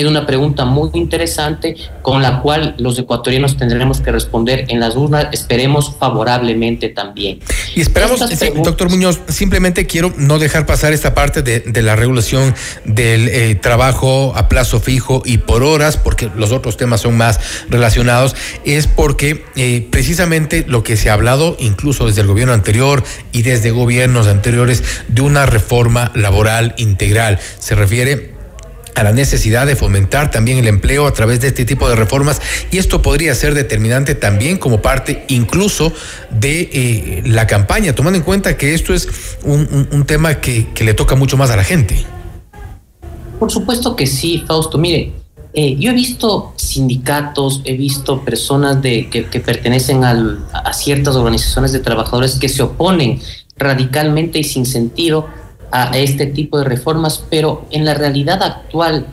es 0.00 0.06
una 0.06 0.26
pregunta 0.26 0.64
muy 0.64 0.90
interesante 0.94 1.76
con 2.02 2.22
la 2.22 2.40
cual 2.40 2.74
los 2.78 2.98
ecuatorianos 2.98 3.56
tendremos 3.56 4.00
que 4.00 4.12
responder 4.12 4.66
en 4.68 4.80
las 4.80 4.96
urnas, 4.96 5.28
esperemos 5.32 5.94
favorablemente 5.98 6.88
también. 6.88 7.40
Y 7.74 7.80
esperamos, 7.80 8.20
sí, 8.20 8.50
doctor 8.62 8.90
Muñoz, 8.90 9.20
simplemente 9.28 9.86
quiero 9.86 10.12
no 10.16 10.38
dejar 10.38 10.66
pasar 10.66 10.92
esta 10.92 11.14
parte 11.14 11.42
de, 11.42 11.60
de 11.60 11.82
la 11.82 11.96
regulación 11.96 12.54
del 12.84 13.28
eh, 13.28 13.54
trabajo 13.54 14.32
a 14.34 14.48
plazo 14.48 14.80
fijo 14.80 15.22
y 15.24 15.38
por 15.38 15.62
horas, 15.62 15.96
porque 15.96 16.30
los 16.36 16.52
otros 16.52 16.76
temas 16.76 17.02
son 17.02 17.16
más 17.16 17.40
relacionados, 17.68 18.34
es 18.64 18.86
porque 18.86 19.44
eh, 19.56 19.86
precisamente 19.90 20.64
lo 20.66 20.82
que 20.82 20.96
se 20.96 21.10
ha 21.10 21.14
hablado, 21.14 21.56
incluso 21.58 22.06
desde 22.06 22.22
el 22.22 22.26
gobierno 22.26 22.54
anterior 22.54 23.02
y 23.32 23.42
desde 23.42 23.70
gobiernos 23.70 24.26
anteriores, 24.26 24.82
de 25.08 25.22
una 25.22 25.46
reforma 25.46 26.12
laboral 26.14 26.74
integral. 26.76 27.38
Se 27.58 27.74
refiere 27.74 28.39
a 28.94 29.02
la 29.02 29.12
necesidad 29.12 29.66
de 29.66 29.76
fomentar 29.76 30.30
también 30.30 30.58
el 30.58 30.68
empleo 30.68 31.06
a 31.06 31.12
través 31.12 31.40
de 31.40 31.48
este 31.48 31.64
tipo 31.64 31.88
de 31.88 31.96
reformas 31.96 32.40
y 32.70 32.78
esto 32.78 33.02
podría 33.02 33.34
ser 33.34 33.54
determinante 33.54 34.14
también 34.14 34.58
como 34.58 34.82
parte 34.82 35.24
incluso 35.28 35.92
de 36.30 36.70
eh, 36.72 37.22
la 37.26 37.46
campaña, 37.46 37.94
tomando 37.94 38.18
en 38.18 38.24
cuenta 38.24 38.56
que 38.56 38.74
esto 38.74 38.94
es 38.94 39.08
un, 39.42 40.04
tema 40.06 40.40
que, 40.40 40.66
le 40.80 40.94
toca 40.94 41.14
mucho 41.14 41.36
más 41.36 41.50
a 41.50 41.56
la 41.56 41.64
gente. 41.64 42.04
Por 43.38 43.50
supuesto 43.50 43.96
que 43.96 44.06
sí, 44.06 44.44
Fausto. 44.46 44.78
Mire, 44.78 45.12
eh, 45.52 45.76
yo 45.78 45.90
he 45.90 45.94
visto 45.94 46.52
sindicatos, 46.56 47.62
he 47.64 47.76
visto 47.76 48.24
personas 48.24 48.80
de, 48.82 49.08
que, 49.08 49.40
pertenecen 49.40 50.04
a 50.04 50.72
ciertas 50.72 51.16
organizaciones 51.16 51.72
de 51.72 51.80
trabajadores 51.80 52.38
que 52.38 52.48
se 52.48 52.62
oponen 52.62 53.20
radicalmente 53.56 54.38
y 54.38 54.44
sin 54.44 54.66
sentido 54.66 55.28
a 55.70 55.96
este 55.96 56.26
tipo 56.26 56.58
de 56.58 56.64
reformas, 56.64 57.24
pero 57.30 57.66
en 57.70 57.84
la 57.84 57.94
realidad 57.94 58.42
actual, 58.42 59.06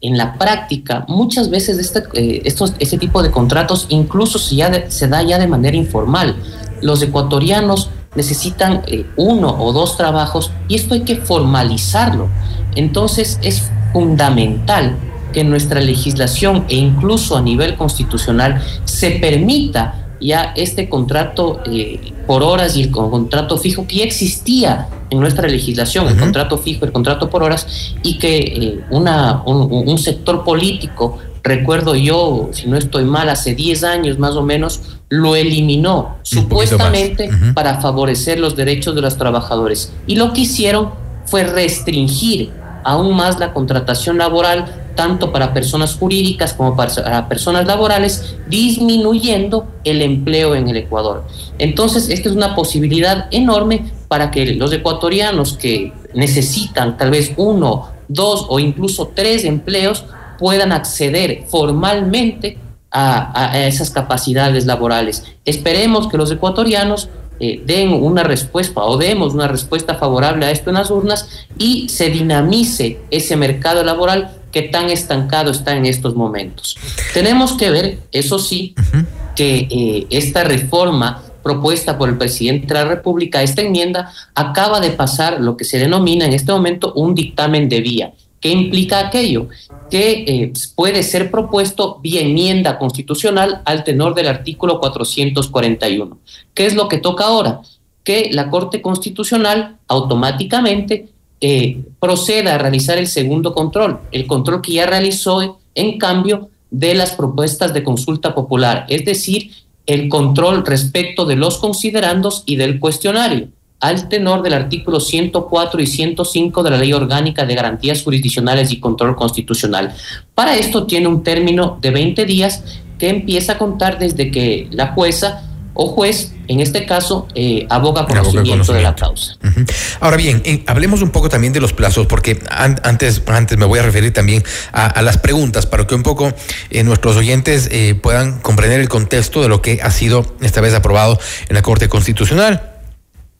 en 0.00 0.18
la 0.18 0.34
práctica, 0.34 1.04
muchas 1.08 1.48
veces 1.48 1.78
este, 1.78 2.02
eh, 2.14 2.42
este 2.44 2.98
tipo 2.98 3.22
de 3.22 3.30
contratos 3.30 3.86
incluso 3.88 4.38
se, 4.38 4.56
ya 4.56 4.68
de, 4.68 4.90
se 4.90 5.08
da 5.08 5.22
ya 5.22 5.38
de 5.38 5.46
manera 5.46 5.76
informal. 5.76 6.36
Los 6.82 7.00
ecuatorianos 7.02 7.88
necesitan 8.14 8.82
eh, 8.86 9.06
uno 9.16 9.56
o 9.58 9.72
dos 9.72 9.96
trabajos 9.96 10.52
y 10.68 10.74
esto 10.74 10.94
hay 10.94 11.04
que 11.04 11.16
formalizarlo. 11.16 12.28
Entonces 12.76 13.38
es 13.42 13.70
fundamental 13.92 14.96
que 15.32 15.42
nuestra 15.42 15.80
legislación 15.80 16.66
e 16.68 16.76
incluso 16.76 17.36
a 17.36 17.42
nivel 17.42 17.76
constitucional 17.76 18.62
se 18.84 19.12
permita 19.12 20.03
ya 20.24 20.54
este 20.56 20.88
contrato 20.88 21.60
eh, 21.70 22.12
por 22.26 22.42
horas 22.42 22.76
y 22.76 22.82
el 22.82 22.90
contrato 22.90 23.58
fijo 23.58 23.86
que 23.86 23.96
ya 23.96 24.04
existía 24.04 24.88
en 25.10 25.20
nuestra 25.20 25.46
legislación, 25.46 26.06
uh 26.06 26.08
-huh. 26.08 26.12
el 26.12 26.18
contrato 26.18 26.58
fijo, 26.58 26.86
el 26.86 26.92
contrato 26.92 27.28
por 27.28 27.42
horas, 27.42 27.94
y 28.02 28.18
que 28.18 28.38
eh, 28.38 28.80
una, 28.90 29.42
un, 29.44 29.70
un, 29.70 29.98
sector 29.98 30.42
político, 30.42 31.18
recuerdo 31.42 31.94
yo, 31.94 32.48
si 32.52 32.66
no 32.66 32.78
estoy 32.78 33.04
mal, 33.04 33.28
hace 33.28 33.54
10 33.54 33.84
años 33.84 34.18
más 34.18 34.34
o 34.34 34.42
menos, 34.42 34.80
lo 35.10 35.36
eliminó 35.36 36.16
supuestamente 36.22 37.28
uh 37.28 37.32
-huh. 37.32 37.54
para 37.54 37.80
favorecer 37.82 38.40
los 38.40 38.56
derechos 38.56 38.94
de 38.94 39.02
los 39.02 39.18
trabajadores. 39.18 39.92
Y 40.06 40.16
lo 40.16 40.32
que 40.32 40.40
hicieron 40.42 40.90
fue 41.26 41.44
restringir 41.44 42.50
aún 42.82 43.14
más 43.14 43.38
la 43.38 43.52
contratación 43.52 44.18
laboral 44.18 44.83
tanto 44.94 45.32
para 45.32 45.52
personas 45.52 45.94
jurídicas 45.94 46.54
como 46.54 46.76
para 46.76 47.28
personas 47.28 47.66
laborales, 47.66 48.36
disminuyendo 48.48 49.66
el 49.84 50.02
empleo 50.02 50.54
en 50.54 50.68
el 50.68 50.76
Ecuador. 50.76 51.24
Entonces, 51.58 52.08
esta 52.08 52.28
es 52.28 52.34
una 52.34 52.54
posibilidad 52.54 53.26
enorme 53.30 53.92
para 54.08 54.30
que 54.30 54.54
los 54.54 54.72
ecuatorianos 54.72 55.54
que 55.54 55.92
necesitan 56.14 56.96
tal 56.96 57.10
vez 57.10 57.32
uno, 57.36 57.88
dos 58.08 58.46
o 58.48 58.58
incluso 58.58 59.12
tres 59.14 59.44
empleos 59.44 60.04
puedan 60.38 60.72
acceder 60.72 61.44
formalmente 61.48 62.58
a, 62.90 63.50
a 63.52 63.66
esas 63.66 63.90
capacidades 63.90 64.66
laborales. 64.66 65.24
Esperemos 65.44 66.08
que 66.08 66.16
los 66.16 66.30
ecuatorianos 66.30 67.08
eh, 67.40 67.60
den 67.66 67.92
una 67.92 68.22
respuesta 68.22 68.80
o 68.84 68.96
demos 68.96 69.34
una 69.34 69.48
respuesta 69.48 69.96
favorable 69.96 70.46
a 70.46 70.52
esto 70.52 70.70
en 70.70 70.76
las 70.76 70.90
urnas 70.92 71.28
y 71.58 71.88
se 71.88 72.08
dinamice 72.08 73.00
ese 73.10 73.36
mercado 73.36 73.82
laboral 73.82 74.30
que 74.54 74.62
tan 74.62 74.88
estancado 74.88 75.50
está 75.50 75.76
en 75.76 75.84
estos 75.84 76.14
momentos. 76.14 76.76
Tenemos 77.12 77.54
que 77.54 77.70
ver, 77.70 77.98
eso 78.12 78.38
sí, 78.38 78.76
uh 78.78 78.82
-huh. 78.82 79.06
que 79.34 79.66
eh, 79.68 80.06
esta 80.10 80.44
reforma 80.44 81.24
propuesta 81.42 81.98
por 81.98 82.08
el 82.08 82.16
presidente 82.16 82.68
de 82.68 82.74
la 82.74 82.84
República, 82.84 83.42
esta 83.42 83.62
enmienda, 83.62 84.12
acaba 84.32 84.78
de 84.78 84.90
pasar 84.90 85.40
lo 85.40 85.56
que 85.56 85.64
se 85.64 85.80
denomina 85.80 86.24
en 86.24 86.32
este 86.32 86.52
momento 86.52 86.92
un 86.94 87.16
dictamen 87.16 87.68
de 87.68 87.80
vía. 87.80 88.12
¿Qué 88.40 88.50
implica 88.50 89.00
aquello? 89.00 89.48
Que 89.90 90.24
eh, 90.28 90.52
puede 90.76 91.02
ser 91.02 91.32
propuesto 91.32 91.98
vía 92.00 92.20
enmienda 92.20 92.78
constitucional 92.78 93.60
al 93.64 93.82
tenor 93.82 94.14
del 94.14 94.28
artículo 94.28 94.78
441. 94.78 96.18
¿Qué 96.54 96.66
es 96.66 96.74
lo 96.76 96.86
que 96.88 96.98
toca 96.98 97.24
ahora? 97.24 97.60
Que 98.04 98.30
la 98.30 98.50
Corte 98.50 98.80
Constitucional 98.80 99.78
automáticamente 99.88 101.08
eh, 101.40 101.82
proceda 102.00 102.54
a 102.54 102.58
realizar 102.58 102.98
el 102.98 103.06
segundo 103.06 103.54
control, 103.54 104.00
el 104.12 104.26
control 104.26 104.62
que 104.62 104.72
ya 104.74 104.86
realizó 104.86 105.58
en 105.74 105.98
cambio 105.98 106.50
de 106.70 106.94
las 106.94 107.12
propuestas 107.12 107.72
de 107.74 107.84
consulta 107.84 108.34
popular, 108.34 108.86
es 108.88 109.04
decir, 109.04 109.50
el 109.86 110.08
control 110.08 110.64
respecto 110.64 111.26
de 111.26 111.36
los 111.36 111.58
considerandos 111.58 112.42
y 112.46 112.56
del 112.56 112.80
cuestionario 112.80 113.48
al 113.80 114.08
tenor 114.08 114.42
del 114.42 114.54
artículo 114.54 114.98
104 114.98 115.82
y 115.82 115.86
105 115.86 116.62
de 116.62 116.70
la 116.70 116.78
Ley 116.78 116.94
Orgánica 116.94 117.44
de 117.44 117.54
Garantías 117.54 118.02
Jurisdiccionales 118.02 118.72
y 118.72 118.80
Control 118.80 119.14
Constitucional. 119.14 119.94
Para 120.34 120.56
esto 120.56 120.86
tiene 120.86 121.06
un 121.06 121.22
término 121.22 121.78
de 121.82 121.90
20 121.90 122.24
días 122.24 122.64
que 122.98 123.10
empieza 123.10 123.52
a 123.52 123.58
contar 123.58 123.98
desde 123.98 124.30
que 124.30 124.68
la 124.70 124.94
jueza 124.94 125.42
o 125.74 125.88
juez, 125.88 126.33
en 126.48 126.60
este 126.60 126.86
caso, 126.86 127.26
eh, 127.34 127.66
aboga 127.70 128.06
conocimiento, 128.06 128.50
conocimiento, 128.50 128.72
de 128.72 128.82
la 128.82 128.94
causa. 128.94 129.36
Uh 129.42 129.48
-huh. 129.48 129.72
Ahora 130.00 130.16
bien, 130.16 130.42
eh, 130.44 130.62
hablemos 130.66 131.02
un 131.02 131.10
poco 131.10 131.28
también 131.28 131.52
de 131.52 131.60
los 131.60 131.72
plazos, 131.72 132.06
porque 132.06 132.40
an 132.50 132.80
antes, 132.84 133.22
antes 133.26 133.56
me 133.58 133.66
voy 133.66 133.78
a 133.78 133.82
referir 133.82 134.12
también 134.12 134.42
a, 134.72 134.86
a 134.86 135.02
las 135.02 135.18
preguntas, 135.18 135.66
para 135.66 135.86
que 135.86 135.94
un 135.94 136.02
poco 136.02 136.32
eh, 136.70 136.82
nuestros 136.82 137.16
oyentes 137.16 137.68
eh, 137.70 137.94
puedan 137.94 138.40
comprender 138.40 138.80
el 138.80 138.88
contexto 138.88 139.42
de 139.42 139.48
lo 139.48 139.62
que 139.62 139.80
ha 139.82 139.90
sido 139.90 140.36
esta 140.40 140.60
vez 140.60 140.74
aprobado 140.74 141.18
en 141.48 141.54
la 141.54 141.62
Corte 141.62 141.88
Constitucional. 141.88 142.73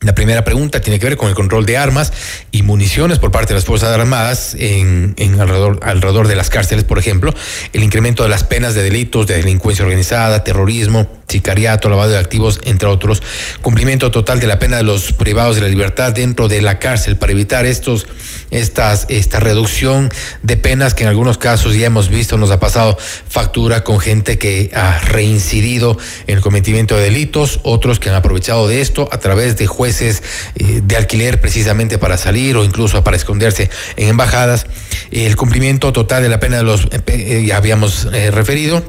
La 0.04 0.14
primera 0.14 0.44
pregunta 0.44 0.82
tiene 0.82 0.98
que 0.98 1.06
ver 1.06 1.16
con 1.16 1.30
el 1.30 1.34
control 1.34 1.64
de 1.64 1.78
armas 1.78 2.12
y 2.52 2.62
municiones 2.62 3.18
por 3.18 3.30
parte 3.30 3.54
de 3.54 3.54
las 3.54 3.64
Fuerzas 3.64 3.88
Armadas 3.88 4.54
en, 4.58 5.14
en 5.16 5.40
alrededor, 5.40 6.28
de 6.28 6.36
las 6.36 6.50
cárceles, 6.50 6.84
por 6.84 6.98
ejemplo, 6.98 7.32
el 7.72 7.82
incremento 7.82 8.22
de 8.22 8.28
las 8.28 8.44
penas 8.44 8.74
de 8.74 8.82
delitos 8.82 9.26
de 9.26 9.36
delincuencia 9.36 9.82
organizada, 9.82 10.44
terrorismo, 10.44 11.08
sicariato, 11.26 11.88
lavado 11.88 12.10
de 12.10 12.18
activos, 12.18 12.60
entre 12.64 12.86
otros, 12.86 13.22
cumplimiento 13.62 14.10
total 14.10 14.40
de 14.40 14.46
la 14.46 14.58
pena 14.58 14.76
de 14.76 14.82
los 14.82 15.12
privados 15.14 15.56
de 15.56 15.62
la 15.62 15.68
libertad 15.68 16.12
dentro 16.12 16.48
de 16.48 16.60
la 16.60 16.78
cárcel. 16.78 17.16
Para 17.16 17.32
evitar 17.32 17.64
estos, 17.64 18.06
estas, 18.50 19.06
esta 19.08 19.40
reducción 19.40 20.10
de 20.42 20.58
penas 20.58 20.92
que 20.92 21.04
en 21.04 21.08
algunos 21.08 21.38
casos 21.38 21.74
ya 21.76 21.86
hemos 21.86 22.10
visto, 22.10 22.36
nos 22.36 22.50
ha 22.50 22.60
pasado 22.60 22.98
factura 22.98 23.84
con 23.84 24.00
gente 24.00 24.36
que 24.36 24.70
ha 24.74 24.98
reincidido 24.98 25.96
en 26.26 26.36
el 26.36 26.42
cometimiento 26.42 26.94
de 26.94 27.04
delitos, 27.04 27.60
otros 27.62 27.98
que 27.98 28.10
han 28.10 28.16
aprovechado 28.16 28.68
de 28.68 28.82
esto 28.82 29.08
a 29.10 29.18
través 29.18 29.56
de 29.56 29.66
jueces 29.66 29.93
eh, 30.02 30.80
de 30.82 30.96
alquiler 30.96 31.40
precisamente 31.40 31.98
para 31.98 32.16
salir 32.16 32.56
o 32.56 32.64
incluso 32.64 33.02
para 33.04 33.16
esconderse 33.16 33.70
en 33.96 34.08
embajadas, 34.08 34.66
el 35.10 35.36
cumplimiento 35.36 35.92
total 35.92 36.22
de 36.22 36.28
la 36.28 36.40
pena 36.40 36.58
de 36.58 36.62
los, 36.62 36.88
eh, 37.06 37.44
ya 37.46 37.56
habíamos 37.56 38.08
eh, 38.12 38.30
referido, 38.30 38.82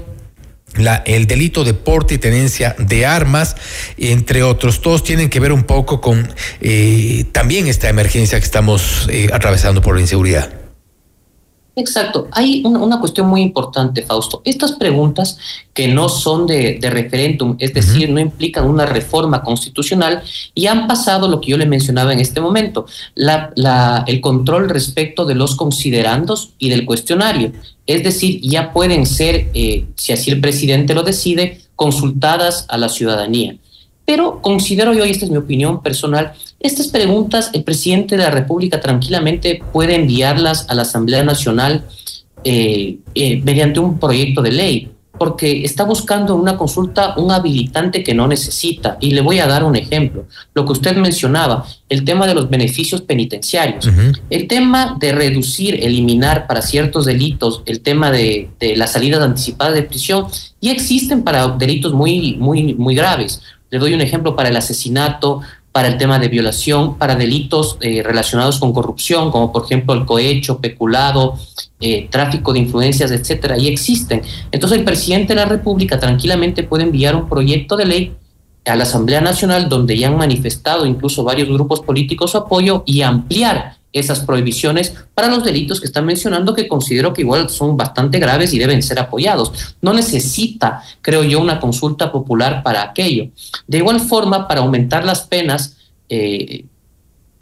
el 1.05 1.27
delito 1.27 1.63
de 1.63 1.73
porte 1.73 2.15
y 2.15 2.17
tenencia 2.17 2.75
de 2.77 3.05
armas, 3.05 3.55
entre 3.97 4.43
otros, 4.43 4.81
todos 4.81 5.03
tienen 5.03 5.29
que 5.29 5.39
ver 5.39 5.51
un 5.51 5.63
poco 5.63 6.01
con 6.01 6.33
eh, 6.61 7.25
también 7.31 7.67
esta 7.67 7.89
emergencia 7.89 8.39
que 8.39 8.45
estamos 8.45 9.07
eh, 9.09 9.29
atravesando 9.31 9.81
por 9.81 9.95
la 9.95 10.01
inseguridad. 10.01 10.64
Exacto. 11.75 12.27
Hay 12.31 12.61
una, 12.63 12.79
una 12.79 12.99
cuestión 12.99 13.27
muy 13.27 13.41
importante, 13.41 14.01
Fausto. 14.03 14.41
Estas 14.45 14.73
preguntas 14.73 15.37
que 15.73 15.89
no 15.89 16.07
son 16.07 16.47
de, 16.47 16.77
de 16.79 16.89
referéndum, 16.89 17.57
es 17.59 17.73
decir, 17.73 18.09
no 18.09 18.21
implican 18.21 18.65
una 18.65 18.85
reforma 18.85 19.43
constitucional 19.43 20.23
y 20.53 20.67
han 20.67 20.87
pasado 20.87 21.27
lo 21.27 21.41
que 21.41 21.51
yo 21.51 21.57
le 21.57 21.65
mencionaba 21.65 22.13
en 22.13 22.21
este 22.21 22.39
momento, 22.39 22.85
la, 23.13 23.51
la, 23.55 24.05
el 24.07 24.21
control 24.21 24.69
respecto 24.69 25.25
de 25.25 25.35
los 25.35 25.55
considerandos 25.55 26.53
y 26.59 26.69
del 26.69 26.85
cuestionario. 26.85 27.51
Es 27.85 28.03
decir, 28.03 28.39
ya 28.41 28.71
pueden 28.71 29.05
ser, 29.05 29.49
eh, 29.53 29.85
si 29.95 30.13
así 30.13 30.31
el 30.31 30.39
presidente 30.39 30.93
lo 30.93 31.03
decide, 31.03 31.59
consultadas 31.75 32.65
a 32.69 32.77
la 32.77 32.87
ciudadanía. 32.87 33.57
Pero 34.05 34.41
considero 34.41 34.93
yo, 34.93 35.05
y 35.05 35.09
esta 35.09 35.25
es 35.25 35.31
mi 35.31 35.37
opinión 35.37 35.81
personal, 35.81 36.33
estas 36.59 36.87
preguntas 36.87 37.49
el 37.53 37.63
presidente 37.63 38.15
de 38.15 38.23
la 38.23 38.29
República 38.29 38.79
tranquilamente 38.79 39.61
puede 39.73 39.95
enviarlas 39.95 40.67
a 40.69 40.75
la 40.75 40.83
Asamblea 40.83 41.23
Nacional 41.23 41.83
eh, 42.43 42.97
eh, 43.15 43.41
mediante 43.43 43.79
un 43.79 43.99
proyecto 43.99 44.41
de 44.43 44.51
ley, 44.51 44.91
porque 45.17 45.63
está 45.63 45.85
buscando 45.85 46.35
una 46.35 46.57
consulta 46.57 47.15
un 47.17 47.31
habilitante 47.31 48.03
que 48.03 48.13
no 48.13 48.27
necesita. 48.27 48.97
Y 48.99 49.11
le 49.11 49.21
voy 49.21 49.39
a 49.39 49.47
dar 49.47 49.63
un 49.63 49.75
ejemplo. 49.75 50.25
Lo 50.53 50.65
que 50.65 50.73
usted 50.73 50.95
mencionaba, 50.97 51.65
el 51.89 52.03
tema 52.03 52.27
de 52.27 52.35
los 52.35 52.49
beneficios 52.49 53.01
penitenciarios, 53.01 53.89
el 54.29 54.47
tema 54.47 54.97
de 54.99 55.13
reducir, 55.13 55.83
eliminar 55.83 56.47
para 56.47 56.61
ciertos 56.61 57.05
delitos, 57.05 57.63
el 57.65 57.79
tema 57.79 58.11
de, 58.11 58.49
de 58.59 58.75
las 58.75 58.91
salidas 58.91 59.21
anticipadas 59.21 59.73
de 59.73 59.83
prisión, 59.83 60.27
y 60.59 60.69
existen 60.69 61.23
para 61.23 61.47
delitos 61.47 61.93
muy, 61.93 62.35
muy, 62.35 62.73
muy 62.75 62.93
graves. 62.93 63.41
Le 63.75 63.79
doy 63.79 63.93
un 63.93 63.99
ejemplo 63.99 64.37
para 64.37 64.47
el 64.47 64.55
asesinato, 64.55 65.41
para 65.73 65.89
el 65.89 65.97
tema 65.97 66.17
de 66.17 66.29
violación, 66.29 66.97
para 66.97 67.17
delitos 67.17 67.77
eh, 67.81 68.01
relacionados 68.01 68.57
con 68.57 68.71
corrupción, 68.71 69.31
como 69.31 69.51
por 69.51 69.65
ejemplo 69.65 69.93
el 69.93 70.05
cohecho, 70.05 70.59
peculado, 70.59 71.37
eh, 71.81 72.07
tráfico 72.09 72.53
de 72.53 72.59
influencias, 72.59 73.11
etcétera, 73.11 73.57
y 73.57 73.67
existen. 73.67 74.21
Entonces 74.49 74.77
el 74.79 74.85
presidente 74.85 75.33
de 75.33 75.41
la 75.41 75.45
República 75.45 75.99
tranquilamente 75.99 76.63
puede 76.63 76.83
enviar 76.83 77.17
un 77.17 77.27
proyecto 77.27 77.75
de 77.75 77.85
ley 77.85 78.15
a 78.63 78.77
la 78.77 78.83
Asamblea 78.83 79.19
Nacional 79.19 79.67
donde 79.67 79.97
ya 79.97 80.07
han 80.07 80.15
manifestado 80.15 80.85
incluso 80.85 81.25
varios 81.25 81.49
grupos 81.49 81.81
políticos 81.81 82.31
su 82.31 82.37
apoyo 82.37 82.83
y 82.85 83.01
ampliar 83.01 83.75
esas 83.95 84.19
prohibiciones 84.19 84.93
para 85.13 85.29
los 85.29 85.43
delitos 85.43 85.79
que 85.79 85.87
están 85.87 86.05
mencionando 86.05 86.53
que 86.53 86.67
considero 86.67 87.13
que 87.13 87.21
igual 87.21 87.49
son 87.49 87.77
bastante 87.77 88.19
graves 88.19 88.53
y 88.53 88.59
deben 88.59 88.83
ser 88.83 88.99
apoyados. 88.99 89.75
No 89.81 89.93
necesita, 89.93 90.83
creo 91.01 91.23
yo, 91.23 91.39
una 91.39 91.61
consulta 91.61 92.11
popular 92.11 92.61
para 92.61 92.83
aquello. 92.83 93.29
De 93.67 93.77
igual 93.77 94.01
forma, 94.01 94.47
para 94.49 94.61
aumentar 94.61 95.05
las 95.05 95.21
penas 95.21 95.77
eh, 96.09 96.65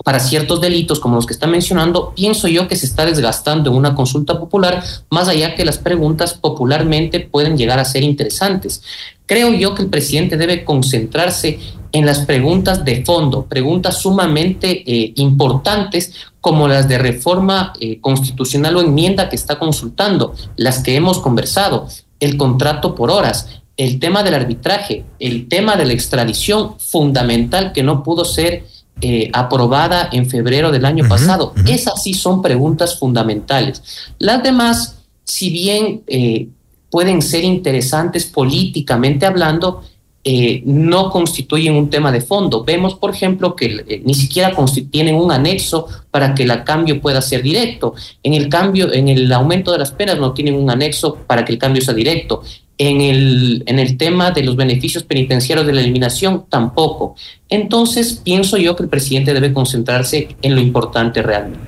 para 0.03 0.19
ciertos 0.19 0.59
delitos 0.61 0.99
como 0.99 1.15
los 1.15 1.25
que 1.25 1.34
está 1.34 1.47
mencionando, 1.47 2.13
pienso 2.15 2.47
yo 2.47 2.67
que 2.67 2.75
se 2.75 2.85
está 2.85 3.05
desgastando 3.05 3.71
en 3.71 3.77
una 3.77 3.95
consulta 3.95 4.38
popular, 4.38 4.84
más 5.09 5.30
allá 5.30 5.55
que 5.55 5.65
las 5.65 5.77
preguntas 5.77 6.34
popularmente 6.34 7.21
pueden 7.21 7.57
llegar 7.57 7.80
a 7.80 7.85
ser 7.85 8.03
interesantes. 8.03 8.84
Creo 9.25 9.53
yo 9.53 9.73
que 9.73 9.84
el 9.84 9.89
presidente 9.89 10.35
debe 10.35 10.65
concentrarse 10.65 11.59
en 11.93 12.05
las 12.05 12.19
preguntas 12.19 12.84
de 12.84 13.05
fondo, 13.05 13.45
preguntas 13.45 14.01
sumamente 14.01 14.84
eh, 14.85 15.13
importantes 15.15 16.13
como 16.41 16.67
las 16.67 16.89
de 16.89 16.97
reforma 16.97 17.71
eh, 17.80 18.01
constitucional 18.01 18.75
o 18.75 18.81
enmienda 18.81 19.30
que 19.30 19.35
está 19.35 19.57
consultando, 19.57 20.34
las 20.57 20.80
que 20.80 20.95
hemos 20.95 21.19
conversado, 21.19 21.88
el 22.19 22.35
contrato 22.35 22.95
por 22.95 23.11
horas, 23.11 23.47
el 23.77 23.99
tema 23.99 24.23
del 24.23 24.34
arbitraje, 24.34 25.05
el 25.19 25.47
tema 25.47 25.75
de 25.75 25.85
la 25.85 25.93
extradición 25.93 26.77
fundamental 26.80 27.71
que 27.71 27.84
no 27.84 28.03
pudo 28.03 28.25
ser 28.25 28.65
eh, 29.02 29.30
aprobada 29.34 30.10
en 30.11 30.30
febrero 30.30 30.72
del 30.72 30.86
año 30.86 31.07
pasado. 31.07 31.53
Esas 31.68 32.02
sí 32.03 32.14
son 32.14 32.41
preguntas 32.41 32.98
fundamentales. 32.98 33.82
Las 34.20 34.41
demás, 34.44 34.99
si 35.24 35.49
bien 35.49 36.03
eh, 36.07 36.48
pueden 36.90 37.22
ser 37.22 37.44
interesantes 37.44 38.26
políticamente 38.26 39.26
hablando, 39.26 39.84
eh, 40.26 40.64
no 40.65 41.10
constituyen 41.10 41.76
un 41.76 41.90
tema 41.90 42.10
de 42.10 42.22
fondo. 42.22 42.64
Vemos, 42.64 42.95
por 42.95 43.10
ejemplo, 43.10 43.57
que 43.57 43.84
eh, 43.86 44.02
ni 44.06 44.14
siquiera 44.14 44.56
tienen 44.90 45.15
un 45.15 45.34
anexo 45.34 45.86
para 46.11 46.34
que 46.34 46.44
el 46.44 46.64
cambio 46.64 47.02
pueda 47.02 47.22
ser 47.22 47.44
directo. 47.44 47.94
En 48.24 48.34
el 48.34 48.48
cambio, 48.48 48.94
en 48.94 49.10
el 49.10 49.30
aumento 49.34 49.74
de 49.74 49.80
las 49.80 49.91
penas 49.91 50.18
no 50.18 50.32
tienen 50.32 50.56
un 50.56 50.70
anexo 50.70 51.15
para 51.28 51.44
que 51.44 51.52
el 51.52 51.60
cambio 51.60 51.82
sea 51.82 51.94
directo. 51.94 52.41
En 52.78 53.02
el, 53.02 53.64
en 53.68 53.78
el 53.78 53.98
tema 53.98 54.32
de 54.32 54.44
los 54.44 54.56
beneficios 54.56 55.04
penitenciarios 55.04 55.68
de 55.68 55.74
la 55.74 55.82
eliminación, 55.82 56.45
tampoco. 56.50 57.16
Entonces, 57.50 58.20
pienso 58.24 58.58
yo 58.58 58.76
que 58.76 58.84
el 58.84 58.90
presidente 58.90 59.34
debe 59.34 59.54
concentrarse 59.54 60.30
en 60.41 60.56
lo 60.56 60.62
importante 60.62 61.22
realmente. 61.22 61.60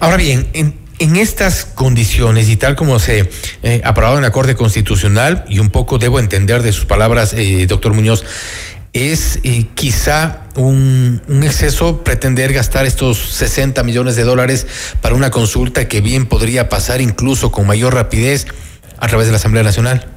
Ahora 0.00 0.16
bien, 0.16 0.48
en, 0.54 0.74
en 1.02 1.16
estas 1.16 1.64
condiciones 1.64 2.48
y 2.48 2.56
tal 2.56 2.76
como 2.76 3.00
se 3.00 3.28
eh, 3.64 3.80
aprobado 3.84 4.16
en 4.16 4.22
la 4.22 4.30
Corte 4.30 4.54
Constitucional, 4.54 5.44
y 5.48 5.58
un 5.58 5.70
poco 5.70 5.98
debo 5.98 6.20
entender 6.20 6.62
de 6.62 6.72
sus 6.72 6.84
palabras, 6.84 7.32
eh, 7.32 7.66
doctor 7.66 7.92
Muñoz, 7.92 8.24
es 8.92 9.40
eh, 9.42 9.66
quizá 9.74 10.42
un, 10.54 11.20
exceso 11.42 12.04
pretender 12.04 12.52
gastar 12.52 12.86
estos 12.86 13.18
60 13.18 13.82
millones 13.82 14.14
de 14.14 14.22
dólares 14.22 14.66
para 15.00 15.16
una 15.16 15.30
consulta 15.30 15.88
que 15.88 16.00
bien 16.00 16.26
podría 16.26 16.68
pasar 16.68 17.00
incluso 17.00 17.50
con 17.50 17.66
mayor 17.66 17.94
rapidez 17.94 18.46
a 18.98 19.08
través 19.08 19.26
de 19.26 19.32
la 19.32 19.38
Asamblea 19.38 19.64
Nacional. 19.64 20.11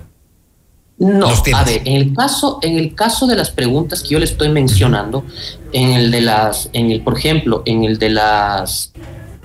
No, 0.98 1.28
a 1.28 1.64
ver, 1.66 1.82
en 1.84 1.96
el 1.96 2.14
caso, 2.14 2.60
en 2.62 2.78
el 2.78 2.96
caso 2.96 3.28
de 3.28 3.36
las 3.36 3.50
preguntas 3.50 4.02
que 4.02 4.10
yo 4.10 4.20
le 4.20 4.26
estoy 4.26 4.50
mencionando, 4.50 5.26
en 5.74 5.92
el 5.92 6.10
de 6.10 6.22
las, 6.22 6.70
en 6.72 6.90
el, 6.90 7.02
por 7.02 7.18
ejemplo, 7.18 7.64
en 7.66 7.84
el 7.84 8.00
de 8.00 8.12
las 8.12 8.94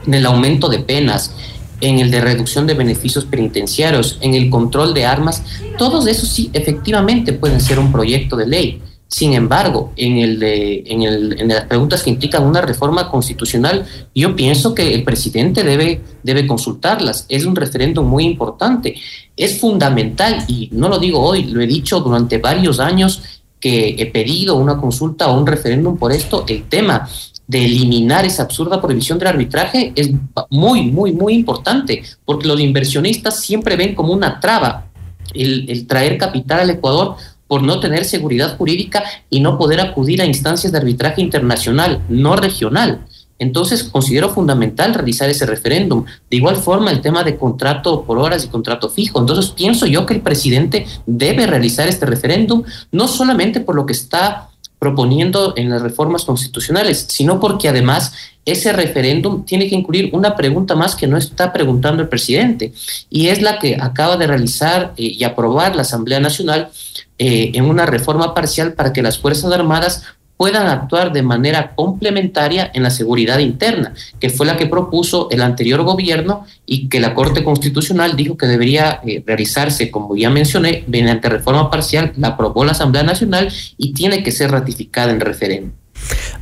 en 0.06 0.14
el 0.14 0.27
aumento 0.27 0.68
de 0.68 0.78
penas, 0.78 1.32
en 1.81 1.98
el 1.98 2.10
de 2.10 2.20
reducción 2.20 2.66
de 2.66 2.74
beneficios 2.74 3.24
penitenciarios, 3.24 4.18
en 4.20 4.35
el 4.35 4.51
control 4.51 4.94
de 4.94 5.06
armas, 5.06 5.43
todos 5.78 6.06
esos 6.06 6.28
sí 6.28 6.51
efectivamente 6.52 7.32
pueden 7.32 7.60
ser 7.60 7.78
un 7.78 7.90
proyecto 7.90 8.36
de 8.36 8.47
ley. 8.47 8.82
Sin 9.11 9.32
embargo, 9.32 9.93
en, 9.97 10.19
el 10.19 10.39
de, 10.39 10.85
en, 10.87 11.03
el, 11.03 11.41
en 11.41 11.49
las 11.49 11.65
preguntas 11.65 12.05
que 12.05 12.11
implican 12.11 12.47
una 12.47 12.61
reforma 12.61 13.11
constitucional, 13.11 13.85
yo 14.15 14.37
pienso 14.37 14.73
que 14.73 14.95
el 14.95 15.03
presidente 15.03 15.65
debe, 15.65 16.01
debe 16.23 16.47
consultarlas. 16.47 17.27
Es 17.28 17.45
un 17.45 17.57
referéndum 17.57 18.07
muy 18.07 18.24
importante. 18.24 18.95
Es 19.37 19.59
fundamental, 19.59 20.45
y 20.47 20.69
no 20.70 20.89
lo 20.89 21.01
digo 21.01 21.20
hoy, 21.20 21.43
lo 21.43 21.61
he 21.61 21.66
dicho 21.66 21.99
durante 21.99 22.39
varios 22.39 22.78
años 22.78 23.23
que 23.59 23.97
he 23.99 24.07
pedido 24.07 24.55
una 24.55 24.78
consulta 24.78 25.28
o 25.28 25.39
un 25.39 25.47
referéndum 25.47 25.99
por 25.99 26.12
esto, 26.12 26.45
el 26.47 26.69
tema 26.69 27.09
de 27.49 27.65
eliminar 27.65 28.24
esa 28.24 28.45
absurda 28.45 28.81
prohibición 28.81 29.19
del 29.19 29.27
arbitraje 29.27 29.93
es 29.97 30.09
muy, 30.51 30.82
muy, 30.82 31.12
muy 31.12 31.35
importante, 31.35 32.05
porque 32.24 32.47
los 32.47 32.61
inversionistas 32.61 33.41
siempre 33.41 33.74
ven 33.74 33.97
como 33.97 34.12
una 34.12 34.39
traba 34.39 34.87
el, 35.35 35.69
el, 35.69 35.87
traer 35.89 36.16
capital 36.16 36.61
al 36.61 36.70
Ecuador 36.70 37.16
por 37.51 37.64
no 37.64 37.81
tener 37.81 38.05
seguridad 38.05 38.56
jurídica 38.56 39.02
y 39.28 39.40
no 39.40 39.59
poder 39.59 39.81
acudir 39.81 40.22
a 40.22 40.24
instancias 40.24 40.70
de 40.70 40.78
arbitraje 40.78 41.20
internacional, 41.20 42.01
no 42.09 42.36
regional. 42.36 43.01
Entonces, 43.40 43.82
considero 43.82 44.28
fundamental 44.28 44.94
realizar 44.94 45.28
ese 45.28 45.47
referéndum. 45.47 46.05
De 46.31 46.36
igual 46.36 46.55
forma, 46.55 46.93
el 46.93 47.01
tema 47.01 47.24
de 47.24 47.36
contrato 47.36 48.05
por 48.05 48.18
horas 48.18 48.44
y 48.44 48.48
contrato 48.48 48.89
fijo. 48.89 49.18
Entonces, 49.18 49.51
pienso 49.51 49.86
yo 49.86 50.06
que 50.06 50.14
el 50.14 50.20
presidente 50.20 50.86
debe 51.06 51.48
realizar 51.48 51.89
este 51.89 52.06
referéndum, 52.06 52.62
no 52.93 53.09
solamente 53.09 53.59
por 53.59 53.74
lo 53.74 53.85
que 53.85 53.94
está 53.94 54.49
proponiendo 54.81 55.52
en 55.57 55.69
las 55.69 55.82
reformas 55.82 56.24
constitucionales, 56.24 57.07
sino 57.11 57.39
porque 57.39 57.69
además 57.69 58.12
ese 58.47 58.73
referéndum 58.73 59.44
tiene 59.44 59.69
que 59.69 59.74
incluir 59.74 60.09
una 60.12 60.35
pregunta 60.35 60.74
más 60.74 60.97
que 60.97 61.07
no 61.07 61.19
está 61.19 61.52
preguntando 61.52 62.02
el 62.02 62.09
presidente, 62.09 62.73
y 63.11 63.28
es 63.28 63.43
la 63.43 63.59
que 63.59 63.77
acaba 63.78 64.16
de 64.16 64.27
realizar 64.27 64.94
eh, 64.97 65.05
y 65.19 65.23
aprobar 65.23 65.77
la 65.77 65.82
Asamblea 65.82 66.19
Nacional 66.19 66.70
eh, 67.19 67.52
en 67.55 67.66
una 67.66 67.85
reforma 67.85 68.32
parcial 68.32 68.73
para 68.73 68.94
que 68.94 69.02
las 69.02 69.19
Fuerzas 69.19 69.52
Armadas 69.52 70.02
puedan 70.41 70.69
actuar 70.69 71.12
de 71.12 71.23
manera 71.23 71.75
complementaria 71.75 72.71
en 72.73 72.83
la 72.83 72.89
seguridad 72.89 73.41
interna, 73.41 73.93
que 74.19 74.31
fue 74.31 74.47
la 74.47 74.57
que 74.57 74.65
propuso 74.65 75.29
el 75.31 75.43
anterior 75.43 75.83
gobierno 75.83 76.47
y 76.65 76.89
que 76.89 76.99
la 76.99 77.12
Corte 77.12 77.45
Constitucional 77.45 78.17
dijo 78.17 78.39
que 78.39 78.47
debería 78.47 79.03
eh, 79.05 79.23
realizarse, 79.27 79.91
como 79.91 80.17
ya 80.17 80.31
mencioné, 80.31 80.85
mediante 80.87 81.29
reforma 81.29 81.71
parcial, 81.71 82.15
la 82.17 82.29
aprobó 82.29 82.65
la 82.65 82.73
Asamblea 82.73 83.03
Nacional 83.03 83.53
y 83.77 83.93
tiene 83.93 84.23
que 84.23 84.33
ser 84.33 84.51
ratificada 84.51 85.12
en 85.12 85.21
referéndum. 85.21 85.80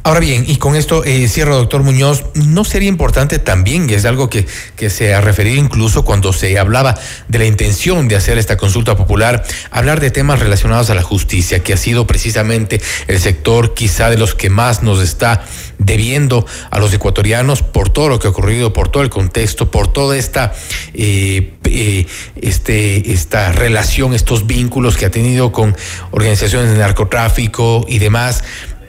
Ahora 0.02 0.20
bien, 0.20 0.44
y 0.47 0.56
con 0.56 0.74
esto 0.74 1.05
eh, 1.05 1.28
cierro, 1.28 1.56
doctor 1.56 1.82
Muñoz, 1.82 2.24
¿no 2.35 2.64
sería 2.64 2.89
importante 2.89 3.39
también, 3.39 3.90
y 3.90 3.94
es 3.94 4.05
algo 4.05 4.30
que, 4.30 4.47
que 4.76 4.90
se 4.90 5.12
ha 5.14 5.20
referido 5.20 5.56
incluso 5.56 6.05
cuando 6.05 6.32
se 6.32 6.59
hablaba 6.59 6.94
de 7.28 7.39
la 7.39 7.44
intención 7.44 8.09
de 8.09 8.16
hacer 8.16 8.39
esta 8.39 8.56
consulta 8.56 8.97
popular, 8.97 9.44
hablar 9.70 10.01
de 10.01 10.10
temas 10.10 10.40
relacionados 10.40 10.89
a 10.90 10.94
la 10.94 11.02
justicia, 11.02 11.62
que 11.62 11.74
ha 11.74 11.76
sido 11.76 12.06
precisamente 12.06 12.80
el 13.06 13.20
sector 13.20 13.74
quizá 13.74 14.09
de 14.09 14.16
los 14.16 14.35
que 14.35 14.51
más 14.51 14.82
nos 14.82 15.02
está 15.02 15.44
debiendo 15.78 16.47
a 16.70 16.78
los 16.78 16.93
ecuatorianos 16.93 17.62
por 17.62 17.90
todo 17.90 18.09
lo 18.09 18.18
que 18.18 18.26
ha 18.26 18.30
ocurrido, 18.30 18.72
por 18.72 18.89
todo 18.89 19.02
el 19.02 19.10
contexto, 19.10 19.70
por 19.70 19.89
toda 19.89 20.16
esta, 20.16 20.52
eh, 20.94 21.55
eh, 21.64 22.06
este, 22.40 23.12
esta 23.12 23.52
relación, 23.52 24.14
estos 24.14 24.47
vínculos 24.47 24.97
que 24.97 25.06
ha 25.06 25.10
tenido 25.10 25.52
con 25.52 25.76
organizaciones 26.10 26.72
de 26.72 26.78
narcotráfico 26.78 27.85
y 27.89 27.98
demás? 27.98 28.43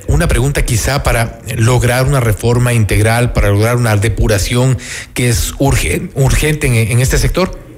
Una 0.10 0.28
pregunta 0.28 0.66
quizá 0.66 1.04
para 1.04 1.40
lograr 1.58 2.06
una 2.06 2.20
reforma 2.20 2.74
integral, 2.74 3.32
para 3.34 3.50
lograr 3.50 3.78
una 3.78 3.96
depuración 3.96 4.78
que 5.14 5.30
es 5.30 5.54
urgente, 5.60 6.12
urgente 6.20 6.68
en, 6.68 6.92
en 6.92 7.00
este 7.00 7.18
sector? 7.18 7.70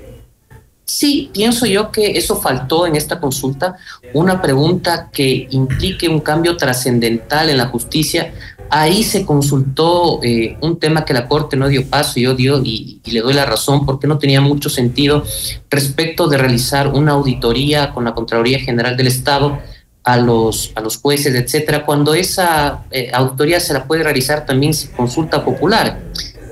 Sí, 0.94 1.30
pienso 1.34 1.66
yo 1.66 1.90
que 1.90 2.18
eso 2.18 2.42
faltó 2.42 2.86
en 2.86 2.98
esta 2.98 3.22
consulta, 3.22 3.78
una 4.14 4.42
pregunta 4.42 5.10
que 5.10 5.48
implique 5.52 6.10
un 6.10 6.20
cambio 6.20 6.58
trascendental 6.58 7.50
en 7.50 7.58
la 7.58 7.68
justicia. 7.68 8.34
Ahí 8.70 9.04
se 9.04 9.26
consultó 9.26 10.20
eh, 10.22 10.58
un 10.60 10.80
tema 10.80 11.06
que 11.06 11.14
la 11.14 11.30
Corte 11.30 11.56
no 11.56 11.70
dio 11.70 11.86
paso, 11.88 12.20
yo 12.20 12.36
dio 12.36 12.62
y, 12.62 13.00
y, 13.06 13.12
le 13.12 13.22
doy 13.22 13.34
la 13.34 13.46
razón 13.46 13.86
porque 13.86 14.06
no 14.06 14.18
tenía 14.18 14.42
mucho 14.42 14.70
sentido 14.70 15.24
respecto 15.70 16.28
de 16.28 16.38
realizar 16.38 16.90
una 16.90 17.14
auditoría 17.14 17.94
con 17.94 18.04
la 18.04 18.14
Contraloría 18.14 18.60
General 18.60 18.98
del 18.98 19.08
Estado 19.08 19.60
a 20.04 20.18
los, 20.18 20.72
a 20.76 20.82
los 20.82 20.98
jueces, 20.98 21.36
etcétera, 21.36 21.86
cuando 21.86 22.14
esa 22.14 22.84
eh, 22.92 23.12
auditoría 23.14 23.60
se 23.60 23.74
la 23.74 23.86
puede 23.86 24.04
realizar 24.04 24.46
también 24.46 24.74
sin 24.74 24.92
consulta 24.92 25.44
popular. 25.46 26.00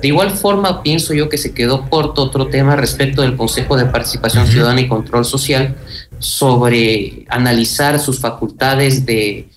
De 0.01 0.07
igual 0.07 0.31
forma, 0.31 0.81
pienso 0.81 1.13
yo 1.13 1.27
que 1.27 1.37
se 1.37 1.53
quedó 1.53 1.89
corto 1.89 2.23
otro 2.23 2.47
tema 2.47 2.75
respecto 2.75 3.21
del 3.21 3.35
Consejo 3.35 3.75
de 3.75 3.85
Participación 3.85 4.47
Ciudadana 4.47 4.81
y 4.81 4.87
Control 4.87 5.25
Social 5.25 5.75
sobre 6.19 7.25
analizar 7.27 7.99
sus 7.99 8.19
facultades 8.19 9.05
de, 9.05 9.49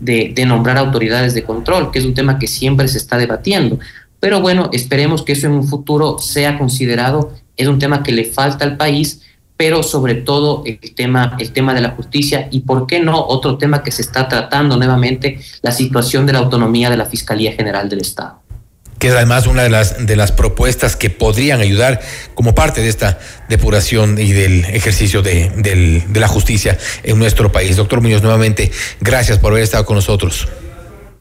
de, 0.00 0.32
de, 0.34 0.46
nombrar 0.46 0.78
autoridades 0.78 1.34
de 1.34 1.44
control, 1.44 1.90
que 1.90 1.98
es 1.98 2.06
un 2.06 2.14
tema 2.14 2.38
que 2.38 2.46
siempre 2.46 2.88
se 2.88 2.96
está 2.96 3.18
debatiendo. 3.18 3.78
Pero 4.20 4.40
bueno, 4.40 4.70
esperemos 4.72 5.22
que 5.22 5.32
eso 5.32 5.46
en 5.46 5.52
un 5.52 5.68
futuro 5.68 6.18
sea 6.18 6.56
considerado. 6.58 7.34
Es 7.56 7.68
un 7.68 7.78
tema 7.78 8.02
que 8.02 8.12
le 8.12 8.24
falta 8.24 8.64
al 8.64 8.78
país, 8.78 9.22
pero 9.60 9.82
sobre 9.82 10.14
todo 10.14 10.62
el 10.64 10.78
tema, 10.94 11.36
el 11.38 11.52
tema 11.52 11.74
de 11.74 11.82
la 11.82 11.90
justicia 11.90 12.48
y, 12.50 12.60
¿por 12.60 12.86
qué 12.86 12.98
no?, 12.98 13.22
otro 13.26 13.58
tema 13.58 13.82
que 13.82 13.92
se 13.92 14.00
está 14.00 14.26
tratando 14.26 14.78
nuevamente, 14.78 15.38
la 15.60 15.70
situación 15.70 16.24
de 16.24 16.32
la 16.32 16.38
autonomía 16.38 16.88
de 16.88 16.96
la 16.96 17.04
Fiscalía 17.04 17.52
General 17.52 17.86
del 17.90 18.00
Estado 18.00 18.40
que 18.98 19.08
es 19.08 19.14
además 19.14 19.46
una 19.46 19.62
de 19.62 19.68
las, 19.68 20.06
de 20.06 20.16
las 20.16 20.32
propuestas 20.32 20.96
que 20.96 21.10
podrían 21.10 21.60
ayudar 21.60 22.00
como 22.34 22.54
parte 22.54 22.80
de 22.80 22.88
esta 22.88 23.18
depuración 23.50 24.18
y 24.18 24.32
del 24.32 24.64
ejercicio 24.64 25.20
de, 25.20 25.50
del, 25.56 26.10
de 26.10 26.20
la 26.20 26.28
justicia 26.28 26.78
en 27.02 27.18
nuestro 27.18 27.50
país. 27.50 27.76
Doctor 27.76 28.02
Muñoz, 28.02 28.22
nuevamente, 28.22 28.70
gracias 29.00 29.38
por 29.38 29.52
haber 29.52 29.64
estado 29.64 29.86
con 29.86 29.96
nosotros. 29.96 30.48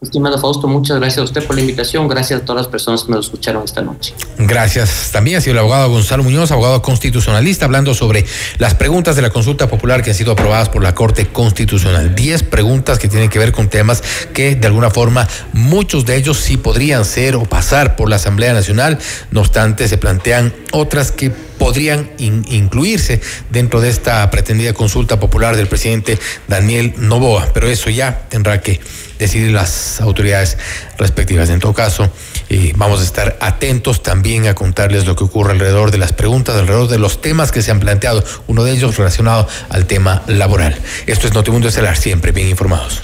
Estimado 0.01 0.39
Fausto, 0.39 0.65
muchas 0.65 0.97
gracias 0.97 1.17
a 1.19 1.23
usted 1.23 1.45
por 1.45 1.57
la 1.57 1.61
invitación. 1.61 2.07
Gracias 2.07 2.41
a 2.41 2.45
todas 2.45 2.63
las 2.63 2.71
personas 2.71 3.03
que 3.03 3.11
me 3.11 3.19
escucharon 3.19 3.65
esta 3.65 3.81
noche. 3.81 4.13
Gracias. 4.37 5.09
También 5.11 5.37
ha 5.37 5.41
sido 5.41 5.51
el 5.51 5.59
abogado 5.59 5.89
Gonzalo 5.89 6.23
Muñoz, 6.23 6.51
abogado 6.51 6.81
constitucionalista, 6.81 7.65
hablando 7.65 7.93
sobre 7.93 8.25
las 8.59 8.75
preguntas 8.75 9.17
de 9.17 9.23
la 9.23 9.29
consulta 9.29 9.67
popular 9.67 10.01
que 10.01 10.11
han 10.11 10.15
sido 10.15 10.31
aprobadas 10.31 10.69
por 10.69 10.83
la 10.83 10.95
Corte 10.95 11.27
Constitucional. 11.27 12.15
Diez 12.15 12.43
preguntas 12.43 12.97
que 12.97 13.09
tienen 13.09 13.29
que 13.29 13.39
ver 13.39 13.51
con 13.51 13.67
temas 13.67 14.01
que, 14.33 14.55
de 14.55 14.67
alguna 14.67 14.89
forma, 14.89 15.27
muchos 15.51 16.05
de 16.05 16.15
ellos 16.15 16.37
sí 16.37 16.55
podrían 16.55 17.03
ser 17.03 17.35
o 17.35 17.43
pasar 17.43 17.97
por 17.97 18.09
la 18.09 18.15
Asamblea 18.15 18.53
Nacional. 18.53 18.99
No 19.31 19.41
obstante, 19.41 19.89
se 19.89 19.97
plantean 19.97 20.53
otras 20.71 21.11
que 21.11 21.48
podrían 21.59 22.09
in, 22.17 22.43
incluirse 22.49 23.21
dentro 23.51 23.81
de 23.81 23.89
esta 23.89 24.27
pretendida 24.31 24.73
consulta 24.73 25.19
popular 25.19 25.55
del 25.55 25.67
presidente 25.67 26.17
Daniel 26.47 26.95
Novoa, 26.97 27.49
pero 27.53 27.67
eso 27.67 27.91
ya 27.91 28.27
tendrá 28.29 28.61
que 28.61 28.79
decidir 29.19 29.51
las 29.51 30.01
autoridades 30.01 30.57
respectivas. 30.97 31.49
En 31.49 31.59
todo 31.59 31.73
caso, 31.73 32.09
eh, 32.49 32.73
vamos 32.75 33.01
a 33.01 33.03
estar 33.03 33.37
atentos 33.41 34.01
también 34.01 34.47
a 34.47 34.55
contarles 34.55 35.05
lo 35.05 35.15
que 35.15 35.25
ocurre 35.25 35.51
alrededor 35.51 35.91
de 35.91 35.99
las 35.99 36.13
preguntas, 36.13 36.55
alrededor 36.55 36.87
de 36.87 36.97
los 36.97 37.21
temas 37.21 37.51
que 37.51 37.61
se 37.61 37.69
han 37.69 37.79
planteado, 37.79 38.23
uno 38.47 38.63
de 38.63 38.71
ellos 38.71 38.97
relacionado 38.97 39.47
al 39.69 39.85
tema 39.85 40.23
laboral. 40.25 40.75
Esto 41.05 41.27
es 41.27 41.33
Notimundo 41.33 41.67
Estelar, 41.67 41.97
siempre 41.97 42.31
bien 42.31 42.47
informados. 42.47 43.03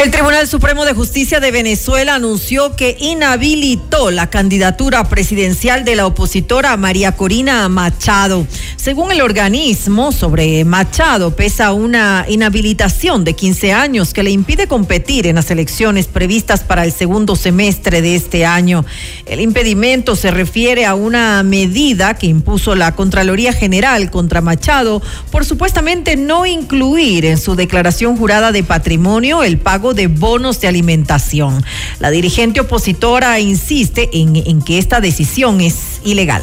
El 0.00 0.10
Tribunal 0.10 0.46
Supremo 0.48 0.84
de 0.84 0.92
Justicia 0.92 1.40
de 1.40 1.50
Venezuela 1.50 2.16
anunció 2.16 2.74
que 2.76 2.96
inhabilitó 2.98 4.10
la 4.10 4.28
candidatura 4.28 5.04
presidencial 5.08 5.84
de 5.84 5.94
la 5.94 6.06
opositora 6.06 6.76
María 6.76 7.12
Corina 7.12 7.66
Machado. 7.68 8.46
Según 8.76 9.12
el 9.12 9.22
organismo, 9.22 10.12
sobre 10.12 10.62
Machado 10.64 11.34
pesa 11.34 11.72
una 11.72 12.26
inhabilitación 12.28 13.24
de 13.24 13.34
15 13.34 13.72
años 13.72 14.12
que 14.12 14.24
le 14.24 14.30
impide 14.30 14.66
competir 14.66 15.26
en 15.26 15.36
las 15.36 15.50
elecciones 15.50 16.06
previstas 16.06 16.64
para 16.64 16.84
el 16.84 16.92
segundo 16.92 17.34
semestre 17.34 18.02
de 18.02 18.16
este 18.16 18.44
año. 18.44 18.84
El 19.24 19.40
impedimento 19.40 20.16
se 20.16 20.30
refiere 20.30 20.84
a 20.84 20.96
una 20.96 21.42
medida 21.44 22.14
que 22.14 22.26
impuso 22.26 22.74
la 22.74 22.94
Contraloría 22.94 23.52
General 23.54 24.10
contra 24.10 24.42
Machado 24.42 25.00
por 25.30 25.46
supuestamente 25.46 26.16
no 26.16 26.44
incluir 26.44 27.24
en 27.24 27.38
su 27.38 27.54
declaración 27.54 28.18
jurada 28.18 28.52
de 28.52 28.64
patrimonio 28.64 29.42
el 29.42 29.58
pago 29.58 29.83
de 29.92 30.06
bonos 30.06 30.60
de 30.60 30.68
alimentación. 30.68 31.62
La 31.98 32.10
dirigente 32.10 32.60
opositora 32.60 33.38
insiste 33.40 34.08
en, 34.14 34.36
en 34.36 34.62
que 34.62 34.78
esta 34.78 35.00
decisión 35.00 35.60
es 35.60 36.00
ilegal. 36.04 36.42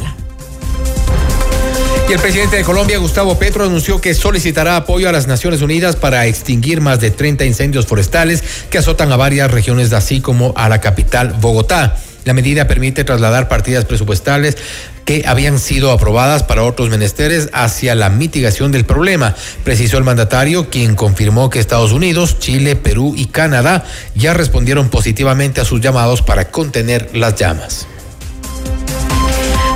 Y 2.08 2.12
el 2.12 2.20
presidente 2.20 2.56
de 2.56 2.62
Colombia, 2.64 2.98
Gustavo 2.98 3.38
Petro, 3.38 3.64
anunció 3.64 4.00
que 4.00 4.12
solicitará 4.12 4.76
apoyo 4.76 5.08
a 5.08 5.12
las 5.12 5.26
Naciones 5.26 5.62
Unidas 5.62 5.96
para 5.96 6.26
extinguir 6.26 6.82
más 6.82 7.00
de 7.00 7.10
30 7.10 7.46
incendios 7.46 7.86
forestales 7.86 8.44
que 8.68 8.76
azotan 8.76 9.10
a 9.12 9.16
varias 9.16 9.50
regiones, 9.50 9.94
así 9.94 10.20
como 10.20 10.52
a 10.56 10.68
la 10.68 10.80
capital, 10.80 11.34
Bogotá. 11.40 11.96
La 12.24 12.34
medida 12.34 12.68
permite 12.68 13.04
trasladar 13.04 13.48
partidas 13.48 13.84
presupuestales 13.84 14.56
que 15.04 15.24
habían 15.26 15.58
sido 15.58 15.90
aprobadas 15.90 16.42
para 16.42 16.62
otros 16.62 16.90
menesteres 16.90 17.48
hacia 17.52 17.94
la 17.94 18.10
mitigación 18.10 18.72
del 18.72 18.84
problema, 18.84 19.34
precisó 19.64 19.98
el 19.98 20.04
mandatario, 20.04 20.70
quien 20.70 20.94
confirmó 20.94 21.50
que 21.50 21.58
Estados 21.58 21.92
Unidos, 21.92 22.38
Chile, 22.38 22.76
Perú 22.76 23.14
y 23.16 23.26
Canadá 23.26 23.84
ya 24.14 24.34
respondieron 24.34 24.88
positivamente 24.88 25.60
a 25.60 25.64
sus 25.64 25.80
llamados 25.80 26.22
para 26.22 26.50
contener 26.50 27.10
las 27.14 27.36
llamas. 27.36 27.86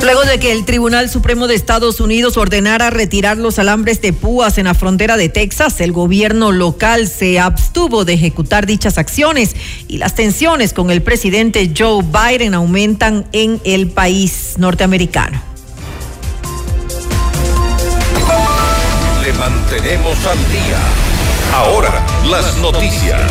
Luego 0.07 0.23
de 0.23 0.39
que 0.39 0.53
el 0.53 0.65
Tribunal 0.65 1.11
Supremo 1.11 1.49
de 1.49 1.57
Estados 1.57 1.99
Unidos 1.99 2.37
ordenara 2.37 2.91
retirar 2.91 3.39
los 3.39 3.59
alambres 3.59 4.01
de 4.01 4.12
púas 4.12 4.57
en 4.57 4.66
la 4.66 4.74
frontera 4.74 5.16
de 5.16 5.28
Texas, 5.28 5.81
el 5.81 5.91
gobierno 5.91 6.53
local 6.53 7.09
se 7.09 7.41
abstuvo 7.41 8.05
de 8.05 8.12
ejecutar 8.12 8.66
dichas 8.66 8.99
acciones 8.99 9.57
y 9.89 9.99
las 9.99 10.15
tensiones 10.15 10.73
con 10.73 10.93
el 10.93 11.03
presidente 11.03 11.73
Joe 11.77 12.05
Biden 12.05 12.55
aumentan 12.55 13.27
en 13.33 13.61
el 13.65 13.91
país 13.91 14.55
norteamericano. 14.59 15.43
Le 19.24 19.33
mantenemos 19.33 20.24
al 20.24 20.39
día. 20.53 20.78
Ahora, 21.53 22.07
las 22.31 22.57
noticias. 22.59 23.23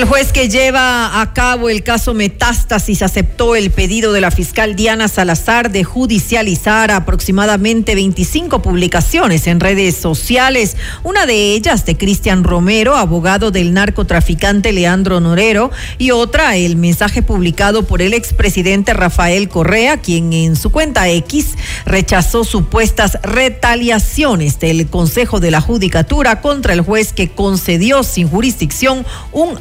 El 0.00 0.06
juez 0.06 0.32
que 0.32 0.48
lleva 0.48 1.20
a 1.20 1.34
cabo 1.34 1.68
el 1.68 1.82
caso 1.82 2.14
Metástasis 2.14 3.02
aceptó 3.02 3.54
el 3.54 3.70
pedido 3.70 4.14
de 4.14 4.22
la 4.22 4.30
fiscal 4.30 4.74
Diana 4.74 5.08
Salazar 5.08 5.70
de 5.70 5.84
judicializar 5.84 6.90
aproximadamente 6.90 7.94
25 7.94 8.62
publicaciones 8.62 9.46
en 9.46 9.60
redes 9.60 9.96
sociales, 9.96 10.78
una 11.02 11.26
de 11.26 11.52
ellas 11.52 11.84
de 11.84 11.98
Cristian 11.98 12.44
Romero, 12.44 12.96
abogado 12.96 13.50
del 13.50 13.74
narcotraficante 13.74 14.72
Leandro 14.72 15.20
Norero, 15.20 15.70
y 15.98 16.12
otra 16.12 16.56
el 16.56 16.76
mensaje 16.76 17.20
publicado 17.20 17.86
por 17.86 18.00
el 18.00 18.14
expresidente 18.14 18.94
Rafael 18.94 19.50
Correa, 19.50 19.98
quien 19.98 20.32
en 20.32 20.56
su 20.56 20.72
cuenta 20.72 21.10
X 21.10 21.58
rechazó 21.84 22.44
supuestas 22.44 23.18
retaliaciones 23.22 24.58
del 24.60 24.88
Consejo 24.88 25.40
de 25.40 25.50
la 25.50 25.60
Judicatura 25.60 26.40
contra 26.40 26.72
el 26.72 26.80
juez 26.80 27.12
que 27.12 27.28
concedió 27.28 28.02
sin 28.02 28.30
jurisdicción 28.30 29.04
un 29.32 29.60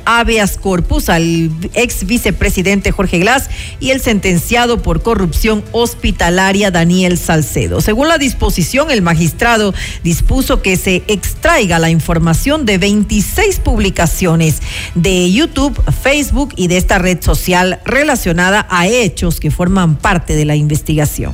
corpus 0.59 1.09
al 1.09 1.49
ex 1.73 2.05
vicepresidente 2.05 2.91
Jorge 2.91 3.17
Glass 3.17 3.49
y 3.79 3.89
el 3.89 3.99
sentenciado 3.99 4.81
por 4.81 5.01
corrupción 5.01 5.63
hospitalaria 5.71 6.69
Daniel 6.69 7.17
Salcedo. 7.17 7.81
Según 7.81 8.07
la 8.07 8.19
disposición, 8.19 8.91
el 8.91 9.01
magistrado 9.01 9.73
dispuso 10.03 10.61
que 10.61 10.77
se 10.77 11.03
extraiga 11.07 11.79
la 11.79 11.89
información 11.89 12.65
de 12.67 12.77
26 12.77 13.59
publicaciones 13.59 14.61
de 14.93 15.31
YouTube, 15.31 15.81
Facebook 16.03 16.53
y 16.55 16.67
de 16.67 16.77
esta 16.77 16.99
red 16.99 17.21
social 17.21 17.79
relacionada 17.83 18.67
a 18.69 18.87
hechos 18.87 19.39
que 19.39 19.49
forman 19.49 19.95
parte 19.95 20.35
de 20.35 20.45
la 20.45 20.55
investigación. 20.55 21.33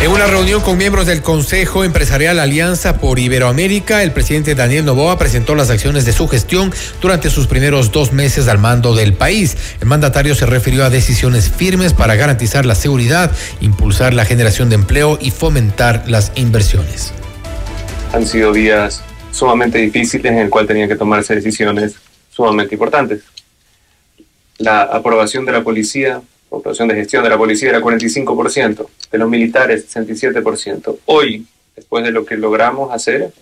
En 0.00 0.12
una 0.12 0.28
reunión 0.28 0.60
con 0.60 0.78
miembros 0.78 1.06
del 1.06 1.22
Consejo 1.22 1.82
Empresarial 1.82 2.38
Alianza 2.38 2.98
por 2.98 3.18
Iberoamérica, 3.18 4.04
el 4.04 4.12
presidente 4.12 4.54
Daniel 4.54 4.84
Novoa 4.84 5.18
presentó 5.18 5.56
las 5.56 5.70
acciones 5.70 6.04
de 6.04 6.12
su 6.12 6.28
gestión 6.28 6.72
durante 7.00 7.30
sus 7.30 7.48
primeros 7.48 7.90
dos 7.90 8.12
meses 8.12 8.46
al 8.46 8.58
mando 8.58 8.94
del 8.94 9.14
país. 9.14 9.56
El 9.80 9.88
mandatario 9.88 10.36
se 10.36 10.46
refirió 10.46 10.84
a 10.84 10.90
decisiones 10.90 11.50
firmes 11.50 11.94
para 11.94 12.14
garantizar 12.14 12.64
la 12.64 12.76
seguridad, 12.76 13.32
impulsar 13.60 14.14
la 14.14 14.24
generación 14.24 14.68
de 14.68 14.76
empleo 14.76 15.18
y 15.20 15.32
fomentar 15.32 16.04
las 16.06 16.30
inversiones. 16.36 17.12
Han 18.12 18.24
sido 18.24 18.52
días 18.52 19.02
sumamente 19.32 19.78
difíciles 19.78 20.30
en 20.30 20.38
el 20.38 20.48
cual 20.48 20.68
tenían 20.68 20.88
que 20.88 20.96
tomarse 20.96 21.34
decisiones 21.34 21.96
sumamente 22.30 22.76
importantes. 22.76 23.22
La 24.58 24.82
aprobación 24.82 25.44
de 25.44 25.50
la 25.50 25.64
policía 25.64 26.22
populación 26.48 26.88
de 26.88 26.94
gestión 26.94 27.22
de 27.22 27.30
la 27.30 27.38
policía 27.38 27.70
era 27.70 27.80
45%, 27.80 28.86
de 29.10 29.18
los 29.18 29.28
militares 29.28 29.94
67%. 29.94 30.98
Hoy, 31.06 31.46
después 31.76 32.04
de 32.04 32.10
lo 32.10 32.24
que 32.24 32.36
logramos 32.36 32.92
hacer, 32.92 33.32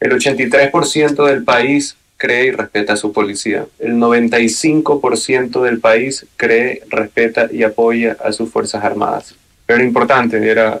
el 0.00 0.12
83% 0.12 1.26
del 1.26 1.44
país 1.44 1.96
cree 2.16 2.46
y 2.46 2.50
respeta 2.50 2.94
a 2.94 2.96
su 2.96 3.12
policía. 3.12 3.66
El 3.78 3.94
95% 3.94 5.62
del 5.62 5.80
país 5.80 6.26
cree, 6.36 6.82
respeta 6.88 7.48
y 7.50 7.62
apoya 7.62 8.16
a 8.22 8.32
sus 8.32 8.50
Fuerzas 8.50 8.84
Armadas. 8.84 9.34
Pero 9.64 9.78
era 9.78 9.86
importante, 9.86 10.50
era, 10.50 10.80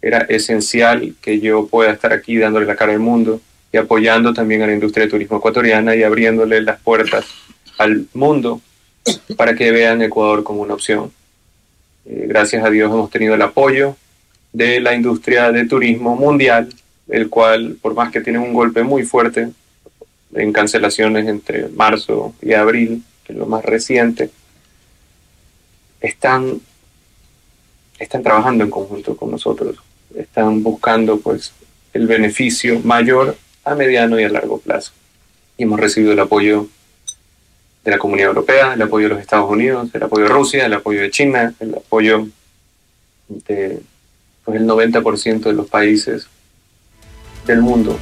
era 0.00 0.18
esencial 0.28 1.14
que 1.20 1.40
yo 1.40 1.66
pueda 1.66 1.92
estar 1.92 2.12
aquí 2.12 2.36
dándole 2.36 2.66
la 2.66 2.76
cara 2.76 2.92
al 2.92 3.00
mundo 3.00 3.40
y 3.72 3.76
apoyando 3.76 4.32
también 4.32 4.62
a 4.62 4.66
la 4.66 4.74
industria 4.74 5.04
de 5.04 5.10
turismo 5.10 5.38
ecuatoriana 5.38 5.94
y 5.94 6.02
abriéndole 6.02 6.60
las 6.62 6.80
puertas 6.80 7.26
al 7.78 8.06
mundo 8.14 8.60
para 9.36 9.54
que 9.54 9.70
vean 9.70 10.02
Ecuador 10.02 10.42
como 10.44 10.62
una 10.62 10.74
opción. 10.74 11.12
Eh, 12.04 12.26
gracias 12.28 12.64
a 12.64 12.70
Dios 12.70 12.92
hemos 12.92 13.10
tenido 13.10 13.34
el 13.34 13.42
apoyo 13.42 13.96
de 14.52 14.80
la 14.80 14.94
industria 14.94 15.52
de 15.52 15.66
turismo 15.66 16.16
mundial, 16.16 16.72
el 17.08 17.28
cual, 17.28 17.76
por 17.80 17.94
más 17.94 18.10
que 18.10 18.20
tiene 18.20 18.38
un 18.38 18.54
golpe 18.54 18.82
muy 18.82 19.02
fuerte 19.02 19.48
en 20.34 20.52
cancelaciones 20.52 21.26
entre 21.26 21.68
marzo 21.68 22.34
y 22.40 22.52
abril, 22.52 23.02
que 23.24 23.32
es 23.32 23.38
lo 23.38 23.46
más 23.46 23.64
reciente, 23.64 24.30
están, 26.00 26.60
están 27.98 28.22
trabajando 28.22 28.64
en 28.64 28.70
conjunto 28.70 29.16
con 29.16 29.30
nosotros, 29.30 29.76
están 30.14 30.62
buscando 30.62 31.18
pues 31.20 31.52
el 31.92 32.06
beneficio 32.06 32.80
mayor 32.80 33.36
a 33.64 33.74
mediano 33.74 34.20
y 34.20 34.24
a 34.24 34.28
largo 34.28 34.58
plazo. 34.58 34.92
Y 35.58 35.64
hemos 35.64 35.80
recibido 35.80 36.12
el 36.12 36.20
apoyo 36.20 36.68
de 37.86 37.92
la 37.92 37.98
Comunidad 37.98 38.30
Europea, 38.30 38.74
el 38.74 38.82
apoyo 38.82 39.04
de 39.08 39.14
los 39.14 39.22
Estados 39.22 39.48
Unidos, 39.48 39.88
el 39.94 40.02
apoyo 40.02 40.24
de 40.24 40.28
Rusia, 40.28 40.66
el 40.66 40.72
apoyo 40.72 41.00
de 41.00 41.10
China, 41.12 41.54
el 41.60 41.76
apoyo 41.76 42.26
de 43.28 43.80
pues, 44.44 44.60
el 44.60 44.66
90% 44.66 45.40
de 45.40 45.52
los 45.52 45.68
países 45.68 46.26
del 47.46 47.62
mundo 47.62 47.96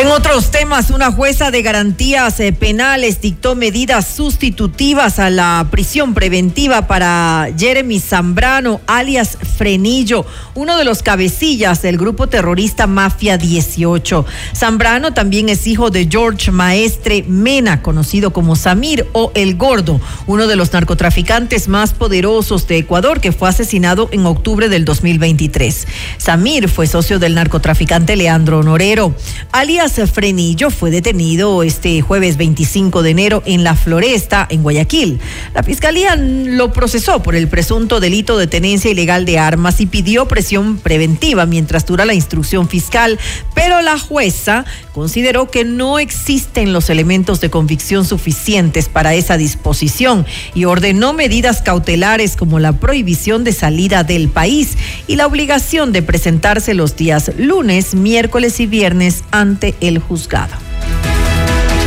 En 0.00 0.06
otros 0.06 0.50
temas, 0.50 0.88
una 0.88 1.12
jueza 1.12 1.50
de 1.50 1.60
garantías 1.60 2.40
eh, 2.40 2.54
penales 2.54 3.20
dictó 3.20 3.54
medidas 3.54 4.06
sustitutivas 4.06 5.18
a 5.18 5.28
la 5.28 5.66
prisión 5.70 6.14
preventiva 6.14 6.86
para 6.86 7.50
Jeremy 7.54 8.00
Zambrano, 8.00 8.80
alias 8.86 9.36
Frenillo, 9.58 10.24
uno 10.54 10.78
de 10.78 10.84
los 10.84 11.02
cabecillas 11.02 11.82
del 11.82 11.98
grupo 11.98 12.28
terrorista 12.28 12.86
Mafia 12.86 13.36
18. 13.36 14.24
Zambrano 14.56 15.12
también 15.12 15.50
es 15.50 15.66
hijo 15.66 15.90
de 15.90 16.08
George 16.10 16.50
Maestre 16.50 17.22
Mena, 17.28 17.82
conocido 17.82 18.32
como 18.32 18.56
Samir 18.56 19.06
o 19.12 19.32
El 19.34 19.58
Gordo, 19.58 20.00
uno 20.26 20.46
de 20.46 20.56
los 20.56 20.72
narcotraficantes 20.72 21.68
más 21.68 21.92
poderosos 21.92 22.66
de 22.66 22.78
Ecuador 22.78 23.20
que 23.20 23.32
fue 23.32 23.50
asesinado 23.50 24.08
en 24.12 24.24
octubre 24.24 24.70
del 24.70 24.86
2023. 24.86 25.86
Samir 26.16 26.70
fue 26.70 26.86
socio 26.86 27.18
del 27.18 27.34
narcotraficante 27.34 28.16
Leandro 28.16 28.62
Norero, 28.62 29.14
alias 29.52 29.89
Frenillo 29.90 30.70
fue 30.70 30.92
detenido 30.92 31.64
este 31.64 32.00
jueves 32.00 32.36
25 32.36 33.02
de 33.02 33.10
enero 33.10 33.42
en 33.44 33.64
la 33.64 33.74
Floresta, 33.74 34.46
en 34.48 34.62
Guayaquil. 34.62 35.18
La 35.52 35.64
fiscalía 35.64 36.14
lo 36.14 36.72
procesó 36.72 37.24
por 37.24 37.34
el 37.34 37.48
presunto 37.48 37.98
delito 37.98 38.38
de 38.38 38.46
tenencia 38.46 38.90
ilegal 38.90 39.24
de 39.24 39.40
armas 39.40 39.80
y 39.80 39.86
pidió 39.86 40.28
presión 40.28 40.78
preventiva 40.78 41.44
mientras 41.44 41.86
dura 41.86 42.04
la 42.04 42.14
instrucción 42.14 42.68
fiscal, 42.68 43.18
pero 43.52 43.82
la 43.82 43.98
jueza 43.98 44.64
consideró 44.92 45.50
que 45.50 45.64
no 45.64 45.98
existen 45.98 46.72
los 46.72 46.88
elementos 46.88 47.40
de 47.40 47.50
convicción 47.50 48.04
suficientes 48.04 48.88
para 48.88 49.14
esa 49.14 49.36
disposición 49.36 50.24
y 50.54 50.66
ordenó 50.66 51.12
medidas 51.12 51.62
cautelares 51.62 52.36
como 52.36 52.60
la 52.60 52.72
prohibición 52.74 53.42
de 53.42 53.52
salida 53.52 54.04
del 54.04 54.28
país 54.28 54.76
y 55.08 55.16
la 55.16 55.26
obligación 55.26 55.92
de 55.92 56.02
presentarse 56.02 56.74
los 56.74 56.96
días 56.96 57.32
lunes, 57.36 57.94
miércoles 57.94 58.60
y 58.60 58.66
viernes 58.66 59.24
ante 59.32 59.69
el 59.80 59.98
juzgado. 59.98 60.54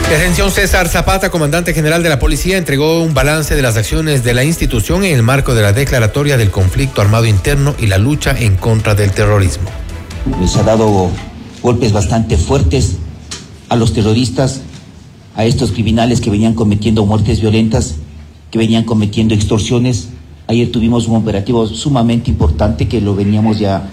Atención 0.07 0.51
César 0.51 0.87
Zapata, 0.89 1.31
comandante 1.31 1.73
general 1.73 2.03
de 2.03 2.09
la 2.09 2.19
policía, 2.19 2.57
entregó 2.57 3.01
un 3.01 3.15
balance 3.15 3.55
de 3.55 3.63
las 3.63 3.77
acciones 3.77 4.23
de 4.23 4.35
la 4.35 4.43
institución 4.43 5.03
en 5.03 5.15
el 5.15 5.23
marco 5.23 5.55
de 5.55 5.63
la 5.63 5.73
declaratoria 5.73 6.37
del 6.37 6.51
conflicto 6.51 7.01
armado 7.01 7.25
interno 7.25 7.73
y 7.79 7.87
la 7.87 7.97
lucha 7.97 8.35
en 8.37 8.55
contra 8.55 8.93
del 8.93 9.11
terrorismo. 9.11 9.69
Les 10.39 10.55
ha 10.55 10.61
dado 10.61 11.09
golpes 11.63 11.93
bastante 11.93 12.37
fuertes 12.37 12.97
a 13.69 13.75
los 13.75 13.93
terroristas, 13.93 14.61
a 15.35 15.45
estos 15.45 15.71
criminales 15.71 16.21
que 16.21 16.29
venían 16.29 16.53
cometiendo 16.53 17.07
muertes 17.07 17.41
violentas, 17.41 17.95
que 18.51 18.59
venían 18.59 18.83
cometiendo 18.83 19.33
extorsiones. 19.33 20.09
Ayer 20.45 20.71
tuvimos 20.71 21.07
un 21.07 21.15
operativo 21.15 21.65
sumamente 21.65 22.29
importante 22.29 22.87
que 22.87 23.01
lo 23.01 23.15
veníamos 23.15 23.57
ya 23.57 23.89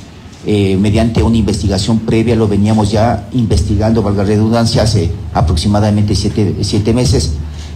eh, 0.46 0.76
mediante 0.78 1.22
una 1.22 1.36
investigación 1.36 1.98
previa, 2.00 2.34
lo 2.34 2.48
veníamos 2.48 2.90
ya 2.90 3.28
investigando, 3.32 4.02
valga 4.02 4.24
redundancia, 4.24 4.82
hace 4.82 5.10
aproximadamente 5.34 6.14
siete, 6.14 6.56
siete 6.62 6.94
meses, 6.94 7.32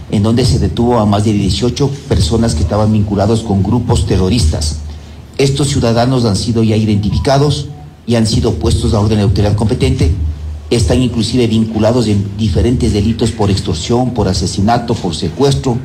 en 0.09 0.23
donde 0.23 0.45
se 0.45 0.57
detuvo 0.57 0.97
a 0.97 1.05
más 1.05 1.25
de 1.25 1.33
18 1.33 1.89
personas 2.09 2.55
que 2.55 2.63
estaban 2.63 2.91
vinculados 2.91 3.41
con 3.41 3.61
grupos 3.61 4.07
terroristas. 4.07 4.77
Estos 5.37 5.67
ciudadanos 5.67 6.25
han 6.25 6.35
sido 6.35 6.63
ya 6.63 6.75
identificados 6.75 7.67
y 8.07 8.15
han 8.15 8.25
sido 8.25 8.53
puestos 8.53 8.93
a 8.93 8.99
orden 8.99 9.17
de 9.17 9.23
autoridad 9.23 9.55
competente, 9.55 10.11
están 10.71 11.01
inclusive 11.01 11.45
vinculados 11.45 12.07
en 12.07 12.35
diferentes 12.37 12.93
delitos 12.93 13.31
por 13.31 13.51
extorsión, 13.51 14.11
por 14.15 14.27
asesinato, 14.27 14.95
por 14.95 15.15
secuestro. 15.15 15.77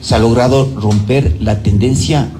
Se 0.00 0.14
ha 0.14 0.18
logrado 0.18 0.70
romper 0.76 1.36
la 1.40 1.62
tendencia 1.62 2.30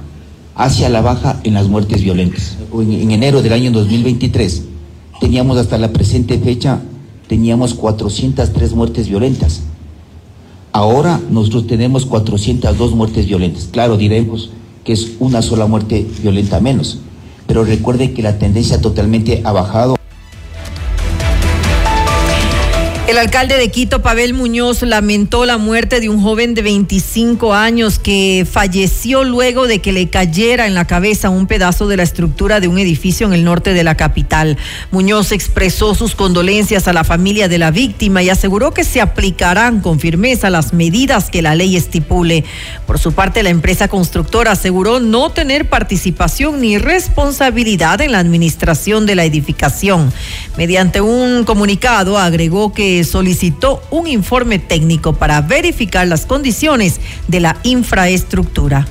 hacia 0.60 0.90
la 0.90 1.00
baja 1.00 1.40
en 1.42 1.54
las 1.54 1.68
muertes 1.68 2.02
violentas. 2.02 2.58
En, 2.74 2.92
en, 2.92 3.10
enero 3.10 3.40
del 3.40 3.54
año 3.54 3.70
2023 3.70 4.64
teníamos 5.18 5.56
hasta 5.56 5.78
la 5.78 5.90
presente 5.90 6.38
fecha, 6.38 6.80
teníamos 7.28 7.72
403 7.72 8.74
muertes 8.74 9.08
violentas. 9.08 9.62
Ahora 10.72 11.18
nosotros 11.30 11.66
tenemos 11.66 12.04
402 12.04 12.94
muertes 12.94 13.26
violentas. 13.26 13.68
Claro, 13.72 13.96
diremos 13.96 14.50
que 14.84 14.92
es 14.92 15.12
una 15.18 15.40
sola 15.40 15.66
muerte 15.66 16.06
violenta 16.20 16.60
menos, 16.60 16.98
pero 17.46 17.64
recuerde 17.64 18.12
que 18.12 18.22
la 18.22 18.38
tendencia 18.38 18.82
totalmente 18.82 19.40
ha 19.44 19.52
bajado. 19.52 19.96
El 23.10 23.18
alcalde 23.18 23.56
de 23.56 23.72
Quito, 23.72 24.02
Pavel 24.02 24.34
Muñoz, 24.34 24.82
lamentó 24.82 25.44
la 25.44 25.58
muerte 25.58 25.98
de 25.98 26.08
un 26.08 26.22
joven 26.22 26.54
de 26.54 26.62
25 26.62 27.52
años 27.54 27.98
que 27.98 28.46
falleció 28.48 29.24
luego 29.24 29.66
de 29.66 29.80
que 29.80 29.90
le 29.90 30.08
cayera 30.08 30.68
en 30.68 30.74
la 30.74 30.84
cabeza 30.84 31.28
un 31.28 31.48
pedazo 31.48 31.88
de 31.88 31.96
la 31.96 32.04
estructura 32.04 32.60
de 32.60 32.68
un 32.68 32.78
edificio 32.78 33.26
en 33.26 33.32
el 33.32 33.42
norte 33.42 33.74
de 33.74 33.82
la 33.82 33.96
capital. 33.96 34.58
Muñoz 34.92 35.32
expresó 35.32 35.96
sus 35.96 36.14
condolencias 36.14 36.86
a 36.86 36.92
la 36.92 37.02
familia 37.02 37.48
de 37.48 37.58
la 37.58 37.72
víctima 37.72 38.22
y 38.22 38.30
aseguró 38.30 38.72
que 38.72 38.84
se 38.84 39.00
aplicarán 39.00 39.80
con 39.80 39.98
firmeza 39.98 40.48
las 40.48 40.72
medidas 40.72 41.30
que 41.30 41.42
la 41.42 41.56
ley 41.56 41.74
estipule. 41.74 42.44
Por 42.86 43.00
su 43.00 43.12
parte, 43.12 43.42
la 43.42 43.50
empresa 43.50 43.88
constructora 43.88 44.52
aseguró 44.52 45.00
no 45.00 45.30
tener 45.32 45.68
participación 45.68 46.60
ni 46.60 46.78
responsabilidad 46.78 48.00
en 48.02 48.12
la 48.12 48.20
administración 48.20 49.04
de 49.04 49.16
la 49.16 49.24
edificación. 49.24 50.12
Mediante 50.56 51.00
un 51.00 51.42
comunicado 51.42 52.16
agregó 52.16 52.72
que 52.72 52.99
solicitó 53.04 53.82
un 53.90 54.06
informe 54.06 54.58
técnico 54.58 55.14
para 55.14 55.40
verificar 55.40 56.06
las 56.06 56.26
condiciones 56.26 57.00
de 57.28 57.40
la 57.40 57.56
infraestructura. 57.62 58.86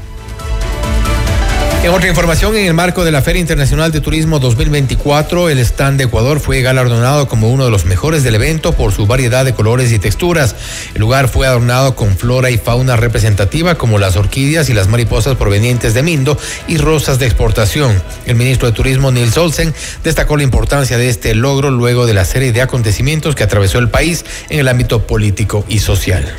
En 1.82 1.92
otra 1.92 2.10
información, 2.10 2.58
en 2.58 2.66
el 2.66 2.74
marco 2.74 3.06
de 3.06 3.12
la 3.12 3.22
Feria 3.22 3.40
Internacional 3.40 3.94
de 3.94 4.02
Turismo 4.02 4.40
2024, 4.40 5.50
el 5.50 5.60
stand 5.60 5.98
de 5.98 6.04
Ecuador 6.04 6.42
fue 6.42 6.62
galardonado 6.62 7.30
como 7.30 7.50
uno 7.50 7.64
de 7.64 7.72
los 7.72 7.86
mejores 7.86 8.22
del 8.22 8.36
evento 8.36 8.74
por 8.74 8.92
su 8.92 9.08
variedad 9.08 9.46
de 9.46 9.54
colores 9.54 9.94
y 9.94 9.98
texturas. 9.98 10.58
El 10.94 11.00
lugar 11.00 11.30
fue 11.30 11.48
adornado 11.48 11.96
con 11.96 12.18
flora 12.18 12.50
y 12.50 12.58
fauna 12.58 12.98
representativa 12.98 13.76
como 13.76 13.98
las 13.98 14.18
orquídeas 14.18 14.70
y 14.70 14.74
las 14.74 14.90
mariposas 14.90 15.38
provenientes 15.38 15.94
de 15.94 16.04
Mindo 16.04 16.38
y 16.68 16.78
rosas 16.78 17.18
de 17.18 17.28
exportación. 17.28 18.04
El 18.26 18.36
ministro 18.36 18.68
de 18.68 18.74
Turismo, 18.74 19.14
Nils 19.14 19.38
Olsen, 19.38 19.74
destacó 20.04 20.36
la 20.36 20.44
importancia 20.44 20.98
de 20.98 21.08
este 21.08 21.34
logro 21.34 21.72
luego 21.72 22.06
de 22.06 22.14
la 22.14 22.26
serie 22.26 22.52
de 22.52 22.62
acontecimientos 22.62 23.36
que 23.36 23.44
atravesó 23.44 23.80
el 23.80 23.88
país 23.88 24.26
en 24.50 24.60
el 24.60 24.68
ámbito 24.68 25.08
político 25.08 25.64
y 25.70 25.80
social. 25.80 26.30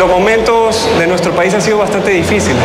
Los 0.00 0.08
momentos 0.08 0.88
de 0.98 1.06
nuestro 1.06 1.32
país 1.32 1.52
han 1.52 1.60
sido 1.60 1.76
bastante 1.76 2.10
difíciles 2.12 2.56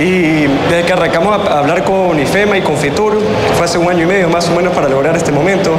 y 0.00 0.48
desde 0.68 0.84
que 0.84 0.92
arrancamos 0.92 1.48
a 1.48 1.60
hablar 1.60 1.84
con 1.84 2.18
IFEMA 2.18 2.58
y 2.58 2.62
con 2.62 2.76
FITUR, 2.76 3.20
fue 3.56 3.64
hace 3.64 3.78
un 3.78 3.88
año 3.88 4.02
y 4.02 4.06
medio 4.06 4.28
más 4.28 4.48
o 4.48 4.52
menos 4.52 4.74
para 4.74 4.88
lograr 4.88 5.14
este 5.14 5.30
momento, 5.30 5.76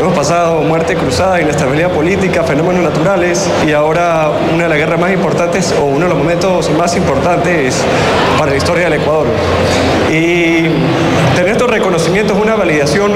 hemos 0.00 0.14
pasado 0.14 0.62
muerte 0.62 0.94
cruzada, 0.96 1.42
inestabilidad 1.42 1.90
política, 1.90 2.42
fenómenos 2.42 2.82
naturales 2.84 3.50
y 3.66 3.72
ahora 3.72 4.30
una 4.54 4.62
de 4.62 4.68
las 4.70 4.78
guerras 4.78 4.98
más 4.98 5.12
importantes 5.12 5.74
o 5.78 5.84
uno 5.84 6.04
de 6.04 6.08
los 6.08 6.16
momentos 6.16 6.70
más 6.70 6.96
importantes 6.96 7.76
para 8.38 8.52
la 8.52 8.56
historia 8.56 8.84
del 8.84 8.94
Ecuador. 8.94 9.26
Y 10.10 10.62
tener 11.36 11.52
estos 11.52 11.68
reconocimientos 11.68 12.34
es 12.34 12.42
una 12.42 12.56
validación 12.56 13.12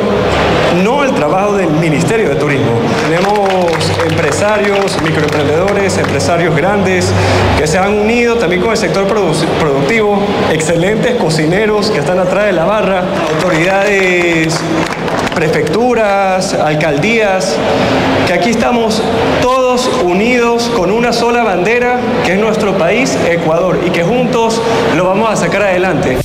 no 0.84 1.00
al 1.00 1.14
trabajo 1.14 1.54
del 1.54 1.70
Ministerio 1.70 2.28
de 2.28 2.34
Turismo. 2.34 2.72
Tenemos 3.08 3.61
empresarios, 4.08 5.00
microemprendedores, 5.02 5.98
empresarios 5.98 6.54
grandes 6.54 7.12
que 7.58 7.66
se 7.66 7.78
han 7.78 7.94
unido 7.94 8.36
también 8.36 8.60
con 8.62 8.70
el 8.72 8.76
sector 8.76 9.06
produ- 9.06 9.44
productivo, 9.60 10.22
excelentes 10.52 11.16
cocineros 11.16 11.90
que 11.90 11.98
están 12.00 12.18
atrás 12.18 12.46
de 12.46 12.52
la 12.52 12.64
barra, 12.64 13.02
autoridades, 13.34 14.54
prefecturas, 15.34 16.54
alcaldías, 16.54 17.56
que 18.26 18.32
aquí 18.34 18.50
estamos 18.50 19.02
todos 19.40 19.88
unidos 20.04 20.70
con 20.76 20.90
una 20.90 21.12
sola 21.12 21.42
bandera 21.42 21.98
que 22.24 22.32
es 22.34 22.38
nuestro 22.38 22.76
país, 22.78 23.16
Ecuador, 23.28 23.80
y 23.86 23.90
que 23.90 24.02
juntos 24.04 24.60
lo 24.96 25.06
vamos 25.06 25.30
a 25.30 25.36
sacar 25.36 25.62
adelante. 25.62 26.18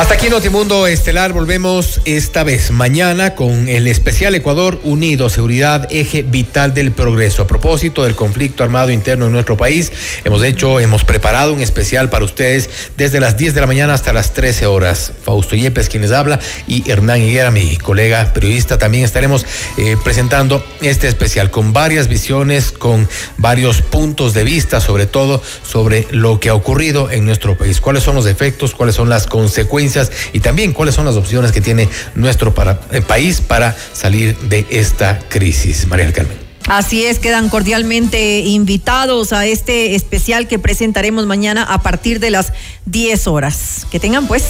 Hasta 0.00 0.14
aquí 0.14 0.30
Notimundo 0.30 0.86
Estelar, 0.86 1.34
volvemos 1.34 2.00
esta 2.06 2.42
vez 2.42 2.70
mañana 2.70 3.34
con 3.34 3.68
el 3.68 3.86
especial 3.86 4.34
Ecuador 4.34 4.80
Unido, 4.82 5.28
seguridad, 5.28 5.86
eje 5.90 6.22
vital 6.22 6.72
del 6.72 6.90
progreso. 6.92 7.42
A 7.42 7.46
propósito 7.46 8.04
del 8.04 8.14
conflicto 8.14 8.64
armado 8.64 8.92
interno 8.92 9.26
en 9.26 9.32
nuestro 9.32 9.58
país, 9.58 9.92
hemos 10.24 10.42
hecho, 10.42 10.80
hemos 10.80 11.04
preparado 11.04 11.52
un 11.52 11.60
especial 11.60 12.08
para 12.08 12.24
ustedes 12.24 12.70
desde 12.96 13.20
las 13.20 13.36
10 13.36 13.52
de 13.52 13.60
la 13.60 13.66
mañana 13.66 13.92
hasta 13.92 14.14
las 14.14 14.32
13 14.32 14.64
horas. 14.64 15.12
Fausto 15.22 15.54
Yepes 15.54 15.90
quien 15.90 16.00
les 16.00 16.12
habla 16.12 16.40
y 16.66 16.90
Hernán 16.90 17.20
Higuera, 17.20 17.50
mi 17.50 17.76
colega 17.76 18.32
periodista, 18.32 18.78
también 18.78 19.04
estaremos 19.04 19.44
eh, 19.76 19.98
presentando 20.02 20.64
este 20.80 21.08
especial 21.08 21.50
con 21.50 21.74
varias 21.74 22.08
visiones, 22.08 22.72
con 22.72 23.06
varios 23.36 23.82
puntos 23.82 24.32
de 24.32 24.44
vista, 24.44 24.80
sobre 24.80 25.04
todo 25.04 25.42
sobre 25.62 26.06
lo 26.10 26.40
que 26.40 26.48
ha 26.48 26.54
ocurrido 26.54 27.10
en 27.10 27.26
nuestro 27.26 27.58
país, 27.58 27.82
cuáles 27.82 28.02
son 28.02 28.14
los 28.14 28.24
efectos, 28.24 28.74
cuáles 28.74 28.94
son 28.94 29.10
las 29.10 29.26
consecuencias 29.26 29.89
y 30.32 30.40
también 30.40 30.72
cuáles 30.72 30.94
son 30.94 31.04
las 31.06 31.16
opciones 31.16 31.52
que 31.52 31.60
tiene 31.60 31.88
nuestro 32.14 32.54
para- 32.54 32.80
eh, 32.92 33.00
país 33.02 33.40
para 33.40 33.76
salir 33.92 34.36
de 34.38 34.66
esta 34.70 35.18
crisis. 35.28 35.86
María 35.86 36.04
del 36.06 36.14
Carmen. 36.14 36.36
Así 36.68 37.04
es, 37.04 37.18
quedan 37.18 37.48
cordialmente 37.48 38.40
invitados 38.40 39.32
a 39.32 39.46
este 39.46 39.94
especial 39.96 40.46
que 40.46 40.58
presentaremos 40.58 41.26
mañana 41.26 41.64
a 41.64 41.82
partir 41.82 42.20
de 42.20 42.30
las 42.30 42.52
10 42.86 43.26
horas. 43.26 43.86
Que 43.90 43.98
tengan 43.98 44.26
pues 44.28 44.44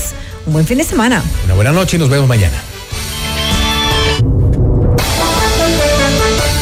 un 0.46 0.52
buen 0.52 0.66
fin 0.66 0.78
de 0.78 0.84
semana. 0.84 1.22
Una 1.44 1.54
buena 1.54 1.72
noche 1.72 1.96
y 1.96 2.00
nos 2.00 2.10
vemos 2.10 2.28
mañana. 2.28 2.60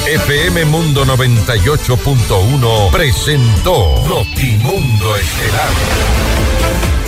FM 0.06 0.64
Mundo 0.66 1.04
98.1 1.04 2.90
presentó 2.90 4.02
Notimundo 4.08 5.16
Estelar. 5.16 5.68